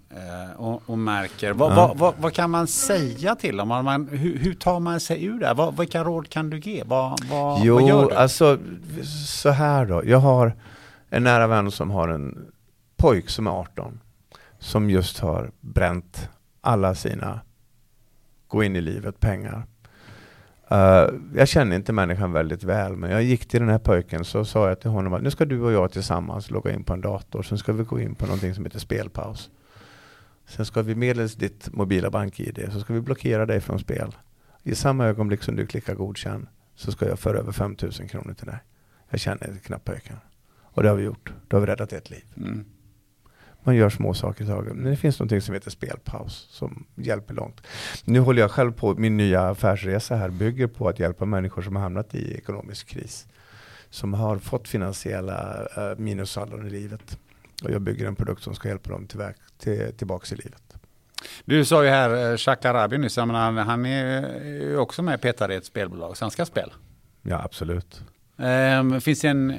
och, 0.86 0.98
märker. 0.98 1.54
Vad, 1.54 1.72
ja. 1.72 1.76
vad, 1.76 1.98
vad, 1.98 2.14
vad, 2.18 2.34
kan 2.34 2.50
man 2.50 2.68
säga 2.68 3.36
till 3.36 3.58
dem? 3.58 3.68
Man, 3.68 4.08
hur, 4.08 4.38
hur, 4.38 4.54
tar 4.54 4.80
man 4.80 5.00
sig 5.00 5.26
ur 5.26 5.40
det? 5.40 5.54
Vad, 5.54 5.78
vilka 5.78 6.04
råd 6.04 6.30
kan 6.30 6.50
du 6.50 6.60
ge? 6.60 6.84
Jo, 7.64 7.76
vad 7.76 7.88
gör 7.88 8.10
du? 8.10 8.16
alltså 8.16 8.58
så 9.28 9.50
här 9.50 9.86
då. 9.86 10.06
Jag 10.06 10.18
har 10.18 10.54
en 11.10 11.24
nära 11.24 11.48
vän 11.48 11.72
som 11.72 11.92
har 11.92 12.08
en 12.08 12.46
pojk 12.98 13.30
som 13.30 13.48
är 13.48 13.52
18 13.52 14.00
som 14.60 14.90
just 14.90 15.20
har 15.20 15.52
bränt 15.62 16.30
alla 16.62 16.96
sina 16.96 17.40
gå 18.48 18.64
in 18.64 18.76
i 18.76 18.82
livet 18.82 19.20
pengar 19.20 19.64
Uh, 20.72 21.08
jag 21.36 21.48
känner 21.48 21.76
inte 21.76 21.94
människan 21.94 22.32
väldigt 22.32 22.64
väl, 22.64 22.96
men 22.96 23.12
jag 23.12 23.24
gick 23.24 23.46
till 23.46 23.60
den 23.60 23.70
här 23.70 23.80
pojken 23.80 24.26
så 24.26 24.46
sa 24.46 24.68
jag 24.68 24.80
till 24.80 24.90
honom 24.90 25.14
att 25.14 25.22
nu 25.22 25.32
ska 25.32 25.46
du 25.46 25.62
och 25.62 25.72
jag 25.72 25.92
tillsammans 25.92 26.52
logga 26.52 26.72
in 26.72 26.84
på 26.84 26.94
en 26.94 27.02
dator, 27.02 27.44
sen 27.44 27.58
ska 27.58 27.74
vi 27.74 27.84
gå 27.84 28.00
in 28.00 28.16
på 28.16 28.26
någonting 28.26 28.56
som 28.56 28.66
heter 28.66 28.80
spelpaus. 28.80 29.50
Sen 30.48 30.66
ska 30.66 30.82
vi 30.82 30.96
medelst 30.96 31.40
ditt 31.40 31.74
mobila 31.74 32.10
bank-id 32.10 32.70
så 32.72 32.80
ska 32.80 32.94
vi 32.94 33.02
blockera 33.02 33.46
dig 33.46 33.62
från 33.62 33.80
spel. 33.80 34.16
I 34.64 34.76
samma 34.76 35.06
ögonblick 35.06 35.44
som 35.44 35.56
du 35.56 35.68
klickar 35.68 35.96
godkänn 35.96 36.48
så 36.76 36.92
ska 36.92 37.08
jag 37.08 37.20
föra 37.20 37.38
över 37.38 37.52
5000 37.52 38.08
kronor 38.08 38.34
till 38.34 38.46
dig. 38.46 38.60
Jag 39.10 39.20
känner 39.20 39.58
knappt 39.64 39.86
pojken. 39.86 40.18
Och 40.58 40.84
det 40.84 40.90
har 40.90 40.96
vi 40.96 41.04
gjort. 41.04 41.34
Då 41.48 41.58
har 41.58 41.62
vi 41.62 41.68
räddat 41.68 41.94
ett 41.94 42.10
liv. 42.10 42.24
Mm. 42.38 42.66
Man 43.66 43.76
gör 43.76 43.90
små 43.90 44.14
saker 44.14 44.44
i 44.44 44.48
taget. 44.48 44.76
Men 44.76 44.92
det 44.92 44.96
finns 44.96 45.20
något 45.20 45.44
som 45.44 45.54
heter 45.54 45.72
spelpaus 45.72 46.48
som 46.52 46.86
hjälper 46.96 47.34
långt. 47.34 47.62
Nu 48.04 48.20
håller 48.20 48.42
jag 48.42 48.52
själv 48.52 48.72
på, 48.72 48.96
min 48.96 49.18
nya 49.18 49.42
affärsresa 49.42 50.16
här 50.16 50.30
bygger 50.30 50.68
på 50.68 50.90
att 50.90 51.00
hjälpa 51.00 51.26
människor 51.26 51.62
som 51.62 51.76
har 51.76 51.84
hamnat 51.84 52.16
i 52.16 52.34
ekonomisk 52.38 52.88
kris. 52.88 53.28
Som 53.90 54.14
har 54.14 54.38
fått 54.38 54.68
finansiella 54.68 55.68
uh, 55.78 55.98
minussaldon 55.98 56.68
i 56.68 56.70
livet. 56.70 57.20
Och 57.64 57.72
jag 57.72 57.82
bygger 57.82 58.08
en 58.08 58.16
produkt 58.16 58.44
som 58.44 58.56
ska 58.56 58.68
hjälpa 58.68 58.90
dem 58.90 59.08
till, 59.08 59.22
till, 59.58 59.94
tillbaks 59.98 60.34
i 60.34 60.36
livet. 60.36 60.62
Du 61.46 61.66
sa 61.66 61.84
ju 61.84 61.90
här, 61.90 62.32
eh, 62.32 62.70
Arabi 62.70 62.98
nyss, 62.98 63.18
han, 63.18 63.58
han 63.58 63.86
är 63.86 64.78
också 64.78 65.04
med 65.04 65.16
och 65.16 65.22
petar 65.22 65.52
i 65.52 65.56
ett 65.56 65.66
spelbolag, 65.66 66.18
Svenska 66.18 66.46
Spel. 66.46 66.74
Ja, 67.22 67.42
absolut. 67.44 68.04
Um, 68.38 69.02
finns 69.02 69.22
det 69.22 69.28
en 69.28 69.54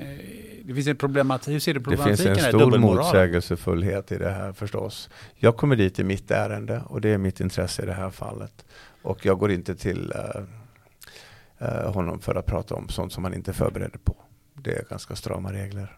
det 0.67 0.75
finns 0.75 0.87
en 0.87 0.97
problematik, 0.97 1.55
hur 1.55 1.61
ser 1.61 1.75
du 1.75 1.81
problematiken? 1.81 2.27
Det 2.27 2.35
finns 2.35 2.55
en 2.55 2.61
stor 2.61 2.79
motsägelsefullhet 2.79 4.13
i 4.13 4.19
det 4.19 4.31
här 4.31 4.53
förstås. 4.53 5.11
Jag 5.37 5.57
kommer 5.57 5.77
dit 5.77 5.99
i 5.99 6.05
mitt 6.05 6.31
ärende 6.31 6.83
och 6.87 7.01
det 7.01 7.09
är 7.09 7.19
mitt 7.19 7.41
intresse 7.41 7.83
i 7.83 7.87
det 7.87 7.93
här 7.93 8.11
fallet. 8.11 8.65
Och 9.03 9.27
jag 9.27 9.39
går 9.39 9.53
inte 9.53 9.75
till 9.75 10.13
uh, 10.13 10.43
uh, 11.69 11.93
honom 11.93 12.21
för 12.21 12.35
att 12.35 12.47
prata 12.47 12.75
om 12.75 12.89
sånt 12.89 13.13
som 13.13 13.25
han 13.25 13.35
inte 13.35 13.51
är 13.51 13.53
förberedd 13.53 14.05
på. 14.05 14.17
Det 14.55 14.71
är 14.71 14.85
ganska 14.91 15.17
strama 15.17 15.53
regler. 15.53 15.97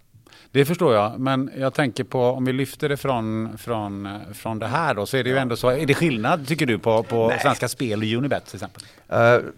Det 0.51 0.64
förstår 0.64 0.95
jag, 0.95 1.20
men 1.20 1.51
jag 1.57 1.74
tänker 1.74 2.05
på 2.05 2.22
om 2.22 2.45
vi 2.45 2.53
lyfter 2.53 2.89
det 2.89 2.97
från, 2.97 3.59
från, 3.59 4.09
från 4.35 4.59
det 4.59 4.66
här 4.66 4.95
då, 4.95 5.07
så 5.07 5.16
är 5.16 5.24
det 5.24 5.31
ju 5.31 5.37
ändå 5.37 5.57
så, 5.57 5.68
är 5.68 5.87
det 5.87 5.95
skillnad 5.95 6.47
tycker 6.47 6.66
du 6.66 6.79
på, 6.79 7.03
på 7.03 7.33
Svenska 7.43 7.68
Spel 7.68 8.03
och 8.03 8.18
Unibet 8.18 8.47
till 8.47 8.57
exempel? 8.57 8.83
Uh, 9.12 9.51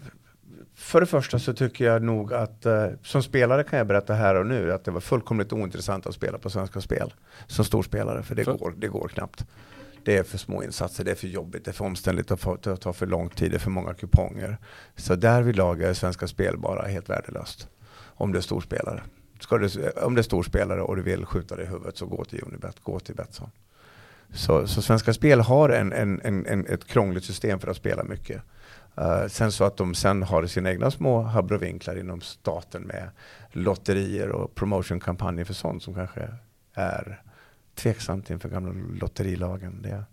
för 0.90 1.00
det 1.00 1.06
första 1.06 1.38
så 1.38 1.52
tycker 1.52 1.84
jag 1.84 2.02
nog 2.02 2.34
att 2.34 2.66
eh, 2.66 2.86
som 3.02 3.22
spelare 3.22 3.64
kan 3.64 3.78
jag 3.78 3.86
berätta 3.86 4.14
här 4.14 4.34
och 4.34 4.46
nu 4.46 4.72
att 4.72 4.84
det 4.84 4.90
var 4.90 5.00
fullkomligt 5.00 5.52
ointressant 5.52 6.06
att 6.06 6.14
spela 6.14 6.38
på 6.38 6.50
Svenska 6.50 6.80
Spel 6.80 7.14
som 7.46 7.64
storspelare 7.64 8.22
för 8.22 8.34
det, 8.34 8.44
för? 8.44 8.52
Går, 8.52 8.74
det 8.76 8.88
går 8.88 9.08
knappt. 9.08 9.44
Det 10.04 10.16
är 10.16 10.22
för 10.22 10.38
små 10.38 10.62
insatser, 10.62 11.04
det 11.04 11.10
är 11.10 11.14
för 11.14 11.26
jobbigt, 11.28 11.64
det 11.64 11.70
är 11.70 11.72
för 11.72 11.84
omständligt, 11.84 12.28
det 12.62 12.76
tar 12.76 12.92
för 12.92 13.06
lång 13.06 13.28
tid, 13.28 13.50
det 13.50 13.56
är 13.56 13.58
för 13.58 13.70
många 13.70 13.94
kuponger. 13.94 14.58
Så 14.96 15.14
därvidlag 15.14 15.82
är 15.82 15.94
Svenska 15.94 16.26
Spel 16.26 16.58
bara 16.58 16.86
helt 16.86 17.10
värdelöst. 17.10 17.68
Om 18.02 18.32
du 18.32 18.38
är 18.38 18.42
storspelare. 18.42 19.02
Du, 19.50 19.90
om 19.90 20.14
du 20.14 20.18
är 20.18 20.22
storspelare 20.22 20.82
och 20.82 20.96
du 20.96 21.02
vill 21.02 21.26
skjuta 21.26 21.56
dig 21.56 21.64
i 21.64 21.68
huvudet 21.68 21.96
så 21.96 22.06
gå 22.06 22.24
till 22.24 22.40
Unibet, 22.46 22.80
gå 22.80 23.00
till 23.00 23.14
Betsson. 23.14 23.50
Så, 24.34 24.66
så 24.66 24.82
Svenska 24.82 25.12
Spel 25.12 25.40
har 25.40 25.68
en, 25.68 25.92
en, 25.92 26.20
en, 26.46 26.66
ett 26.66 26.86
krångligt 26.86 27.24
system 27.24 27.58
för 27.58 27.70
att 27.70 27.76
spela 27.76 28.04
mycket. 28.04 28.42
Uh, 28.98 29.26
sen 29.28 29.52
så 29.52 29.64
att 29.64 29.76
de 29.76 29.94
sen 29.94 30.22
har 30.22 30.46
sina 30.46 30.70
egna 30.70 30.90
små 30.90 31.22
habrovinklar 31.22 31.98
inom 31.98 32.20
staten 32.20 32.82
med 32.82 33.08
lotterier 33.52 34.28
och 34.28 34.54
promotionkampanjer 34.54 35.44
för 35.44 35.54
sånt 35.54 35.82
som 35.82 35.94
kanske 35.94 36.28
är 36.74 37.22
tveksamt 37.74 38.30
inför 38.30 38.48
gamla 38.48 38.72
lotterilagen. 39.00 39.82
Det. 39.82 40.04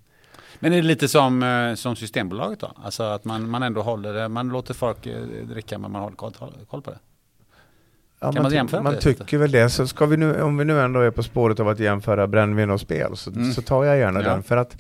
Men 0.60 0.74
är 0.74 0.78
det 0.78 0.88
lite 0.88 1.08
som, 1.08 1.44
eh, 1.44 1.74
som 1.76 1.96
Systembolaget 1.96 2.60
då? 2.60 2.72
Alltså 2.84 3.04
att 3.04 3.26
man, 3.26 3.50
man 3.50 3.64
ändå 3.64 3.82
håller 3.82 4.14
det, 4.14 4.30
man 4.30 4.50
låter 4.50 4.74
folk 4.74 5.06
eh, 5.06 5.22
dricka 5.44 5.78
men 5.78 5.92
man 5.92 6.02
håller 6.02 6.16
koll, 6.16 6.34
koll 6.70 6.82
på 6.82 6.92
det? 6.92 7.00
Ja, 8.20 8.32
kan 8.32 8.44
man, 8.44 8.68
man 8.72 8.84
Man 8.84 8.94
det 8.94 9.02
tycker 9.02 9.24
lite? 9.24 9.38
väl 9.38 9.52
det. 9.52 9.70
Så 9.70 9.88
ska 9.88 10.06
vi 10.06 10.18
nu, 10.18 10.42
om 10.42 10.58
vi 10.58 10.66
nu 10.66 10.82
ändå 10.82 11.00
är 11.00 11.12
på 11.12 11.24
spåret 11.24 11.60
av 11.60 11.68
att 11.68 11.80
jämföra 11.80 12.28
brännvin 12.28 12.70
och 12.70 12.82
spel 12.82 13.18
så, 13.18 13.32
mm. 13.32 13.52
så 13.52 13.62
tar 13.62 13.84
jag 13.84 13.98
gärna 13.98 14.22
ja. 14.22 14.30
den. 14.30 14.44
För 14.44 14.58
att 14.58 14.78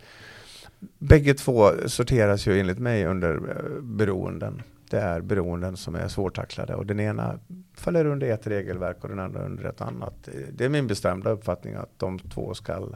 Bägge 0.79 1.33
två 1.33 1.71
sorteras 1.85 2.47
ju 2.47 2.59
enligt 2.59 2.79
mig 2.79 3.05
under 3.05 3.35
eh, 3.35 3.81
beroenden. 3.81 4.61
Det 4.89 4.99
är 4.99 5.21
beroenden 5.21 5.77
som 5.77 5.95
är 5.95 6.07
svårtacklade 6.07 6.75
och 6.75 6.85
den 6.85 6.99
ena 6.99 7.39
faller 7.75 8.05
under 8.05 8.27
ett 8.27 8.47
regelverk 8.47 9.03
och 9.03 9.09
den 9.09 9.19
andra 9.19 9.45
under 9.45 9.63
ett 9.63 9.81
annat. 9.81 10.27
Eh, 10.27 10.33
det 10.51 10.65
är 10.65 10.69
min 10.69 10.87
bestämda 10.87 11.29
uppfattning 11.29 11.75
att 11.75 11.99
de 11.99 12.19
två 12.19 12.53
ska 12.53 12.89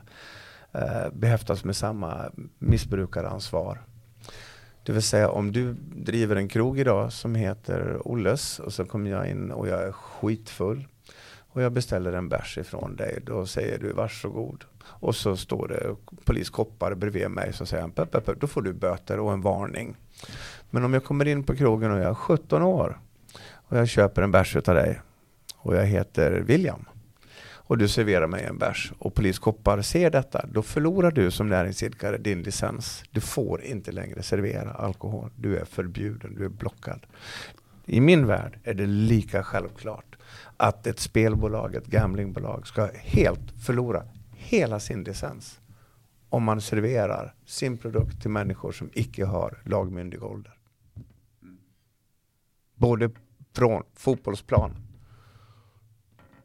eh, 0.72 1.10
behäftas 1.14 1.64
med 1.64 1.76
samma 1.76 2.32
missbrukaransvar. 2.60 3.82
Det 4.84 4.92
vill 4.92 5.02
säga 5.02 5.30
om 5.30 5.52
du 5.52 5.74
driver 5.96 6.36
en 6.36 6.48
krog 6.48 6.80
idag 6.80 7.14
som 7.14 7.36
heter 7.36 8.08
Olles 8.08 8.60
och 8.60 8.74
så 8.74 8.86
kommer 8.86 9.12
jag 9.12 9.30
in 9.30 9.52
och 9.52 9.68
jag 9.68 9.84
är 9.84 9.92
skitfull 9.92 10.88
och 11.54 11.62
jag 11.62 11.72
beställer 11.72 12.14
en 12.14 12.30
bärs 12.30 12.58
ifrån 12.58 12.96
dig. 12.96 13.20
Då 13.26 13.46
säger 13.46 13.80
du 13.80 13.94
varsågod. 13.94 14.66
Och 14.84 15.16
så 15.16 15.38
står 15.38 15.68
det 15.68 15.96
poliskoppar 16.26 16.94
bredvid 16.96 17.32
mig 17.32 17.54
som 17.54 17.68
säger 17.68 17.88
pep, 17.88 18.12
pep, 18.12 18.42
då 18.42 18.48
får 18.48 18.62
du 18.62 18.74
böter 18.74 19.20
och 19.20 19.34
en 19.34 19.42
varning. 19.42 19.96
Men 20.70 20.84
om 20.84 20.94
jag 20.94 21.04
kommer 21.04 21.28
in 21.28 21.44
på 21.44 21.56
krogen 21.56 21.92
och 21.92 22.00
jag 22.00 22.10
är 22.10 22.14
17 22.14 22.62
år 22.62 23.00
och 23.54 23.78
jag 23.78 23.88
köper 23.88 24.22
en 24.22 24.32
bärs 24.32 24.56
av 24.56 24.76
dig 24.76 25.02
och 25.56 25.76
jag 25.76 25.86
heter 25.86 26.32
William 26.32 26.86
och 27.72 27.78
du 27.78 27.88
serverar 27.88 28.28
mig 28.28 28.44
en 28.44 28.58
bärs 28.58 28.94
och 29.00 29.14
poliskoppar 29.14 29.82
ser 29.82 30.10
detta, 30.10 30.46
då 30.52 30.62
förlorar 30.62 31.12
du 31.12 31.32
som 31.32 31.50
näringsidkare 31.50 32.18
din 32.18 32.44
licens. 32.44 33.04
Du 33.12 33.22
får 33.22 33.62
inte 33.64 33.92
längre 33.92 34.24
servera 34.24 34.72
alkohol. 34.72 35.30
Du 35.36 35.58
är 35.58 35.66
förbjuden, 35.66 36.36
du 36.36 36.46
är 36.46 36.50
blockad. 36.50 37.06
I 37.86 38.02
min 38.02 38.28
värld 38.28 38.60
är 38.64 38.74
det 38.74 38.86
lika 38.86 39.44
självklart 39.44 40.16
att 40.58 40.88
ett 40.88 41.00
spelbolag, 41.00 41.76
ett 41.76 41.88
gamblingbolag 41.88 42.68
ska 42.68 42.90
helt 42.94 43.52
förlora 43.66 44.04
hela 44.52 44.80
sin 44.80 45.04
licens 45.04 45.60
om 46.30 46.44
man 46.44 46.62
serverar 46.62 47.34
sin 47.46 47.78
produkt 47.78 48.22
till 48.22 48.32
människor 48.32 48.72
som 48.72 48.90
icke 48.94 49.26
har 49.26 49.58
lagmyndig 49.66 50.24
ålder. 50.24 50.54
Både 52.76 53.12
från 53.54 53.84
fotbollsplan 53.96 54.76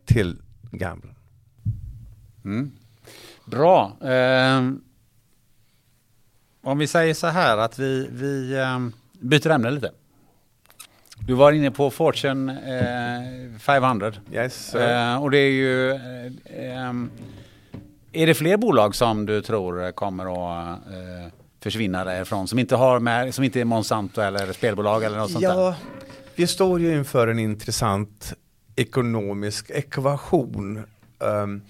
till 0.05 0.43
gambling. 0.71 1.15
Mm. 2.45 2.73
Bra. 3.45 3.97
Eh, 4.01 4.71
om 6.63 6.79
vi 6.79 6.87
säger 6.87 7.15
så 7.15 7.27
här 7.27 7.59
att 7.59 7.79
vi, 7.79 8.09
vi 8.13 8.59
eh, 8.59 8.89
byter 9.21 9.51
ämne 9.51 9.71
lite. 9.71 9.93
Du 11.19 11.35
var 11.35 11.53
inne 11.53 11.71
på 11.71 11.91
Fortune 11.91 12.53
eh, 13.53 13.59
500. 13.59 14.13
Yes, 14.33 14.75
eh, 14.75 15.23
och 15.23 15.31
det 15.31 15.39
är 15.39 15.51
ju... 15.51 15.91
Ehm, 18.17 18.23
är 18.23 18.27
det 18.27 18.35
fler 18.35 18.57
bolag 18.57 18.95
som 18.95 19.27
du 19.27 19.43
tror 19.43 19.93
kommer 19.93 20.25
att 20.25 20.79
eh, 20.87 21.33
försvinna 21.63 22.05
därifrån? 22.05 22.49
Som 22.49 22.59
inte, 22.59 22.77
har 22.77 23.01
med, 23.01 23.35
som 23.35 23.45
inte 23.45 23.61
är 23.61 23.65
Monsanto 23.65 24.21
eller 24.21 24.53
spelbolag 24.53 25.05
eller 25.05 25.19
något 25.19 25.31
sånt 25.31 25.43
ja, 25.43 25.55
där? 25.55 25.75
Vi 26.35 26.47
står 26.47 26.81
ju 26.81 26.97
inför 26.97 27.29
en 27.29 27.39
intressant 27.39 28.35
ekonomisk 28.77 29.71
ekvation. 29.71 30.83
Um, 31.19 31.63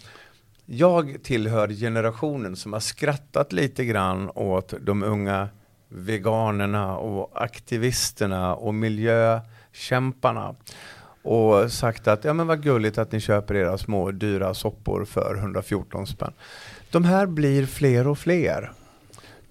jag 0.66 1.16
tillhör 1.22 1.68
generationen 1.68 2.57
som 2.57 2.72
har 2.72 2.80
skrattat 2.80 3.53
lite 3.53 3.84
grann 3.84 4.30
åt 4.34 4.74
de 4.80 5.03
unga 5.03 5.49
veganerna 5.88 6.97
och 6.97 7.42
aktivisterna 7.42 8.55
och 8.55 8.74
miljökämparna 8.74 10.55
och 11.27 11.72
sagt 11.72 12.09
att 12.09 12.24
ja 12.24 12.33
men 12.33 12.47
vad 12.47 12.62
gulligt 12.62 12.99
att 12.99 13.12
ni 13.12 13.20
köper 13.20 13.55
era 13.55 13.79
små 13.79 14.11
dyra 14.11 14.55
soppor 14.55 15.05
för 15.05 15.37
114 15.39 16.07
spänn. 16.07 16.33
De 16.91 17.05
här 17.05 17.27
blir 17.27 17.66
fler 17.66 18.07
och 18.07 18.18
fler. 18.18 18.72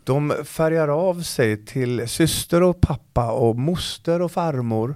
De 0.04 0.34
färgar 0.44 0.88
av 0.88 1.22
sig 1.22 1.66
till 1.66 2.08
syster 2.08 2.64
och 2.64 2.82
pappa 2.82 3.32
och 3.32 3.56
moster 3.56 4.22
och 4.22 4.32
farmor. 4.32 4.96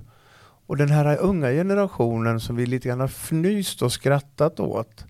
Och 0.68 0.78
den 0.78 0.90
här 0.90 1.18
unga 1.18 1.52
generationen 1.52 2.40
som 2.40 2.56
vi 2.56 2.66
lite 2.66 2.88
grann 2.88 3.00
har 3.00 3.08
fnyst 3.08 3.82
och 3.82 3.92
skrattat 3.92 4.60
åt, 4.60 5.06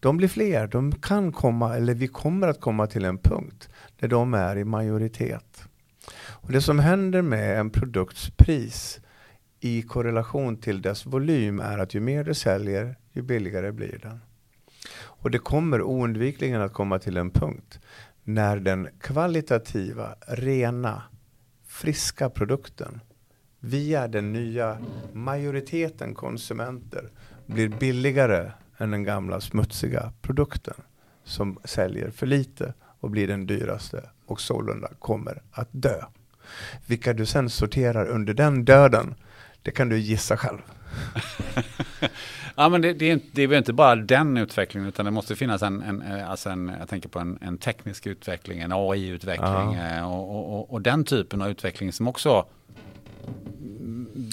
de 0.00 0.16
blir 0.16 0.28
fler. 0.28 0.66
De 0.66 0.92
kan 0.92 1.32
komma, 1.32 1.76
eller 1.76 1.94
vi 1.94 2.08
kommer 2.08 2.48
att 2.48 2.60
komma 2.60 2.86
till 2.86 3.04
en 3.04 3.18
punkt 3.18 3.68
där 4.00 4.08
de 4.08 4.34
är 4.34 4.56
i 4.56 4.64
majoritet. 4.64 5.64
Och 6.28 6.52
Det 6.52 6.60
som 6.60 6.78
händer 6.78 7.22
med 7.22 7.58
en 7.60 7.70
produkts 7.70 8.30
pris 8.36 9.00
i 9.64 9.82
korrelation 9.82 10.56
till 10.56 10.82
dess 10.82 11.06
volym 11.06 11.60
är 11.60 11.78
att 11.78 11.94
ju 11.94 12.00
mer 12.00 12.24
du 12.24 12.34
säljer, 12.34 12.96
ju 13.12 13.22
billigare 13.22 13.72
blir 13.72 13.98
den. 14.02 14.20
Och 14.96 15.30
det 15.30 15.38
kommer 15.38 15.82
oundvikligen 15.82 16.60
att 16.60 16.72
komma 16.72 16.98
till 16.98 17.16
en 17.16 17.30
punkt 17.30 17.80
när 18.24 18.56
den 18.56 18.88
kvalitativa, 19.00 20.14
rena, 20.26 21.02
friska 21.66 22.30
produkten 22.30 23.00
via 23.60 24.08
den 24.08 24.32
nya 24.32 24.78
majoriteten 25.12 26.14
konsumenter 26.14 27.10
blir 27.46 27.68
billigare 27.68 28.50
än 28.78 28.90
den 28.90 29.04
gamla 29.04 29.40
smutsiga 29.40 30.12
produkten 30.22 30.76
som 31.24 31.58
säljer 31.64 32.10
för 32.10 32.26
lite 32.26 32.74
och 33.00 33.10
blir 33.10 33.28
den 33.28 33.46
dyraste 33.46 34.10
och 34.26 34.40
sålunda 34.40 34.88
kommer 34.98 35.42
att 35.50 35.68
dö. 35.70 36.04
Vilka 36.86 37.12
du 37.12 37.26
sen 37.26 37.50
sorterar 37.50 38.06
under 38.06 38.34
den 38.34 38.64
döden, 38.64 39.14
det 39.64 39.70
kan 39.70 39.88
du 39.88 39.98
gissa 39.98 40.36
själv. 40.36 40.58
ja, 42.56 42.68
men 42.68 42.82
det, 42.82 42.92
det, 42.92 43.10
är 43.10 43.20
det 43.32 43.42
är 43.42 43.46
väl 43.46 43.58
inte 43.58 43.72
bara 43.72 43.96
den 43.96 44.36
utvecklingen 44.36 44.88
utan 44.88 45.04
det 45.04 45.10
måste 45.10 45.36
finnas 45.36 45.62
en, 45.62 45.82
en, 45.82 46.24
alltså 46.24 46.50
en 46.50 46.72
jag 46.78 46.88
tänker 46.88 47.08
på 47.08 47.18
en, 47.18 47.38
en 47.40 47.58
teknisk 47.58 48.06
utveckling, 48.06 48.58
en 48.60 48.72
AI-utveckling 48.72 49.74
ja. 49.74 49.96
Eh, 49.96 50.12
och, 50.12 50.54
och, 50.54 50.72
och, 50.72 50.82
den 50.82 51.04
typen 51.04 51.42
av 51.42 51.48
utveckling 51.48 51.92
som 51.92 52.08
också 52.08 52.46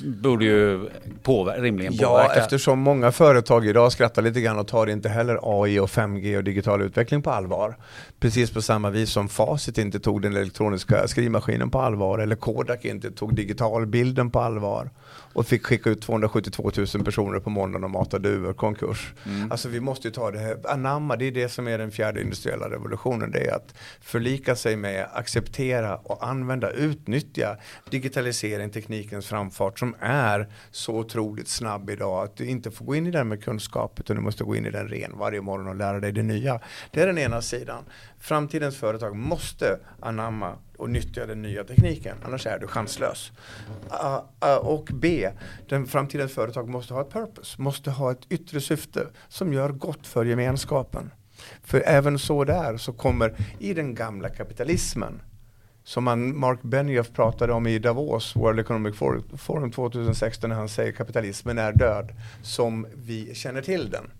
borde 0.03 0.45
ju 0.45 0.89
påver 1.23 1.61
rimligen 1.61 1.97
påverka. 1.97 2.33
Ja, 2.35 2.41
eftersom 2.41 2.79
många 2.79 3.11
företag 3.11 3.67
idag 3.67 3.91
skrattar 3.91 4.21
lite 4.21 4.41
grann 4.41 4.59
och 4.59 4.67
tar 4.67 4.87
inte 4.87 5.09
heller 5.09 5.39
AI 5.43 5.79
och 5.79 5.89
5G 5.89 6.37
och 6.37 6.43
digital 6.43 6.81
utveckling 6.81 7.21
på 7.21 7.31
allvar. 7.31 7.77
Precis 8.19 8.51
på 8.51 8.61
samma 8.61 8.89
vis 8.89 9.09
som 9.09 9.29
Facit 9.29 9.77
inte 9.77 9.99
tog 9.99 10.21
den 10.21 10.35
elektroniska 10.35 11.07
skrivmaskinen 11.07 11.69
på 11.69 11.79
allvar 11.79 12.19
eller 12.19 12.35
Kodak 12.35 12.85
inte 12.85 13.11
tog 13.11 13.35
digitalbilden 13.35 14.31
på 14.31 14.39
allvar 14.39 14.89
och 15.33 15.47
fick 15.47 15.65
skicka 15.65 15.89
ut 15.89 16.01
272 16.01 16.71
000 16.77 17.03
personer 17.05 17.39
på 17.39 17.49
måndagen 17.49 17.83
och 17.83 17.89
mata 17.89 18.19
duvor, 18.19 18.53
konkurs. 18.53 19.13
Mm. 19.25 19.51
Alltså 19.51 19.69
vi 19.69 19.79
måste 19.79 20.07
ju 20.07 20.11
ta 20.11 20.31
det 20.31 20.39
här, 20.39 20.57
anamma, 20.67 21.15
det 21.15 21.25
är 21.25 21.31
det 21.31 21.49
som 21.49 21.67
är 21.67 21.77
den 21.77 21.91
fjärde 21.91 22.21
industriella 22.21 22.69
revolutionen. 22.69 23.31
Det 23.31 23.47
är 23.47 23.55
att 23.55 23.73
förlika 24.01 24.55
sig 24.55 24.75
med, 24.75 25.07
acceptera 25.13 25.95
och 25.95 26.27
använda, 26.27 26.71
utnyttja 26.71 27.57
digitalisering, 27.89 28.69
teknikens 28.69 29.27
framfart 29.27 29.79
som 29.79 29.95
är 29.99 30.47
så 30.71 31.03
otroligt 31.11 31.47
snabb 31.47 31.89
idag 31.89 32.23
att 32.23 32.35
du 32.35 32.45
inte 32.45 32.71
får 32.71 32.85
gå 32.85 32.95
in 32.95 33.07
i 33.07 33.11
den 33.11 33.27
med 33.27 33.43
kunskap 33.43 33.99
utan 33.99 34.15
du 34.15 34.21
måste 34.21 34.43
gå 34.43 34.55
in 34.55 34.65
i 34.65 34.71
den 34.71 34.87
ren 34.87 35.17
varje 35.17 35.41
morgon 35.41 35.67
och 35.67 35.75
lära 35.75 35.99
dig 35.99 36.11
det 36.11 36.23
nya. 36.23 36.59
Det 36.91 37.01
är 37.01 37.07
den 37.07 37.17
ena 37.17 37.41
sidan. 37.41 37.83
Framtidens 38.19 38.77
företag 38.77 39.15
måste 39.15 39.79
anamma 39.99 40.55
och 40.77 40.89
nyttja 40.89 41.25
den 41.25 41.41
nya 41.41 41.63
tekniken, 41.63 42.17
annars 42.25 42.47
är 42.47 42.59
du 42.59 42.67
chanslös. 42.67 43.31
Uh, 43.91 44.19
uh, 44.45 44.55
och 44.55 44.89
B, 44.93 45.29
den 45.69 45.87
framtidens 45.87 46.33
företag 46.33 46.69
måste 46.69 46.93
ha 46.93 47.01
ett 47.01 47.11
purpose, 47.11 47.61
måste 47.61 47.91
ha 47.91 48.11
ett 48.11 48.25
yttre 48.29 48.61
syfte 48.61 49.07
som 49.27 49.53
gör 49.53 49.69
gott 49.69 50.07
för 50.07 50.25
gemenskapen. 50.25 51.11
För 51.63 51.83
även 51.85 52.19
så 52.19 52.43
där 52.43 52.77
så 52.77 52.93
kommer 52.93 53.35
i 53.59 53.73
den 53.73 53.95
gamla 53.95 54.29
kapitalismen 54.29 55.21
som 55.83 56.03
man, 56.03 56.39
Mark 56.39 56.61
Benioff 56.61 57.11
pratade 57.13 57.53
om 57.53 57.67
i 57.67 57.79
Davos, 57.79 58.35
World 58.35 58.59
Economic 58.59 58.95
Forum 59.37 59.71
2016 59.71 60.49
när 60.49 60.57
han 60.57 60.69
säger 60.69 60.91
kapitalismen 60.91 61.57
är 61.57 61.73
död 61.73 62.11
som 62.41 62.87
vi 62.95 63.35
känner 63.35 63.61
till 63.61 63.89
den. 63.89 64.11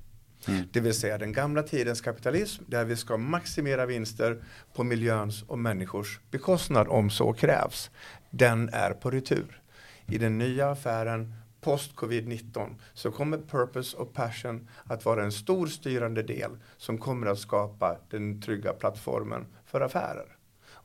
Mm. 0.48 0.64
Det 0.72 0.80
vill 0.80 0.94
säga 0.94 1.18
den 1.18 1.34
gamla 1.34 1.64
tidens 1.64 2.02
kapitalism 2.02 2.64
där 2.68 2.86
vi 2.86 2.96
ska 2.96 3.18
maximera 3.18 3.86
vinster 3.86 4.44
på 4.74 4.84
miljöns 4.84 5.44
och 5.44 5.60
människors 5.60 6.20
bekostnad 6.32 6.88
om 6.88 7.10
så 7.10 7.34
krävs. 7.34 7.92
Den 8.30 8.70
är 8.74 8.92
på 8.92 9.12
retur. 9.12 9.62
I 10.08 10.18
den 10.18 10.38
nya 10.38 10.70
affären 10.70 11.34
post 11.62 11.96
covid-19 11.96 12.76
så 12.94 13.12
kommer 13.12 13.38
purpose 13.38 13.98
och 13.98 14.14
passion 14.14 14.68
att 14.84 15.06
vara 15.06 15.24
en 15.24 15.32
stor 15.32 15.68
styrande 15.68 16.24
del 16.24 16.52
som 16.78 16.98
kommer 16.98 17.28
att 17.28 17.40
skapa 17.40 17.98
den 18.10 18.42
trygga 18.42 18.74
plattformen 18.74 19.46
för 19.66 19.82
affärer. 19.82 20.38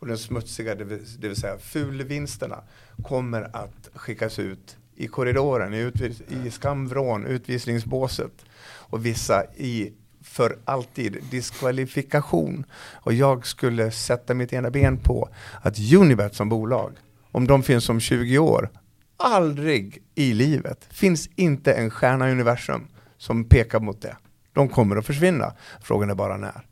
Och 0.06 0.10
den 0.10 0.18
smutsiga, 0.18 0.74
det 0.74 0.84
vill, 0.84 1.04
det 1.18 1.28
vill 1.28 1.36
säga 1.36 1.58
fulvinsterna, 1.58 2.62
kommer 3.02 3.56
att 3.56 3.88
skickas 3.94 4.38
ut 4.38 4.76
i 4.96 5.06
korridoren, 5.06 5.74
i, 5.74 5.78
utvis, 5.78 6.20
i 6.20 6.50
skamvrån, 6.50 7.26
utvisningsbåset 7.26 8.44
och 8.64 9.06
vissa 9.06 9.44
i 9.56 9.92
för 10.22 10.58
alltid 10.64 11.18
diskvalifikation. 11.30 12.64
Och 12.92 13.12
jag 13.12 13.46
skulle 13.46 13.90
sätta 13.90 14.34
mitt 14.34 14.52
ena 14.52 14.70
ben 14.70 14.96
på 14.96 15.28
att 15.62 15.78
Unibet 15.94 16.34
som 16.34 16.48
bolag, 16.48 16.92
om 17.32 17.46
de 17.46 17.62
finns 17.62 17.88
om 17.88 18.00
20 18.00 18.38
år, 18.38 18.70
aldrig 19.16 20.02
i 20.14 20.34
livet 20.34 20.88
finns 20.90 21.28
inte 21.36 21.72
en 21.72 21.90
stjärna 21.90 22.28
i 22.28 22.32
universum 22.32 22.88
som 23.18 23.44
pekar 23.44 23.80
mot 23.80 24.02
det. 24.02 24.16
De 24.52 24.68
kommer 24.68 24.96
att 24.96 25.06
försvinna. 25.06 25.52
Frågan 25.80 26.10
är 26.10 26.14
bara 26.14 26.36
när. 26.36 26.66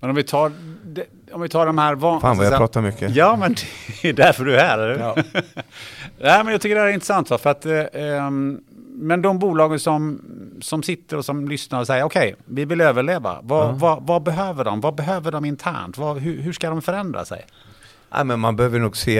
Men 0.00 0.10
om 0.10 0.16
vi 0.16 0.22
tar, 0.22 0.52
om 1.32 1.40
vi 1.40 1.48
tar 1.48 1.66
de 1.66 1.78
här 1.78 1.94
van... 1.94 2.20
Fan 2.20 2.36
vad 2.36 2.46
jag 2.46 2.56
pratar 2.56 2.82
mycket. 2.82 3.14
Ja, 3.14 3.36
men 3.36 3.54
det 4.02 4.08
är 4.08 4.12
därför 4.12 4.44
du 4.44 4.56
är 4.56 4.64
här. 4.64 4.78
Eller? 4.78 4.98
Ja. 4.98 5.16
Nej, 6.18 6.44
men 6.44 6.46
jag 6.46 6.60
tycker 6.60 6.74
det 6.74 6.80
här 6.80 6.88
är 6.88 6.92
intressant. 6.92 7.28
För 7.28 7.46
att, 7.46 7.66
eh, 7.66 8.30
men 8.92 9.22
de 9.22 9.38
bolagen 9.38 9.80
som, 9.80 10.20
som 10.60 10.82
sitter 10.82 11.16
och 11.16 11.24
som 11.24 11.48
lyssnar 11.48 11.80
och 11.80 11.86
säger 11.86 12.04
okej, 12.04 12.34
okay, 12.34 12.44
vi 12.44 12.64
vill 12.64 12.80
överleva. 12.80 13.40
Vad, 13.42 13.68
ja. 13.68 13.72
vad, 13.72 14.02
vad, 14.02 14.22
behöver 14.22 14.64
de? 14.64 14.80
Vad 14.80 14.94
behöver 14.94 15.32
de 15.32 15.44
internt? 15.44 15.98
Vad, 15.98 16.18
hur, 16.18 16.40
hur 16.40 16.52
ska 16.52 16.70
de 16.70 16.82
förändra 16.82 17.24
sig? 17.24 17.44
Ja, 18.10 18.24
men 18.24 18.40
man 18.40 18.56
behöver 18.56 18.78
nog 18.78 18.96
se 18.96 19.18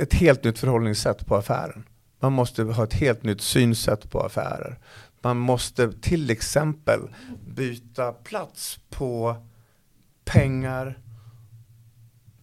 ett 0.00 0.14
helt 0.14 0.44
nytt 0.44 0.58
förhållningssätt 0.58 1.26
på 1.26 1.36
affären. 1.36 1.84
Man 2.20 2.32
måste 2.32 2.62
ha 2.62 2.84
ett 2.84 2.94
helt 2.94 3.22
nytt 3.22 3.40
synsätt 3.40 4.10
på 4.10 4.20
affärer. 4.20 4.78
Man 5.20 5.36
måste 5.36 5.92
till 5.92 6.30
exempel 6.30 7.00
byta 7.46 8.12
plats 8.12 8.78
på 8.90 9.36
pengar 10.24 10.98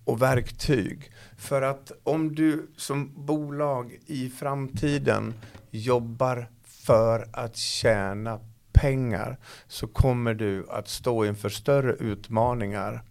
och 0.10 0.22
verktyg. 0.22 1.12
För 1.38 1.62
att 1.62 1.92
om 2.04 2.36
du 2.36 2.72
som 2.78 3.26
bolag 3.26 3.98
i 4.06 4.30
framtiden 4.30 5.34
jobbar 5.72 6.48
för 6.64 7.28
att 7.34 7.56
tjäna 7.56 8.40
pengar 8.72 9.38
så 9.68 9.88
kommer 9.88 10.34
du 10.34 10.70
att 10.70 10.88
stå 10.88 11.26
inför 11.26 11.50
större 11.50 11.94
utmaningar 11.94 13.04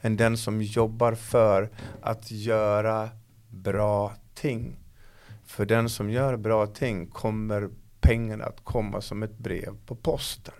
än 0.00 0.16
den 0.16 0.36
som 0.36 0.62
jobbar 0.62 1.14
för 1.14 1.70
att 2.02 2.30
göra 2.30 3.08
bra 3.48 4.12
ting. 4.34 4.76
För 5.46 5.66
den 5.66 5.88
som 5.88 6.10
gör 6.10 6.36
bra 6.36 6.66
ting 6.66 7.06
kommer 7.06 7.68
pengarna 8.00 8.44
att 8.44 8.64
komma 8.64 9.00
som 9.00 9.22
ett 9.22 9.38
brev 9.38 9.76
på 9.86 9.94
posten. 9.94 10.54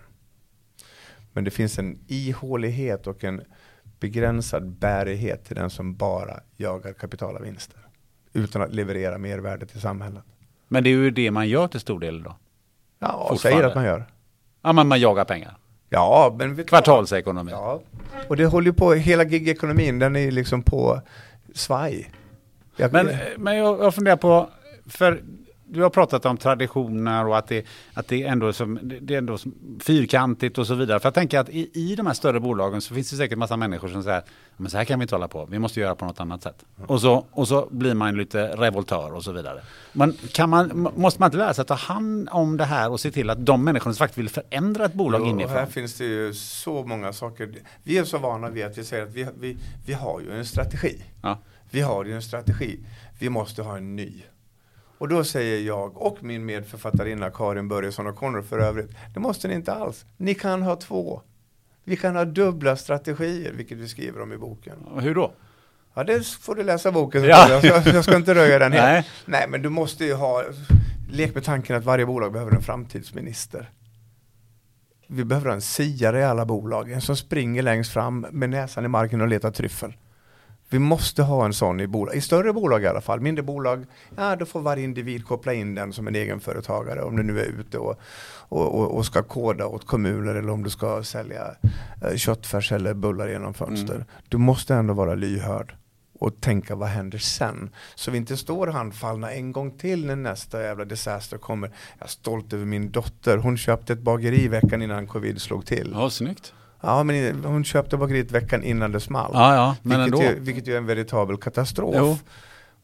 Men 1.33 1.43
det 1.43 1.51
finns 1.51 1.79
en 1.79 1.99
ihålighet 2.07 3.07
och 3.07 3.23
en 3.23 3.41
begränsad 4.03 4.67
bärighet 4.67 5.45
till 5.45 5.55
den 5.55 5.69
som 5.69 5.95
bara 5.95 6.39
jagar 6.57 6.93
kapitala 6.93 7.39
vinster. 7.39 7.77
Utan 8.33 8.61
att 8.61 8.73
leverera 8.73 9.17
mervärde 9.17 9.65
till 9.65 9.81
samhället. 9.81 10.23
Men 10.67 10.83
det 10.83 10.89
är 10.89 10.91
ju 10.91 11.11
det 11.11 11.31
man 11.31 11.49
gör 11.49 11.67
till 11.67 11.79
stor 11.79 11.99
del 11.99 12.23
då. 12.23 12.35
Ja, 12.99 13.37
säger 13.41 13.63
att 13.63 13.75
man 13.75 13.83
gör. 13.83 14.05
Ja, 14.61 14.73
men 14.73 14.87
man 14.87 14.99
jagar 14.99 15.25
pengar. 15.25 15.57
Ja, 15.89 16.35
men 16.39 16.55
vad? 16.55 16.67
Kvartalsekonomi. 16.67 17.51
Ja, 17.51 17.81
och 18.27 18.37
det 18.37 18.45
håller 18.45 18.67
ju 18.67 18.73
på, 18.73 18.93
hela 18.93 19.23
gigekonomin 19.23 19.99
den 19.99 20.15
är 20.15 20.31
liksom 20.31 20.63
på 20.63 21.01
svaj. 21.53 22.11
Jag, 22.77 22.93
Men, 22.93 23.09
men 23.37 23.57
jag, 23.57 23.83
jag 23.83 23.95
funderar 23.95 24.17
på, 24.17 24.49
för 24.85 25.21
du 25.73 25.81
har 25.81 25.89
pratat 25.89 26.25
om 26.25 26.37
traditioner 26.37 27.27
och 27.27 27.37
att 27.37 27.47
det, 27.47 27.65
att 27.93 28.07
det, 28.07 28.23
är, 28.23 28.27
ändå 28.27 28.53
som, 28.53 28.79
det 29.01 29.13
är 29.13 29.17
ändå 29.17 29.37
fyrkantigt 29.79 30.57
och 30.57 30.67
så 30.67 30.75
vidare. 30.75 30.99
För 30.99 31.07
jag 31.07 31.13
tänker 31.13 31.39
att 31.39 31.49
i, 31.49 31.69
i 31.73 31.95
de 31.95 32.07
här 32.07 32.13
större 32.13 32.39
bolagen 32.39 32.81
så 32.81 32.93
finns 32.93 33.09
det 33.09 33.15
säkert 33.17 33.37
massa 33.37 33.57
människor 33.57 33.87
som 33.87 34.03
säger 34.03 34.23
men 34.57 34.69
så 34.69 34.77
här 34.77 34.85
kan 34.85 34.99
vi 34.99 35.03
inte 35.03 35.15
hålla 35.15 35.27
på, 35.27 35.45
vi 35.45 35.59
måste 35.59 35.79
göra 35.79 35.95
på 35.95 36.05
något 36.05 36.19
annat 36.19 36.43
sätt. 36.43 36.65
Och 36.87 37.01
så, 37.01 37.25
och 37.31 37.47
så 37.47 37.67
blir 37.71 37.93
man 37.93 38.17
lite 38.17 38.47
revoltör 38.47 39.13
och 39.13 39.23
så 39.23 39.31
vidare. 39.31 39.61
Men 39.93 40.13
kan 40.31 40.49
man, 40.49 40.89
måste 40.95 41.21
man 41.21 41.27
inte 41.27 41.37
lära 41.37 41.53
sig 41.53 41.61
att 41.61 41.67
ta 41.67 41.73
hand 41.73 42.29
om 42.31 42.57
det 42.57 42.65
här 42.65 42.91
och 42.91 42.99
se 42.99 43.11
till 43.11 43.29
att 43.29 43.45
de 43.45 43.63
människorna 43.63 43.93
som 43.93 43.97
faktiskt 43.97 44.17
vill 44.17 44.29
förändra 44.29 44.85
ett 44.85 44.93
bolag 44.93 45.21
Jo, 45.21 45.29
inifrån? 45.29 45.57
här 45.57 45.65
finns 45.65 45.97
det 45.97 46.05
ju 46.05 46.33
så 46.33 46.83
många 46.83 47.13
saker. 47.13 47.53
Vi 47.83 47.97
är 47.97 48.03
så 48.03 48.17
vana 48.17 48.49
vid 48.49 48.65
att 48.65 48.77
vi 48.77 48.83
säger 48.83 49.03
att 49.03 49.13
vi, 49.13 49.27
vi, 49.39 49.57
vi 49.85 49.93
har 49.93 50.19
ju 50.21 50.37
en 50.37 50.45
strategi. 50.45 51.03
Ja. 51.21 51.39
Vi 51.71 51.81
har 51.81 52.05
ju 52.05 52.15
en 52.15 52.21
strategi. 52.21 52.79
Vi 53.19 53.29
måste 53.29 53.61
ha 53.61 53.77
en 53.77 53.95
ny. 53.95 54.23
Och 55.03 55.09
då 55.09 55.23
säger 55.23 55.59
jag 55.67 56.01
och 56.01 56.23
min 56.23 56.45
medförfattarinna 56.45 57.29
Karin 57.29 57.67
Börjesson 57.67 58.07
och 58.07 58.15
Connor 58.15 58.41
för 58.41 58.59
övrigt. 58.59 58.91
Det 59.13 59.19
måste 59.19 59.47
ni 59.47 59.53
inte 59.53 59.73
alls. 59.73 60.05
Ni 60.17 60.35
kan 60.35 60.61
ha 60.61 60.75
två. 60.75 61.21
Vi 61.83 61.97
kan 61.97 62.15
ha 62.15 62.25
dubbla 62.25 62.75
strategier, 62.75 63.51
vilket 63.51 63.77
vi 63.77 63.87
skriver 63.87 64.21
om 64.21 64.33
i 64.33 64.37
boken. 64.37 64.73
Hur 64.99 65.15
då? 65.15 65.33
Ja, 65.93 66.03
det 66.03 66.27
får 66.27 66.55
du 66.55 66.63
läsa 66.63 66.91
boken. 66.91 67.23
Ja. 67.23 67.49
Jag, 67.49 67.83
ska, 67.83 67.93
jag 67.93 68.03
ska 68.03 68.15
inte 68.15 68.35
röja 68.35 68.59
den 68.59 68.71
helt. 68.71 68.83
Nej. 68.85 69.07
Nej, 69.25 69.47
men 69.49 69.61
du 69.61 69.69
måste 69.69 70.05
ju 70.05 70.13
ha, 70.13 70.43
lek 71.11 71.35
med 71.35 71.43
tanken 71.43 71.75
att 71.75 71.83
varje 71.83 72.05
bolag 72.05 72.33
behöver 72.33 72.51
en 72.51 72.61
framtidsminister. 72.61 73.69
Vi 75.07 75.25
behöver 75.25 75.49
en 75.49 75.61
siare 75.61 76.19
i 76.19 76.23
alla 76.23 76.45
bolag, 76.45 76.91
en 76.91 77.01
som 77.01 77.15
springer 77.15 77.61
längst 77.61 77.93
fram 77.93 78.25
med 78.31 78.49
näsan 78.49 78.85
i 78.85 78.87
marken 78.87 79.21
och 79.21 79.27
letar 79.27 79.51
tryffel. 79.51 79.93
Vi 80.73 80.79
måste 80.79 81.23
ha 81.23 81.45
en 81.45 81.53
sån 81.53 81.79
i 81.79 81.87
bolag, 81.87 82.15
i 82.15 82.21
större 82.21 82.53
bolag 82.53 82.83
i 82.83 82.87
alla 82.87 83.01
fall. 83.01 83.19
Mindre 83.19 83.43
bolag, 83.43 83.85
ja 84.15 84.35
då 84.35 84.45
får 84.45 84.61
varje 84.61 84.83
individ 84.83 85.25
koppla 85.25 85.53
in 85.53 85.75
den 85.75 85.93
som 85.93 86.07
en 86.07 86.15
egenföretagare 86.15 87.01
om 87.01 87.15
du 87.15 87.23
nu 87.23 87.39
är 87.39 87.45
ute 87.45 87.77
och, 87.77 87.99
och, 88.49 88.97
och, 88.97 89.05
ska 89.05 89.23
koda 89.23 89.65
åt 89.65 89.87
kommuner 89.87 90.35
eller 90.35 90.49
om 90.49 90.63
du 90.63 90.69
ska 90.69 91.03
sälja 91.03 91.55
eh, 92.01 92.15
köttfärs 92.15 92.71
eller 92.71 92.93
bullar 92.93 93.27
genom 93.27 93.53
fönster. 93.53 93.95
Mm. 93.95 94.07
Du 94.29 94.37
måste 94.37 94.75
ändå 94.75 94.93
vara 94.93 95.15
lyhörd 95.15 95.75
och 96.19 96.41
tänka 96.41 96.75
vad 96.75 96.89
händer 96.89 97.17
sen? 97.17 97.69
Så 97.95 98.11
vi 98.11 98.17
inte 98.17 98.37
står 98.37 98.67
handfallna 98.67 99.31
en 99.31 99.51
gång 99.51 99.77
till 99.77 100.05
när 100.05 100.15
nästa 100.15 100.61
jävla 100.61 100.85
disaster 100.85 101.37
kommer. 101.37 101.67
Jag 101.99 102.05
är 102.05 102.09
stolt 102.09 102.53
över 102.53 102.65
min 102.65 102.91
dotter. 102.91 103.37
Hon 103.37 103.57
köpte 103.57 103.93
ett 103.93 104.01
bageri 104.01 104.47
veckan 104.47 104.81
innan 104.81 105.07
covid 105.07 105.41
slog 105.41 105.65
till. 105.65 105.91
Ja, 105.93 106.09
snyggt. 106.09 106.53
Ja, 106.85 107.03
men 107.03 107.43
hon 107.43 107.63
köpte 107.63 107.97
bageriet 107.97 108.31
veckan 108.31 108.63
innan 108.63 108.91
det 108.91 108.99
small. 108.99 109.31
Ja, 109.33 109.55
ja, 109.55 109.75
men 109.81 110.03
vilket, 110.03 110.19
ändå. 110.19 110.33
ju, 110.33 110.39
vilket 110.39 110.67
ju 110.67 110.73
är 110.73 110.77
en 110.77 110.85
veritabel 110.85 111.37
katastrof. 111.37 111.95
Jo. 111.97 112.17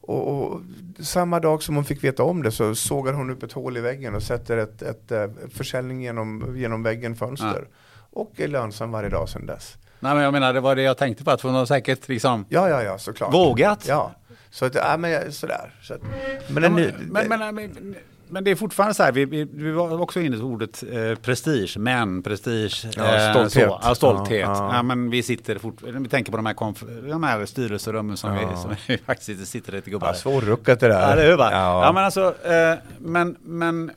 Och, 0.00 0.28
och 0.28 0.60
samma 1.00 1.40
dag 1.40 1.62
som 1.62 1.74
hon 1.74 1.84
fick 1.84 2.04
veta 2.04 2.22
om 2.22 2.42
det 2.42 2.52
så 2.52 2.74
sågar 2.74 3.12
hon 3.12 3.30
upp 3.30 3.42
ett 3.42 3.52
hål 3.52 3.76
i 3.76 3.80
väggen 3.80 4.14
och 4.14 4.22
sätter 4.22 4.56
ett, 4.56 4.82
ett, 4.82 5.12
eh, 5.12 5.26
försäljning 5.54 6.02
genom, 6.02 6.56
genom 6.56 6.82
väggen 6.82 7.16
fönster. 7.16 7.68
Och 8.12 8.32
är 8.36 8.48
lönsam 8.48 8.90
varje 8.90 9.08
dag 9.08 9.28
sedan 9.28 9.46
dess. 9.46 9.76
Nej, 10.00 10.14
men 10.14 10.24
jag 10.24 10.32
menar, 10.32 10.52
det 10.52 10.60
var 10.60 10.76
det 10.76 10.82
jag 10.82 10.98
tänkte 10.98 11.24
på, 11.24 11.30
att 11.30 11.40
hon 11.40 11.54
har 11.54 11.66
säkert 11.66 12.08
liksom 12.08 12.44
Ja, 12.48 12.68
ja, 12.68 12.82
ja, 12.82 12.98
såklart. 12.98 13.34
vågat. 13.34 13.84
Ja, 13.88 14.12
så 14.50 14.64
att, 14.64 14.74
ja, 14.74 14.96
men 14.96 15.32
sådär. 15.32 15.74
Så 15.82 15.94
att, 15.94 16.00
men, 16.48 16.62
Ja, 16.62 16.70
men, 16.70 17.28
men, 17.28 17.28
men, 17.28 17.54
men, 17.54 17.96
men 18.30 18.44
det 18.44 18.50
är 18.50 18.54
fortfarande 18.56 18.94
så 18.94 19.02
här, 19.02 19.12
vi, 19.12 19.24
vi, 19.24 19.44
vi 19.52 19.70
var 19.70 20.00
också 20.00 20.20
inne 20.20 20.36
på 20.38 20.42
ordet 20.44 20.82
eh, 20.92 21.14
prestige, 21.14 21.76
men 21.78 22.22
prestige, 22.22 22.86
Ja, 22.96 23.16
eh, 23.16 23.30
stolthet. 23.30 23.52
Så, 23.68 23.78
ja, 23.82 23.94
stolthet. 23.94 24.40
Ja, 24.40 24.56
Ja, 24.68 24.74
ja. 24.76 24.82
men 24.82 25.10
vi 25.10 25.22
sitter 25.22 25.58
fort, 25.58 25.82
vi 25.82 26.08
tänker 26.08 26.30
på 26.30 26.36
de 26.36 26.46
här, 26.46 26.54
konf- 26.54 27.08
de 27.10 27.22
här 27.22 27.46
styrelserummen 27.46 28.16
som, 28.16 28.34
vi, 28.34 28.56
som 28.62 28.74
vi 28.88 28.98
faktiskt 29.06 29.46
sitter 29.46 29.72
lite 29.72 29.90
gubbar 29.90 30.08
ja, 30.08 30.14
svårruckat 30.14 30.80
det 30.80 30.88
där. 30.88 31.10
Ja, 31.10 31.16
det 31.16 31.32
är 31.32 31.36
bara. 31.36 31.52
Ja. 31.52 31.84
Ja. 31.86 31.92
men 31.92 32.04
alltså, 32.04 32.34
eh, 32.44 32.78
men, 32.98 33.36
men 33.40 33.90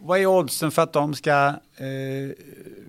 vad 0.00 0.18
är 0.18 0.26
oddsen 0.26 0.70
för 0.70 0.82
att 0.82 0.92
de 0.92 1.14
ska, 1.14 1.46
eh, 1.76 2.34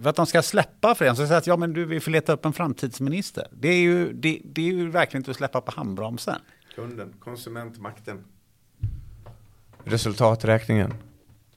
för 0.02 0.10
att 0.10 0.16
de 0.16 0.26
ska 0.26 0.42
släppa 0.42 0.96
för 0.96 1.06
en? 1.06 1.16
Så 1.16 1.28
säga 1.28 1.38
att 1.38 1.48
ja, 1.48 1.58
men 1.58 1.74
du, 1.74 1.86
vi 1.86 2.00
får 2.00 2.12
leta 2.12 2.34
upp 2.34 2.46
en 2.46 2.54
framtidsminister. 2.54 3.48
Det 3.52 3.68
är 3.68 3.78
ju, 3.82 4.14
det, 4.14 4.42
det 4.46 4.62
är 4.62 4.74
ju 4.74 4.90
verkligen 4.90 5.22
inte 5.22 5.32
att 5.32 5.38
släppa 5.38 5.62
på 5.62 5.72
handbromsen. 5.72 6.36
Kunden, 6.76 7.14
konsumentmakten. 7.20 8.24
Resultaträkningen. 9.86 10.94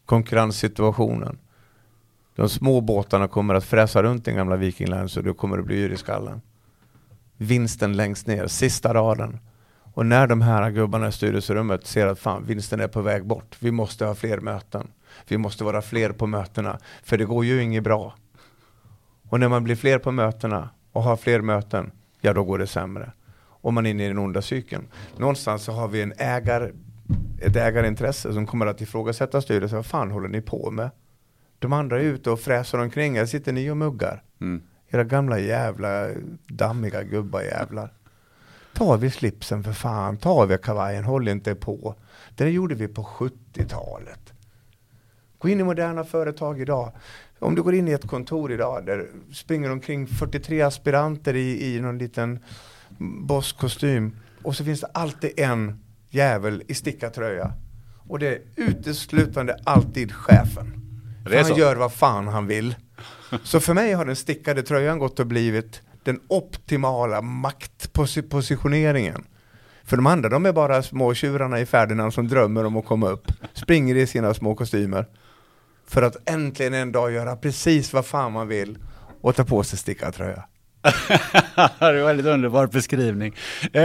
Konkurrenssituationen. 0.04 1.38
De 2.36 2.48
små 2.48 2.80
båtarna 2.80 3.28
kommer 3.28 3.54
att 3.54 3.64
fräsa 3.64 4.02
runt 4.02 4.24
den 4.24 4.36
gamla 4.36 4.56
Viking 4.56 4.88
Line 4.90 5.08
så 5.08 5.20
du 5.20 5.34
kommer 5.34 5.58
att 5.58 5.64
bli 5.64 5.76
yr 5.76 5.92
i 5.92 5.96
skallen. 5.96 6.40
Vinsten 7.36 7.96
längst 7.96 8.26
ner, 8.26 8.46
sista 8.46 8.94
raden. 8.94 9.38
Och 9.94 10.06
när 10.06 10.26
de 10.26 10.40
här 10.40 10.70
gubbarna 10.70 11.08
i 11.08 11.12
styrelserummet 11.12 11.86
ser 11.86 12.06
att 12.06 12.18
fan, 12.18 12.44
vinsten 12.44 12.80
är 12.80 12.88
på 12.88 13.00
väg 13.00 13.26
bort. 13.26 13.56
Vi 13.58 13.70
måste 13.70 14.04
ha 14.04 14.14
fler 14.14 14.40
möten. 14.40 14.88
Vi 15.28 15.38
måste 15.38 15.64
vara 15.64 15.82
fler 15.82 16.12
på 16.12 16.26
mötena. 16.26 16.78
För 17.02 17.18
det 17.18 17.24
går 17.24 17.44
ju 17.44 17.62
inget 17.62 17.84
bra. 17.84 18.14
Och 19.28 19.40
när 19.40 19.48
man 19.48 19.64
blir 19.64 19.76
fler 19.76 19.98
på 19.98 20.12
mötena 20.12 20.68
och 20.92 21.02
har 21.02 21.16
fler 21.16 21.40
möten, 21.40 21.90
ja 22.20 22.32
då 22.32 22.44
går 22.44 22.58
det 22.58 22.66
sämre. 22.66 23.12
Och 23.38 23.72
man 23.72 23.86
är 23.86 23.90
inne 23.90 24.04
i 24.04 24.08
den 24.08 24.18
onda 24.18 24.42
cykeln. 24.42 24.88
Någonstans 25.16 25.62
så 25.62 25.72
har 25.72 25.88
vi 25.88 26.02
en 26.02 26.12
ägar, 26.18 26.72
ett 27.40 27.56
ägarintresse 27.56 28.32
som 28.32 28.46
kommer 28.46 28.66
att 28.66 28.80
ifrågasätta 28.80 29.40
styrelsen. 29.40 29.76
Vad 29.76 29.86
fan 29.86 30.10
håller 30.10 30.28
ni 30.28 30.40
på 30.40 30.70
med? 30.70 30.90
De 31.58 31.72
andra 31.72 32.00
är 32.00 32.04
ute 32.04 32.30
och 32.30 32.40
fräser 32.40 32.78
omkring. 32.78 33.18
Här 33.18 33.26
sitter 33.26 33.52
ni 33.52 33.70
och 33.70 33.76
muggar. 33.76 34.22
Era 34.88 35.04
gamla 35.04 35.38
jävla 35.38 36.08
dammiga 36.46 37.02
gubbajävlar. 37.02 37.92
Ta 38.74 38.84
av 38.84 39.04
er 39.04 39.10
slipsen 39.10 39.64
för 39.64 39.72
fan. 39.72 40.16
Ta 40.16 40.30
av 40.30 40.52
er 40.52 40.56
kavajen. 40.56 41.04
Håll 41.04 41.28
inte 41.28 41.54
på. 41.54 41.94
Det 42.36 42.44
där 42.44 42.50
gjorde 42.50 42.74
vi 42.74 42.88
på 42.88 43.02
70-talet. 43.02 44.32
Gå 45.38 45.48
in 45.48 45.60
i 45.60 45.64
moderna 45.64 46.04
företag 46.04 46.60
idag. 46.60 46.92
Om 47.38 47.54
du 47.54 47.62
går 47.62 47.74
in 47.74 47.88
i 47.88 47.92
ett 47.92 48.06
kontor 48.06 48.52
idag 48.52 48.86
där 48.86 49.06
springer 49.32 49.70
omkring 49.70 50.06
43 50.06 50.62
aspiranter 50.62 51.34
i, 51.34 51.74
i 51.74 51.80
någon 51.80 51.98
liten 51.98 52.38
bosskostym 52.98 54.16
och 54.42 54.56
så 54.56 54.64
finns 54.64 54.80
det 54.80 54.86
alltid 54.94 55.40
en 55.40 55.80
jävel 56.10 56.62
i 56.68 56.74
stickartröja. 56.74 57.52
Och 58.08 58.18
det 58.18 58.28
är 58.28 58.40
uteslutande 58.56 59.56
alltid 59.64 60.12
chefen. 60.12 60.72
Är 61.30 61.42
han 61.42 61.56
gör 61.56 61.76
vad 61.76 61.92
fan 61.92 62.28
han 62.28 62.46
vill. 62.46 62.74
Så 63.42 63.60
för 63.60 63.74
mig 63.74 63.92
har 63.92 64.04
den 64.04 64.16
stickade 64.16 64.62
tröjan 64.62 64.98
gått 64.98 65.20
och 65.20 65.26
blivit 65.26 65.82
den 66.02 66.20
optimala 66.28 67.22
maktpositioneringen. 67.22 69.24
För 69.84 69.96
de 69.96 70.06
andra, 70.06 70.28
de 70.28 70.46
är 70.46 70.52
bara 70.52 70.82
små 70.82 71.14
tjurarna 71.14 71.60
i 71.60 71.66
Ferdinand 71.66 72.14
som 72.14 72.28
drömmer 72.28 72.64
om 72.64 72.76
att 72.76 72.84
komma 72.84 73.08
upp. 73.08 73.32
Springer 73.52 73.94
i 73.94 74.06
sina 74.06 74.34
små 74.34 74.54
kostymer. 74.54 75.06
För 75.86 76.02
att 76.02 76.30
äntligen 76.30 76.74
en 76.74 76.92
dag 76.92 77.12
göra 77.12 77.36
precis 77.36 77.92
vad 77.92 78.06
fan 78.06 78.32
man 78.32 78.48
vill 78.48 78.78
och 79.20 79.36
ta 79.36 79.44
på 79.44 79.62
sig 79.62 79.78
stickad 79.78 80.14
tröja. 80.14 80.44
det 81.56 81.70
var 81.78 81.94
en 81.94 82.06
väldigt 82.06 82.26
underbar 82.26 82.66
beskrivning. 82.66 83.34
Eh, 83.72 83.82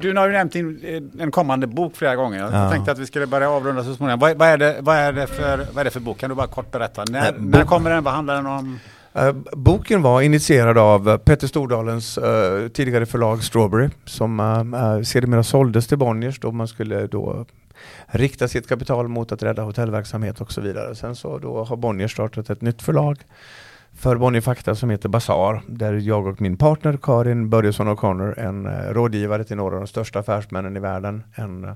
du 0.00 0.16
har 0.16 0.26
ju 0.26 0.32
nämnt 0.32 0.52
din, 0.52 0.80
eh, 1.16 1.22
en 1.22 1.30
kommande 1.30 1.66
bok 1.66 1.96
flera 1.96 2.16
gånger. 2.16 2.38
Jag 2.38 2.52
Ja. 2.52 2.70
tänkte 2.70 2.92
att 2.92 2.98
vi 2.98 3.06
skulle 3.06 3.26
börja 3.26 3.50
avrunda 3.50 3.84
så 3.84 3.94
småningom. 3.94 4.20
Vad, 4.20 4.36
vad, 4.36 4.48
är 4.48 4.56
det, 4.58 4.76
vad, 4.80 4.96
är 4.96 5.12
det 5.12 5.26
för, 5.26 5.56
vad 5.72 5.80
är 5.80 5.84
det 5.84 5.90
för 5.90 6.00
bok? 6.00 6.18
Kan 6.18 6.30
du 6.30 6.36
bara 6.36 6.46
kort 6.46 6.70
berätta? 6.70 7.04
När, 7.10 7.20
Nej, 7.20 7.32
när 7.38 7.64
kommer 7.64 7.90
den? 7.90 8.04
Vad 8.04 8.14
handlar 8.14 8.34
den 8.34 8.46
om? 8.46 8.78
Eh, 9.12 9.32
boken 9.52 10.02
var 10.02 10.22
initierad 10.22 10.78
av 10.78 11.08
eh, 11.08 11.16
Petter 11.16 11.46
Stordalens 11.46 12.18
eh, 12.18 12.68
tidigare 12.68 13.06
förlag 13.06 13.44
Strawberry 13.44 13.88
som 14.04 14.40
uh, 14.40 15.02
sedermera 15.02 15.42
såldes 15.42 15.86
till 15.86 15.98
Bonniers 15.98 16.40
då 16.40 16.52
man 16.52 16.68
skulle 16.68 17.06
då 17.06 17.46
rikta 18.06 18.48
sitt 18.48 18.68
kapital 18.68 19.08
mot 19.08 19.32
att 19.32 19.42
rädda 19.42 19.62
hotellverksamhet 19.62 20.40
och 20.40 20.52
så 20.52 20.60
vidare. 20.60 20.94
Sen 20.94 21.16
så 21.16 21.38
då 21.38 21.64
har 21.64 21.76
Bonniers 21.76 22.12
startat 22.12 22.50
ett 22.50 22.60
nytt 22.62 22.82
förlag 22.82 23.18
för 23.96 24.16
Bonnier 24.16 24.74
som 24.74 24.90
heter 24.90 25.08
Bazaar 25.08 25.62
där 25.66 25.92
jag 25.92 26.26
och 26.26 26.40
min 26.40 26.56
partner 26.56 26.98
Karin 27.02 27.50
Börjesson 27.50 27.88
O'Connor, 27.88 28.38
en 28.38 28.66
eh, 28.66 28.92
rådgivare 28.92 29.44
till 29.44 29.56
några 29.56 29.74
av 29.74 29.80
de 29.80 29.86
största 29.86 30.18
affärsmännen 30.18 30.76
i 30.76 30.80
världen, 30.80 31.22
en 31.34 31.64
eh, 31.64 31.74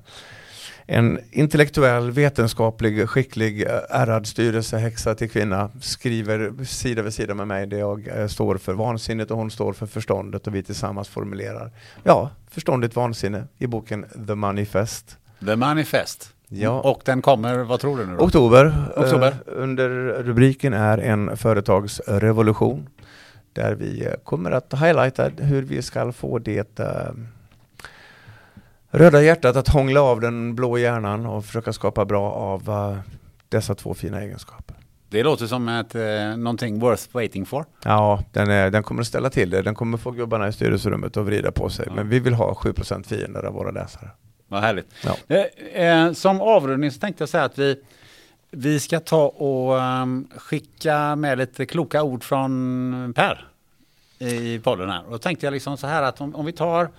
en 0.91 1.19
intellektuell, 1.31 2.11
vetenskaplig, 2.11 3.09
skicklig, 3.09 3.61
eh, 3.61 3.79
ärrad 3.89 4.27
styrelsehäxa 4.27 5.15
till 5.15 5.29
kvinna 5.29 5.71
skriver 5.81 6.63
sida 6.63 7.01
vid 7.01 7.13
sida 7.13 7.33
med 7.33 7.47
mig 7.47 7.67
det 7.67 7.77
jag 7.77 8.09
står 8.31 8.57
för 8.57 8.73
vansinnet 8.73 9.31
och 9.31 9.37
hon 9.37 9.51
står 9.51 9.73
för 9.73 9.85
förståndet 9.85 10.47
och 10.47 10.55
vi 10.55 10.63
tillsammans 10.63 11.07
formulerar, 11.09 11.71
ja, 12.03 12.29
förståndigt 12.51 12.95
vansinne 12.95 13.43
i 13.57 13.67
boken 13.67 14.05
The 14.27 14.35
Manifest. 14.35 15.17
The 15.45 15.55
Manifest. 15.55 16.33
Ja. 16.49 16.81
Och 16.81 17.01
den 17.05 17.21
kommer, 17.21 17.57
vad 17.57 17.79
tror 17.79 17.97
du 17.97 18.05
nu 18.05 18.15
då? 18.15 18.23
Oktober. 18.23 18.73
Oktober. 18.97 19.27
Eh, 19.27 19.53
under 19.55 19.89
rubriken 20.23 20.73
är 20.73 20.97
en 20.97 21.37
företagsrevolution. 21.37 22.89
Där 23.53 23.75
vi 23.75 24.05
eh, 24.05 24.13
kommer 24.23 24.51
att 24.51 24.73
highlighta 24.73 25.29
hur 25.37 25.61
vi 25.61 25.81
ska 25.81 26.11
få 26.11 26.39
det 26.39 26.79
eh, 26.79 26.85
röda 28.91 29.21
hjärtat 29.21 29.55
att 29.55 29.67
hångla 29.67 30.01
av 30.01 30.21
den 30.21 30.55
blå 30.55 30.77
hjärnan 30.77 31.25
och 31.25 31.45
försöka 31.45 31.73
skapa 31.73 32.05
bra 32.05 32.31
av 32.31 32.97
dessa 33.49 33.75
två 33.75 33.93
fina 33.93 34.21
egenskaper. 34.21 34.75
Det 35.09 35.23
låter 35.23 35.45
som 35.45 35.67
ett, 35.67 35.95
eh, 35.95 36.37
någonting 36.37 36.79
worth 36.79 37.03
waiting 37.11 37.45
for. 37.45 37.65
Ja, 37.83 38.23
den, 38.31 38.49
är, 38.49 38.69
den 38.69 38.83
kommer 38.83 39.01
att 39.01 39.07
ställa 39.07 39.29
till 39.29 39.49
det. 39.49 39.61
Den 39.61 39.75
kommer 39.75 39.97
få 39.97 40.11
gubbarna 40.11 40.47
i 40.47 40.53
styrelserummet 40.53 41.17
att 41.17 41.25
vrida 41.25 41.51
på 41.51 41.69
sig. 41.69 41.85
Ja. 41.87 41.93
Men 41.95 42.09
vi 42.09 42.19
vill 42.19 42.33
ha 42.33 42.53
7% 42.53 43.03
fiender 43.03 43.43
av 43.43 43.53
våra 43.53 43.71
läsare. 43.71 44.09
Vad 44.49 44.61
härligt. 44.61 44.93
Ja. 45.03 45.15
Eh, 45.27 45.83
eh, 45.83 46.13
som 46.13 46.41
avrundning 46.41 46.91
så 46.91 46.99
tänkte 46.99 47.21
jag 47.21 47.29
säga 47.29 47.43
att 47.43 47.57
vi, 47.57 47.79
vi 48.51 48.79
ska 48.79 48.99
ta 48.99 49.25
och 49.27 49.81
ehm, 49.81 50.27
skicka 50.35 51.15
med 51.15 51.37
lite 51.37 51.65
kloka 51.65 52.03
ord 52.03 52.23
från 52.23 53.13
Per 53.15 53.47
i 54.19 54.59
podden 54.59 54.89
här. 54.89 55.05
Och 55.05 55.11
då 55.11 55.17
tänkte 55.17 55.45
jag 55.45 55.51
liksom 55.53 55.77
så 55.77 55.87
här 55.87 56.03
att 56.03 56.21
om, 56.21 56.35
om 56.35 56.45
vi 56.45 56.51
tar 56.51 56.89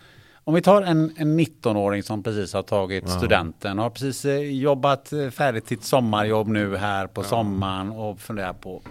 om 0.45 0.55
vi 0.55 0.63
tar 0.63 0.83
en, 0.83 1.13
en 1.17 1.41
19-åring 1.41 2.03
som 2.03 2.23
precis 2.23 2.55
har 2.55 2.63
tagit 2.63 3.11
studenten, 3.11 3.79
har 3.79 3.91
precis 3.91 4.25
eh, 4.25 4.41
jobbat 4.41 5.13
färdigt 5.33 5.69
sitt 5.69 5.85
sommarjobb 5.85 6.49
nu 6.49 6.77
här 6.77 7.07
på 7.07 7.23
sommaren 7.23 7.91
och 7.91 8.21
funderar 8.21 8.53
på 8.53 8.83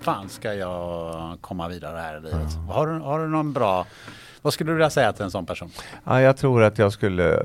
fan 0.00 0.28
ska 0.28 0.54
jag 0.54 1.38
komma 1.40 1.68
vidare 1.68 1.98
här 1.98 2.16
i 2.16 2.20
livet? 2.20 2.54
Har, 2.70 2.86
du, 2.86 3.00
har 3.00 3.20
du 3.20 3.28
någon 3.28 3.52
bra, 3.52 3.86
vad 4.42 4.52
skulle 4.52 4.70
du 4.70 4.74
vilja 4.74 4.90
säga 4.90 5.12
till 5.12 5.24
en 5.24 5.30
sån 5.30 5.46
person? 5.46 5.70
Ja, 6.04 6.20
jag 6.20 6.36
tror 6.36 6.62
att 6.62 6.78
jag 6.78 6.92
skulle 6.92 7.42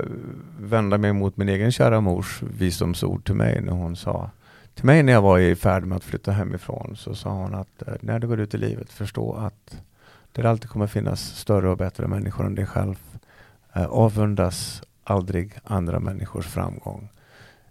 vända 0.60 0.98
mig 0.98 1.12
mot 1.12 1.36
min 1.36 1.48
egen 1.48 1.72
kära 1.72 2.00
mors 2.00 2.42
visdomsord 2.42 3.24
till 3.24 3.34
mig 3.34 3.60
när 3.60 3.72
hon 3.72 3.96
sa 3.96 4.30
till 4.74 4.84
mig 4.84 5.02
när 5.02 5.12
jag 5.12 5.22
var 5.22 5.38
i 5.38 5.56
färd 5.56 5.84
med 5.84 5.96
att 5.96 6.04
flytta 6.04 6.32
hemifrån 6.32 6.96
så 6.96 7.14
sa 7.14 7.30
hon 7.30 7.54
att 7.54 7.88
eh, 7.88 7.94
när 8.00 8.18
du 8.18 8.26
går 8.26 8.40
ut 8.40 8.54
i 8.54 8.58
livet 8.58 8.92
förstå 8.92 9.32
att 9.32 9.82
det 10.32 10.50
alltid 10.50 10.70
kommer 10.70 10.86
finnas 10.86 11.20
större 11.20 11.70
och 11.70 11.76
bättre 11.76 12.06
människor 12.06 12.46
än 12.46 12.54
dig 12.54 12.66
själv. 12.66 12.94
Eh, 13.72 13.86
avundas 13.86 14.82
aldrig 15.04 15.52
andra 15.64 16.00
människors 16.00 16.46
framgång. 16.46 17.08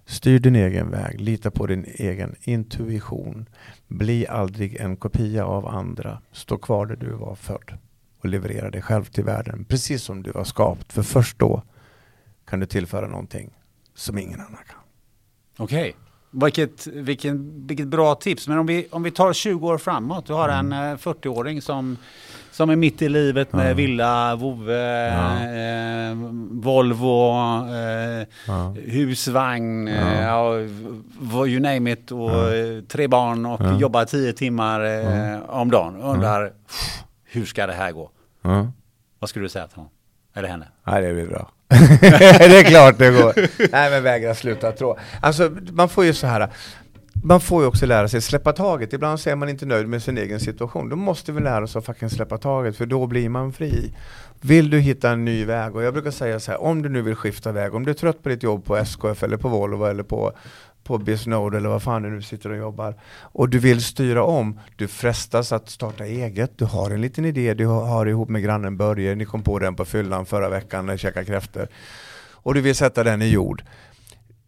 Styr 0.05 0.39
din 0.39 0.55
egen 0.55 0.91
väg, 0.91 1.21
lita 1.21 1.51
på 1.51 1.67
din 1.67 1.85
egen 1.87 2.35
intuition. 2.41 3.49
Bli 3.87 4.27
aldrig 4.27 4.75
en 4.75 4.95
kopia 4.97 5.45
av 5.45 5.67
andra. 5.67 6.17
Stå 6.31 6.57
kvar 6.57 6.85
där 6.85 6.95
du 6.95 7.11
var 7.11 7.35
född 7.35 7.77
och 8.23 8.29
leverera 8.29 8.69
dig 8.69 8.81
själv 8.81 9.03
till 9.05 9.23
världen 9.23 9.65
precis 9.69 10.03
som 10.03 10.23
du 10.23 10.31
var 10.31 10.43
skapt. 10.43 10.93
För 10.93 11.03
först 11.03 11.39
då 11.39 11.61
kan 12.49 12.59
du 12.59 12.65
tillföra 12.65 13.07
någonting 13.07 13.49
som 13.95 14.17
ingen 14.17 14.39
annan 14.39 14.59
kan. 14.67 14.79
Okej. 15.57 15.95
Vilket, 16.31 16.87
vilken, 16.87 17.67
vilket 17.67 17.87
bra 17.87 18.15
tips. 18.15 18.47
Men 18.47 18.57
om 18.57 18.65
vi, 18.65 18.87
om 18.91 19.03
vi 19.03 19.11
tar 19.11 19.33
20 19.33 19.67
år 19.67 19.77
framåt. 19.77 20.25
Du 20.25 20.33
har 20.33 20.49
en 20.49 20.71
eh, 20.71 20.77
40-åring 20.77 21.61
som, 21.61 21.97
som 22.51 22.69
är 22.69 22.75
mitt 22.75 23.01
i 23.01 23.09
livet 23.09 23.53
med 23.53 23.65
Mm. 23.65 23.77
Villa, 23.77 24.35
vovve, 24.35 25.07
Ja. 25.07 25.43
eh, 26.11 26.15
Volvo, 26.51 27.31
eh, 27.75 28.27
husvagn, 28.91 29.87
Ja. 29.87 30.59
eh, 30.59 31.47
you 31.47 31.59
name 31.59 31.91
it. 31.91 32.11
Och 32.11 32.31
eh, 32.53 32.81
tre 32.81 33.07
barn 33.07 33.45
och 33.45 33.79
jobbar 33.81 34.05
10 34.05 34.33
timmar 34.33 34.83
eh, 34.85 35.39
om 35.49 35.71
dagen. 35.71 35.95
Undrar, 36.01 36.53
hur 37.33 37.45
ska 37.45 37.67
det 37.67 37.73
här 37.73 37.91
gå? 37.91 38.11
Ja. 38.41 38.71
Vad 39.19 39.29
skulle 39.29 39.45
du 39.45 39.49
säga 39.49 39.67
till 39.67 39.75
honom? 39.75 39.91
Eller 40.35 40.49
henne? 40.49 40.67
Nej, 40.83 41.01
det 41.01 41.13
blir 41.13 41.27
bra. 41.27 41.51
det 41.99 42.59
är 42.59 42.63
klart 42.63 42.97
det 42.97 43.11
går. 43.11 43.33
Nej, 43.71 43.91
men 43.91 44.03
vägra 44.03 44.35
sluta 44.35 44.71
tro. 44.71 44.97
Alltså, 45.21 45.51
man 45.71 45.89
får 45.89 46.05
ju 46.05 46.13
så 46.13 46.27
här. 46.27 46.49
Man 47.25 47.41
får 47.41 47.61
ju 47.61 47.67
också 47.67 47.85
lära 47.85 48.07
sig 48.07 48.21
släppa 48.21 48.53
taget. 48.53 48.93
Ibland 48.93 49.19
så 49.19 49.29
är 49.29 49.35
man 49.35 49.49
inte 49.49 49.65
nöjd 49.65 49.87
med 49.87 50.03
sin 50.03 50.17
egen 50.17 50.39
situation. 50.39 50.89
Då 50.89 50.95
måste 50.95 51.31
vi 51.31 51.41
lära 51.41 51.63
oss 51.63 51.75
att 51.75 51.85
fucking 51.85 52.09
släppa 52.09 52.37
taget, 52.37 52.77
för 52.77 52.85
då 52.85 53.07
blir 53.07 53.29
man 53.29 53.53
fri. 53.53 53.93
Vill 54.41 54.69
du 54.69 54.79
hitta 54.79 55.09
en 55.09 55.25
ny 55.25 55.45
väg, 55.45 55.75
och 55.75 55.83
jag 55.83 55.93
brukar 55.93 56.11
säga 56.11 56.39
så 56.39 56.51
här, 56.51 56.61
om 56.61 56.81
du 56.81 56.89
nu 56.89 57.01
vill 57.01 57.15
skifta 57.15 57.51
väg, 57.51 57.75
om 57.75 57.85
du 57.85 57.91
är 57.91 57.95
trött 57.95 58.23
på 58.23 58.29
ditt 58.29 58.43
jobb 58.43 58.65
på 58.65 58.77
SKF 58.77 59.23
eller 59.23 59.37
på 59.37 59.47
Volvo 59.49 59.85
eller 59.85 60.03
på 60.03 60.33
på 60.83 60.97
Bisnode 60.97 61.57
eller 61.57 61.69
vad 61.69 61.83
fan 61.83 62.03
du 62.03 62.09
nu 62.09 62.21
sitter 62.21 62.49
och 62.49 62.57
jobbar 62.57 62.95
och 63.21 63.49
du 63.49 63.59
vill 63.59 63.83
styra 63.83 64.23
om, 64.23 64.59
du 64.75 64.87
frestas 64.87 65.51
att 65.51 65.69
starta 65.69 66.05
eget, 66.05 66.57
du 66.57 66.65
har 66.65 66.91
en 66.91 67.01
liten 67.01 67.25
idé 67.25 67.53
du 67.53 67.65
har 67.65 68.05
ihop 68.05 68.29
med 68.29 68.43
grannen 68.43 68.77
Börje, 68.77 69.15
ni 69.15 69.25
kom 69.25 69.43
på 69.43 69.59
den 69.59 69.75
på 69.75 69.85
fyllan 69.85 70.25
förra 70.25 70.49
veckan 70.49 70.85
när 70.85 70.93
ni 70.93 70.99
käkade 70.99 71.25
kräftor 71.25 71.67
och 72.43 72.53
du 72.53 72.61
vill 72.61 72.75
sätta 72.75 73.03
den 73.03 73.21
i 73.21 73.29
jord. 73.29 73.63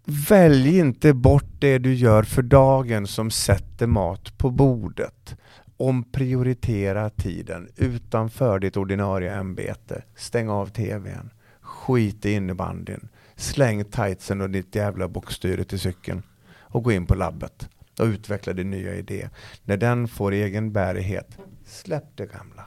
Välj 0.06 0.78
inte 0.80 1.14
bort 1.14 1.49
det 1.60 1.78
du 1.78 1.94
gör 1.94 2.24
för 2.24 2.41
dagen 2.41 3.07
som 3.07 3.32
sätter 3.32 3.88
mat 3.88 4.38
på 4.38 4.52
bordet. 4.52 5.36
Omprioritera 5.78 7.10
tiden 7.10 7.70
utanför 7.76 8.60
ditt 8.60 8.78
ordinarie 8.78 9.36
ämbete. 9.36 10.03
Stäng 10.16 10.49
av 10.49 10.68
tvn. 10.68 11.30
Skit 11.62 12.26
i 12.26 12.32
innebandyn. 12.32 13.07
Släng 13.36 13.86
tightsen 13.86 14.41
och 14.41 14.49
ditt 14.49 14.76
jävla 14.76 15.07
bockstyre 15.07 15.64
till 15.64 15.80
cykeln 15.80 16.24
och 16.60 16.84
gå 16.84 16.91
in 16.91 17.06
på 17.06 17.16
labbet 17.16 17.70
och 17.99 18.06
utveckla 18.06 18.53
din 18.53 18.72
nya 18.72 18.95
idé. 18.95 19.30
När 19.64 19.78
den 19.78 20.07
får 20.07 20.32
egen 20.32 20.72
bärighet, 20.72 21.38
släpp 21.66 22.06
det 22.16 22.26
gamla 22.26 22.66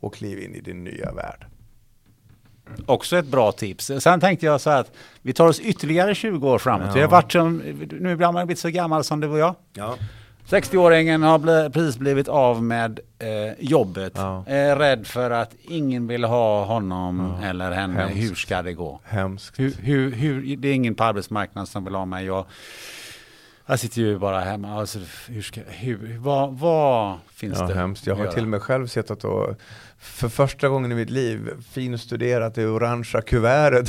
och 0.00 0.14
kliv 0.14 0.38
in 0.38 0.54
i 0.54 0.60
din 0.60 0.84
nya 0.84 1.12
värld. 1.12 1.46
Också 2.86 3.16
ett 3.16 3.26
bra 3.26 3.52
tips. 3.52 3.90
Sen 4.00 4.20
tänkte 4.20 4.46
jag 4.46 4.60
så 4.60 4.70
här 4.70 4.80
att 4.80 4.92
vi 5.22 5.32
tar 5.32 5.46
oss 5.46 5.60
ytterligare 5.60 6.14
20 6.14 6.50
år 6.50 6.58
framåt. 6.58 6.86
Ja. 6.86 6.94
Vi 6.94 7.00
har 7.00 7.08
varit 7.08 7.32
som, 7.32 7.56
nu 8.00 8.12
ibland 8.12 8.22
har 8.22 8.32
man 8.32 8.46
blivit 8.46 8.60
så 8.60 8.70
gammal 8.70 9.04
som 9.04 9.20
du 9.20 9.28
och 9.28 9.38
jag. 9.38 9.54
Ja. 9.72 9.96
60-åringen 10.48 11.22
har 11.22 11.38
bli, 11.38 11.70
precis 11.72 11.98
blivit 11.98 12.28
av 12.28 12.62
med 12.62 13.00
eh, 13.18 13.28
jobbet. 13.58 14.12
Ja. 14.16 14.44
Är 14.46 14.76
rädd 14.76 15.06
för 15.06 15.30
att 15.30 15.54
ingen 15.62 16.06
vill 16.06 16.24
ha 16.24 16.64
honom 16.64 17.36
Ja. 17.42 17.48
eller 17.48 17.70
henne. 17.72 18.00
Hemskt. 18.00 18.16
Hur 18.16 18.34
ska 18.34 18.62
det 18.62 18.72
gå? 18.72 19.00
Hemskt. 19.04 19.58
Hur, 19.58 19.72
hur, 19.80 20.12
hur, 20.12 20.56
det 20.56 20.68
är 20.68 20.74
ingen 20.74 20.94
på 20.94 21.04
arbetsmarknaden 21.04 21.66
som 21.66 21.84
vill 21.84 21.94
ha 21.94 22.04
mig. 22.04 22.26
Jag, 22.26 22.44
jag 23.66 23.78
sitter 23.80 24.00
ju 24.00 24.18
bara 24.18 24.40
hemma. 24.40 24.80
Alltså, 24.80 24.98
hur 25.28 25.42
ska, 25.42 25.60
hur, 25.68 26.18
vad, 26.18 26.58
vad 26.58 27.14
finns 27.34 27.58
Ja, 27.58 27.66
det 27.66 27.74
hemskt. 27.74 28.06
Jag 28.06 28.14
har 28.16 28.26
till 28.26 28.42
och 28.42 28.48
med 28.48 28.62
själv 28.62 28.86
suttit 28.86 29.24
och 29.24 29.54
för 29.98 30.28
första 30.28 30.68
gången 30.68 30.92
i 30.92 30.94
mitt 30.94 31.10
liv 31.10 31.50
finstuderat 31.70 32.54
det 32.54 32.66
orangea 32.66 33.20
kuvertet 33.22 33.88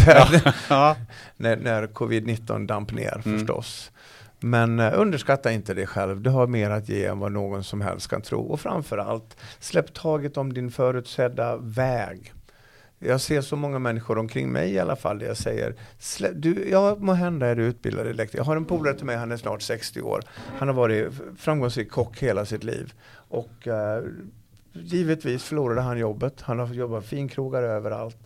Ja. 0.69 0.95
när, 1.37 1.55
när 1.55 1.87
covid-19 1.87 2.67
damp 2.67 2.91
ner 2.91 3.21
Mm. 3.25 3.39
förstås. 3.39 3.91
Men 4.39 4.79
eh, 4.79 4.99
underskatta 4.99 5.51
inte 5.51 5.73
dig 5.73 5.87
själv. 5.87 6.21
Du 6.21 6.29
har 6.29 6.47
mer 6.47 6.69
att 6.69 6.89
ge 6.89 7.05
än 7.05 7.19
vad 7.19 7.31
någon 7.31 7.63
som 7.63 7.81
helst 7.81 8.07
kan 8.07 8.21
tro. 8.21 8.41
Och 8.41 8.59
framförallt, 8.59 9.37
släpp 9.59 9.93
taget 9.93 10.37
om 10.37 10.53
din 10.53 10.71
förutsedda 10.71 11.57
väg. 11.57 12.33
Jag 12.99 13.21
ser 13.21 13.41
så 13.41 13.55
många 13.55 13.79
människor 13.79 14.17
omkring 14.17 14.51
mig 14.51 14.71
i 14.73 14.79
alla 14.79 14.95
fall 14.95 15.19
där 15.19 15.27
jag 15.27 15.37
säger, 15.37 15.75
du, 16.33 16.69
ja 16.69 16.95
må 16.99 17.13
hända 17.13 17.47
är 17.47 17.55
du 17.55 17.63
utbildad 17.63 18.07
elektriker. 18.07 18.37
Jag 18.37 18.45
har 18.45 18.55
en 18.55 18.65
polare 18.65 18.93
till 18.93 19.05
mig, 19.05 19.15
han 19.15 19.31
är 19.31 19.37
snart 19.37 19.61
60 19.61 20.01
år. 20.01 20.21
Han 20.57 20.67
har 20.67 20.75
varit 20.75 21.13
framgångsrik 21.37 21.91
kock 21.91 22.23
hela 22.23 22.45
sitt 22.45 22.63
liv. 22.63 22.93
Och 23.29 23.67
eh, 23.67 24.03
givetvis 24.73 25.43
förlorade 25.43 25.81
han 25.81 25.97
jobbet. 25.97 26.41
Han 26.41 26.59
har 26.59 26.67
jobbat 26.67 27.05
finkrogar 27.05 27.63
överallt. 27.63 28.17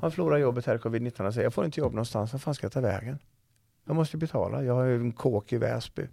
Han 0.00 0.12
förlorade 0.12 0.40
jobbet 0.40 0.66
här 0.66 0.74
i 0.74 0.78
covid-19 0.78 1.26
och 1.26 1.34
säger, 1.34 1.44
jag 1.46 1.54
får 1.54 1.64
inte 1.64 1.80
jobb 1.80 1.92
någonstans, 1.92 2.32
vad 2.32 2.42
fan 2.42 2.54
ska 2.54 2.64
jag 2.64 2.72
ta 2.72 2.80
vägen? 2.80 3.18
Jag 3.84 3.96
måste 3.96 4.16
betala, 4.16 4.64
jag 4.64 4.74
har 4.74 4.84
ju 4.84 4.96
en 4.96 5.12
kåk 5.12 5.52
i 5.52 5.58
Väsby. 5.58 6.08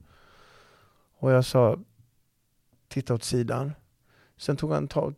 Och 1.20 1.32
jag 1.32 1.46
sa, 1.46 1.80
titta 2.88 3.14
åt 3.14 3.24
sidan. 3.24 3.72
Sen 4.38 4.58
tog 4.58 4.72
han 4.72 4.88
ta, 4.88 5.14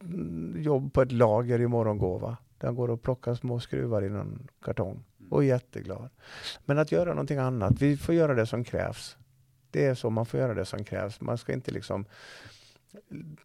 jobb 0.56 0.94
på 0.94 1.02
ett 1.02 1.12
lager 1.12 1.62
i 1.62 1.68
Morgongåva. 1.68 2.38
Där 2.58 2.68
han 2.68 2.76
går 2.76 2.90
och 2.90 3.02
plockar 3.02 3.36
små 3.36 3.60
skruvar 3.60 4.04
i 4.04 4.10
någon 4.10 4.48
kartong. 4.62 5.04
Och 5.30 5.44
är 5.44 5.48
jätteglad. 5.48 6.10
Men 6.66 6.80
att 6.80 6.92
göra 6.92 7.10
någonting 7.10 7.38
annat, 7.38 7.82
vi 7.82 7.98
får 7.98 8.16
göra 8.16 8.34
det 8.34 8.46
som 8.46 8.64
krävs. 8.64 9.18
Det 9.72 9.86
är 9.86 9.96
så, 9.96 10.10
man 10.10 10.26
får 10.26 10.40
göra 10.40 10.54
det 10.54 10.66
som 10.66 10.84
krävs. 10.84 11.22
Man 11.22 11.38
ska 11.38 11.54
inte 11.54 11.72
liksom 11.72 12.06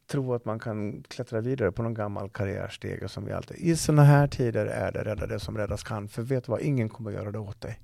tro 0.07 0.35
att 0.35 0.45
man 0.45 0.59
kan 0.59 1.03
klättra 1.03 1.41
vidare 1.41 1.73
på 1.73 1.83
någon 1.83 1.95
gammal 1.95 2.31
karriärstege 2.31 3.09
som 3.09 3.25
vi 3.25 3.33
alltid... 3.33 3.57
I 3.57 3.77
sådana 3.77 4.05
här 4.05 4.27
tider 4.27 4.67
är 4.67 4.93
det 4.93 5.05
rädda 5.05 5.27
det 5.27 5.41
som 5.41 5.59
räddas 5.59 5.83
kan. 5.83 6.09
För 6.09 6.23
vet 6.23 6.45
du 6.45 6.53
vad, 6.53 6.61
ingen 6.61 6.89
kommer 6.89 7.11
göra 7.11 7.31
det 7.31 7.39
åt 7.39 7.61
dig. 7.61 7.81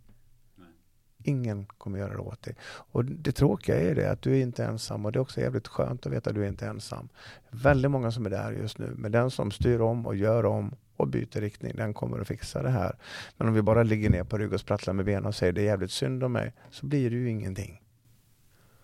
Ingen 1.23 1.67
kommer 1.79 1.99
göra 1.99 2.13
det 2.13 2.19
åt 2.19 2.43
dig. 2.43 2.55
Och 2.67 3.05
det 3.05 3.33
tråkiga 3.33 3.81
är 3.81 3.95
det 3.95 4.11
att 4.11 4.23
du 4.23 4.37
är 4.37 4.43
inte 4.43 4.65
ensam 4.65 5.07
och 5.07 5.13
det 5.13 5.19
är 5.19 5.21
också 5.21 5.41
jävligt 5.41 5.69
skönt 5.69 6.07
att 6.07 6.13
veta 6.13 6.31
att 6.31 6.37
du 6.37 6.45
är 6.45 6.49
inte 6.49 6.67
ensam. 6.67 7.09
Väldigt 7.51 7.91
många 7.91 8.13
som 8.13 8.27
är 8.27 8.31
där 8.31 8.53
just 8.53 8.79
nu. 8.79 8.95
Men 8.97 9.13
den 9.13 9.31
som 9.31 9.51
styr 9.51 9.81
om 9.81 10.07
och 10.07 10.17
gör 10.17 10.47
om 10.47 10.75
och 10.97 11.09
byter 11.09 11.41
riktning, 11.41 11.73
den 11.77 11.95
kommer 11.95 12.19
att 12.21 12.29
fixa 12.29 12.63
det 12.63 12.71
här. 12.71 12.97
Men 13.37 13.49
om 13.49 13.55
vi 13.55 13.63
bara 13.63 13.83
ligger 13.83 14.11
ner 14.11 14.25
på 14.25 14.39
rygg 14.39 14.53
och 14.53 14.61
sprattlar 14.61 14.95
med 14.95 15.05
benen 15.05 15.27
och 15.27 15.35
säger 15.35 15.53
det 15.53 15.61
är 15.61 15.65
jävligt 15.65 15.91
synd 15.91 16.25
om 16.25 16.33
mig, 16.33 16.53
så 16.71 16.87
blir 16.87 17.11
det 17.11 17.17
ju 17.17 17.31
ingenting. 17.31 17.83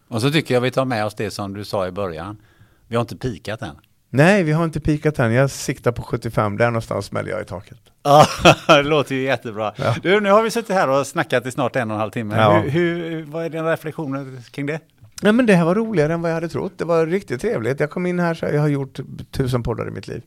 Och 0.09 0.23
så 0.23 0.31
tycker 0.31 0.55
jag 0.55 0.61
vi 0.61 0.71
tar 0.71 0.85
med 0.85 1.07
oss 1.07 1.15
det 1.15 1.31
som 1.31 1.55
du 1.55 1.65
sa 1.65 1.89
i 1.89 1.93
början. 1.93 2.43
Vi 2.87 2.97
har 2.97 3.01
inte 3.01 3.17
pikat 3.17 3.63
än. 3.63 3.77
Nej, 4.17 4.43
vi 4.43 4.53
har 4.53 4.65
inte 4.65 4.81
pikat 4.81 5.19
än. 5.19 5.33
Jag 5.33 5.51
siktar 5.51 5.93
på 5.93 6.03
75, 6.03 6.57
där 6.57 6.67
någonstans 6.67 7.07
smäller 7.07 7.31
jag 7.31 7.43
i 7.43 7.45
taket. 7.45 7.79
Ja, 8.03 8.27
det 8.67 8.83
låter 8.83 9.15
ju 9.15 9.23
jättebra. 9.23 9.73
Ja. 9.77 9.95
Du, 10.03 10.21
nu 10.21 10.31
har 10.31 10.43
vi 10.43 10.51
suttit 10.51 10.75
här 10.77 10.89
och 10.89 11.07
snackat 11.07 11.47
i 11.47 11.51
snart 11.51 11.77
en 11.77 11.91
och 11.91 11.95
en 11.95 12.01
halv 12.01 12.11
timme. 12.11 12.37
Ja. 12.37 12.59
Hur, 12.59 13.11
hur, 13.11 13.25
vad 13.25 13.45
är 13.45 13.51
dina 13.51 13.73
reflektioner 13.73 14.51
kring 14.51 14.67
det? 14.67 14.81
Nej, 15.23 15.33
men 15.33 15.47
det 15.47 15.55
här 15.55 15.65
var 15.65 15.75
roligare 15.75 16.15
än 16.15 16.23
vad 16.23 16.31
jag 16.31 16.35
hade 16.35 16.49
trott. 16.49 16.73
Det 16.77 16.85
var 16.85 17.07
riktigt 17.07 17.41
trevligt. 17.41 17.81
Jag 17.81 17.91
kom 17.91 18.07
in 18.07 18.19
här 18.19 18.35
så 18.35 18.47
jag 18.47 18.61
har 18.61 18.69
gjort 18.69 19.01
tusen 19.31 19.63
poddar 19.63 19.89
i 19.89 19.91
mitt 19.91 20.09
liv. 20.09 20.23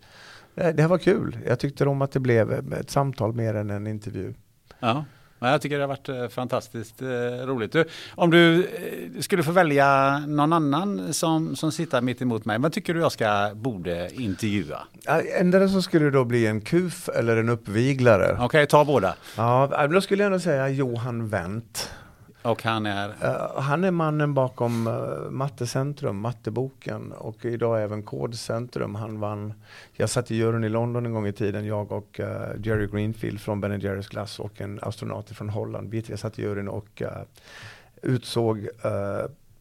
Det 0.56 0.82
här 0.82 0.88
var 0.88 0.98
kul. 0.98 1.38
Jag 1.48 1.60
tyckte 1.60 1.86
om 1.86 2.02
att 2.02 2.12
det 2.12 2.20
blev 2.20 2.74
ett 2.74 2.90
samtal 2.90 3.34
mer 3.34 3.54
än 3.54 3.70
en 3.70 3.88
intervju. 3.88 4.34
Ja. 4.80 5.06
Jag 5.40 5.62
tycker 5.62 5.76
det 5.76 5.84
har 5.84 5.88
varit 5.88 6.10
eh, 6.10 6.28
fantastiskt 6.28 7.02
eh, 7.02 7.08
roligt. 7.46 7.76
Om 8.16 8.32
du 8.32 8.64
eh, 8.64 9.22
skulle 9.22 9.44
få 9.44 9.52
välja 9.52 10.20
någon 10.20 10.54
annan 10.54 11.14
som, 11.14 11.56
som 11.56 11.72
sitter 11.72 12.02
mitt 12.02 12.22
emot 12.22 12.46
mig, 12.46 12.60
vad 12.60 12.74
tycker 12.74 12.94
du 12.94 13.00
jag 13.00 13.12
ska, 13.12 13.52
borde 13.56 14.10
intervjua? 14.14 14.80
Ändå 15.40 15.70
så 15.70 15.82
skulle 15.82 16.06
det 16.06 16.12
då 16.12 16.26
bli 16.26 16.48
en 16.48 16.62
kuf 16.62 17.10
eller 17.10 17.38
en 17.38 17.50
uppviglare. 17.50 18.34
Okej, 18.34 18.46
okay, 18.46 18.66
ta 18.66 18.86
båda. 18.86 19.16
Ja, 19.38 19.88
då 19.92 20.02
skulle 20.02 20.24
jag 20.24 20.28
ändå 20.28 20.40
säga 20.40 20.70
Johan 20.70 21.30
Wendt. 21.30 21.90
Och 22.42 22.64
han 22.64 22.86
är? 22.86 23.10
Uh, 23.10 23.60
han 23.62 23.84
är 23.84 23.92
mannen 23.92 24.34
bakom 24.34 24.88
uh, 24.88 25.30
Mattecentrum, 25.30 26.20
Matteboken 26.20 27.12
och 27.12 27.46
idag 27.46 27.84
även 27.84 28.04
Kodcentrum. 28.04 28.96
Han 28.96 29.20
vann, 29.20 29.54
jag 29.94 30.10
satt 30.10 30.32
i 30.32 30.36
juryn 30.36 30.64
i 30.64 30.70
London 30.70 31.06
en 31.06 31.14
gång 31.14 31.28
i 31.28 31.34
tiden, 31.34 31.66
jag 31.66 31.92
och 31.92 32.20
uh, 32.20 32.28
Jerry 32.64 32.88
Greenfield 32.88 33.42
från 33.42 33.62
Ben 33.62 33.80
Jerrys 33.80 34.08
glass 34.08 34.40
och 34.40 34.62
en 34.62 34.80
astronaut 34.82 35.30
från 35.30 35.50
Holland. 35.50 35.90
Vi 35.90 36.18
satt 36.18 36.40
i 36.40 36.42
juryn 36.42 36.68
och 36.68 37.02
utsåg 38.02 38.70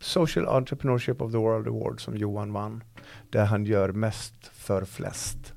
Social 0.00 0.48
Entrepreneurship 0.48 1.22
of 1.22 1.32
the 1.32 1.38
World 1.38 1.68
Award 1.68 2.00
som 2.00 2.16
Johan 2.16 2.52
vann. 2.52 2.84
Där 3.30 3.44
han 3.44 3.64
gör 3.64 3.92
mest 3.92 4.46
för 4.46 4.84
flest. 4.84 5.54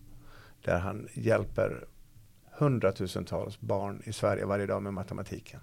Där 0.61 0.79
han 0.79 1.07
hjälper 1.13 1.85
hundratusentals 2.51 3.59
barn 3.59 4.01
i 4.05 4.13
Sverige 4.13 4.45
varje 4.45 4.65
dag 4.65 4.83
med 4.83 4.93
matematiken 4.93 5.59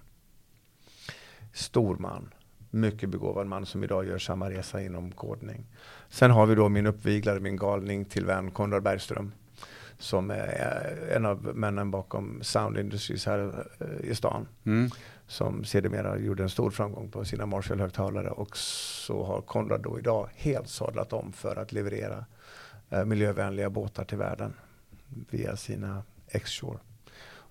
stor 1.53 1.97
man. 1.97 2.35
Mycket 2.71 3.09
begåvad 3.09 3.47
man 3.47 3.67
som 3.67 3.85
idag 3.85 4.07
gör 4.07 4.19
samma 4.19 4.51
resa 4.51 4.83
inom 4.83 5.13
kodning. 5.13 5.67
Sen 6.09 6.31
har 6.31 6.47
vi 6.47 6.55
då 6.55 6.69
min 6.69 6.87
uppviglare, 6.87 7.41
min 7.41 7.57
galning 7.57 8.05
till 8.05 8.25
vän 8.25 8.51
Konrad 8.51 8.83
Bergström. 8.83 9.33
Som 9.99 10.31
är 10.31 11.09
en 11.17 11.27
av 11.27 11.57
männen 11.57 11.91
bakom 11.91 12.43
Sound 12.43 12.79
Industries 12.79 13.27
här 13.27 13.67
eh, 13.81 14.11
i 14.11 14.15
stan. 14.15 14.49
Mm. 14.65 14.91
Som 15.27 15.65
sedermera 15.65 16.19
gjorde 16.19 16.43
en 16.43 16.51
stor 16.51 16.71
framgång 16.71 17.11
på 17.11 17.25
sina 17.25 17.47
Marshall-högtalare. 17.47 18.31
Och 18.31 18.57
så 18.57 19.25
har 19.25 19.41
Konrad 19.41 19.83
då 19.83 19.99
idag 19.99 20.29
helt 20.35 20.69
sadlat 20.69 21.13
om 21.13 21.33
för 21.33 21.57
att 21.57 21.73
leverera 21.73 22.25
eh, 22.91 23.05
miljövänliga 23.05 23.71
båtar 23.71 24.05
till 24.05 24.19
världen. 24.19 24.55
Via 25.31 25.57
sina 25.57 26.03
X-Shore 26.29 26.79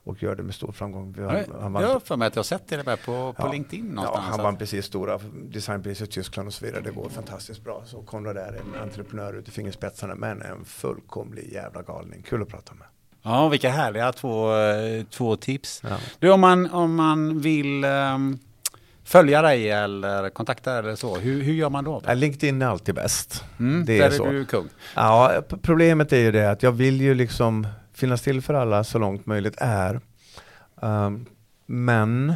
och 0.07 0.23
gör 0.23 0.35
det 0.35 0.43
med 0.43 0.55
stor 0.55 0.71
framgång. 0.71 1.15
Han, 1.17 1.45
han 1.61 1.73
vann, 1.73 1.84
jag 1.84 1.89
har 1.89 1.99
för 1.99 2.17
mig 2.17 2.27
att 2.27 2.35
jag 2.35 2.39
har 2.39 2.43
sett 2.43 2.67
det 2.67 2.84
där 2.84 2.95
på, 2.95 3.34
på 3.34 3.35
ja, 3.38 3.51
LinkedIn 3.51 3.85
någonstans. 3.85 4.25
Ja, 4.27 4.31
han 4.31 4.43
vann 4.43 4.57
precis 4.57 4.85
stora 4.85 5.19
designpris 5.34 6.01
i 6.01 6.07
Tyskland 6.07 6.47
och 6.47 6.53
så 6.53 6.65
vidare. 6.65 6.81
Det 6.81 6.91
går 6.91 7.09
fantastiskt 7.09 7.63
bra. 7.63 7.84
Så 7.85 8.01
Konrad 8.01 8.38
är 8.38 8.53
en 8.53 8.81
entreprenör 8.81 9.34
ut 9.34 9.47
i 9.47 9.51
fingerspetsarna 9.51 10.15
men 10.15 10.41
en 10.41 10.65
fullkomlig 10.65 11.53
jävla 11.53 11.81
galning. 11.81 12.23
Kul 12.29 12.41
att 12.41 12.47
prata 12.47 12.73
med. 12.73 12.88
Ja, 13.23 13.49
vilka 13.49 13.69
härliga 13.69 14.11
två, 14.11 14.51
två 15.09 15.35
tips. 15.35 15.81
Ja. 15.84 15.97
Du, 16.19 16.31
om 16.31 16.41
man, 16.41 16.71
om 16.71 16.95
man 16.95 17.39
vill 17.39 17.85
um, 17.85 18.39
följa 19.03 19.41
dig 19.41 19.71
eller 19.71 20.29
kontakta 20.29 20.77
eller 20.77 20.95
så, 20.95 21.17
hur, 21.17 21.41
hur 21.41 21.53
gör 21.53 21.69
man 21.69 21.84
då? 21.84 22.01
Ja, 22.05 22.13
LinkedIn 22.13 22.61
är 22.61 22.65
alltid 22.65 22.95
bäst. 22.95 23.43
Mm, 23.59 23.85
det 23.85 23.93
är, 23.93 23.99
där 23.99 24.07
är 24.07 24.11
så. 24.11 24.25
du 24.25 24.45
kung. 24.45 24.69
Ja, 24.95 25.41
problemet 25.61 26.13
är 26.13 26.17
ju 26.19 26.31
det 26.31 26.51
att 26.51 26.63
jag 26.63 26.71
vill 26.71 27.01
ju 27.01 27.13
liksom 27.13 27.67
finnas 27.98 28.22
till 28.22 28.41
för 28.41 28.53
alla 28.53 28.84
så 28.84 28.99
långt 28.99 29.26
möjligt 29.26 29.56
är. 29.57 30.02
Um, 30.76 31.26
men 31.65 32.34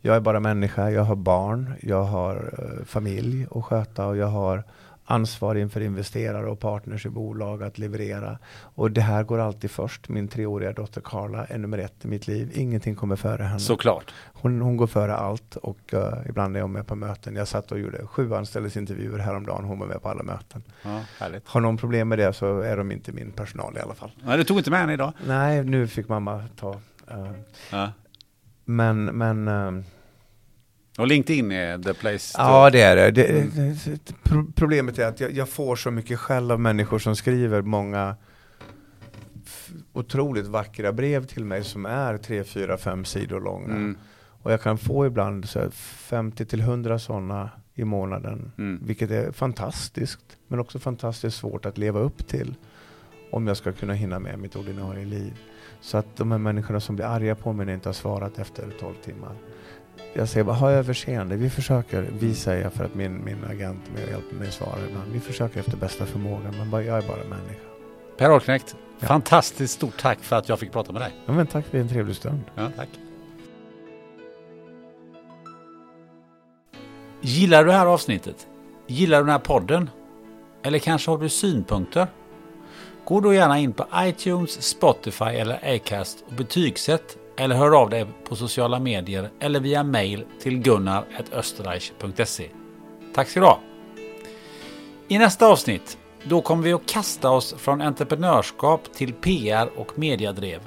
jag 0.00 0.16
är 0.16 0.20
bara 0.20 0.40
människa, 0.40 0.90
jag 0.90 1.02
har 1.02 1.16
barn, 1.16 1.74
jag 1.80 2.02
har 2.02 2.36
uh, 2.36 2.84
familj 2.84 3.46
att 3.50 3.64
sköta 3.64 4.06
och 4.06 4.16
jag 4.16 4.26
har 4.26 4.64
ansvar 5.10 5.54
inför 5.54 5.80
investerare 5.80 6.46
och 6.46 6.60
partners 6.60 7.06
i 7.06 7.08
bolag 7.08 7.62
att 7.62 7.78
leverera. 7.78 8.38
Och 8.74 8.90
det 8.90 9.00
här 9.00 9.22
går 9.22 9.38
alltid 9.38 9.70
först. 9.70 10.08
Min 10.08 10.28
treåriga 10.28 10.72
dotter 10.72 11.00
Carla 11.00 11.44
är 11.44 11.58
nummer 11.58 11.78
ett 11.78 12.04
i 12.04 12.08
mitt 12.08 12.26
liv. 12.26 12.52
Ingenting 12.54 12.94
kommer 12.94 13.16
före 13.16 13.42
henne. 13.42 13.60
Såklart. 13.60 14.14
Hon, 14.32 14.60
hon 14.60 14.76
går 14.76 14.86
före 14.86 15.14
allt 15.14 15.56
och 15.56 15.94
uh, 15.94 16.00
ibland 16.28 16.56
är 16.56 16.62
hon 16.62 16.72
med 16.72 16.86
på 16.86 16.94
möten. 16.94 17.36
Jag 17.36 17.48
satt 17.48 17.72
och 17.72 17.78
gjorde 17.78 18.06
sju 18.06 18.34
anställningsintervjuer 18.34 19.18
häromdagen. 19.18 19.64
Hon 19.64 19.78
var 19.78 19.86
med 19.86 20.02
på 20.02 20.08
alla 20.08 20.22
möten. 20.22 20.62
Ja, 20.82 21.00
härligt. 21.18 21.48
Har 21.48 21.60
någon 21.60 21.76
problem 21.76 22.08
med 22.08 22.18
det 22.18 22.32
så 22.32 22.60
är 22.60 22.76
de 22.76 22.92
inte 22.92 23.12
min 23.12 23.32
personal 23.32 23.76
i 23.76 23.80
alla 23.80 23.94
fall. 23.94 24.10
Nej, 24.24 24.36
du 24.36 24.44
tog 24.44 24.58
inte 24.58 24.70
med 24.70 24.80
henne 24.80 24.92
idag? 24.92 25.12
Nej, 25.26 25.64
nu 25.64 25.86
fick 25.86 26.08
mamma 26.08 26.44
ta. 26.56 26.70
Uh, 26.70 27.30
ja. 27.72 27.92
Men, 28.64 29.04
men 29.04 29.48
uh, 29.48 29.82
och 31.00 31.06
LinkedIn 31.06 31.52
är 31.52 31.78
the 31.78 31.94
place? 31.94 32.36
To... 32.36 32.42
Ja, 32.42 32.70
det 32.70 32.82
är 32.82 32.96
det. 32.96 33.10
det, 33.10 33.40
mm. 33.40 33.76
det 33.84 34.54
problemet 34.54 34.98
är 34.98 35.06
att 35.06 35.20
jag, 35.20 35.32
jag, 35.32 35.48
får 35.48 35.76
så 35.76 35.90
mycket 35.90 36.18
skäll 36.18 36.50
av 36.50 36.60
människor 36.60 36.98
som 36.98 37.16
skriver 37.16 37.62
många 37.62 38.16
otroligt 39.92 40.46
vackra 40.46 40.92
brev 40.92 41.26
till 41.26 41.44
mig 41.44 41.64
som 41.64 41.86
är 41.86 42.18
3, 42.18 42.44
4, 42.44 42.76
5 42.76 43.04
sidor 43.04 43.40
långa. 43.40 43.74
Mm. 43.74 43.96
Och 44.42 44.52
jag 44.52 44.62
kan 44.62 44.78
få 44.78 45.06
ibland 45.06 45.48
så 45.48 45.70
50 45.70 46.46
till 46.46 46.60
100 46.60 46.98
sådana 46.98 47.50
i 47.74 47.84
månaden. 47.84 48.52
Mm. 48.58 48.80
Vilket 48.86 49.10
är 49.10 49.32
fantastiskt. 49.32 50.36
Men 50.48 50.60
också 50.60 50.78
fantastiskt 50.78 51.36
svårt 51.36 51.66
att 51.66 51.78
leva 51.78 52.00
upp 52.00 52.26
till. 52.26 52.54
Om 53.32 53.46
jag 53.46 53.56
ska 53.56 53.72
kunna 53.72 53.92
hinna 53.92 54.18
med 54.18 54.38
mitt 54.38 54.56
ordinarie 54.56 55.04
liv. 55.04 55.40
Så 55.80 55.98
att 55.98 56.16
de 56.16 56.30
här 56.30 56.38
människorna 56.38 56.80
som 56.80 56.96
blir 56.96 57.06
arga 57.06 57.34
på 57.34 57.52
mig 57.52 57.66
när 57.66 57.72
jag 57.72 57.76
inte 57.76 57.88
har 57.88 57.94
svarat 57.94 58.38
efter 58.38 58.70
12 58.80 58.94
timmar 59.04 59.34
jag 60.12 60.28
säger 60.28 60.44
bara, 60.44 60.56
ha 60.56 60.70
överseende. 60.70 61.36
Vi 61.36 61.50
försöker, 61.50 62.08
vi 62.18 62.34
säger 62.34 62.70
för 62.70 62.84
att 62.84 62.94
min, 62.94 63.24
min 63.24 63.44
agent 63.44 63.80
med 63.94 64.08
hjälper 64.08 64.36
mig 64.36 64.52
svara 64.52 64.86
ibland. 64.88 65.12
Vi 65.12 65.20
försöker 65.20 65.60
efter 65.60 65.76
bästa 65.76 66.06
förmåga, 66.06 66.52
men 66.58 66.70
bara, 66.70 66.82
jag 66.82 66.98
är 66.98 67.08
bara 67.08 67.24
människa. 67.24 67.60
Per 68.18 68.30
Ahlknekt, 68.30 68.76
ja. 69.00 69.06
fantastiskt 69.06 69.74
stort 69.74 69.98
tack 70.00 70.18
för 70.20 70.36
att 70.36 70.48
jag 70.48 70.58
fick 70.58 70.72
prata 70.72 70.92
med 70.92 71.02
dig. 71.02 71.12
Ja, 71.26 71.32
men 71.32 71.46
tack 71.46 71.66
för 71.66 71.78
en 71.78 71.88
trevlig 71.88 72.16
stund. 72.16 72.40
Ja, 72.54 72.70
tack. 72.76 72.88
Gillar 77.20 77.64
du 77.64 77.70
det 77.70 77.76
här 77.76 77.86
avsnittet? 77.86 78.46
Gillar 78.86 79.18
du 79.18 79.24
den 79.24 79.32
här 79.32 79.38
podden? 79.38 79.90
Eller 80.62 80.78
kanske 80.78 81.10
har 81.10 81.18
du 81.18 81.28
synpunkter? 81.28 82.06
Gå 83.10 83.20
då 83.20 83.34
gärna 83.34 83.58
in 83.58 83.72
på 83.72 83.86
iTunes, 83.96 84.62
Spotify 84.62 85.24
eller 85.24 85.74
Acast 85.76 86.24
och 86.26 86.32
betygsätt 86.32 87.16
eller 87.36 87.56
hör 87.56 87.80
av 87.80 87.90
dig 87.90 88.06
på 88.28 88.36
sociala 88.36 88.78
medier 88.78 89.30
eller 89.40 89.60
via 89.60 89.82
mail 89.82 90.24
till 90.42 90.58
gunnar.österreich.se. 90.58 92.48
Tack 93.14 93.28
ska 93.28 93.40
du 93.40 93.46
ha! 93.46 93.60
I 95.08 95.18
nästa 95.18 95.46
avsnitt 95.46 95.98
då 96.24 96.40
kommer 96.40 96.62
vi 96.62 96.72
att 96.72 96.86
kasta 96.86 97.30
oss 97.30 97.54
från 97.58 97.80
entreprenörskap 97.80 98.92
till 98.94 99.12
PR 99.12 99.70
och 99.78 99.98
mediadrev. 99.98 100.60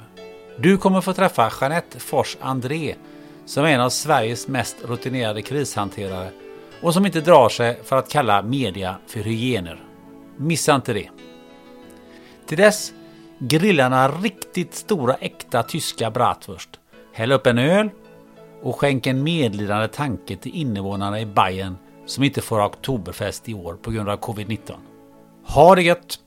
Du 0.58 0.76
kommer 0.76 1.00
få 1.00 1.12
träffa 1.12 1.52
Jeanette 1.60 1.98
Fors 1.98 2.36
André 2.40 2.94
som 3.46 3.64
är 3.64 3.68
en 3.68 3.80
av 3.80 3.90
Sveriges 3.90 4.48
mest 4.48 4.76
rutinerade 4.84 5.42
krishanterare 5.42 6.30
och 6.82 6.94
som 6.94 7.06
inte 7.06 7.20
drar 7.20 7.48
sig 7.48 7.80
för 7.84 7.96
att 7.96 8.10
kalla 8.10 8.42
media 8.42 8.96
för 9.06 9.20
hygiener. 9.20 9.84
Missa 10.36 10.74
inte 10.74 10.92
det! 10.92 11.08
Till 12.46 12.58
dess 12.58 12.92
Grilla 13.38 13.88
några 13.88 14.08
riktigt 14.08 14.74
stora 14.74 15.14
äkta 15.14 15.62
tyska 15.62 16.10
bratwurst. 16.10 16.70
Häll 17.12 17.32
upp 17.32 17.46
en 17.46 17.58
öl 17.58 17.90
och 18.62 18.80
skänk 18.80 19.06
en 19.06 19.22
medlidande 19.22 19.88
tanke 19.88 20.36
till 20.36 20.54
invånarna 20.54 21.20
i 21.20 21.26
Bayern 21.26 21.76
som 22.06 22.24
inte 22.24 22.40
får 22.40 22.66
oktoberfest 22.66 23.48
i 23.48 23.54
år 23.54 23.74
på 23.74 23.90
grund 23.90 24.08
av 24.08 24.20
covid-19. 24.20 24.72
Ha 25.44 25.74
det 25.74 25.82
gött! 25.82 26.18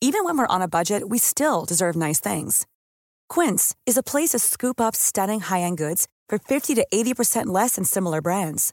Even 0.00 0.24
when 0.24 0.38
we're 0.38 0.56
on 0.56 0.62
a 0.62 0.68
budget 0.68 1.02
we 1.10 1.18
still 1.18 1.64
deserve 1.68 1.96
nice 1.96 2.34
things. 2.34 2.66
Quince 3.34 3.74
is 3.86 3.98
a 3.98 4.02
place 4.02 4.28
to 4.28 4.38
scoop 4.38 4.80
up 4.80 4.94
stunning 4.94 5.40
high-end 5.40 5.78
goods 5.78 6.06
for 6.30 6.38
50 6.38 6.74
to 6.76 6.86
80% 6.92 7.46
less 7.46 7.74
than 7.74 7.84
similar 7.84 8.20
brands. 8.20 8.72